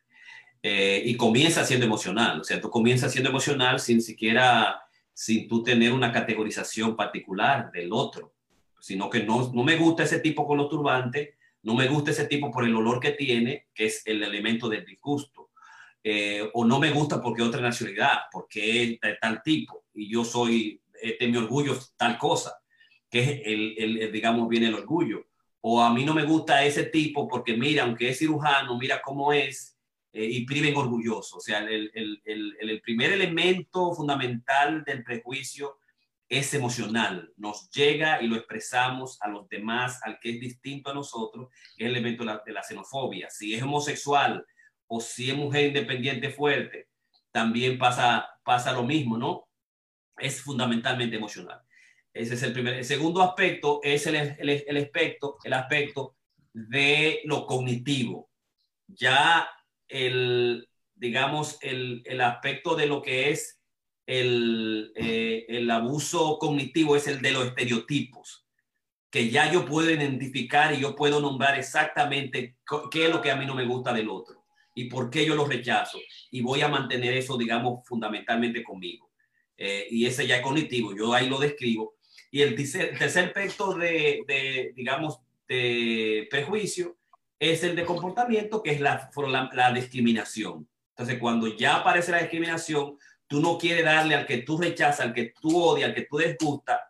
Eh, 0.61 1.01
y 1.05 1.15
comienza 1.15 1.63
siendo 1.65 1.85
emocional, 1.85 2.41
o 2.41 2.43
sea, 2.43 2.59
tú 2.59 2.69
comienzas 2.69 3.11
siendo 3.11 3.29
emocional 3.29 3.79
sin 3.79 4.01
siquiera, 4.01 4.81
sin 5.13 5.47
tú 5.47 5.63
tener 5.63 5.93
una 5.93 6.11
categorización 6.11 6.95
particular 6.95 7.71
del 7.71 7.93
otro, 7.93 8.33
sino 8.81 9.09
que 9.09 9.23
no, 9.23 9.51
no 9.53 9.63
me 9.63 9.77
gusta 9.77 10.03
ese 10.03 10.19
tipo 10.19 10.45
con 10.45 10.57
los 10.57 10.69
turbantes, 10.69 11.35
no 11.63 11.73
me 11.73 11.87
gusta 11.87 12.11
ese 12.11 12.27
tipo 12.27 12.51
por 12.51 12.65
el 12.65 12.75
olor 12.75 12.99
que 12.99 13.11
tiene, 13.11 13.67
que 13.73 13.85
es 13.85 14.01
el 14.05 14.21
elemento 14.23 14.67
del 14.67 14.85
disgusto. 14.85 15.51
Eh, 16.03 16.49
o 16.53 16.65
no 16.65 16.79
me 16.79 16.91
gusta 16.91 17.19
porque 17.19 17.41
otra 17.41 17.59
nacionalidad, 17.59 18.19
porque 18.31 18.83
es 18.83 18.99
de 18.99 19.17
tal 19.19 19.41
tipo. 19.41 19.85
Y 19.95 20.09
yo 20.09 20.23
soy, 20.23 20.79
este, 21.09 21.27
mi 21.27 21.37
orgullo 21.37 21.77
tal 21.97 22.17
cosa, 22.17 22.57
que 23.09 23.19
es 23.19 23.41
el, 23.45 24.11
digamos, 24.11 24.47
viene 24.49 24.67
el 24.67 24.75
orgullo. 24.75 25.27
O 25.61 25.81
a 25.81 25.93
mí 25.93 26.05
no 26.05 26.13
me 26.13 26.25
gusta 26.25 26.63
ese 26.63 26.85
tipo 26.85 27.27
porque 27.27 27.57
mira, 27.57 27.83
aunque 27.83 28.09
es 28.09 28.19
cirujano, 28.19 28.77
mira 28.77 29.01
cómo 29.01 29.33
es 29.33 29.77
eh, 30.13 30.25
y 30.25 30.45
priven 30.45 30.75
orgulloso. 30.75 31.37
O 31.37 31.39
sea, 31.41 31.59
el, 31.59 31.91
el 31.93 32.81
primer 32.81 33.13
elemento 33.13 33.93
fundamental 33.93 34.83
del 34.83 35.03
prejuicio 35.03 35.77
es 36.27 36.53
emocional, 36.53 37.31
nos 37.37 37.69
llega 37.69 38.21
y 38.21 38.27
lo 38.27 38.35
expresamos 38.35 39.21
a 39.21 39.27
los 39.27 39.47
demás, 39.47 40.01
al 40.03 40.19
que 40.19 40.31
es 40.31 40.39
distinto 40.39 40.89
a 40.89 40.93
nosotros, 40.93 41.49
es 41.77 41.85
el 41.85 41.91
elemento 41.95 42.23
de 42.23 42.27
la, 42.27 42.41
de 42.43 42.51
la 42.51 42.63
xenofobia. 42.63 43.29
Si 43.29 43.53
es 43.53 43.61
homosexual, 43.61 44.45
o 44.87 44.99
si 44.99 45.29
es 45.29 45.37
mujer 45.37 45.67
independiente 45.67 46.29
fuerte, 46.29 46.89
también 47.31 47.77
pasa, 47.77 48.27
pasa 48.43 48.71
lo 48.71 48.83
mismo, 48.83 49.17
¿no? 49.17 49.44
Es 50.17 50.41
fundamentalmente 50.41 51.15
emocional. 51.15 51.61
Ese 52.13 52.35
es 52.35 52.43
el 52.43 52.53
primer. 52.53 52.75
El 52.75 52.85
segundo 52.85 53.21
aspecto 53.21 53.81
es 53.83 54.07
el, 54.07 54.15
el, 54.15 54.63
el 54.67 54.77
aspecto, 54.77 55.37
el 55.43 55.53
aspecto 55.53 56.15
de 56.53 57.21
lo 57.25 57.45
cognitivo. 57.45 58.29
Ya 58.87 59.49
el, 59.87 60.67
digamos, 60.95 61.57
el, 61.61 62.01
el 62.05 62.21
aspecto 62.21 62.75
de 62.75 62.87
lo 62.87 63.01
que 63.01 63.31
es 63.31 63.59
el, 64.07 64.93
eh, 64.95 65.45
el 65.49 65.69
abuso 65.69 66.37
cognitivo 66.39 66.95
es 66.95 67.07
el 67.07 67.21
de 67.21 67.31
los 67.31 67.47
estereotipos, 67.47 68.45
que 69.09 69.29
ya 69.29 69.51
yo 69.51 69.65
puedo 69.65 69.89
identificar 69.89 70.73
y 70.73 70.81
yo 70.81 70.95
puedo 70.95 71.19
nombrar 71.19 71.57
exactamente 71.57 72.57
qué 72.91 73.05
es 73.05 73.11
lo 73.11 73.21
que 73.21 73.31
a 73.31 73.35
mí 73.35 73.45
no 73.45 73.55
me 73.55 73.65
gusta 73.65 73.93
del 73.93 74.09
otro 74.09 74.45
y 74.73 74.85
por 74.85 75.09
qué 75.09 75.25
yo 75.25 75.35
lo 75.35 75.45
rechazo. 75.45 75.99
Y 76.31 76.41
voy 76.41 76.61
a 76.61 76.67
mantener 76.67 77.13
eso, 77.13 77.37
digamos, 77.37 77.85
fundamentalmente 77.87 78.63
conmigo. 78.63 79.09
Eh, 79.57 79.87
y 79.89 80.05
ese 80.05 80.27
ya 80.27 80.37
es 80.37 80.41
cognitivo, 80.41 80.95
yo 80.95 81.13
ahí 81.13 81.29
lo 81.29 81.39
describo. 81.39 81.95
Y 82.31 82.41
el 82.41 82.55
tercer, 82.55 82.97
aspecto 83.01 83.73
de, 83.75 84.73
digamos, 84.75 85.19
de 85.47 86.27
prejuicio 86.29 86.97
es 87.39 87.63
el 87.63 87.75
de 87.75 87.85
comportamiento, 87.85 88.61
que 88.61 88.71
es 88.71 88.81
la, 88.81 89.09
la, 89.27 89.49
la 89.53 89.71
discriminación. 89.71 90.67
Entonces, 90.89 91.19
cuando 91.19 91.47
ya 91.47 91.77
aparece 91.77 92.11
la 92.11 92.19
discriminación, 92.19 92.97
tú 93.27 93.39
no 93.39 93.57
quieres 93.57 93.85
darle 93.85 94.15
al 94.15 94.25
que 94.25 94.39
tú 94.39 94.57
rechazas, 94.57 95.05
al 95.05 95.13
que 95.13 95.33
tú 95.39 95.57
odias, 95.57 95.89
al 95.89 95.95
que 95.95 96.07
tú 96.09 96.17
desgusta, 96.17 96.89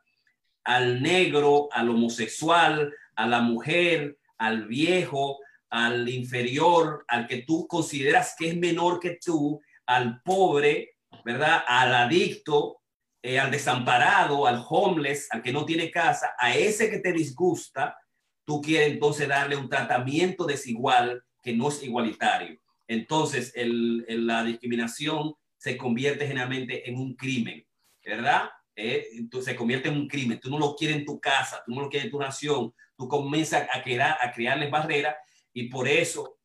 al 0.63 1.01
negro, 1.01 1.69
al 1.71 1.89
homosexual, 1.89 2.93
a 3.15 3.27
la 3.27 3.41
mujer, 3.41 4.17
al 4.37 4.67
viejo, 4.67 5.39
al 5.69 6.07
inferior, 6.09 7.05
al 7.07 7.27
que 7.27 7.43
tú 7.43 7.67
consideras 7.67 8.35
que 8.37 8.49
es 8.49 8.57
menor 8.57 8.99
que 8.99 9.19
tú, 9.23 9.61
al 9.85 10.21
pobre, 10.23 10.94
¿verdad? 11.25 11.63
Al 11.67 11.93
adicto, 11.95 12.83
eh, 13.21 13.39
al 13.39 13.49
desamparado, 13.49 14.45
al 14.45 14.63
homeless, 14.69 15.27
al 15.31 15.41
que 15.41 15.51
no 15.51 15.65
tiene 15.65 15.89
casa, 15.89 16.35
a 16.37 16.55
ese 16.55 16.87
que 16.87 16.99
te 16.99 17.11
disgusta, 17.11 17.97
tú 18.45 18.61
quieres 18.61 18.91
entonces 18.91 19.27
darle 19.27 19.55
un 19.55 19.67
tratamiento 19.67 20.45
desigual 20.45 21.23
que 21.41 21.53
no 21.53 21.69
es 21.69 21.81
igualitario. 21.81 22.59
Entonces, 22.87 23.51
la 23.55 24.43
discriminación 24.43 25.33
se 25.57 25.75
convierte 25.75 26.27
generalmente 26.27 26.87
en 26.87 26.97
un 26.97 27.15
crimen, 27.15 27.65
¿verdad? 28.05 28.47
Eh, 28.75 29.25
se 29.41 29.55
convierte 29.55 29.89
en 29.89 29.97
un 29.97 30.07
crimen. 30.07 30.39
Tú 30.39 30.51
no 30.51 30.59
lo 30.59 30.75
quieres 30.75 30.97
en 30.97 31.05
tu 31.05 31.19
casa, 31.19 31.63
tú 31.65 31.73
no 31.73 31.81
lo 31.81 31.89
quieres 31.89 32.05
en 32.05 32.11
tu 32.11 32.19
nación, 32.19 32.71
tú 32.95 33.07
comienzas 33.07 33.67
a, 33.73 33.81
crear, 33.81 34.15
a 34.21 34.31
crearles 34.31 34.69
barreras 34.69 35.15
y 35.53 35.69
por 35.69 35.87
eso 35.87 36.37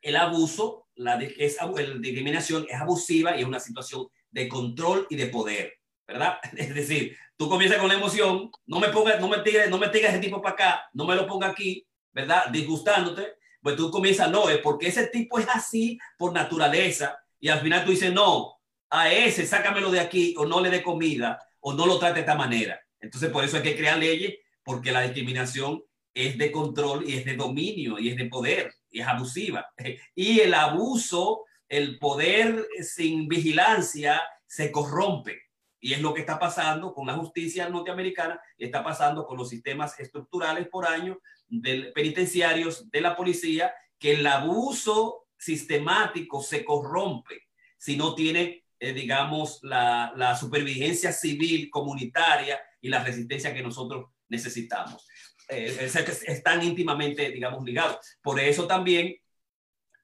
el 0.00 0.16
abuso, 0.16 0.85
la, 0.96 1.16
es, 1.16 1.56
la 1.60 1.94
discriminación 1.98 2.66
es 2.68 2.80
abusiva 2.80 3.36
y 3.36 3.40
es 3.40 3.46
una 3.46 3.60
situación 3.60 4.06
de 4.30 4.48
control 4.48 5.06
y 5.10 5.16
de 5.16 5.26
poder, 5.28 5.74
¿verdad? 6.06 6.38
Es 6.56 6.74
decir, 6.74 7.16
tú 7.36 7.48
comienzas 7.48 7.78
con 7.78 7.88
la 7.88 7.94
emoción, 7.94 8.50
no 8.66 8.80
me 8.80 8.88
pongas, 8.88 9.20
no 9.20 9.28
me 9.28 9.38
tires, 9.38 9.70
no 9.70 9.78
me 9.78 9.88
tires 9.88 10.10
ese 10.10 10.20
tipo 10.20 10.42
para 10.42 10.54
acá, 10.54 10.90
no 10.92 11.06
me 11.06 11.14
lo 11.14 11.26
ponga 11.26 11.48
aquí, 11.48 11.86
¿verdad? 12.12 12.46
Disgustándote, 12.50 13.34
pues 13.60 13.76
tú 13.76 13.90
comienzas, 13.90 14.30
no, 14.30 14.48
es 14.48 14.58
porque 14.58 14.88
ese 14.88 15.06
tipo 15.08 15.38
es 15.38 15.46
así 15.48 15.98
por 16.16 16.32
naturaleza 16.32 17.18
y 17.40 17.48
al 17.48 17.60
final 17.60 17.84
tú 17.84 17.90
dices, 17.90 18.12
no, 18.12 18.56
a 18.90 19.10
ese 19.10 19.46
sácamelo 19.46 19.90
de 19.90 20.00
aquí 20.00 20.34
o 20.38 20.46
no 20.46 20.60
le 20.60 20.70
dé 20.70 20.82
comida 20.82 21.40
o 21.60 21.72
no 21.72 21.86
lo 21.86 21.98
trate 21.98 22.14
de 22.14 22.20
esta 22.20 22.34
manera. 22.34 22.80
Entonces, 23.00 23.30
por 23.30 23.44
eso 23.44 23.56
hay 23.56 23.62
que 23.62 23.76
crear 23.76 23.98
leyes, 23.98 24.34
porque 24.64 24.92
la 24.92 25.02
discriminación 25.02 25.82
es 26.16 26.38
de 26.38 26.50
control 26.50 27.06
y 27.06 27.18
es 27.18 27.26
de 27.26 27.36
dominio 27.36 27.98
y 27.98 28.08
es 28.08 28.16
de 28.16 28.24
poder 28.24 28.72
y 28.90 29.00
es 29.00 29.06
abusiva. 29.06 29.70
Y 30.14 30.40
el 30.40 30.54
abuso, 30.54 31.44
el 31.68 31.98
poder 31.98 32.66
sin 32.80 33.28
vigilancia 33.28 34.22
se 34.46 34.72
corrompe. 34.72 35.42
Y 35.78 35.92
es 35.92 36.00
lo 36.00 36.14
que 36.14 36.20
está 36.20 36.38
pasando 36.38 36.94
con 36.94 37.06
la 37.06 37.12
justicia 37.12 37.68
norteamericana, 37.68 38.40
está 38.56 38.82
pasando 38.82 39.26
con 39.26 39.36
los 39.36 39.50
sistemas 39.50 40.00
estructurales 40.00 40.68
por 40.68 40.86
año 40.86 41.20
del 41.48 41.92
penitenciarios, 41.92 42.90
de 42.90 43.02
la 43.02 43.14
policía, 43.14 43.74
que 43.98 44.12
el 44.12 44.26
abuso 44.26 45.26
sistemático 45.36 46.42
se 46.42 46.64
corrompe 46.64 47.42
si 47.76 47.94
no 47.94 48.14
tiene, 48.14 48.64
eh, 48.80 48.94
digamos, 48.94 49.58
la, 49.62 50.14
la, 50.16 50.34
supervivencia 50.34 51.12
civil 51.12 51.68
comunitaria 51.68 52.58
y 52.80 52.88
la 52.88 53.04
resistencia 53.04 53.52
que 53.52 53.62
nosotros 53.62 54.06
necesitamos. 54.28 55.06
Eh, 55.48 55.90
están 56.26 56.62
íntimamente, 56.62 57.30
digamos, 57.30 57.64
ligados. 57.64 57.98
Por 58.20 58.40
eso 58.40 58.66
también 58.66 59.14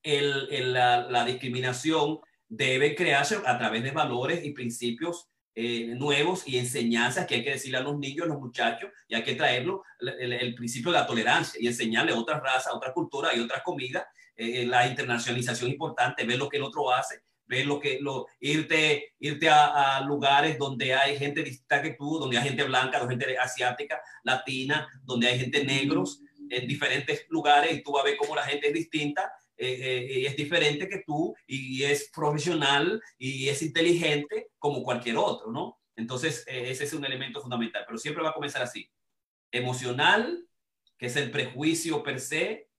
el, 0.03 0.49
el, 0.51 0.73
la, 0.73 1.25
discriminación 1.25 2.21
debe 2.49 2.95
crearse 2.95 3.39
a 3.45 3.59
través 3.59 3.83
de 3.83 3.91
valores 3.91 4.45
y 4.45 4.53
principios 4.53 5.29
eh, 5.55 5.95
nuevos 5.97 6.47
y 6.47 6.59
enseñanzas 6.59 7.27
que 7.27 7.37
hay 7.37 7.45
que 7.45 7.53
decirle 7.53 7.79
a 7.79 7.83
los 7.83 7.99
niños, 7.99 8.25
a 8.25 8.29
los 8.29 8.41
muchachos, 8.41 8.91
y 9.09 9.15
hay 9.15 9.23
que 9.23 9.35
traerlo 9.35 9.83
el, 9.99 10.55
principio 10.55 10.93
de 10.93 10.99
la 10.99 11.07
tolerancia 11.07 11.61
y 11.61 11.67
enseñarle 11.67 12.13
otras 12.13 12.43
razas, 12.43 12.73
otras 12.73 12.93
culturas 12.93 13.37
y 13.37 13.41
otras 13.41 13.63
comidas 13.63 14.05
eh, 14.35 14.65
la 14.67 14.87
internacionalización 14.87 15.71
importante, 15.71 16.25
ver 16.25 16.39
lo 16.39 16.49
que 16.49 16.57
el 16.57 16.63
otro 16.63 16.91
hace, 16.91 17.23
ver 17.53 17.67
lo 17.67 17.79
que, 17.79 17.99
lo, 18.01 18.27
irte, 18.41 19.15
irte 19.21 19.49
a, 19.51 20.01
lugares 20.01 20.59
donde 20.59 20.95
hay 20.95 21.19
gente 21.19 21.43
distinta 21.43 21.83
que 21.83 21.95
tú, 21.99 22.19
donde 22.19 22.39
hay 22.39 22.49
gente 22.49 22.65
blanca, 22.65 23.07
gente 23.07 23.39
asiática, 23.39 24.01
latina, 24.25 24.89
donde 25.05 25.29
hay 25.29 25.39
gente 25.39 25.63
negros, 25.65 26.23
en 26.49 26.67
diferentes 26.67 27.27
lugares 27.29 27.73
y 27.73 27.83
tú 27.83 27.93
vas 27.93 28.03
a 28.03 28.07
ver 28.07 28.17
cómo 28.17 28.35
la 28.35 28.43
gente 28.43 28.69
es 28.69 28.75
distinta 28.75 29.33
eh, 29.57 29.79
eh, 29.81 30.21
y 30.21 30.27
es 30.27 30.37
diferente 30.37 30.89
que 30.89 31.03
tú 31.07 31.35
y 31.47 31.83
es 31.83 32.11
profesional 32.15 33.01
y 33.19 33.49
es 33.49 33.63
inteligente 33.63 34.51
como 34.59 34.83
cualquier 34.83 35.17
otro, 35.17 35.51
¿no? 35.51 35.79
Entonces, 35.95 36.45
ese 36.47 36.85
es 36.85 36.93
un 36.95 37.05
elemento 37.05 37.41
fundamental, 37.41 37.85
pero 37.87 37.99
siempre 37.99 38.23
va 38.23 38.31
a 38.31 38.35
comenzar 38.35 38.63
así. 38.63 38.91
Emocional, 39.51 40.47
que 40.99 41.07
es 41.07 41.17
el 41.17 41.31
prejuicio 41.31 42.03
per 42.03 42.19
se, 42.19 42.72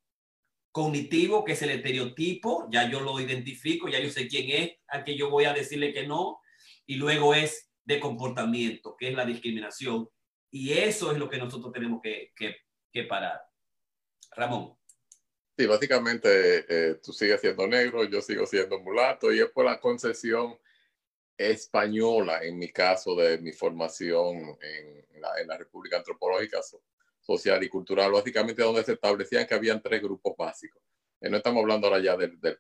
cognitivo, 0.74 1.46
que 1.46 1.52
es 1.52 1.62
el 1.62 1.70
estereotipo, 1.70 2.68
ya 2.72 2.90
yo 2.90 3.00
lo 3.00 3.20
identifico, 3.20 3.88
ya 3.88 4.00
yo 4.00 4.10
sé 4.10 4.28
quién 4.28 4.50
es, 4.50 4.72
a 4.88 5.04
que 5.04 5.16
yo 5.16 5.30
voy 5.30 5.46
a 5.46 5.54
decirle 5.54 5.94
que 5.94 6.08
no, 6.08 6.42
y 6.88 6.96
luego 6.96 7.36
es 7.36 7.70
de 7.86 8.00
comportamiento, 8.00 8.96
que 8.98 9.10
es 9.10 9.14
la 9.14 9.24
discriminación, 9.24 10.10
y 10.50 10.74
eso 10.74 11.12
es 11.12 11.20
lo 11.20 11.30
que 11.30 11.38
nosotros 11.38 11.72
tenemos 11.72 12.02
que, 12.02 12.34
que, 12.36 12.58
que 12.92 13.04
parar. 13.04 13.40
Ramón. 14.32 14.76
Sí, 15.56 15.68
básicamente 15.68 16.66
eh, 16.68 16.96
tú 16.96 17.14
sigues 17.14 17.40
siendo 17.40 17.68
negro, 17.68 18.04
yo 18.06 18.20
sigo 18.20 18.48
siendo 18.48 18.80
mulato, 18.80 19.32
y 19.32 19.42
es 19.42 19.52
por 19.52 19.66
la 19.66 19.80
concesión 19.80 20.58
española, 21.38 22.44
en 22.44 22.58
mi 22.58 22.72
caso 22.72 23.16
de 23.16 23.38
mi 23.38 23.52
formación 23.52 24.58
en 24.60 25.22
la, 25.22 25.40
en 25.40 25.48
la 25.48 25.58
República 25.58 25.98
Antropológica 25.98 26.62
social 27.24 27.64
y 27.64 27.70
cultural, 27.70 28.12
básicamente 28.12 28.62
donde 28.62 28.84
se 28.84 28.94
establecían 28.94 29.48
que 29.48 29.54
habían 29.54 29.82
tres 29.82 30.02
grupos 30.02 30.34
básicos. 30.38 30.84
Eh, 31.22 31.30
no 31.30 31.38
estamos 31.38 31.62
hablando 31.62 31.88
ahora 31.88 32.02
ya 32.02 32.18
del, 32.18 32.40
del 32.40 32.60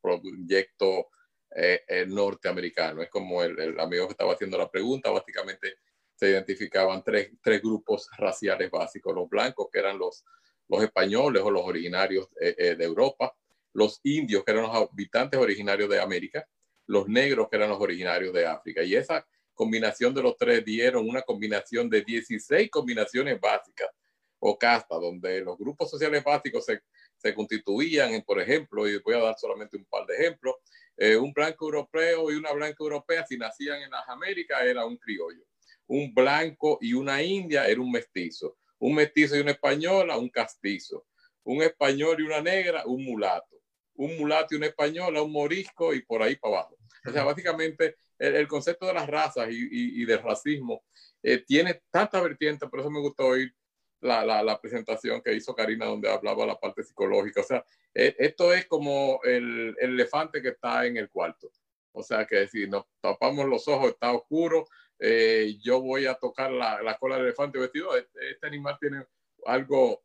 proyecto 0.00 1.08
eh, 1.54 1.82
eh, 1.86 2.06
norteamericano, 2.06 3.02
es 3.02 3.08
como 3.08 3.42
el, 3.42 3.58
el, 3.58 3.80
amigo 3.80 4.06
que 4.06 4.12
estaba 4.12 4.32
haciendo 4.32 4.58
la 4.58 4.70
pregunta, 4.70 5.10
básicamente 5.10 5.76
se 6.14 6.30
identificaban 6.30 7.02
tres, 7.04 7.30
tres 7.40 7.62
grupos 7.62 8.08
raciales 8.18 8.70
básicos, 8.70 9.14
los 9.14 9.28
blancos, 9.28 9.68
que 9.72 9.78
eran 9.78 9.98
los, 9.98 10.24
los 10.68 10.82
españoles 10.82 11.42
o 11.42 11.50
los 11.50 11.62
originarios 11.62 12.28
de 12.34 12.76
Europa, 12.80 13.36
los 13.74 14.00
indios, 14.02 14.42
que 14.42 14.52
eran 14.52 14.64
los 14.64 14.74
habitantes 14.74 15.38
originarios 15.38 15.90
de 15.90 16.00
América, 16.00 16.48
los 16.86 17.06
negros, 17.06 17.48
que 17.50 17.56
eran 17.56 17.68
los 17.68 17.80
originarios 17.80 18.32
de 18.32 18.46
África. 18.46 18.82
Y 18.82 18.96
esa 18.96 19.26
combinación 19.56 20.14
de 20.14 20.22
los 20.22 20.36
tres 20.36 20.64
dieron 20.64 21.08
una 21.08 21.22
combinación 21.22 21.90
de 21.90 22.02
16 22.02 22.70
combinaciones 22.70 23.40
básicas 23.40 23.90
o 24.38 24.56
castas, 24.56 25.00
donde 25.00 25.40
los 25.40 25.58
grupos 25.58 25.90
sociales 25.90 26.22
básicos 26.22 26.64
se, 26.64 26.82
se 27.16 27.34
constituían 27.34 28.12
en, 28.14 28.22
por 28.22 28.40
ejemplo, 28.40 28.88
y 28.88 28.98
voy 28.98 29.14
a 29.14 29.18
dar 29.18 29.34
solamente 29.36 29.76
un 29.76 29.86
par 29.86 30.06
de 30.06 30.14
ejemplos, 30.14 30.56
eh, 30.96 31.16
un 31.16 31.32
blanco 31.32 31.64
europeo 31.64 32.30
y 32.30 32.36
una 32.36 32.52
blanca 32.52 32.76
europea, 32.80 33.26
si 33.26 33.36
nacían 33.36 33.82
en 33.82 33.90
las 33.90 34.08
Américas, 34.08 34.62
era 34.62 34.84
un 34.84 34.96
criollo. 34.96 35.44
Un 35.88 36.14
blanco 36.14 36.78
y 36.80 36.92
una 36.92 37.22
india 37.22 37.66
era 37.66 37.80
un 37.80 37.90
mestizo. 37.90 38.58
Un 38.78 38.94
mestizo 38.94 39.36
y 39.36 39.40
una 39.40 39.52
española, 39.52 40.18
un 40.18 40.28
castizo. 40.28 41.06
Un 41.44 41.62
español 41.62 42.20
y 42.20 42.24
una 42.24 42.40
negra, 42.40 42.84
un 42.86 43.04
mulato. 43.04 43.56
Un 43.94 44.16
mulato 44.18 44.54
y 44.54 44.58
una 44.58 44.66
española, 44.66 45.22
un 45.22 45.32
morisco 45.32 45.94
y 45.94 46.02
por 46.02 46.22
ahí 46.22 46.36
para 46.36 46.58
abajo. 46.58 46.76
O 47.06 47.12
sea, 47.12 47.24
básicamente 47.24 47.96
el, 48.18 48.48
concepto 48.48 48.86
de 48.86 48.94
las 48.94 49.06
razas 49.06 49.48
y, 49.50 50.02
y, 50.02 50.04
del 50.04 50.22
racismo 50.22 50.84
eh, 51.22 51.38
tiene 51.38 51.82
tanta 51.90 52.20
vertiente, 52.20 52.68
por 52.68 52.80
eso 52.80 52.90
me 52.90 53.00
gustó 53.00 53.26
oír 53.26 53.54
la, 54.00 54.24
la, 54.42 54.60
presentación 54.60 55.20
que 55.22 55.34
hizo 55.34 55.54
Karina 55.54 55.86
donde 55.86 56.10
hablaba 56.10 56.46
la 56.46 56.58
parte 56.58 56.82
psicológica. 56.82 57.40
O 57.40 57.44
sea, 57.44 57.64
eh, 57.94 58.14
esto 58.18 58.52
es 58.52 58.66
como 58.66 59.20
el, 59.24 59.74
el, 59.80 59.90
elefante 59.90 60.40
que 60.40 60.50
está 60.50 60.86
en 60.86 60.96
el 60.96 61.10
cuarto. 61.10 61.50
O 61.92 62.02
sea, 62.02 62.26
que 62.26 62.46
si 62.46 62.66
nos 62.68 62.84
tapamos 63.00 63.46
los 63.46 63.66
ojos, 63.68 63.90
está 63.90 64.12
oscuro, 64.12 64.66
eh, 64.98 65.56
yo 65.62 65.80
voy 65.80 66.06
a 66.06 66.14
tocar 66.14 66.50
la, 66.50 66.82
la, 66.82 66.96
cola 66.98 67.16
del 67.16 67.26
elefante 67.26 67.58
vestido, 67.58 67.96
este, 67.96 68.32
este, 68.32 68.46
animal 68.46 68.76
tiene 68.78 69.06
algo 69.46 70.02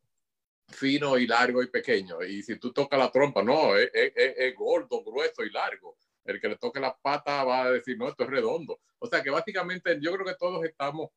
fino 0.69 1.17
y 1.17 1.27
largo 1.27 1.61
y 1.61 1.67
pequeño. 1.67 2.23
Y 2.23 2.43
si 2.43 2.57
tú 2.57 2.71
tocas 2.71 2.97
la 2.97 3.11
trompa, 3.11 3.43
no, 3.43 3.75
es, 3.75 3.91
es, 3.93 4.13
es 4.15 4.55
gordo, 4.55 5.03
grueso 5.03 5.43
y 5.43 5.49
largo 5.51 5.97
el 6.25 6.39
que 6.39 6.49
le 6.49 6.57
toque 6.57 6.79
las 6.79 6.93
patas 7.01 7.47
va 7.47 7.63
a 7.63 7.71
decir, 7.71 7.97
no, 7.97 8.07
esto 8.07 8.23
es 8.23 8.29
redondo. 8.29 8.79
O 8.99 9.07
sea 9.07 9.23
que 9.23 9.29
básicamente 9.29 9.97
yo 10.01 10.13
creo 10.13 10.25
que 10.25 10.35
todos 10.35 10.63
estamos 10.63 11.09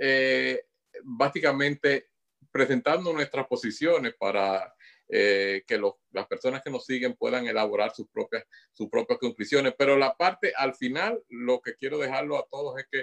eh, 0.00 0.64
básicamente 1.02 2.10
presentando 2.50 3.12
nuestras 3.12 3.46
posiciones 3.46 4.14
para 4.18 4.74
eh, 5.08 5.64
que 5.66 5.80
las 6.12 6.26
personas 6.26 6.62
que 6.62 6.70
nos 6.70 6.86
siguen 6.86 7.14
puedan 7.14 7.46
elaborar 7.46 7.94
sus 7.94 8.08
propias, 8.08 8.44
sus 8.72 8.88
propias 8.88 9.18
conclusiones. 9.18 9.74
Pero 9.76 9.96
la 9.96 10.14
parte 10.14 10.52
al 10.56 10.74
final, 10.74 11.22
lo 11.28 11.60
que 11.60 11.74
quiero 11.74 11.98
dejarlo 11.98 12.38
a 12.38 12.46
todos 12.50 12.78
es 12.78 12.86
que 12.90 13.00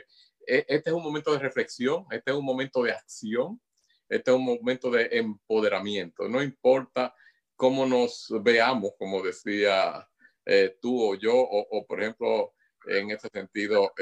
eh, 0.47 0.65
este 0.67 0.89
es 0.89 0.95
un 0.95 1.03
momento 1.03 1.33
de 1.33 1.39
reflexión, 1.39 2.05
este 2.11 2.31
es 2.31 2.37
un 2.37 2.45
momento 2.45 2.81
de 2.83 2.93
acción, 2.93 3.61
este 4.09 4.31
es 4.31 4.37
un 4.37 4.45
momento 4.45 4.89
de 4.89 5.09
empoderamiento. 5.11 6.27
No 6.27 6.41
importa 6.41 7.13
cómo 7.55 7.85
nos 7.85 8.33
veamos, 8.41 8.93
como 8.97 9.21
decía 9.21 10.07
eh, 10.51 10.77
tú 10.81 11.11
o 11.11 11.15
yo, 11.15 11.33
o, 11.33 11.85
por 11.85 12.01
ejemplo, 12.01 12.53
en 12.85 13.11
ese 13.11 13.29
sentido, 13.29 13.93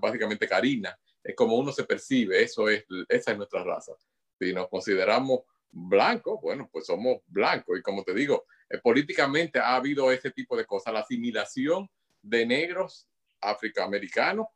básicamente 0.00 0.48
Karina, 0.48 0.98
es 1.22 1.34
como 1.34 1.56
uno 1.56 1.72
se 1.72 1.84
percibe, 1.84 2.42
eso 2.42 2.68
es, 2.68 2.84
esa 3.08 3.32
es 3.32 3.36
nuestra 3.36 3.64
raza. 3.64 3.92
Si 4.38 4.52
nos 4.52 4.68
consideramos 4.68 5.40
blancos, 5.70 6.40
bueno, 6.42 6.68
pues 6.70 6.86
somos 6.86 7.22
blancos. 7.26 7.78
Y 7.78 7.82
como 7.82 8.04
te 8.04 8.14
digo, 8.14 8.46
eh, 8.68 8.78
políticamente 8.78 9.58
ha 9.58 9.76
habido 9.76 10.10
ese 10.12 10.30
tipo 10.30 10.56
de 10.56 10.66
cosas, 10.66 10.92
la 10.92 11.00
asimilación 11.00 11.88
de 12.22 12.46
negros 12.46 13.08
afroamericanos 13.40 14.46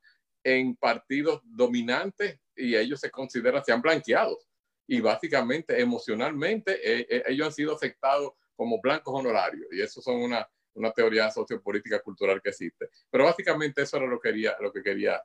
en 0.44 0.76
partidos 0.76 1.40
dominantes 1.44 2.38
y 2.56 2.74
ellos 2.74 3.00
se 3.00 3.10
consideran, 3.10 3.64
se 3.64 3.72
han 3.72 3.82
blanqueado. 3.82 4.38
Y 4.86 5.00
básicamente, 5.00 5.80
emocionalmente, 5.80 6.72
eh, 6.82 7.06
eh, 7.10 7.22
ellos 7.26 7.48
han 7.48 7.52
sido 7.52 7.74
aceptados 7.74 8.32
como 8.56 8.80
blancos 8.80 9.14
honorarios. 9.14 9.68
Y 9.72 9.80
eso 9.80 10.00
son 10.00 10.16
una, 10.16 10.48
una 10.74 10.92
teoría 10.92 11.30
sociopolítica 11.30 12.00
cultural 12.00 12.40
que 12.42 12.50
existe. 12.50 12.88
Pero 13.10 13.24
básicamente 13.24 13.82
eso 13.82 13.96
era 13.96 14.06
lo 14.06 14.20
que 14.20 14.30
quería, 14.30 14.56
lo 14.60 14.72
que 14.72 14.82
quería 14.82 15.22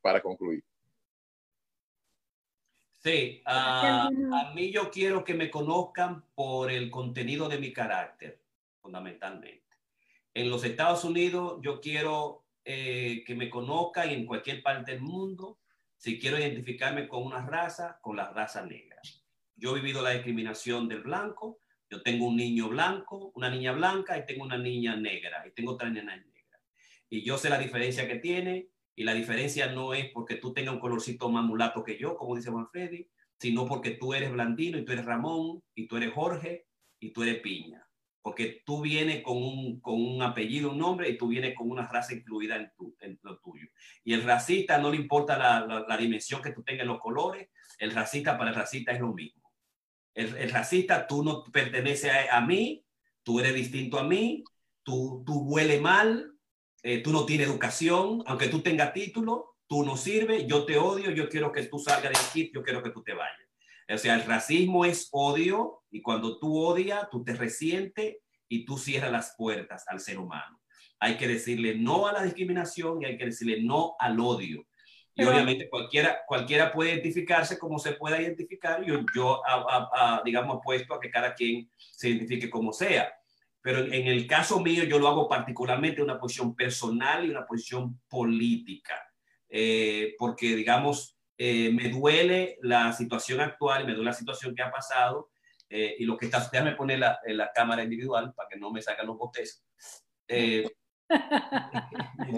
para 0.00 0.22
concluir. 0.22 0.64
Sí, 2.98 3.42
a, 3.44 4.10
mí 4.54 4.72
yo 4.72 4.90
quiero 4.90 5.24
que 5.24 5.34
me 5.34 5.50
conozcan 5.50 6.24
por 6.34 6.70
el 6.70 6.90
contenido 6.90 7.48
de 7.48 7.58
mi 7.58 7.72
carácter, 7.72 8.40
fundamentalmente. 8.80 9.64
En 10.34 10.50
los 10.50 10.64
Estados 10.64 11.04
Unidos 11.04 11.60
yo 11.62 11.80
quiero 11.80 12.44
eh, 12.64 13.22
que 13.24 13.34
me 13.36 13.48
conozcan 13.48 14.10
en 14.10 14.26
cualquier 14.26 14.62
parte 14.62 14.92
del 14.92 15.00
mundo, 15.00 15.58
si 15.96 16.18
quiero 16.18 16.38
identificarme 16.38 17.08
con 17.08 17.22
una 17.24 17.46
raza, 17.46 17.98
con 18.02 18.16
la 18.16 18.30
raza 18.30 18.66
negra. 18.66 19.00
Yo 19.54 19.76
he 19.76 19.80
vivido 19.80 20.02
la 20.02 20.10
discriminación 20.10 20.88
del 20.88 21.02
blanco, 21.02 21.60
yo 21.90 22.02
tengo 22.02 22.26
un 22.26 22.36
niño 22.36 22.68
blanco, 22.68 23.32
una 23.34 23.50
niña 23.50 23.72
blanca 23.72 24.18
y 24.18 24.26
tengo 24.26 24.44
una 24.44 24.58
niña 24.58 24.96
negra 24.96 25.44
y 25.46 25.52
tengo 25.52 25.72
otra 25.72 25.88
niña 25.88 26.04
negra. 26.04 26.28
Y 27.10 27.22
yo 27.22 27.38
sé 27.38 27.48
la 27.48 27.58
diferencia 27.58 28.06
que 28.06 28.16
tiene 28.16 28.68
y 28.94 29.04
la 29.04 29.14
diferencia 29.14 29.72
no 29.72 29.94
es 29.94 30.10
porque 30.10 30.36
tú 30.36 30.52
tengas 30.52 30.74
un 30.74 30.80
colorcito 30.80 31.30
más 31.30 31.44
mulato 31.44 31.82
que 31.82 31.98
yo, 31.98 32.16
como 32.16 32.36
dice 32.36 32.50
Manfredi, 32.50 33.08
sino 33.38 33.66
porque 33.66 33.92
tú 33.92 34.12
eres 34.12 34.32
Blandino 34.32 34.78
y 34.78 34.84
tú 34.84 34.92
eres 34.92 35.04
Ramón 35.04 35.62
y 35.74 35.86
tú 35.86 35.96
eres 35.96 36.12
Jorge 36.12 36.66
y 36.98 37.12
tú 37.12 37.22
eres 37.22 37.40
Piña. 37.40 37.84
Porque 38.20 38.62
tú 38.66 38.82
vienes 38.82 39.22
con 39.22 39.38
un, 39.38 40.22
apellido, 40.22 40.72
un 40.72 40.78
nombre 40.78 41.08
y 41.08 41.16
tú 41.16 41.28
vienes 41.28 41.54
con 41.54 41.70
una 41.70 41.86
raza 41.86 42.12
incluida 42.12 42.56
en, 42.56 42.72
tu, 42.76 42.94
lo 43.22 43.38
tuyo. 43.38 43.68
Y 44.04 44.12
el 44.12 44.24
racista 44.24 44.76
no 44.78 44.90
le 44.90 44.96
importa 44.96 45.38
la, 45.38 45.86
la, 45.88 45.96
dimensión 45.96 46.42
que 46.42 46.50
tú 46.50 46.62
tengas 46.62 46.82
en 46.82 46.88
los 46.88 47.00
colores, 47.00 47.48
el 47.78 47.92
racista 47.92 48.36
para 48.36 48.50
el 48.50 48.56
racista 48.56 48.92
es 48.92 49.00
lo 49.00 49.14
mismo. 49.14 49.47
El, 50.14 50.36
el 50.36 50.50
racista, 50.50 51.06
tú 51.06 51.22
no 51.22 51.44
perteneces 51.44 52.10
a, 52.10 52.36
a, 52.36 52.40
mí, 52.40 52.84
tú 53.22 53.40
eres 53.40 53.54
distinto 53.54 53.98
a 53.98 54.04
mí, 54.04 54.42
tú, 54.82 55.22
tú 55.26 55.40
huele 55.40 55.80
mal, 55.80 56.32
eh, 56.82 57.02
tú 57.02 57.12
no 57.12 57.26
tienes 57.26 57.48
educación, 57.48 58.22
aunque 58.26 58.48
tú 58.48 58.60
tengas 58.60 58.92
título, 58.92 59.56
tú 59.66 59.84
no 59.84 59.96
sirves, 59.96 60.46
yo 60.46 60.64
te 60.64 60.78
odio, 60.78 61.10
yo 61.10 61.28
quiero 61.28 61.52
que 61.52 61.64
tú 61.64 61.78
salgas 61.78 62.12
de 62.12 62.18
aquí, 62.18 62.50
yo 62.54 62.62
quiero 62.62 62.82
que 62.82 62.90
tú 62.90 63.02
te 63.02 63.12
vayas. 63.12 63.48
O 63.90 63.98
sea, 63.98 64.14
el 64.16 64.24
racismo 64.24 64.84
es 64.84 65.08
odio 65.12 65.82
y 65.90 66.02
cuando 66.02 66.38
tú 66.38 66.58
odias, 66.58 67.08
tú 67.10 67.24
te 67.24 67.34
resientes 67.34 68.16
y 68.48 68.64
tú 68.64 68.76
cierras 68.76 69.12
las 69.12 69.34
puertas 69.36 69.84
al 69.88 70.00
ser 70.00 70.18
humano. 70.18 70.60
Hay 71.00 71.16
que 71.16 71.28
decirle 71.28 71.74
no 71.76 72.06
a 72.06 72.12
la 72.12 72.22
discriminación 72.22 73.02
y 73.02 73.06
hay 73.06 73.16
que 73.16 73.26
decirle 73.26 73.62
no 73.62 73.94
al 73.98 74.20
odio. 74.20 74.66
Y 75.18 75.24
obviamente 75.24 75.68
cualquiera, 75.68 76.20
cualquiera 76.24 76.70
puede 76.70 76.92
identificarse 76.92 77.58
como 77.58 77.80
se 77.80 77.92
pueda 77.92 78.22
identificar. 78.22 78.84
Yo, 78.84 79.00
yo 79.12 79.42
digamos, 80.24 80.58
apuesto 80.58 80.94
a 80.94 81.00
que 81.00 81.10
cada 81.10 81.34
quien 81.34 81.68
se 81.76 82.10
identifique 82.10 82.48
como 82.48 82.72
sea. 82.72 83.12
Pero 83.60 83.80
en 83.80 84.06
el 84.06 84.28
caso 84.28 84.60
mío, 84.60 84.84
yo 84.84 85.00
lo 85.00 85.08
hago 85.08 85.28
particularmente 85.28 86.00
una 86.00 86.20
posición 86.20 86.54
personal 86.54 87.26
y 87.26 87.30
una 87.30 87.44
posición 87.44 88.00
política, 88.08 88.94
eh, 89.48 90.14
porque, 90.16 90.54
digamos, 90.54 91.18
eh, 91.36 91.72
me 91.72 91.88
duele 91.88 92.58
la 92.62 92.92
situación 92.92 93.40
actual, 93.40 93.86
me 93.86 93.94
duele 93.94 94.10
la 94.10 94.16
situación 94.16 94.54
que 94.54 94.62
ha 94.62 94.70
pasado 94.70 95.30
eh, 95.68 95.96
y 95.98 96.04
lo 96.04 96.16
que 96.16 96.26
está, 96.26 96.48
déjame 96.52 96.76
poner 96.76 97.00
la, 97.00 97.18
la, 97.26 97.50
cámara 97.52 97.82
individual 97.82 98.32
para 98.34 98.48
que 98.48 98.56
no 98.56 98.70
me 98.70 98.80
sacan 98.80 99.08
los 99.08 99.18
botes. 99.18 99.64
me 100.28 100.70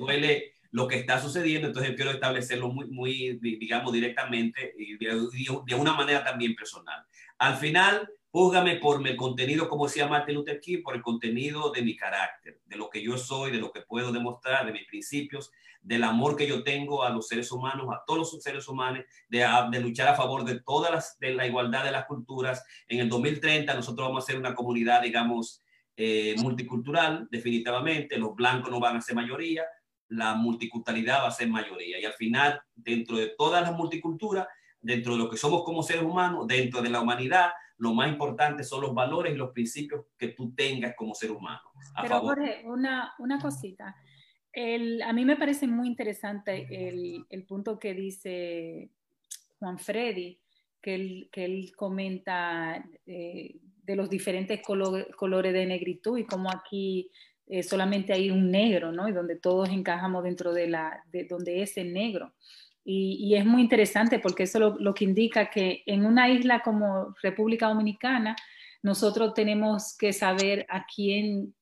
duele 0.01 0.55
lo 0.72 0.86
que 0.86 0.97
está 0.97 1.20
sucediendo, 1.20 1.68
entonces 1.68 1.94
quiero 1.97 2.10
establecerlo 2.10 2.68
muy, 2.68 2.86
muy 2.86 3.38
digamos, 3.40 3.92
directamente 3.92 4.74
y 4.78 4.97
de, 4.97 5.28
de 5.66 5.74
una 5.74 5.94
manera 5.94 6.24
también 6.24 6.55
personal. 6.55 7.05
Al 7.38 7.56
final, 7.56 8.09
Júzgame 8.32 8.76
por 8.76 9.06
el 9.06 9.16
contenido, 9.16 9.68
como 9.68 9.86
decía 9.86 10.06
Martin 10.06 10.36
Luther 10.36 10.60
King, 10.60 10.82
por 10.84 10.94
el 10.94 11.02
contenido 11.02 11.72
de 11.72 11.82
mi 11.82 11.97
carácter, 11.97 12.60
de 12.64 12.76
lo 12.76 12.88
que 12.88 13.02
yo 13.02 13.18
soy, 13.18 13.51
de 13.51 13.59
lo 13.59 13.72
que 13.72 13.82
puedo 13.82 14.12
demostrar, 14.12 14.64
de 14.64 14.72
mis 14.72 14.86
principios, 14.86 15.51
del 15.82 16.05
amor 16.05 16.36
que 16.36 16.47
yo 16.47 16.62
tengo 16.62 17.02
a 17.02 17.10
los 17.10 17.26
seres 17.26 17.51
humanos, 17.51 17.88
a 17.90 18.05
todos 18.06 18.32
los 18.32 18.42
seres 18.42 18.68
humanos, 18.68 19.05
de, 19.28 19.44
de 19.72 19.80
luchar 19.80 20.06
a 20.09 20.14
favor 20.14 20.44
de 20.44 20.60
todas 20.60 20.92
las, 20.92 21.18
de 21.18 21.34
la 21.34 21.44
igualdad 21.44 21.84
de 21.84 21.90
las 21.90 22.05
culturas. 22.05 22.64
En 22.86 23.01
el 23.01 23.09
2030 23.09 23.74
nosotros 23.74 24.06
vamos 24.06 24.22
a 24.22 24.26
ser 24.28 24.38
una 24.38 24.55
comunidad, 24.55 25.02
digamos, 25.02 25.64
eh, 25.97 26.36
multicultural, 26.38 27.26
definitivamente. 27.32 28.16
Los 28.16 28.36
blancos 28.36 28.70
no 28.70 28.78
van 28.78 28.97
a 28.97 29.01
ser 29.01 29.16
mayoría, 29.16 29.64
la 30.11 30.35
multiculturalidad 30.35 31.23
va 31.23 31.28
a 31.28 31.32
ser 31.32 31.49
mayoría. 31.49 31.99
Y 31.99 32.05
al 32.05 32.12
final, 32.12 32.61
dentro 32.74 33.16
de 33.16 33.32
todas 33.39 33.62
las 33.62 33.73
multiculturas, 33.73 34.47
dentro 34.81 35.12
de 35.12 35.19
lo 35.19 35.31
que 35.31 35.37
somos 35.37 35.65
como 35.65 35.82
seres 35.82 36.03
humanos, 36.03 36.47
dentro 36.47 36.82
de 36.82 36.91
la 36.91 37.01
humanidad, 37.01 37.51
lo 37.78 37.95
más 37.95 38.09
importante 38.09 38.65
son 38.65 38.82
los 38.82 38.95
valores 38.95 39.32
y 39.32 39.37
los 39.37 39.53
principios 39.53 40.05
que 40.19 40.28
tú 40.28 40.53
tengas 40.55 40.95
como 40.97 41.15
ser 41.15 41.31
humano. 41.31 41.62
Pero 42.03 42.20
Jorge, 42.20 42.62
una, 42.65 43.15
una 43.19 43.41
cosita. 43.41 43.97
El, 44.53 45.01
a 45.03 45.12
mí 45.12 45.24
me 45.24 45.37
parece 45.37 45.66
muy 45.66 45.87
interesante 45.87 46.66
el, 46.70 47.24
el 47.31 47.45
punto 47.45 47.78
que 47.78 47.95
dice 47.95 48.91
Juan 49.59 49.78
Freddy, 49.78 50.41
que 50.82 50.95
él, 50.95 51.28
que 51.31 51.45
él 51.45 51.73
comenta 51.77 52.85
eh, 53.07 53.57
de 53.85 53.97
los 53.97 54.11
diferentes 54.11 54.61
colores 54.62 55.53
de 55.53 55.66
negritud 55.66 56.19
y 56.19 56.24
cómo 56.24 56.51
aquí 56.51 57.11
eh, 57.51 57.62
solamente 57.62 58.12
hay 58.12 58.31
un 58.31 58.51
negro, 58.51 58.93
¿no? 58.93 59.09
Y 59.09 59.12
donde 59.12 59.36
todos 59.36 59.68
encajamos 59.68 60.24
dentro 60.24 60.52
de 60.52 60.68
la, 60.68 61.02
de 61.12 61.24
donde 61.24 61.62
es 61.62 61.77
el 61.77 61.93
negro. 61.93 62.32
Y, 62.82 63.35
es 63.35 63.44
muy 63.44 63.60
interesante 63.60 64.18
porque 64.18 64.44
eso 64.44 64.59
lo, 64.59 64.77
lo, 64.78 64.94
que 64.94 65.05
indica 65.05 65.51
que 65.51 65.82
en 65.86 66.06
una 66.06 66.28
isla 66.31 66.60
como 66.62 67.14
República 67.22 67.68
Dominicana, 67.68 68.35
nosotros 68.82 69.35
tenemos 69.35 69.97
que 69.97 70.12
saber 70.12 70.66
a 70.68 70.86
quién 70.86 71.55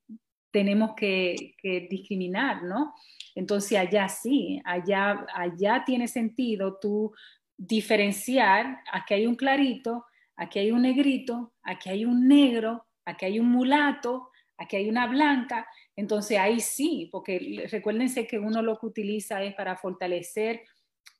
tenemos 0.50 0.94
que, 0.96 1.54
discriminar, 1.90 2.62
¿no? 2.62 2.94
Entonces 3.34 3.78
allá 3.78 4.08
sí, 4.08 4.60
allá, 4.64 5.26
allá 5.34 5.84
tiene 5.84 6.08
sentido 6.08 6.78
tú 6.80 7.12
diferenciar, 7.56 8.80
aquí 8.90 9.14
hay 9.14 9.26
un 9.26 9.36
clarito, 9.36 10.06
aquí 10.36 10.58
hay 10.58 10.70
un 10.70 10.82
negrito, 10.82 11.52
aquí 11.62 11.90
hay 11.90 12.04
un 12.04 12.26
negro, 12.26 12.86
aquí 13.04 13.26
hay 13.26 13.38
un 13.38 13.50
mulato, 13.50 14.27
aquí 14.58 14.76
hay 14.76 14.88
una 14.88 15.06
blanca, 15.06 15.66
entonces 15.96 16.38
ahí 16.38 16.60
sí, 16.60 17.08
porque 17.10 17.66
recuérdense 17.70 18.26
que 18.26 18.38
uno 18.38 18.60
lo 18.60 18.78
que 18.78 18.86
utiliza 18.86 19.42
es 19.42 19.54
para 19.54 19.76
fortalecer 19.76 20.62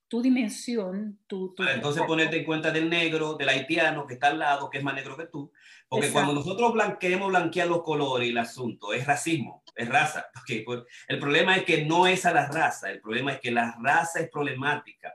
tu 0.09 0.23
dimensión, 0.23 1.20
tu... 1.27 1.55
entonces 1.59 2.02
ponerte 2.06 2.39
en 2.39 2.44
cuenta 2.44 2.70
del 2.70 2.89
negro, 2.89 3.35
del 3.35 3.51
haitiano 3.51 4.06
que 4.06 4.15
está 4.15 4.28
al 4.28 4.39
lado, 4.39 4.70
que 4.70 4.78
es 4.78 4.85
más 4.85 4.94
negro 4.94 5.16
que 5.16 5.27
tú, 5.27 5.52
porque 5.86 6.10
cuando 6.10 6.32
nosotros 6.32 6.73
queremos 6.98 7.28
blanquear 7.28 7.69
los 7.69 7.82
colores 7.82 8.27
y 8.27 8.31
el 8.31 8.39
asunto, 8.39 8.93
es 8.94 9.06
racismo, 9.06 9.62
es 9.74 9.89
raza. 9.89 10.27
Okay, 10.43 10.62
pues, 10.62 10.81
el 11.09 11.19
problema 11.19 11.56
es 11.56 11.65
que 11.65 11.85
no 11.85 12.06
es 12.06 12.24
a 12.24 12.32
la 12.32 12.47
raza, 12.47 12.90
el 12.90 13.02
problema 13.02 13.32
es 13.32 13.40
que 13.40 13.51
la 13.51 13.77
raza 13.82 14.20
es 14.20 14.31
problemática. 14.31 15.15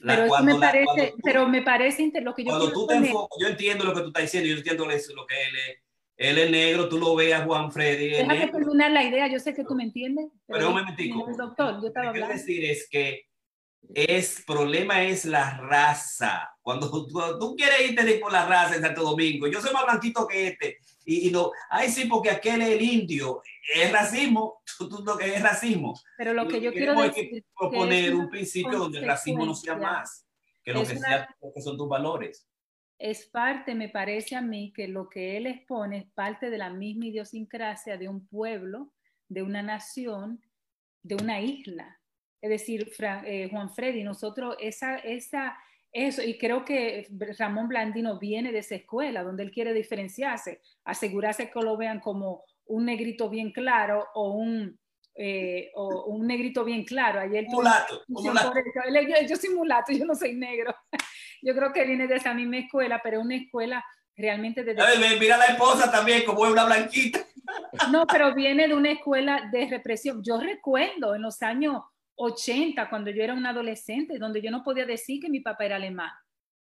pero, 0.00 0.28
me 0.44 0.54
parece, 0.54 1.14
pero 1.24 1.48
me 1.48 1.62
parece 1.62 2.12
lo 2.22 2.32
que 2.32 2.44
yo 2.44 2.50
cuando 2.50 2.72
tú 2.72 2.86
te 2.86 2.94
enfocas, 2.94 3.38
yo 3.40 3.48
entiendo 3.48 3.84
lo 3.84 3.92
que 3.92 4.00
tú 4.02 4.06
estás 4.08 4.22
diciendo, 4.22 4.48
yo 4.48 4.56
entiendo 4.58 4.84
lo 4.86 5.26
que 5.26 5.42
él 5.42 5.56
es, 5.56 5.78
él 6.20 6.36
es 6.36 6.50
negro, 6.50 6.86
tú 6.86 6.98
lo 6.98 7.16
veas 7.16 7.46
Juan 7.46 7.72
Freddy. 7.72 8.10
Déjame 8.10 8.48
terminar 8.48 8.90
la 8.90 9.04
idea, 9.04 9.26
yo 9.26 9.38
sé 9.38 9.54
que 9.54 9.64
tú 9.64 9.74
me 9.74 9.84
entiendes. 9.84 10.26
Pero, 10.46 10.68
un 10.68 10.74
momentico. 10.74 11.26
Doctor, 11.34 11.80
yo 11.80 11.88
estaba 11.88 12.06
lo 12.06 12.12
que 12.12 12.18
quiero 12.18 12.34
decir 12.34 12.62
es 12.66 12.86
que 12.90 13.22
es 13.94 14.44
problema 14.46 15.02
es 15.02 15.24
la 15.24 15.56
raza. 15.56 16.54
Cuando, 16.60 16.90
tú 16.90 17.56
quieres 17.56 17.90
irte 17.90 18.18
por 18.18 18.32
la 18.32 18.44
raza 18.44 18.76
en 18.76 18.82
Santo 18.82 19.02
Domingo, 19.02 19.46
yo 19.46 19.62
soy 19.62 19.72
más 19.72 19.84
blanquito 19.84 20.26
que 20.26 20.48
este. 20.48 20.76
Y, 21.06 21.28
y 21.28 21.30
no, 21.30 21.52
ay 21.70 21.88
sí, 21.88 22.04
porque 22.04 22.28
aquel 22.28 22.60
es 22.60 22.68
el 22.68 22.82
indio. 22.82 23.40
Es 23.74 23.90
racismo, 23.90 24.60
tú, 24.78 25.02
lo 25.02 25.16
que 25.16 25.34
es 25.34 25.42
racismo. 25.42 25.98
Pero 26.18 26.34
lo 26.34 26.46
que 26.46 26.60
yo 26.60 26.70
quiero 26.70 27.00
decir 27.00 27.24
es 27.24 27.30
que 27.30 27.44
proponer 27.58 28.14
un 28.14 28.28
principio 28.28 28.78
donde 28.78 28.98
el 28.98 29.06
racismo 29.06 29.46
no 29.46 29.54
sea 29.54 29.74
más. 29.74 30.26
que 30.62 30.74
lo 30.74 30.80
que, 30.80 30.98
sea, 30.98 31.34
que 31.54 31.62
son 31.62 31.78
tus 31.78 31.88
valores. 31.88 32.46
Es 33.00 33.24
parte, 33.24 33.74
me 33.74 33.88
parece 33.88 34.36
a 34.36 34.42
mí, 34.42 34.74
que 34.76 34.86
lo 34.86 35.08
que 35.08 35.38
él 35.38 35.46
expone 35.46 35.96
es 35.96 36.06
parte 36.12 36.50
de 36.50 36.58
la 36.58 36.68
misma 36.68 37.06
idiosincrasia 37.06 37.96
de 37.96 38.10
un 38.10 38.26
pueblo, 38.26 38.92
de 39.26 39.42
una 39.42 39.62
nación, 39.62 40.42
de 41.02 41.14
una 41.14 41.40
isla. 41.40 41.98
Es 42.42 42.50
decir, 42.50 42.92
eh, 43.24 43.48
Juan 43.50 43.72
Freddy, 43.74 44.02
nosotros 44.02 44.54
esa, 44.60 44.96
esa, 44.98 45.56
eso, 45.90 46.22
y 46.22 46.36
creo 46.36 46.62
que 46.62 47.08
Ramón 47.38 47.68
Blandino 47.68 48.18
viene 48.18 48.52
de 48.52 48.58
esa 48.58 48.74
escuela, 48.74 49.22
donde 49.22 49.44
él 49.44 49.50
quiere 49.50 49.72
diferenciarse, 49.72 50.60
asegurarse 50.84 51.50
que 51.50 51.60
lo 51.60 51.78
vean 51.78 52.00
como 52.00 52.44
un 52.66 52.84
negrito 52.84 53.30
bien 53.30 53.50
claro 53.50 54.08
o 54.14 54.32
un, 54.32 54.78
eh, 55.14 55.70
o 55.74 56.04
un 56.04 56.26
negrito 56.26 56.64
bien 56.64 56.84
claro. 56.84 57.18
Ayer 57.18 57.46
mulato, 57.48 58.02
Yo, 59.26 59.36
soy 59.36 59.54
mulato, 59.54 59.90
yo 59.90 60.04
no 60.04 60.14
soy 60.14 60.34
negro. 60.34 60.74
Yo 61.42 61.54
creo 61.54 61.72
que 61.72 61.84
viene 61.84 62.06
de 62.06 62.16
esa 62.16 62.34
misma 62.34 62.58
escuela, 62.58 63.00
pero 63.02 63.20
una 63.20 63.36
escuela 63.36 63.84
realmente 64.16 64.62
de... 64.62 64.74
mira 65.18 65.36
la 65.36 65.46
esposa 65.46 65.90
también, 65.90 66.24
como 66.24 66.44
es 66.46 66.52
una 66.52 66.64
blanquita. 66.64 67.20
no, 67.90 68.06
pero 68.06 68.34
viene 68.34 68.68
de 68.68 68.74
una 68.74 68.92
escuela 68.92 69.48
de 69.50 69.68
represión. 69.68 70.22
Yo 70.22 70.38
recuerdo 70.38 71.14
en 71.14 71.22
los 71.22 71.42
años 71.42 71.82
80, 72.16 72.88
cuando 72.90 73.10
yo 73.10 73.22
era 73.22 73.34
un 73.34 73.46
adolescente, 73.46 74.18
donde 74.18 74.42
yo 74.42 74.50
no 74.50 74.62
podía 74.62 74.84
decir 74.84 75.20
que 75.20 75.30
mi 75.30 75.40
papá 75.40 75.64
era 75.64 75.76
alemán, 75.76 76.12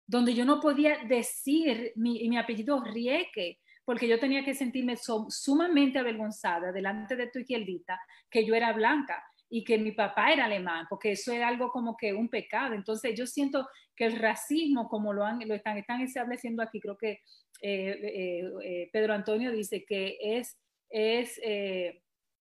donde 0.05 0.33
yo 0.33 0.45
no 0.45 0.59
podía 0.59 0.97
decir 1.05 1.91
mi, 1.95 2.27
mi 2.29 2.37
apellido 2.37 2.83
Rieke, 2.83 3.59
porque 3.83 4.07
yo 4.07 4.19
tenía 4.19 4.45
que 4.45 4.53
sentirme 4.53 4.95
sumamente 5.29 5.97
avergonzada 5.97 6.71
delante 6.71 7.15
de 7.15 7.27
tu 7.27 7.39
izquierdita 7.39 7.99
que 8.29 8.45
yo 8.45 8.53
era 8.53 8.71
blanca 8.71 9.23
y 9.49 9.63
que 9.63 9.77
mi 9.77 9.91
papá 9.91 10.31
era 10.31 10.45
alemán, 10.45 10.85
porque 10.89 11.13
eso 11.13 11.31
era 11.31 11.47
algo 11.47 11.71
como 11.71 11.97
que 11.97 12.13
un 12.13 12.29
pecado. 12.29 12.75
Entonces 12.75 13.17
yo 13.17 13.25
siento 13.25 13.67
que 13.95 14.05
el 14.05 14.17
racismo, 14.17 14.87
como 14.87 15.11
lo, 15.11 15.25
han, 15.25 15.45
lo 15.47 15.55
están, 15.55 15.77
están 15.77 16.01
estableciendo 16.01 16.61
aquí, 16.61 16.79
creo 16.79 16.97
que 16.97 17.21
eh, 17.61 17.99
eh, 18.03 18.51
eh, 18.63 18.89
Pedro 18.93 19.13
Antonio 19.13 19.51
dice 19.51 19.83
que 19.85 20.17
es, 20.21 20.57
es 20.89 21.41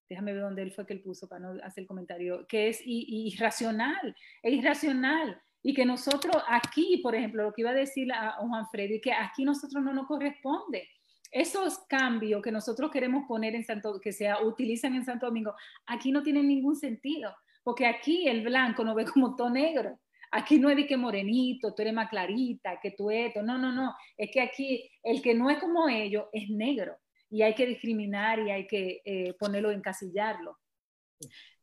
déjame 0.09 0.32
ver 0.32 0.43
dónde 0.43 0.62
él 0.62 0.72
fue 0.72 0.86
que 0.86 0.93
él 0.93 1.02
puso 1.02 1.28
para 1.28 1.40
no 1.40 1.62
hacer 1.62 1.82
el 1.82 1.89
comentario, 1.89 2.47
que 2.47 2.68
es 2.68 2.80
irracional, 2.85 4.14
es 4.43 4.52
irracional. 4.52 5.40
Y 5.60 5.74
que 5.74 5.85
nosotros 5.85 6.40
aquí, 6.47 7.01
por 7.02 7.16
ejemplo, 7.16 7.43
lo 7.43 7.52
que 7.52 7.62
iba 7.62 7.70
a 7.70 7.74
decir 7.74 8.12
a 8.12 8.35
Juan 8.35 8.68
Freddy, 8.70 9.01
que 9.01 9.12
aquí 9.12 9.44
nosotros 9.44 9.82
no 9.82 9.93
nos 9.93 10.06
corresponde 10.06 10.89
esos 11.30 11.78
cambios 11.88 12.42
que 12.42 12.52
nosotros 12.52 12.90
queremos 12.90 13.26
poner 13.26 13.55
en 13.55 13.64
Santo, 13.64 14.00
que 14.00 14.12
se 14.12 14.30
utilizan 14.42 14.94
en 14.94 15.05
Santo 15.05 15.26
Domingo, 15.26 15.55
aquí 15.86 16.10
no 16.10 16.22
tienen 16.22 16.48
ningún 16.48 16.76
sentido, 16.76 17.34
porque 17.62 17.86
aquí 17.86 18.28
el 18.28 18.42
blanco 18.42 18.84
no 18.84 18.94
ve 18.94 19.05
como 19.12 19.36
todo 19.36 19.50
negro. 19.50 19.98
Aquí 20.30 20.59
no 20.59 20.68
es 20.68 20.76
de 20.76 20.86
que 20.86 20.96
morenito, 20.96 21.74
tú 21.74 21.80
eres 21.80 21.94
más 21.94 22.10
clarita, 22.10 22.78
que 22.82 22.90
tú 22.90 23.10
esto. 23.10 23.42
No, 23.42 23.56
no, 23.56 23.72
no. 23.72 23.94
Es 24.16 24.30
que 24.30 24.42
aquí 24.42 24.90
el 25.02 25.22
que 25.22 25.34
no 25.34 25.48
es 25.48 25.59
como 25.59 25.88
ellos 25.88 26.26
es 26.32 26.50
negro 26.50 26.98
y 27.30 27.42
hay 27.42 27.55
que 27.55 27.66
discriminar 27.66 28.38
y 28.40 28.50
hay 28.50 28.66
que 28.66 29.00
eh, 29.05 29.34
ponerlo, 29.38 29.70
encasillarlo. 29.70 30.59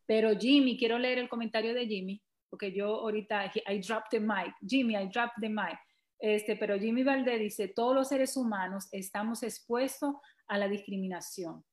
Pero 0.06 0.38
Jimmy, 0.38 0.78
quiero 0.78 0.98
leer 0.98 1.20
el 1.20 1.30
comentario 1.30 1.74
de 1.74 1.88
Jimmy, 1.88 2.22
porque 2.50 2.72
yo 2.72 2.88
ahorita, 2.88 3.52
I 3.68 3.80
dropped 3.80 4.10
the 4.12 4.20
mic. 4.20 4.54
Jimmy, 4.66 4.96
I 4.96 5.08
dropped 5.08 5.40
the 5.42 5.50
mic. 5.50 5.78
Este, 6.20 6.56
pero 6.56 6.80
Jimmy 6.80 7.04
Valdez 7.04 7.40
dice, 7.40 7.68
todos 7.68 7.94
los 7.94 8.08
seres 8.08 8.38
humanos 8.38 8.88
estamos 8.92 9.44
expuestos 9.44 10.16
a 10.48 10.58
la 10.58 10.68
discriminación. 10.68 11.64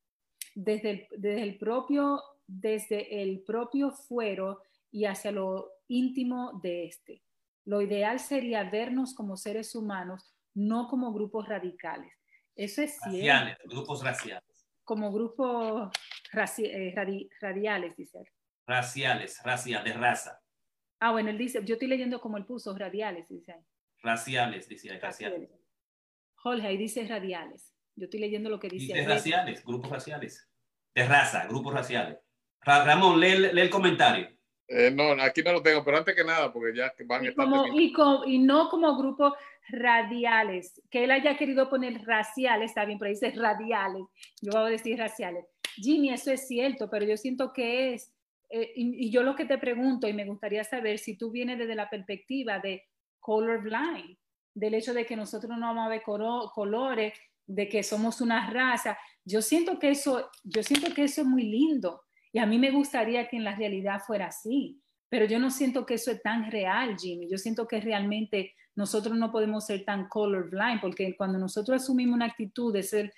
Desde 0.55 0.91
el, 0.91 1.07
desde 1.17 1.43
el, 1.43 1.59
propio, 1.59 2.23
desde 2.47 3.23
el 3.23 3.43
propio 3.43 3.91
fuero 3.93 4.63
y 4.91 5.07
hacia 5.07 5.33
lo 5.33 5.71
íntimo 5.89 6.61
de 6.63 6.87
este. 6.87 7.23
Lo 7.65 7.81
ideal 7.81 8.19
sería 8.19 8.65
vernos 8.65 9.15
como 9.15 9.37
seres 9.37 9.75
humanos, 9.75 10.35
no 10.55 10.89
como 10.89 11.13
grupos 11.13 11.49
radicales. 11.49 12.13
Eso 12.55 12.83
es 12.83 12.99
Raciales, 13.05 13.57
grupos 13.65 14.05
raciales. 14.05 14.67
Como 14.85 15.13
grupos 15.13 15.91
eh, 16.59 16.95
radiales, 17.41 17.97
dice 17.97 18.25
Raciales, 18.67 19.41
raciales, 19.43 19.95
de 19.95 19.99
raza. 19.99 20.41
Ah, 21.01 21.13
bueno, 21.13 21.31
él 21.31 21.39
dice, 21.39 21.65
yo 21.65 21.75
estoy 21.75 21.89
leyendo 21.89 22.21
como 22.21 22.37
él 22.37 22.45
puso, 22.45 22.77
radiales, 22.77 23.27
dice 23.29 23.55
Raciales, 24.03 24.69
dice 24.69 24.99
raciales. 24.99 25.49
Jorge, 26.35 26.67
ahí 26.67 26.77
dice 26.77 27.07
radiales. 27.07 27.73
Yo 27.95 28.05
estoy 28.05 28.21
leyendo 28.21 28.51
lo 28.51 28.59
que 28.59 28.69
dice. 28.69 28.95
Dice 28.95 29.07
raciales, 29.09 29.65
grupos 29.65 29.91
raciales. 29.91 30.49
De 30.95 31.07
raza, 31.07 31.47
grupos 31.47 31.73
raciales. 31.73 32.19
Ramón, 32.61 33.21
lee, 33.21 33.29
el 33.29 33.71
comentario. 33.71 34.29
Eh, 34.69 34.91
no, 34.91 35.13
aquí 35.23 35.43
no 35.43 35.53
lo 35.53 35.63
tengo, 35.63 35.85
pero 35.85 35.99
antes 35.99 36.15
que 36.15 36.25
nada, 36.25 36.53
porque 36.53 36.77
ya 36.77 36.93
van 37.07 37.27
a 37.27 37.29
estar. 37.29 37.47
y, 37.75 37.93
y, 38.27 38.39
no 38.39 38.69
como 38.69 38.97
grupos 38.97 39.35
radiales. 39.69 40.81
Que 40.91 41.05
él 41.05 41.11
haya 41.11 41.37
querido 41.37 41.69
poner 41.69 42.03
raciales, 42.05 42.71
está 42.71 42.85
bien, 42.85 42.99
pero 42.99 43.11
dice 43.11 43.33
radiales. 43.37 44.03
Yo 44.41 44.53
voy 44.53 44.63
a 44.63 44.73
decir 44.73 44.99
raciales. 44.99 45.45
Jimmy, 45.77 46.11
eso 46.11 46.31
es 46.31 46.49
cierto, 46.49 46.89
pero 46.91 47.05
yo 47.05 47.17
siento 47.17 47.53
que 47.53 47.95
es. 47.95 48.13
Eh, 48.51 48.73
y, 48.75 49.07
y, 49.07 49.11
yo 49.11 49.23
lo 49.23 49.35
que 49.37 49.45
te 49.45 49.59
pregunto, 49.59 50.09
y 50.09 50.13
me 50.13 50.25
gustaría 50.25 50.65
saber 50.65 50.99
si 50.99 51.17
tú 51.17 51.31
vienes 51.31 51.59
desde 51.59 51.75
la 51.75 51.89
perspectiva 51.89 52.59
de 52.59 52.85
colorblind, 53.23 54.19
del 54.55 54.75
hecho 54.75 54.93
de 54.93 55.07
que 55.07 55.17
nosotros 55.17 55.57
no 55.57 55.67
vamos 55.69 55.87
a 55.87 55.89
ver 55.89 56.03
colores, 56.03 57.15
de 57.47 57.69
que 57.69 57.83
somos 57.83 58.21
una 58.21 58.51
raza. 58.51 58.99
Yo 59.25 59.41
siento 59.41 59.79
que 59.79 59.91
eso, 59.91 60.31
yo 60.45 60.63
siento 60.63 60.93
que 60.93 61.05
eso 61.05 61.23
es 61.23 61.27
muy 61.27 61.45
lindo 61.45 62.03
y 62.33 62.39
a 62.39 62.47
mí 62.47 62.59
me 62.59 62.71
gustaría 62.71 63.29
que 63.29 63.37
en 63.37 63.45
la 63.45 63.55
realidad 63.55 64.03
fuera 64.07 64.27
así, 64.27 64.81
pero 65.09 65.27
yo 65.27 65.39
no 65.39 65.51
siento 65.51 65.87
que 65.87 65.95
eso 65.95 66.11
es 66.11 66.23
tan 66.23 66.51
real, 66.51 66.97
Jimmy. 66.99 67.29
Yo 67.31 67.39
siento 67.39 67.69
que 67.69 67.81
realmente 67.81 68.55
nosotros 68.75 69.17
no 69.17 69.31
podemos 69.31 69.67
ser 69.67 69.85
tan 69.85 70.09
colorblind 70.09 70.81
porque 70.81 71.15
cuando 71.17 71.39
nosotros 71.39 71.83
asumimos 71.83 72.17
una 72.17 72.27
actitud 72.27 72.73
de 72.73 72.83
ser 72.83 73.13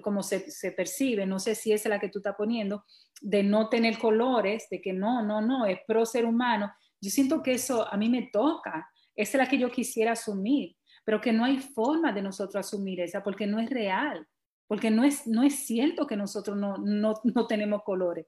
como 0.00 0.22
se, 0.22 0.48
se 0.50 0.70
percibe, 0.70 1.26
no 1.26 1.40
sé 1.40 1.56
si 1.56 1.72
esa 1.72 1.88
es 1.88 1.90
la 1.90 1.98
que 1.98 2.08
tú 2.08 2.20
estás 2.20 2.36
poniendo, 2.36 2.84
de 3.20 3.42
no 3.42 3.68
tener 3.68 3.98
colores, 3.98 4.68
de 4.70 4.80
que 4.80 4.92
no, 4.92 5.22
no, 5.22 5.40
no, 5.40 5.66
es 5.66 5.80
pro 5.86 6.06
ser 6.06 6.24
humano. 6.24 6.72
Yo 7.00 7.10
siento 7.10 7.42
que 7.42 7.54
eso 7.54 7.92
a 7.92 7.96
mí 7.96 8.08
me 8.08 8.28
toca 8.32 8.88
esa 9.22 9.38
es 9.38 9.44
la 9.44 9.48
que 9.48 9.58
yo 9.58 9.70
quisiera 9.70 10.12
asumir, 10.12 10.76
pero 11.04 11.20
que 11.20 11.32
no 11.32 11.44
hay 11.44 11.58
forma 11.58 12.12
de 12.12 12.22
nosotros 12.22 12.66
asumir 12.66 13.00
esa 13.00 13.22
porque 13.22 13.46
no 13.46 13.58
es 13.58 13.70
real, 13.70 14.26
porque 14.66 14.90
no 14.90 15.04
es, 15.04 15.26
no 15.26 15.42
es 15.42 15.66
cierto 15.66 16.06
que 16.06 16.16
nosotros 16.16 16.56
no, 16.56 16.78
no, 16.78 17.14
no 17.24 17.46
tenemos 17.46 17.82
colores. 17.82 18.26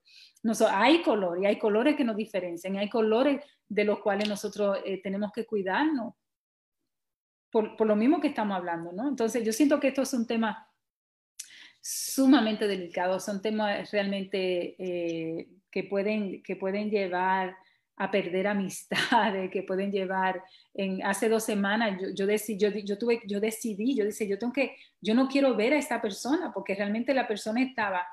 hay 0.71 1.03
colores 1.03 1.43
y 1.43 1.47
hay 1.47 1.59
colores 1.59 1.97
que 1.97 2.05
nos 2.05 2.17
diferencian, 2.17 2.77
hay 2.77 2.89
colores 2.89 3.45
de 3.69 3.85
los 3.85 4.01
cuales 4.01 4.29
nosotros 4.29 4.79
eh, 4.85 5.01
tenemos 5.03 5.33
que 5.33 5.47
cuidarnos. 5.47 6.15
Por, 7.51 7.77
por, 7.77 7.87
lo 7.87 7.95
mismo 7.95 8.21
que 8.21 8.27
estamos 8.29 8.57
hablando, 8.57 8.91
¿no? 8.91 9.09
Entonces 9.09 9.45
yo 9.45 9.53
siento 9.53 9.79
que 9.79 9.89
esto 9.89 10.03
es 10.03 10.13
un 10.13 10.27
tema 10.27 10.69
sumamente 11.81 12.67
delicado, 12.67 13.21
son 13.21 13.43
temas 13.43 13.91
realmente 13.93 14.75
eh, 14.79 15.49
que, 15.71 15.85
pueden, 15.85 16.43
que 16.43 16.57
pueden 16.57 16.91
llevar 16.91 17.55
a 17.97 18.11
perder 18.11 18.47
amistades 18.47 19.51
que 19.51 19.63
pueden 19.63 19.93
llevar. 19.93 20.43
En, 20.75 21.05
hace 21.05 21.29
dos 21.29 21.45
semanas 21.45 22.01
yo, 22.01 22.09
yo, 22.15 22.27
decidí, 22.27 22.59
yo, 22.59 22.71
yo, 22.71 22.99
tuve, 22.99 23.21
yo 23.27 23.41
decidí, 23.41 23.95
yo 23.97 24.05
dije, 24.05 24.27
yo, 24.27 24.39
tengo 24.39 24.53
que, 24.53 24.77
yo 25.01 25.15
no 25.15 25.29
quiero 25.29 25.55
ver 25.57 25.73
a 25.73 25.79
esta 25.79 26.01
persona 26.03 26.53
porque 26.53 26.75
realmente 26.75 27.15
la 27.15 27.29
persona 27.29 27.63
estaba 27.63 28.07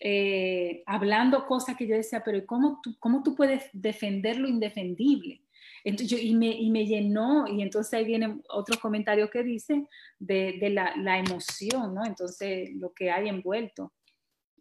eh, 0.00 0.82
hablando 0.86 1.46
cosas 1.46 1.76
que 1.76 1.86
yo 1.86 1.94
decía, 1.94 2.22
pero 2.24 2.44
¿cómo 2.46 2.80
tú, 2.82 2.96
cómo 2.98 3.22
tú 3.22 3.36
puedes 3.36 3.70
defender 3.72 4.38
lo 4.38 4.48
indefendible? 4.48 5.42
Entonces, 5.84 6.22
y, 6.22 6.34
me, 6.34 6.48
y 6.48 6.70
me 6.70 6.86
llenó, 6.86 7.46
y 7.46 7.62
entonces 7.62 7.94
ahí 7.94 8.04
vienen 8.04 8.42
otros 8.48 8.78
comentarios 8.78 9.30
que 9.30 9.42
dicen 9.42 9.88
de, 10.18 10.58
de 10.60 10.70
la, 10.70 10.94
la, 10.96 11.18
emoción, 11.18 11.94
¿no? 11.94 12.04
Entonces, 12.04 12.70
lo 12.74 12.92
que 12.92 13.10
hay 13.10 13.28
envuelto 13.28 13.92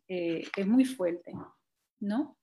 eh, 0.08 0.44
es 0.56 0.68
muy 0.68 0.86
fuerte, 0.86 1.32
¿no? 2.00 2.38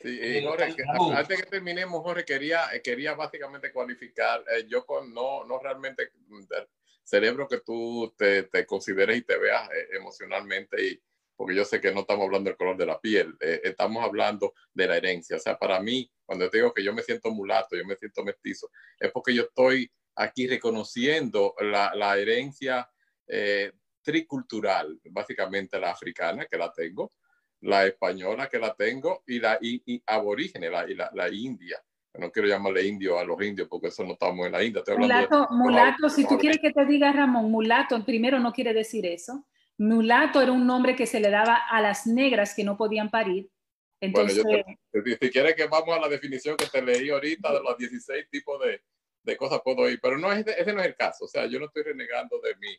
Sí, 0.00 0.18
eh, 0.20 0.42
Jorge, 0.44 0.74
antes 1.14 1.42
que 1.42 1.50
terminemos, 1.50 2.02
Jorge, 2.02 2.24
quería, 2.24 2.74
eh, 2.74 2.82
quería 2.82 3.14
básicamente 3.14 3.72
cualificar, 3.72 4.44
eh, 4.52 4.66
yo 4.68 4.84
con 4.84 5.12
no, 5.12 5.44
no 5.44 5.58
realmente 5.58 6.10
cerebro 7.02 7.48
que 7.48 7.60
tú 7.60 8.14
te, 8.16 8.44
te 8.44 8.66
consideres 8.66 9.16
y 9.16 9.22
te 9.22 9.38
veas 9.38 9.68
emocionalmente, 9.92 10.84
y, 10.84 11.02
porque 11.34 11.54
yo 11.54 11.64
sé 11.64 11.80
que 11.80 11.92
no 11.92 12.00
estamos 12.00 12.26
hablando 12.26 12.50
del 12.50 12.56
color 12.58 12.76
de 12.76 12.86
la 12.86 13.00
piel, 13.00 13.36
estamos 13.40 14.02
hablando 14.04 14.54
de 14.72 14.86
la 14.86 14.96
herencia. 14.96 15.36
O 15.36 15.40
sea, 15.40 15.58
para 15.58 15.80
mí, 15.80 16.10
cuando 16.24 16.48
te 16.50 16.58
digo 16.58 16.72
que 16.72 16.82
yo 16.82 16.92
me 16.92 17.02
siento 17.02 17.30
mulato, 17.30 17.76
yo 17.76 17.84
me 17.84 17.96
siento 17.96 18.24
mestizo, 18.24 18.70
es 18.98 19.10
porque 19.12 19.34
yo 19.34 19.42
estoy 19.42 19.90
aquí 20.14 20.46
reconociendo 20.46 21.54
la, 21.60 21.92
la 21.94 22.16
herencia 22.18 22.88
tricultural, 24.02 24.98
básicamente 25.10 25.78
la 25.78 25.90
africana, 25.90 26.46
que 26.46 26.56
la 26.56 26.72
tengo, 26.72 27.12
la 27.66 27.84
española 27.84 28.48
que 28.48 28.58
la 28.58 28.74
tengo 28.74 29.22
y 29.26 29.40
la 29.40 29.58
y, 29.60 30.02
aborígene, 30.06 30.70
la, 30.70 30.88
y 30.88 30.94
la, 30.94 31.10
la, 31.12 31.28
india. 31.28 31.82
No 32.14 32.30
quiero 32.30 32.48
llamarle 32.48 32.86
indio 32.86 33.18
a 33.18 33.24
los 33.24 33.42
indios 33.42 33.68
porque 33.68 33.88
eso 33.88 34.04
no 34.04 34.12
estamos 34.12 34.46
en 34.46 34.52
la 34.52 34.64
India. 34.64 34.82
mulato, 34.96 35.48
mulato 35.50 36.08
si 36.08 36.26
tú 36.26 36.38
quieres 36.38 36.58
que 36.62 36.72
te 36.72 36.86
diga 36.86 37.12
Ramón, 37.12 37.50
mulato, 37.50 38.02
primero 38.04 38.38
no 38.38 38.52
quiere 38.52 38.72
decir 38.72 39.04
eso. 39.04 39.46
Mulato 39.76 40.40
era 40.40 40.52
un 40.52 40.66
nombre 40.66 40.96
que 40.96 41.06
se 41.06 41.20
le 41.20 41.28
daba 41.28 41.56
a 41.68 41.82
las 41.82 42.06
negras 42.06 42.54
que 42.54 42.64
no 42.64 42.78
podían 42.78 43.10
parir 43.10 43.50
Entonces, 44.00 44.42
bueno, 44.42 44.64
yo 44.94 45.02
si 45.20 45.28
quieres 45.30 45.54
que 45.54 45.66
vamos 45.66 45.94
a 45.94 46.00
la 46.00 46.08
definición 46.08 46.56
que 46.56 46.64
te 46.66 46.80
leí 46.80 47.10
ahorita 47.10 47.52
de 47.52 47.62
los 47.62 47.76
16 47.76 48.30
tipos 48.30 48.58
de, 48.64 48.80
de 49.22 49.36
cosas 49.36 49.60
puedo 49.62 49.90
ir, 49.90 50.00
pero 50.00 50.16
no, 50.16 50.32
ese, 50.32 50.58
ese 50.58 50.72
no 50.72 50.80
es 50.80 50.86
el 50.86 50.96
caso. 50.96 51.26
O 51.26 51.28
sea, 51.28 51.44
yo 51.44 51.58
no 51.58 51.66
estoy 51.66 51.82
renegando 51.82 52.40
de 52.40 52.56
mi, 52.56 52.74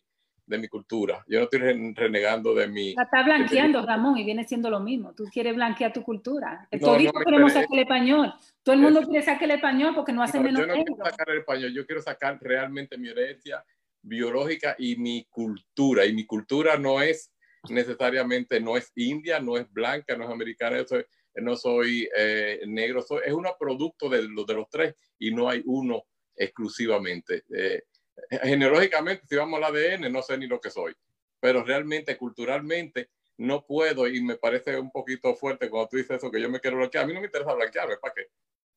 de 0.48 0.58
mi 0.58 0.68
cultura. 0.70 1.24
Yo 1.28 1.40
no 1.40 1.44
estoy 1.44 1.60
renegando 1.94 2.56
de 2.56 2.68
mi... 2.68 2.96
La 2.96 3.04
está 3.04 3.22
blanqueando, 3.24 3.86
Ramón, 3.86 4.18
y 4.18 4.24
viene 4.24 4.48
siendo 4.48 4.70
lo 4.70 4.80
mismo. 4.80 5.14
Tú 5.14 5.26
quieres 5.26 5.54
blanquear 5.54 5.92
tu 5.92 6.02
cultura. 6.02 6.68
No, 6.72 6.80
Todito 6.80 7.12
no 7.14 7.26
queremos 7.26 7.54
sacar 7.54 7.70
el 7.74 7.80
español. 7.80 8.34
Todo 8.64 8.76
el 8.76 8.82
mundo 8.82 9.02
quiere 9.04 9.24
sacar 9.24 9.44
el 9.44 9.52
español 9.52 9.94
porque 9.94 10.14
no 10.14 10.24
hace 10.24 10.40
menos 10.40 10.62
Yo 10.62 10.68
no 10.68 10.74
quiero 10.74 10.96
sacar 11.04 11.30
el 11.30 11.40
español, 11.40 11.74
yo 11.74 11.86
quiero 11.86 12.02
sacar 12.02 12.40
realmente 12.42 12.98
mi 12.98 13.10
herencia 13.10 13.64
biológica 14.02 14.76
y 14.80 14.96
mi 14.96 15.26
cultura. 15.30 16.06
Y 16.06 16.14
mi 16.14 16.26
cultura 16.26 16.78
no 16.78 17.02
es 17.02 17.34
necesariamente, 17.70 18.62
no 18.62 18.78
es 18.78 18.92
india, 18.96 19.42
no 19.42 19.58
es 19.58 19.70
blanca, 19.72 20.16
no 20.16 20.24
es 20.24 20.30
americana, 20.30 20.78
no 21.36 21.56
soy 21.58 22.08
eh, 22.16 22.62
negro, 22.66 23.02
soy, 23.02 23.22
es 23.26 23.34
un 23.34 23.46
producto 23.60 24.08
de, 24.08 24.22
de 24.22 24.54
los 24.54 24.70
tres 24.70 24.96
y 25.20 25.32
no 25.32 25.50
hay 25.50 25.62
uno 25.66 26.04
exclusivamente. 26.38 27.44
Eh, 27.54 27.84
genealógicamente, 28.30 29.26
si 29.28 29.36
vamos 29.36 29.62
al 29.62 29.76
ADN, 29.76 30.12
no 30.12 30.22
sé 30.22 30.38
ni 30.38 30.48
lo 30.48 30.60
que 30.60 30.70
soy, 30.70 30.96
pero 31.40 31.64
realmente, 31.64 32.18
culturalmente, 32.18 33.10
no 33.38 33.66
puedo 33.66 34.08
y 34.08 34.22
me 34.22 34.36
parece 34.36 34.80
un 34.80 34.92
poquito 34.92 35.36
fuerte 35.36 35.70
cuando 35.70 35.90
tú 35.90 35.98
dices 35.98 36.18
eso, 36.18 36.32
que 36.32 36.42
yo 36.42 36.50
me 36.50 36.60
quiero 36.60 36.78
blanquear. 36.78 37.04
A 37.04 37.08
mí 37.08 37.14
no 37.14 37.22
me 37.22 37.28
interesa 37.28 37.54
blanquearme, 37.54 37.98
¿para 37.98 38.14
qué? 38.14 38.28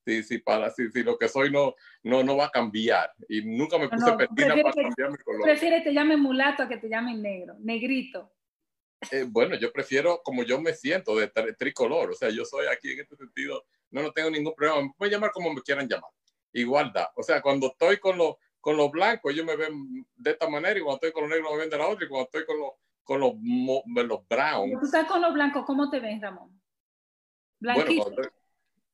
Si, 0.04 0.22
si, 0.22 0.38
para, 0.38 0.70
si, 0.70 0.90
si 0.90 1.02
lo 1.02 1.18
que 1.18 1.28
soy 1.28 1.50
no, 1.50 1.74
no, 2.02 2.22
no 2.22 2.36
va 2.36 2.46
a 2.46 2.50
cambiar. 2.50 3.12
Y 3.28 3.42
nunca 3.42 3.78
me 3.78 3.88
puse 3.88 4.04
no, 4.04 4.16
para 4.16 4.26
cambiar 4.26 4.56
mi 4.56 5.18
color. 5.18 5.42
Prefieres 5.42 5.82
que 5.82 5.90
te 5.90 5.94
llamen 5.94 6.20
mulato 6.20 6.62
a 6.62 6.68
que 6.68 6.76
te 6.76 6.88
llamen 6.88 7.22
negro, 7.22 7.56
negrito. 7.60 8.30
Eh, 9.10 9.24
bueno, 9.26 9.56
yo 9.56 9.72
prefiero 9.72 10.20
como 10.22 10.42
yo 10.42 10.60
me 10.60 10.74
siento, 10.74 11.16
de 11.16 11.28
tricolor. 11.58 12.10
O 12.10 12.14
sea, 12.14 12.28
yo 12.30 12.44
soy 12.44 12.66
aquí 12.66 12.92
en 12.92 13.00
este 13.00 13.16
sentido, 13.16 13.64
no, 13.90 14.02
no 14.02 14.12
tengo 14.12 14.30
ningún 14.30 14.54
problema. 14.54 14.82
Me 14.82 14.92
pueden 14.96 15.12
llamar 15.12 15.32
como 15.32 15.52
me 15.52 15.62
quieran 15.62 15.88
llamar. 15.88 16.10
Igualdad. 16.52 17.06
O 17.16 17.22
sea, 17.22 17.40
cuando 17.40 17.68
estoy 17.68 17.98
con 17.98 18.18
los 18.18 18.36
con 18.60 18.76
los 18.76 18.90
blancos 18.90 19.32
ellos 19.32 19.46
me 19.46 19.56
ven 19.56 20.06
de 20.16 20.30
esta 20.30 20.48
manera 20.48 20.78
y 20.78 20.82
cuando 20.82 20.96
estoy 20.96 21.12
con 21.12 21.22
los 21.22 21.30
negros 21.30 21.52
me 21.52 21.58
ven 21.58 21.70
de 21.70 21.78
la 21.78 21.88
otra 21.88 22.04
y 22.04 22.08
cuando 22.08 22.24
estoy 22.26 22.44
con 22.44 22.58
los, 22.58 22.70
con 23.02 23.20
los, 23.20 23.34
los 24.06 24.28
brown. 24.28 24.78
Tú 24.78 24.86
estás 24.86 25.06
con 25.06 25.20
los 25.20 25.32
blancos, 25.32 25.64
¿cómo 25.66 25.90
te 25.90 26.00
ves, 26.00 26.20
Ramón? 26.20 26.60
Blanquito. 27.58 28.12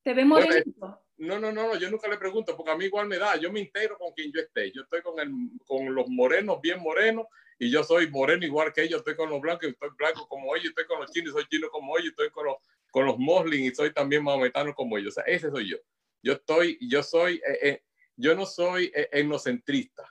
¿Te 0.02 0.14
ves 0.14 0.26
morenito? 0.26 1.02
no, 1.18 1.38
no, 1.38 1.50
no, 1.50 1.76
yo 1.76 1.90
nunca 1.90 2.08
le 2.08 2.18
pregunto 2.18 2.56
porque 2.56 2.70
a 2.70 2.76
mí 2.76 2.84
igual 2.84 3.08
me 3.08 3.18
da, 3.18 3.36
yo 3.36 3.50
me 3.50 3.60
integro 3.60 3.96
con 3.98 4.12
quien 4.12 4.30
yo 4.32 4.40
esté. 4.40 4.70
Yo 4.72 4.82
estoy 4.82 5.02
con, 5.02 5.18
el, 5.18 5.30
con 5.64 5.94
los 5.94 6.08
morenos 6.08 6.60
bien 6.60 6.80
morenos 6.80 7.26
y 7.58 7.70
yo 7.70 7.82
soy 7.82 8.10
moreno 8.10 8.44
igual 8.44 8.72
que 8.72 8.82
ellos, 8.82 8.98
estoy 8.98 9.16
con 9.16 9.30
los 9.30 9.40
blancos 9.40 9.64
y 9.64 9.70
estoy 9.70 9.88
blanco 9.96 10.28
como 10.28 10.54
ellos, 10.54 10.68
estoy 10.68 10.86
con 10.86 11.00
los 11.00 11.10
chinos 11.10 11.30
y 11.30 11.32
soy 11.32 11.46
chino 11.48 11.68
como 11.70 11.96
ellos, 11.96 12.10
estoy 12.10 12.30
con 12.30 12.46
los, 12.46 12.56
con 12.90 13.06
los 13.06 13.18
moslin 13.18 13.64
y 13.64 13.74
soy 13.74 13.92
también 13.92 14.22
maometano 14.22 14.74
como 14.74 14.98
ellos. 14.98 15.16
O 15.16 15.20
sea, 15.20 15.24
ese 15.24 15.50
soy 15.50 15.70
yo. 15.70 15.76
Yo 16.22 16.34
estoy, 16.34 16.78
yo 16.80 17.02
soy, 17.02 17.36
eh, 17.36 17.58
eh, 17.62 17.82
yo 18.16 18.34
no 18.34 18.46
soy 18.46 18.90
eh, 18.94 19.08
etnocentrista, 19.12 20.04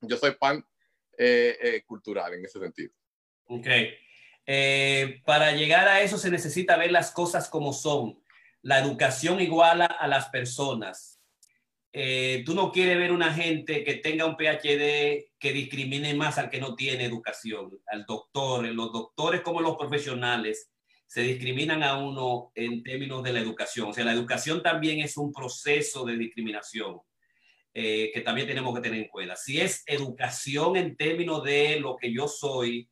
yo 0.00 0.16
soy 0.16 0.32
pan 0.32 0.64
eh, 1.16 1.56
eh, 1.60 1.82
cultural 1.86 2.34
en 2.34 2.44
ese 2.44 2.58
sentido. 2.58 2.92
Ok. 3.46 3.66
para 5.24 5.52
llegar 5.52 5.86
a 5.86 6.00
eso 6.00 6.18
se 6.18 6.30
necesita 6.30 6.76
ver 6.76 6.90
las 6.90 7.10
cosas 7.10 7.48
como 7.48 7.72
son. 7.72 8.20
La 8.62 8.78
educación 8.78 9.40
iguala 9.40 9.86
a 9.86 10.06
las 10.06 10.28
personas. 10.28 11.20
tú 11.92 12.54
no 12.54 12.72
quieres 12.72 12.96
ver 12.98 13.12
una 13.12 13.32
gente 13.32 13.84
que 13.84 13.94
tenga 13.94 14.26
un 14.26 14.36
PhD 14.36 15.32
que 15.38 15.52
discrimine 15.52 16.14
más 16.14 16.38
al 16.38 16.48
que 16.50 16.60
no 16.60 16.74
tiene 16.74 17.04
educación, 17.04 17.78
al 17.86 18.04
doctor, 18.06 18.64
los 18.66 18.92
doctores 18.92 19.42
como 19.42 19.60
los 19.60 19.76
profesionales 19.76 20.72
se 21.12 21.20
discriminan 21.20 21.82
a 21.82 21.98
uno 21.98 22.52
en 22.54 22.82
términos 22.82 23.22
de 23.22 23.34
la 23.34 23.40
educación. 23.40 23.90
O 23.90 23.92
sea, 23.92 24.02
la 24.02 24.14
educación 24.14 24.62
también 24.62 25.00
es 25.00 25.18
un 25.18 25.30
proceso 25.30 26.06
de 26.06 26.16
discriminación. 26.16 27.02
Eh, 27.74 28.10
que 28.12 28.20
también 28.20 28.46
tenemos 28.46 28.74
que 28.74 28.82
tener 28.82 29.00
en 29.00 29.08
cuenta. 29.08 29.34
Si 29.34 29.58
es 29.60 29.82
educación 29.86 30.76
en 30.76 30.94
términos 30.94 31.42
de 31.42 31.80
lo 31.80 31.96
que 31.96 32.12
yo 32.12 32.28
soy, 32.28 32.88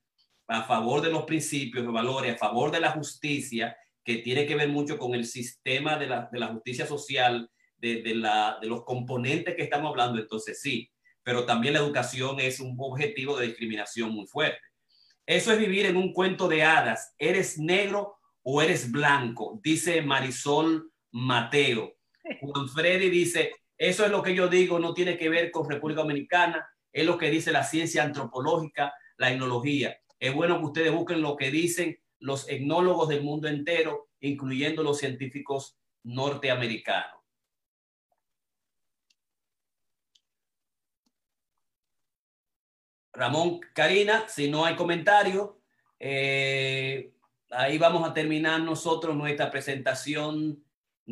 a 0.49 0.63
favor 0.63 1.03
de 1.03 1.11
los 1.11 1.25
principios, 1.25 1.85
de 1.85 1.93
valores, 1.93 2.35
a 2.35 2.39
favor 2.39 2.71
de 2.71 2.81
la 2.81 2.91
justicia, 2.91 3.77
que 4.03 4.17
tiene 4.17 4.47
que 4.47 4.55
ver 4.55 4.69
mucho 4.69 4.99
con 4.99 5.15
el 5.15 5.27
sistema 5.27 5.97
de 5.97 6.07
la, 6.07 6.29
de 6.33 6.39
la 6.39 6.49
justicia 6.49 6.87
social, 6.87 7.51
de, 7.77 8.03
de, 8.03 8.15
la, 8.15 8.59
de 8.61 8.69
los 8.69 8.85
componentes 8.85 9.55
que 9.55 9.63
estamos 9.63 9.91
hablando, 9.91 10.19
entonces 10.19 10.61
sí, 10.61 10.91
pero 11.23 11.45
también 11.45 11.75
la 11.75 11.81
educación 11.81 12.41
es 12.41 12.61
un 12.61 12.75
objetivo 12.79 13.37
de 13.37 13.49
discriminación 13.49 14.11
muy 14.13 14.27
fuerte. 14.27 14.61
Eso 15.27 15.53
es 15.53 15.59
vivir 15.59 15.87
en 15.87 15.97
un 15.97 16.13
cuento 16.13 16.49
de 16.49 16.63
hadas. 16.63 17.15
¿Eres 17.19 17.59
negro 17.59 18.17
o 18.43 18.63
eres 18.63 18.91
blanco? 18.91 19.61
Dice 19.63 20.03
Marisol 20.03 20.91
Mateo. 21.13 21.95
Juan 22.41 22.69
Freddy 22.69 23.11
dice, 23.11 23.53
eso 23.81 24.05
es 24.05 24.11
lo 24.11 24.23
que 24.23 24.35
yo 24.35 24.49
digo, 24.49 24.79
no 24.79 24.93
tiene 24.93 25.17
que 25.17 25.31
ver 25.31 25.51
con 25.51 25.69
República 25.69 26.03
Dominicana, 26.03 26.69
es 26.93 27.07
lo 27.07 27.17
que 27.17 27.31
dice 27.31 27.51
la 27.51 27.65
ciencia 27.65 28.03
antropológica, 28.03 28.93
la 29.17 29.33
etnología. 29.33 29.99
Es 30.19 30.35
bueno 30.35 30.59
que 30.59 30.67
ustedes 30.67 30.93
busquen 30.93 31.23
lo 31.23 31.35
que 31.35 31.51
dicen 31.51 31.99
los 32.19 32.47
etnólogos 32.51 33.09
del 33.09 33.23
mundo 33.23 33.49
entero, 33.49 34.11
incluyendo 34.21 34.83
los 34.83 34.99
científicos 34.99 35.79
norteamericanos. 36.03 37.23
Ramón, 43.15 43.61
Karina, 43.73 44.29
si 44.29 44.51
no 44.51 44.67
hay 44.67 44.77
comentario, 44.77 45.63
eh, 45.99 47.15
ahí 47.49 47.79
vamos 47.79 48.07
a 48.07 48.13
terminar 48.13 48.61
nosotros 48.61 49.17
nuestra 49.17 49.51
presentación 49.51 50.63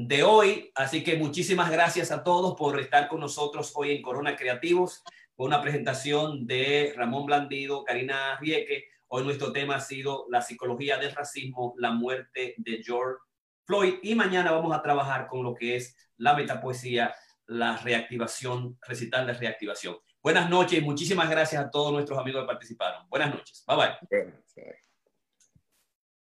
de 0.07 0.23
hoy. 0.23 0.71
Así 0.77 1.03
que 1.03 1.17
muchísimas 1.17 1.71
gracias 1.73 2.13
a 2.13 2.23
todos 2.23 2.55
por 2.57 2.79
estar 2.79 3.09
con 3.09 3.19
nosotros 3.19 3.73
hoy 3.75 3.91
en 3.91 4.03
Corona 4.03 4.37
Creativos, 4.37 5.03
con 5.35 5.49
una 5.49 5.61
presentación 5.61 6.47
de 6.47 6.93
Ramón 6.97 7.27
Blandido, 7.27 7.83
Karina 7.83 8.39
Rieke. 8.39 8.85
Hoy 9.09 9.25
nuestro 9.25 9.51
tema 9.51 9.77
ha 9.77 9.81
sido 9.81 10.27
la 10.31 10.41
psicología 10.41 10.99
del 10.99 11.13
racismo, 11.13 11.75
la 11.79 11.91
muerte 11.91 12.55
de 12.59 12.81
George 12.81 13.19
Floyd. 13.65 13.95
Y 14.03 14.15
mañana 14.15 14.53
vamos 14.53 14.73
a 14.77 14.83
trabajar 14.83 15.27
con 15.27 15.43
lo 15.43 15.55
que 15.55 15.75
es 15.75 15.97
la 16.17 16.35
metapoesía, 16.35 17.13
la 17.47 17.77
reactivación, 17.79 18.79
recital 18.87 19.27
de 19.27 19.33
reactivación. 19.33 19.97
Buenas 20.23 20.49
noches 20.49 20.79
y 20.79 20.83
muchísimas 20.83 21.29
gracias 21.29 21.65
a 21.65 21.71
todos 21.71 21.93
nuestros 21.93 22.19
amigos 22.19 22.43
que 22.43 22.47
participaron. 22.47 23.09
Buenas 23.09 23.35
noches. 23.35 23.65
Bye 23.67 23.77
bye. 23.77 24.33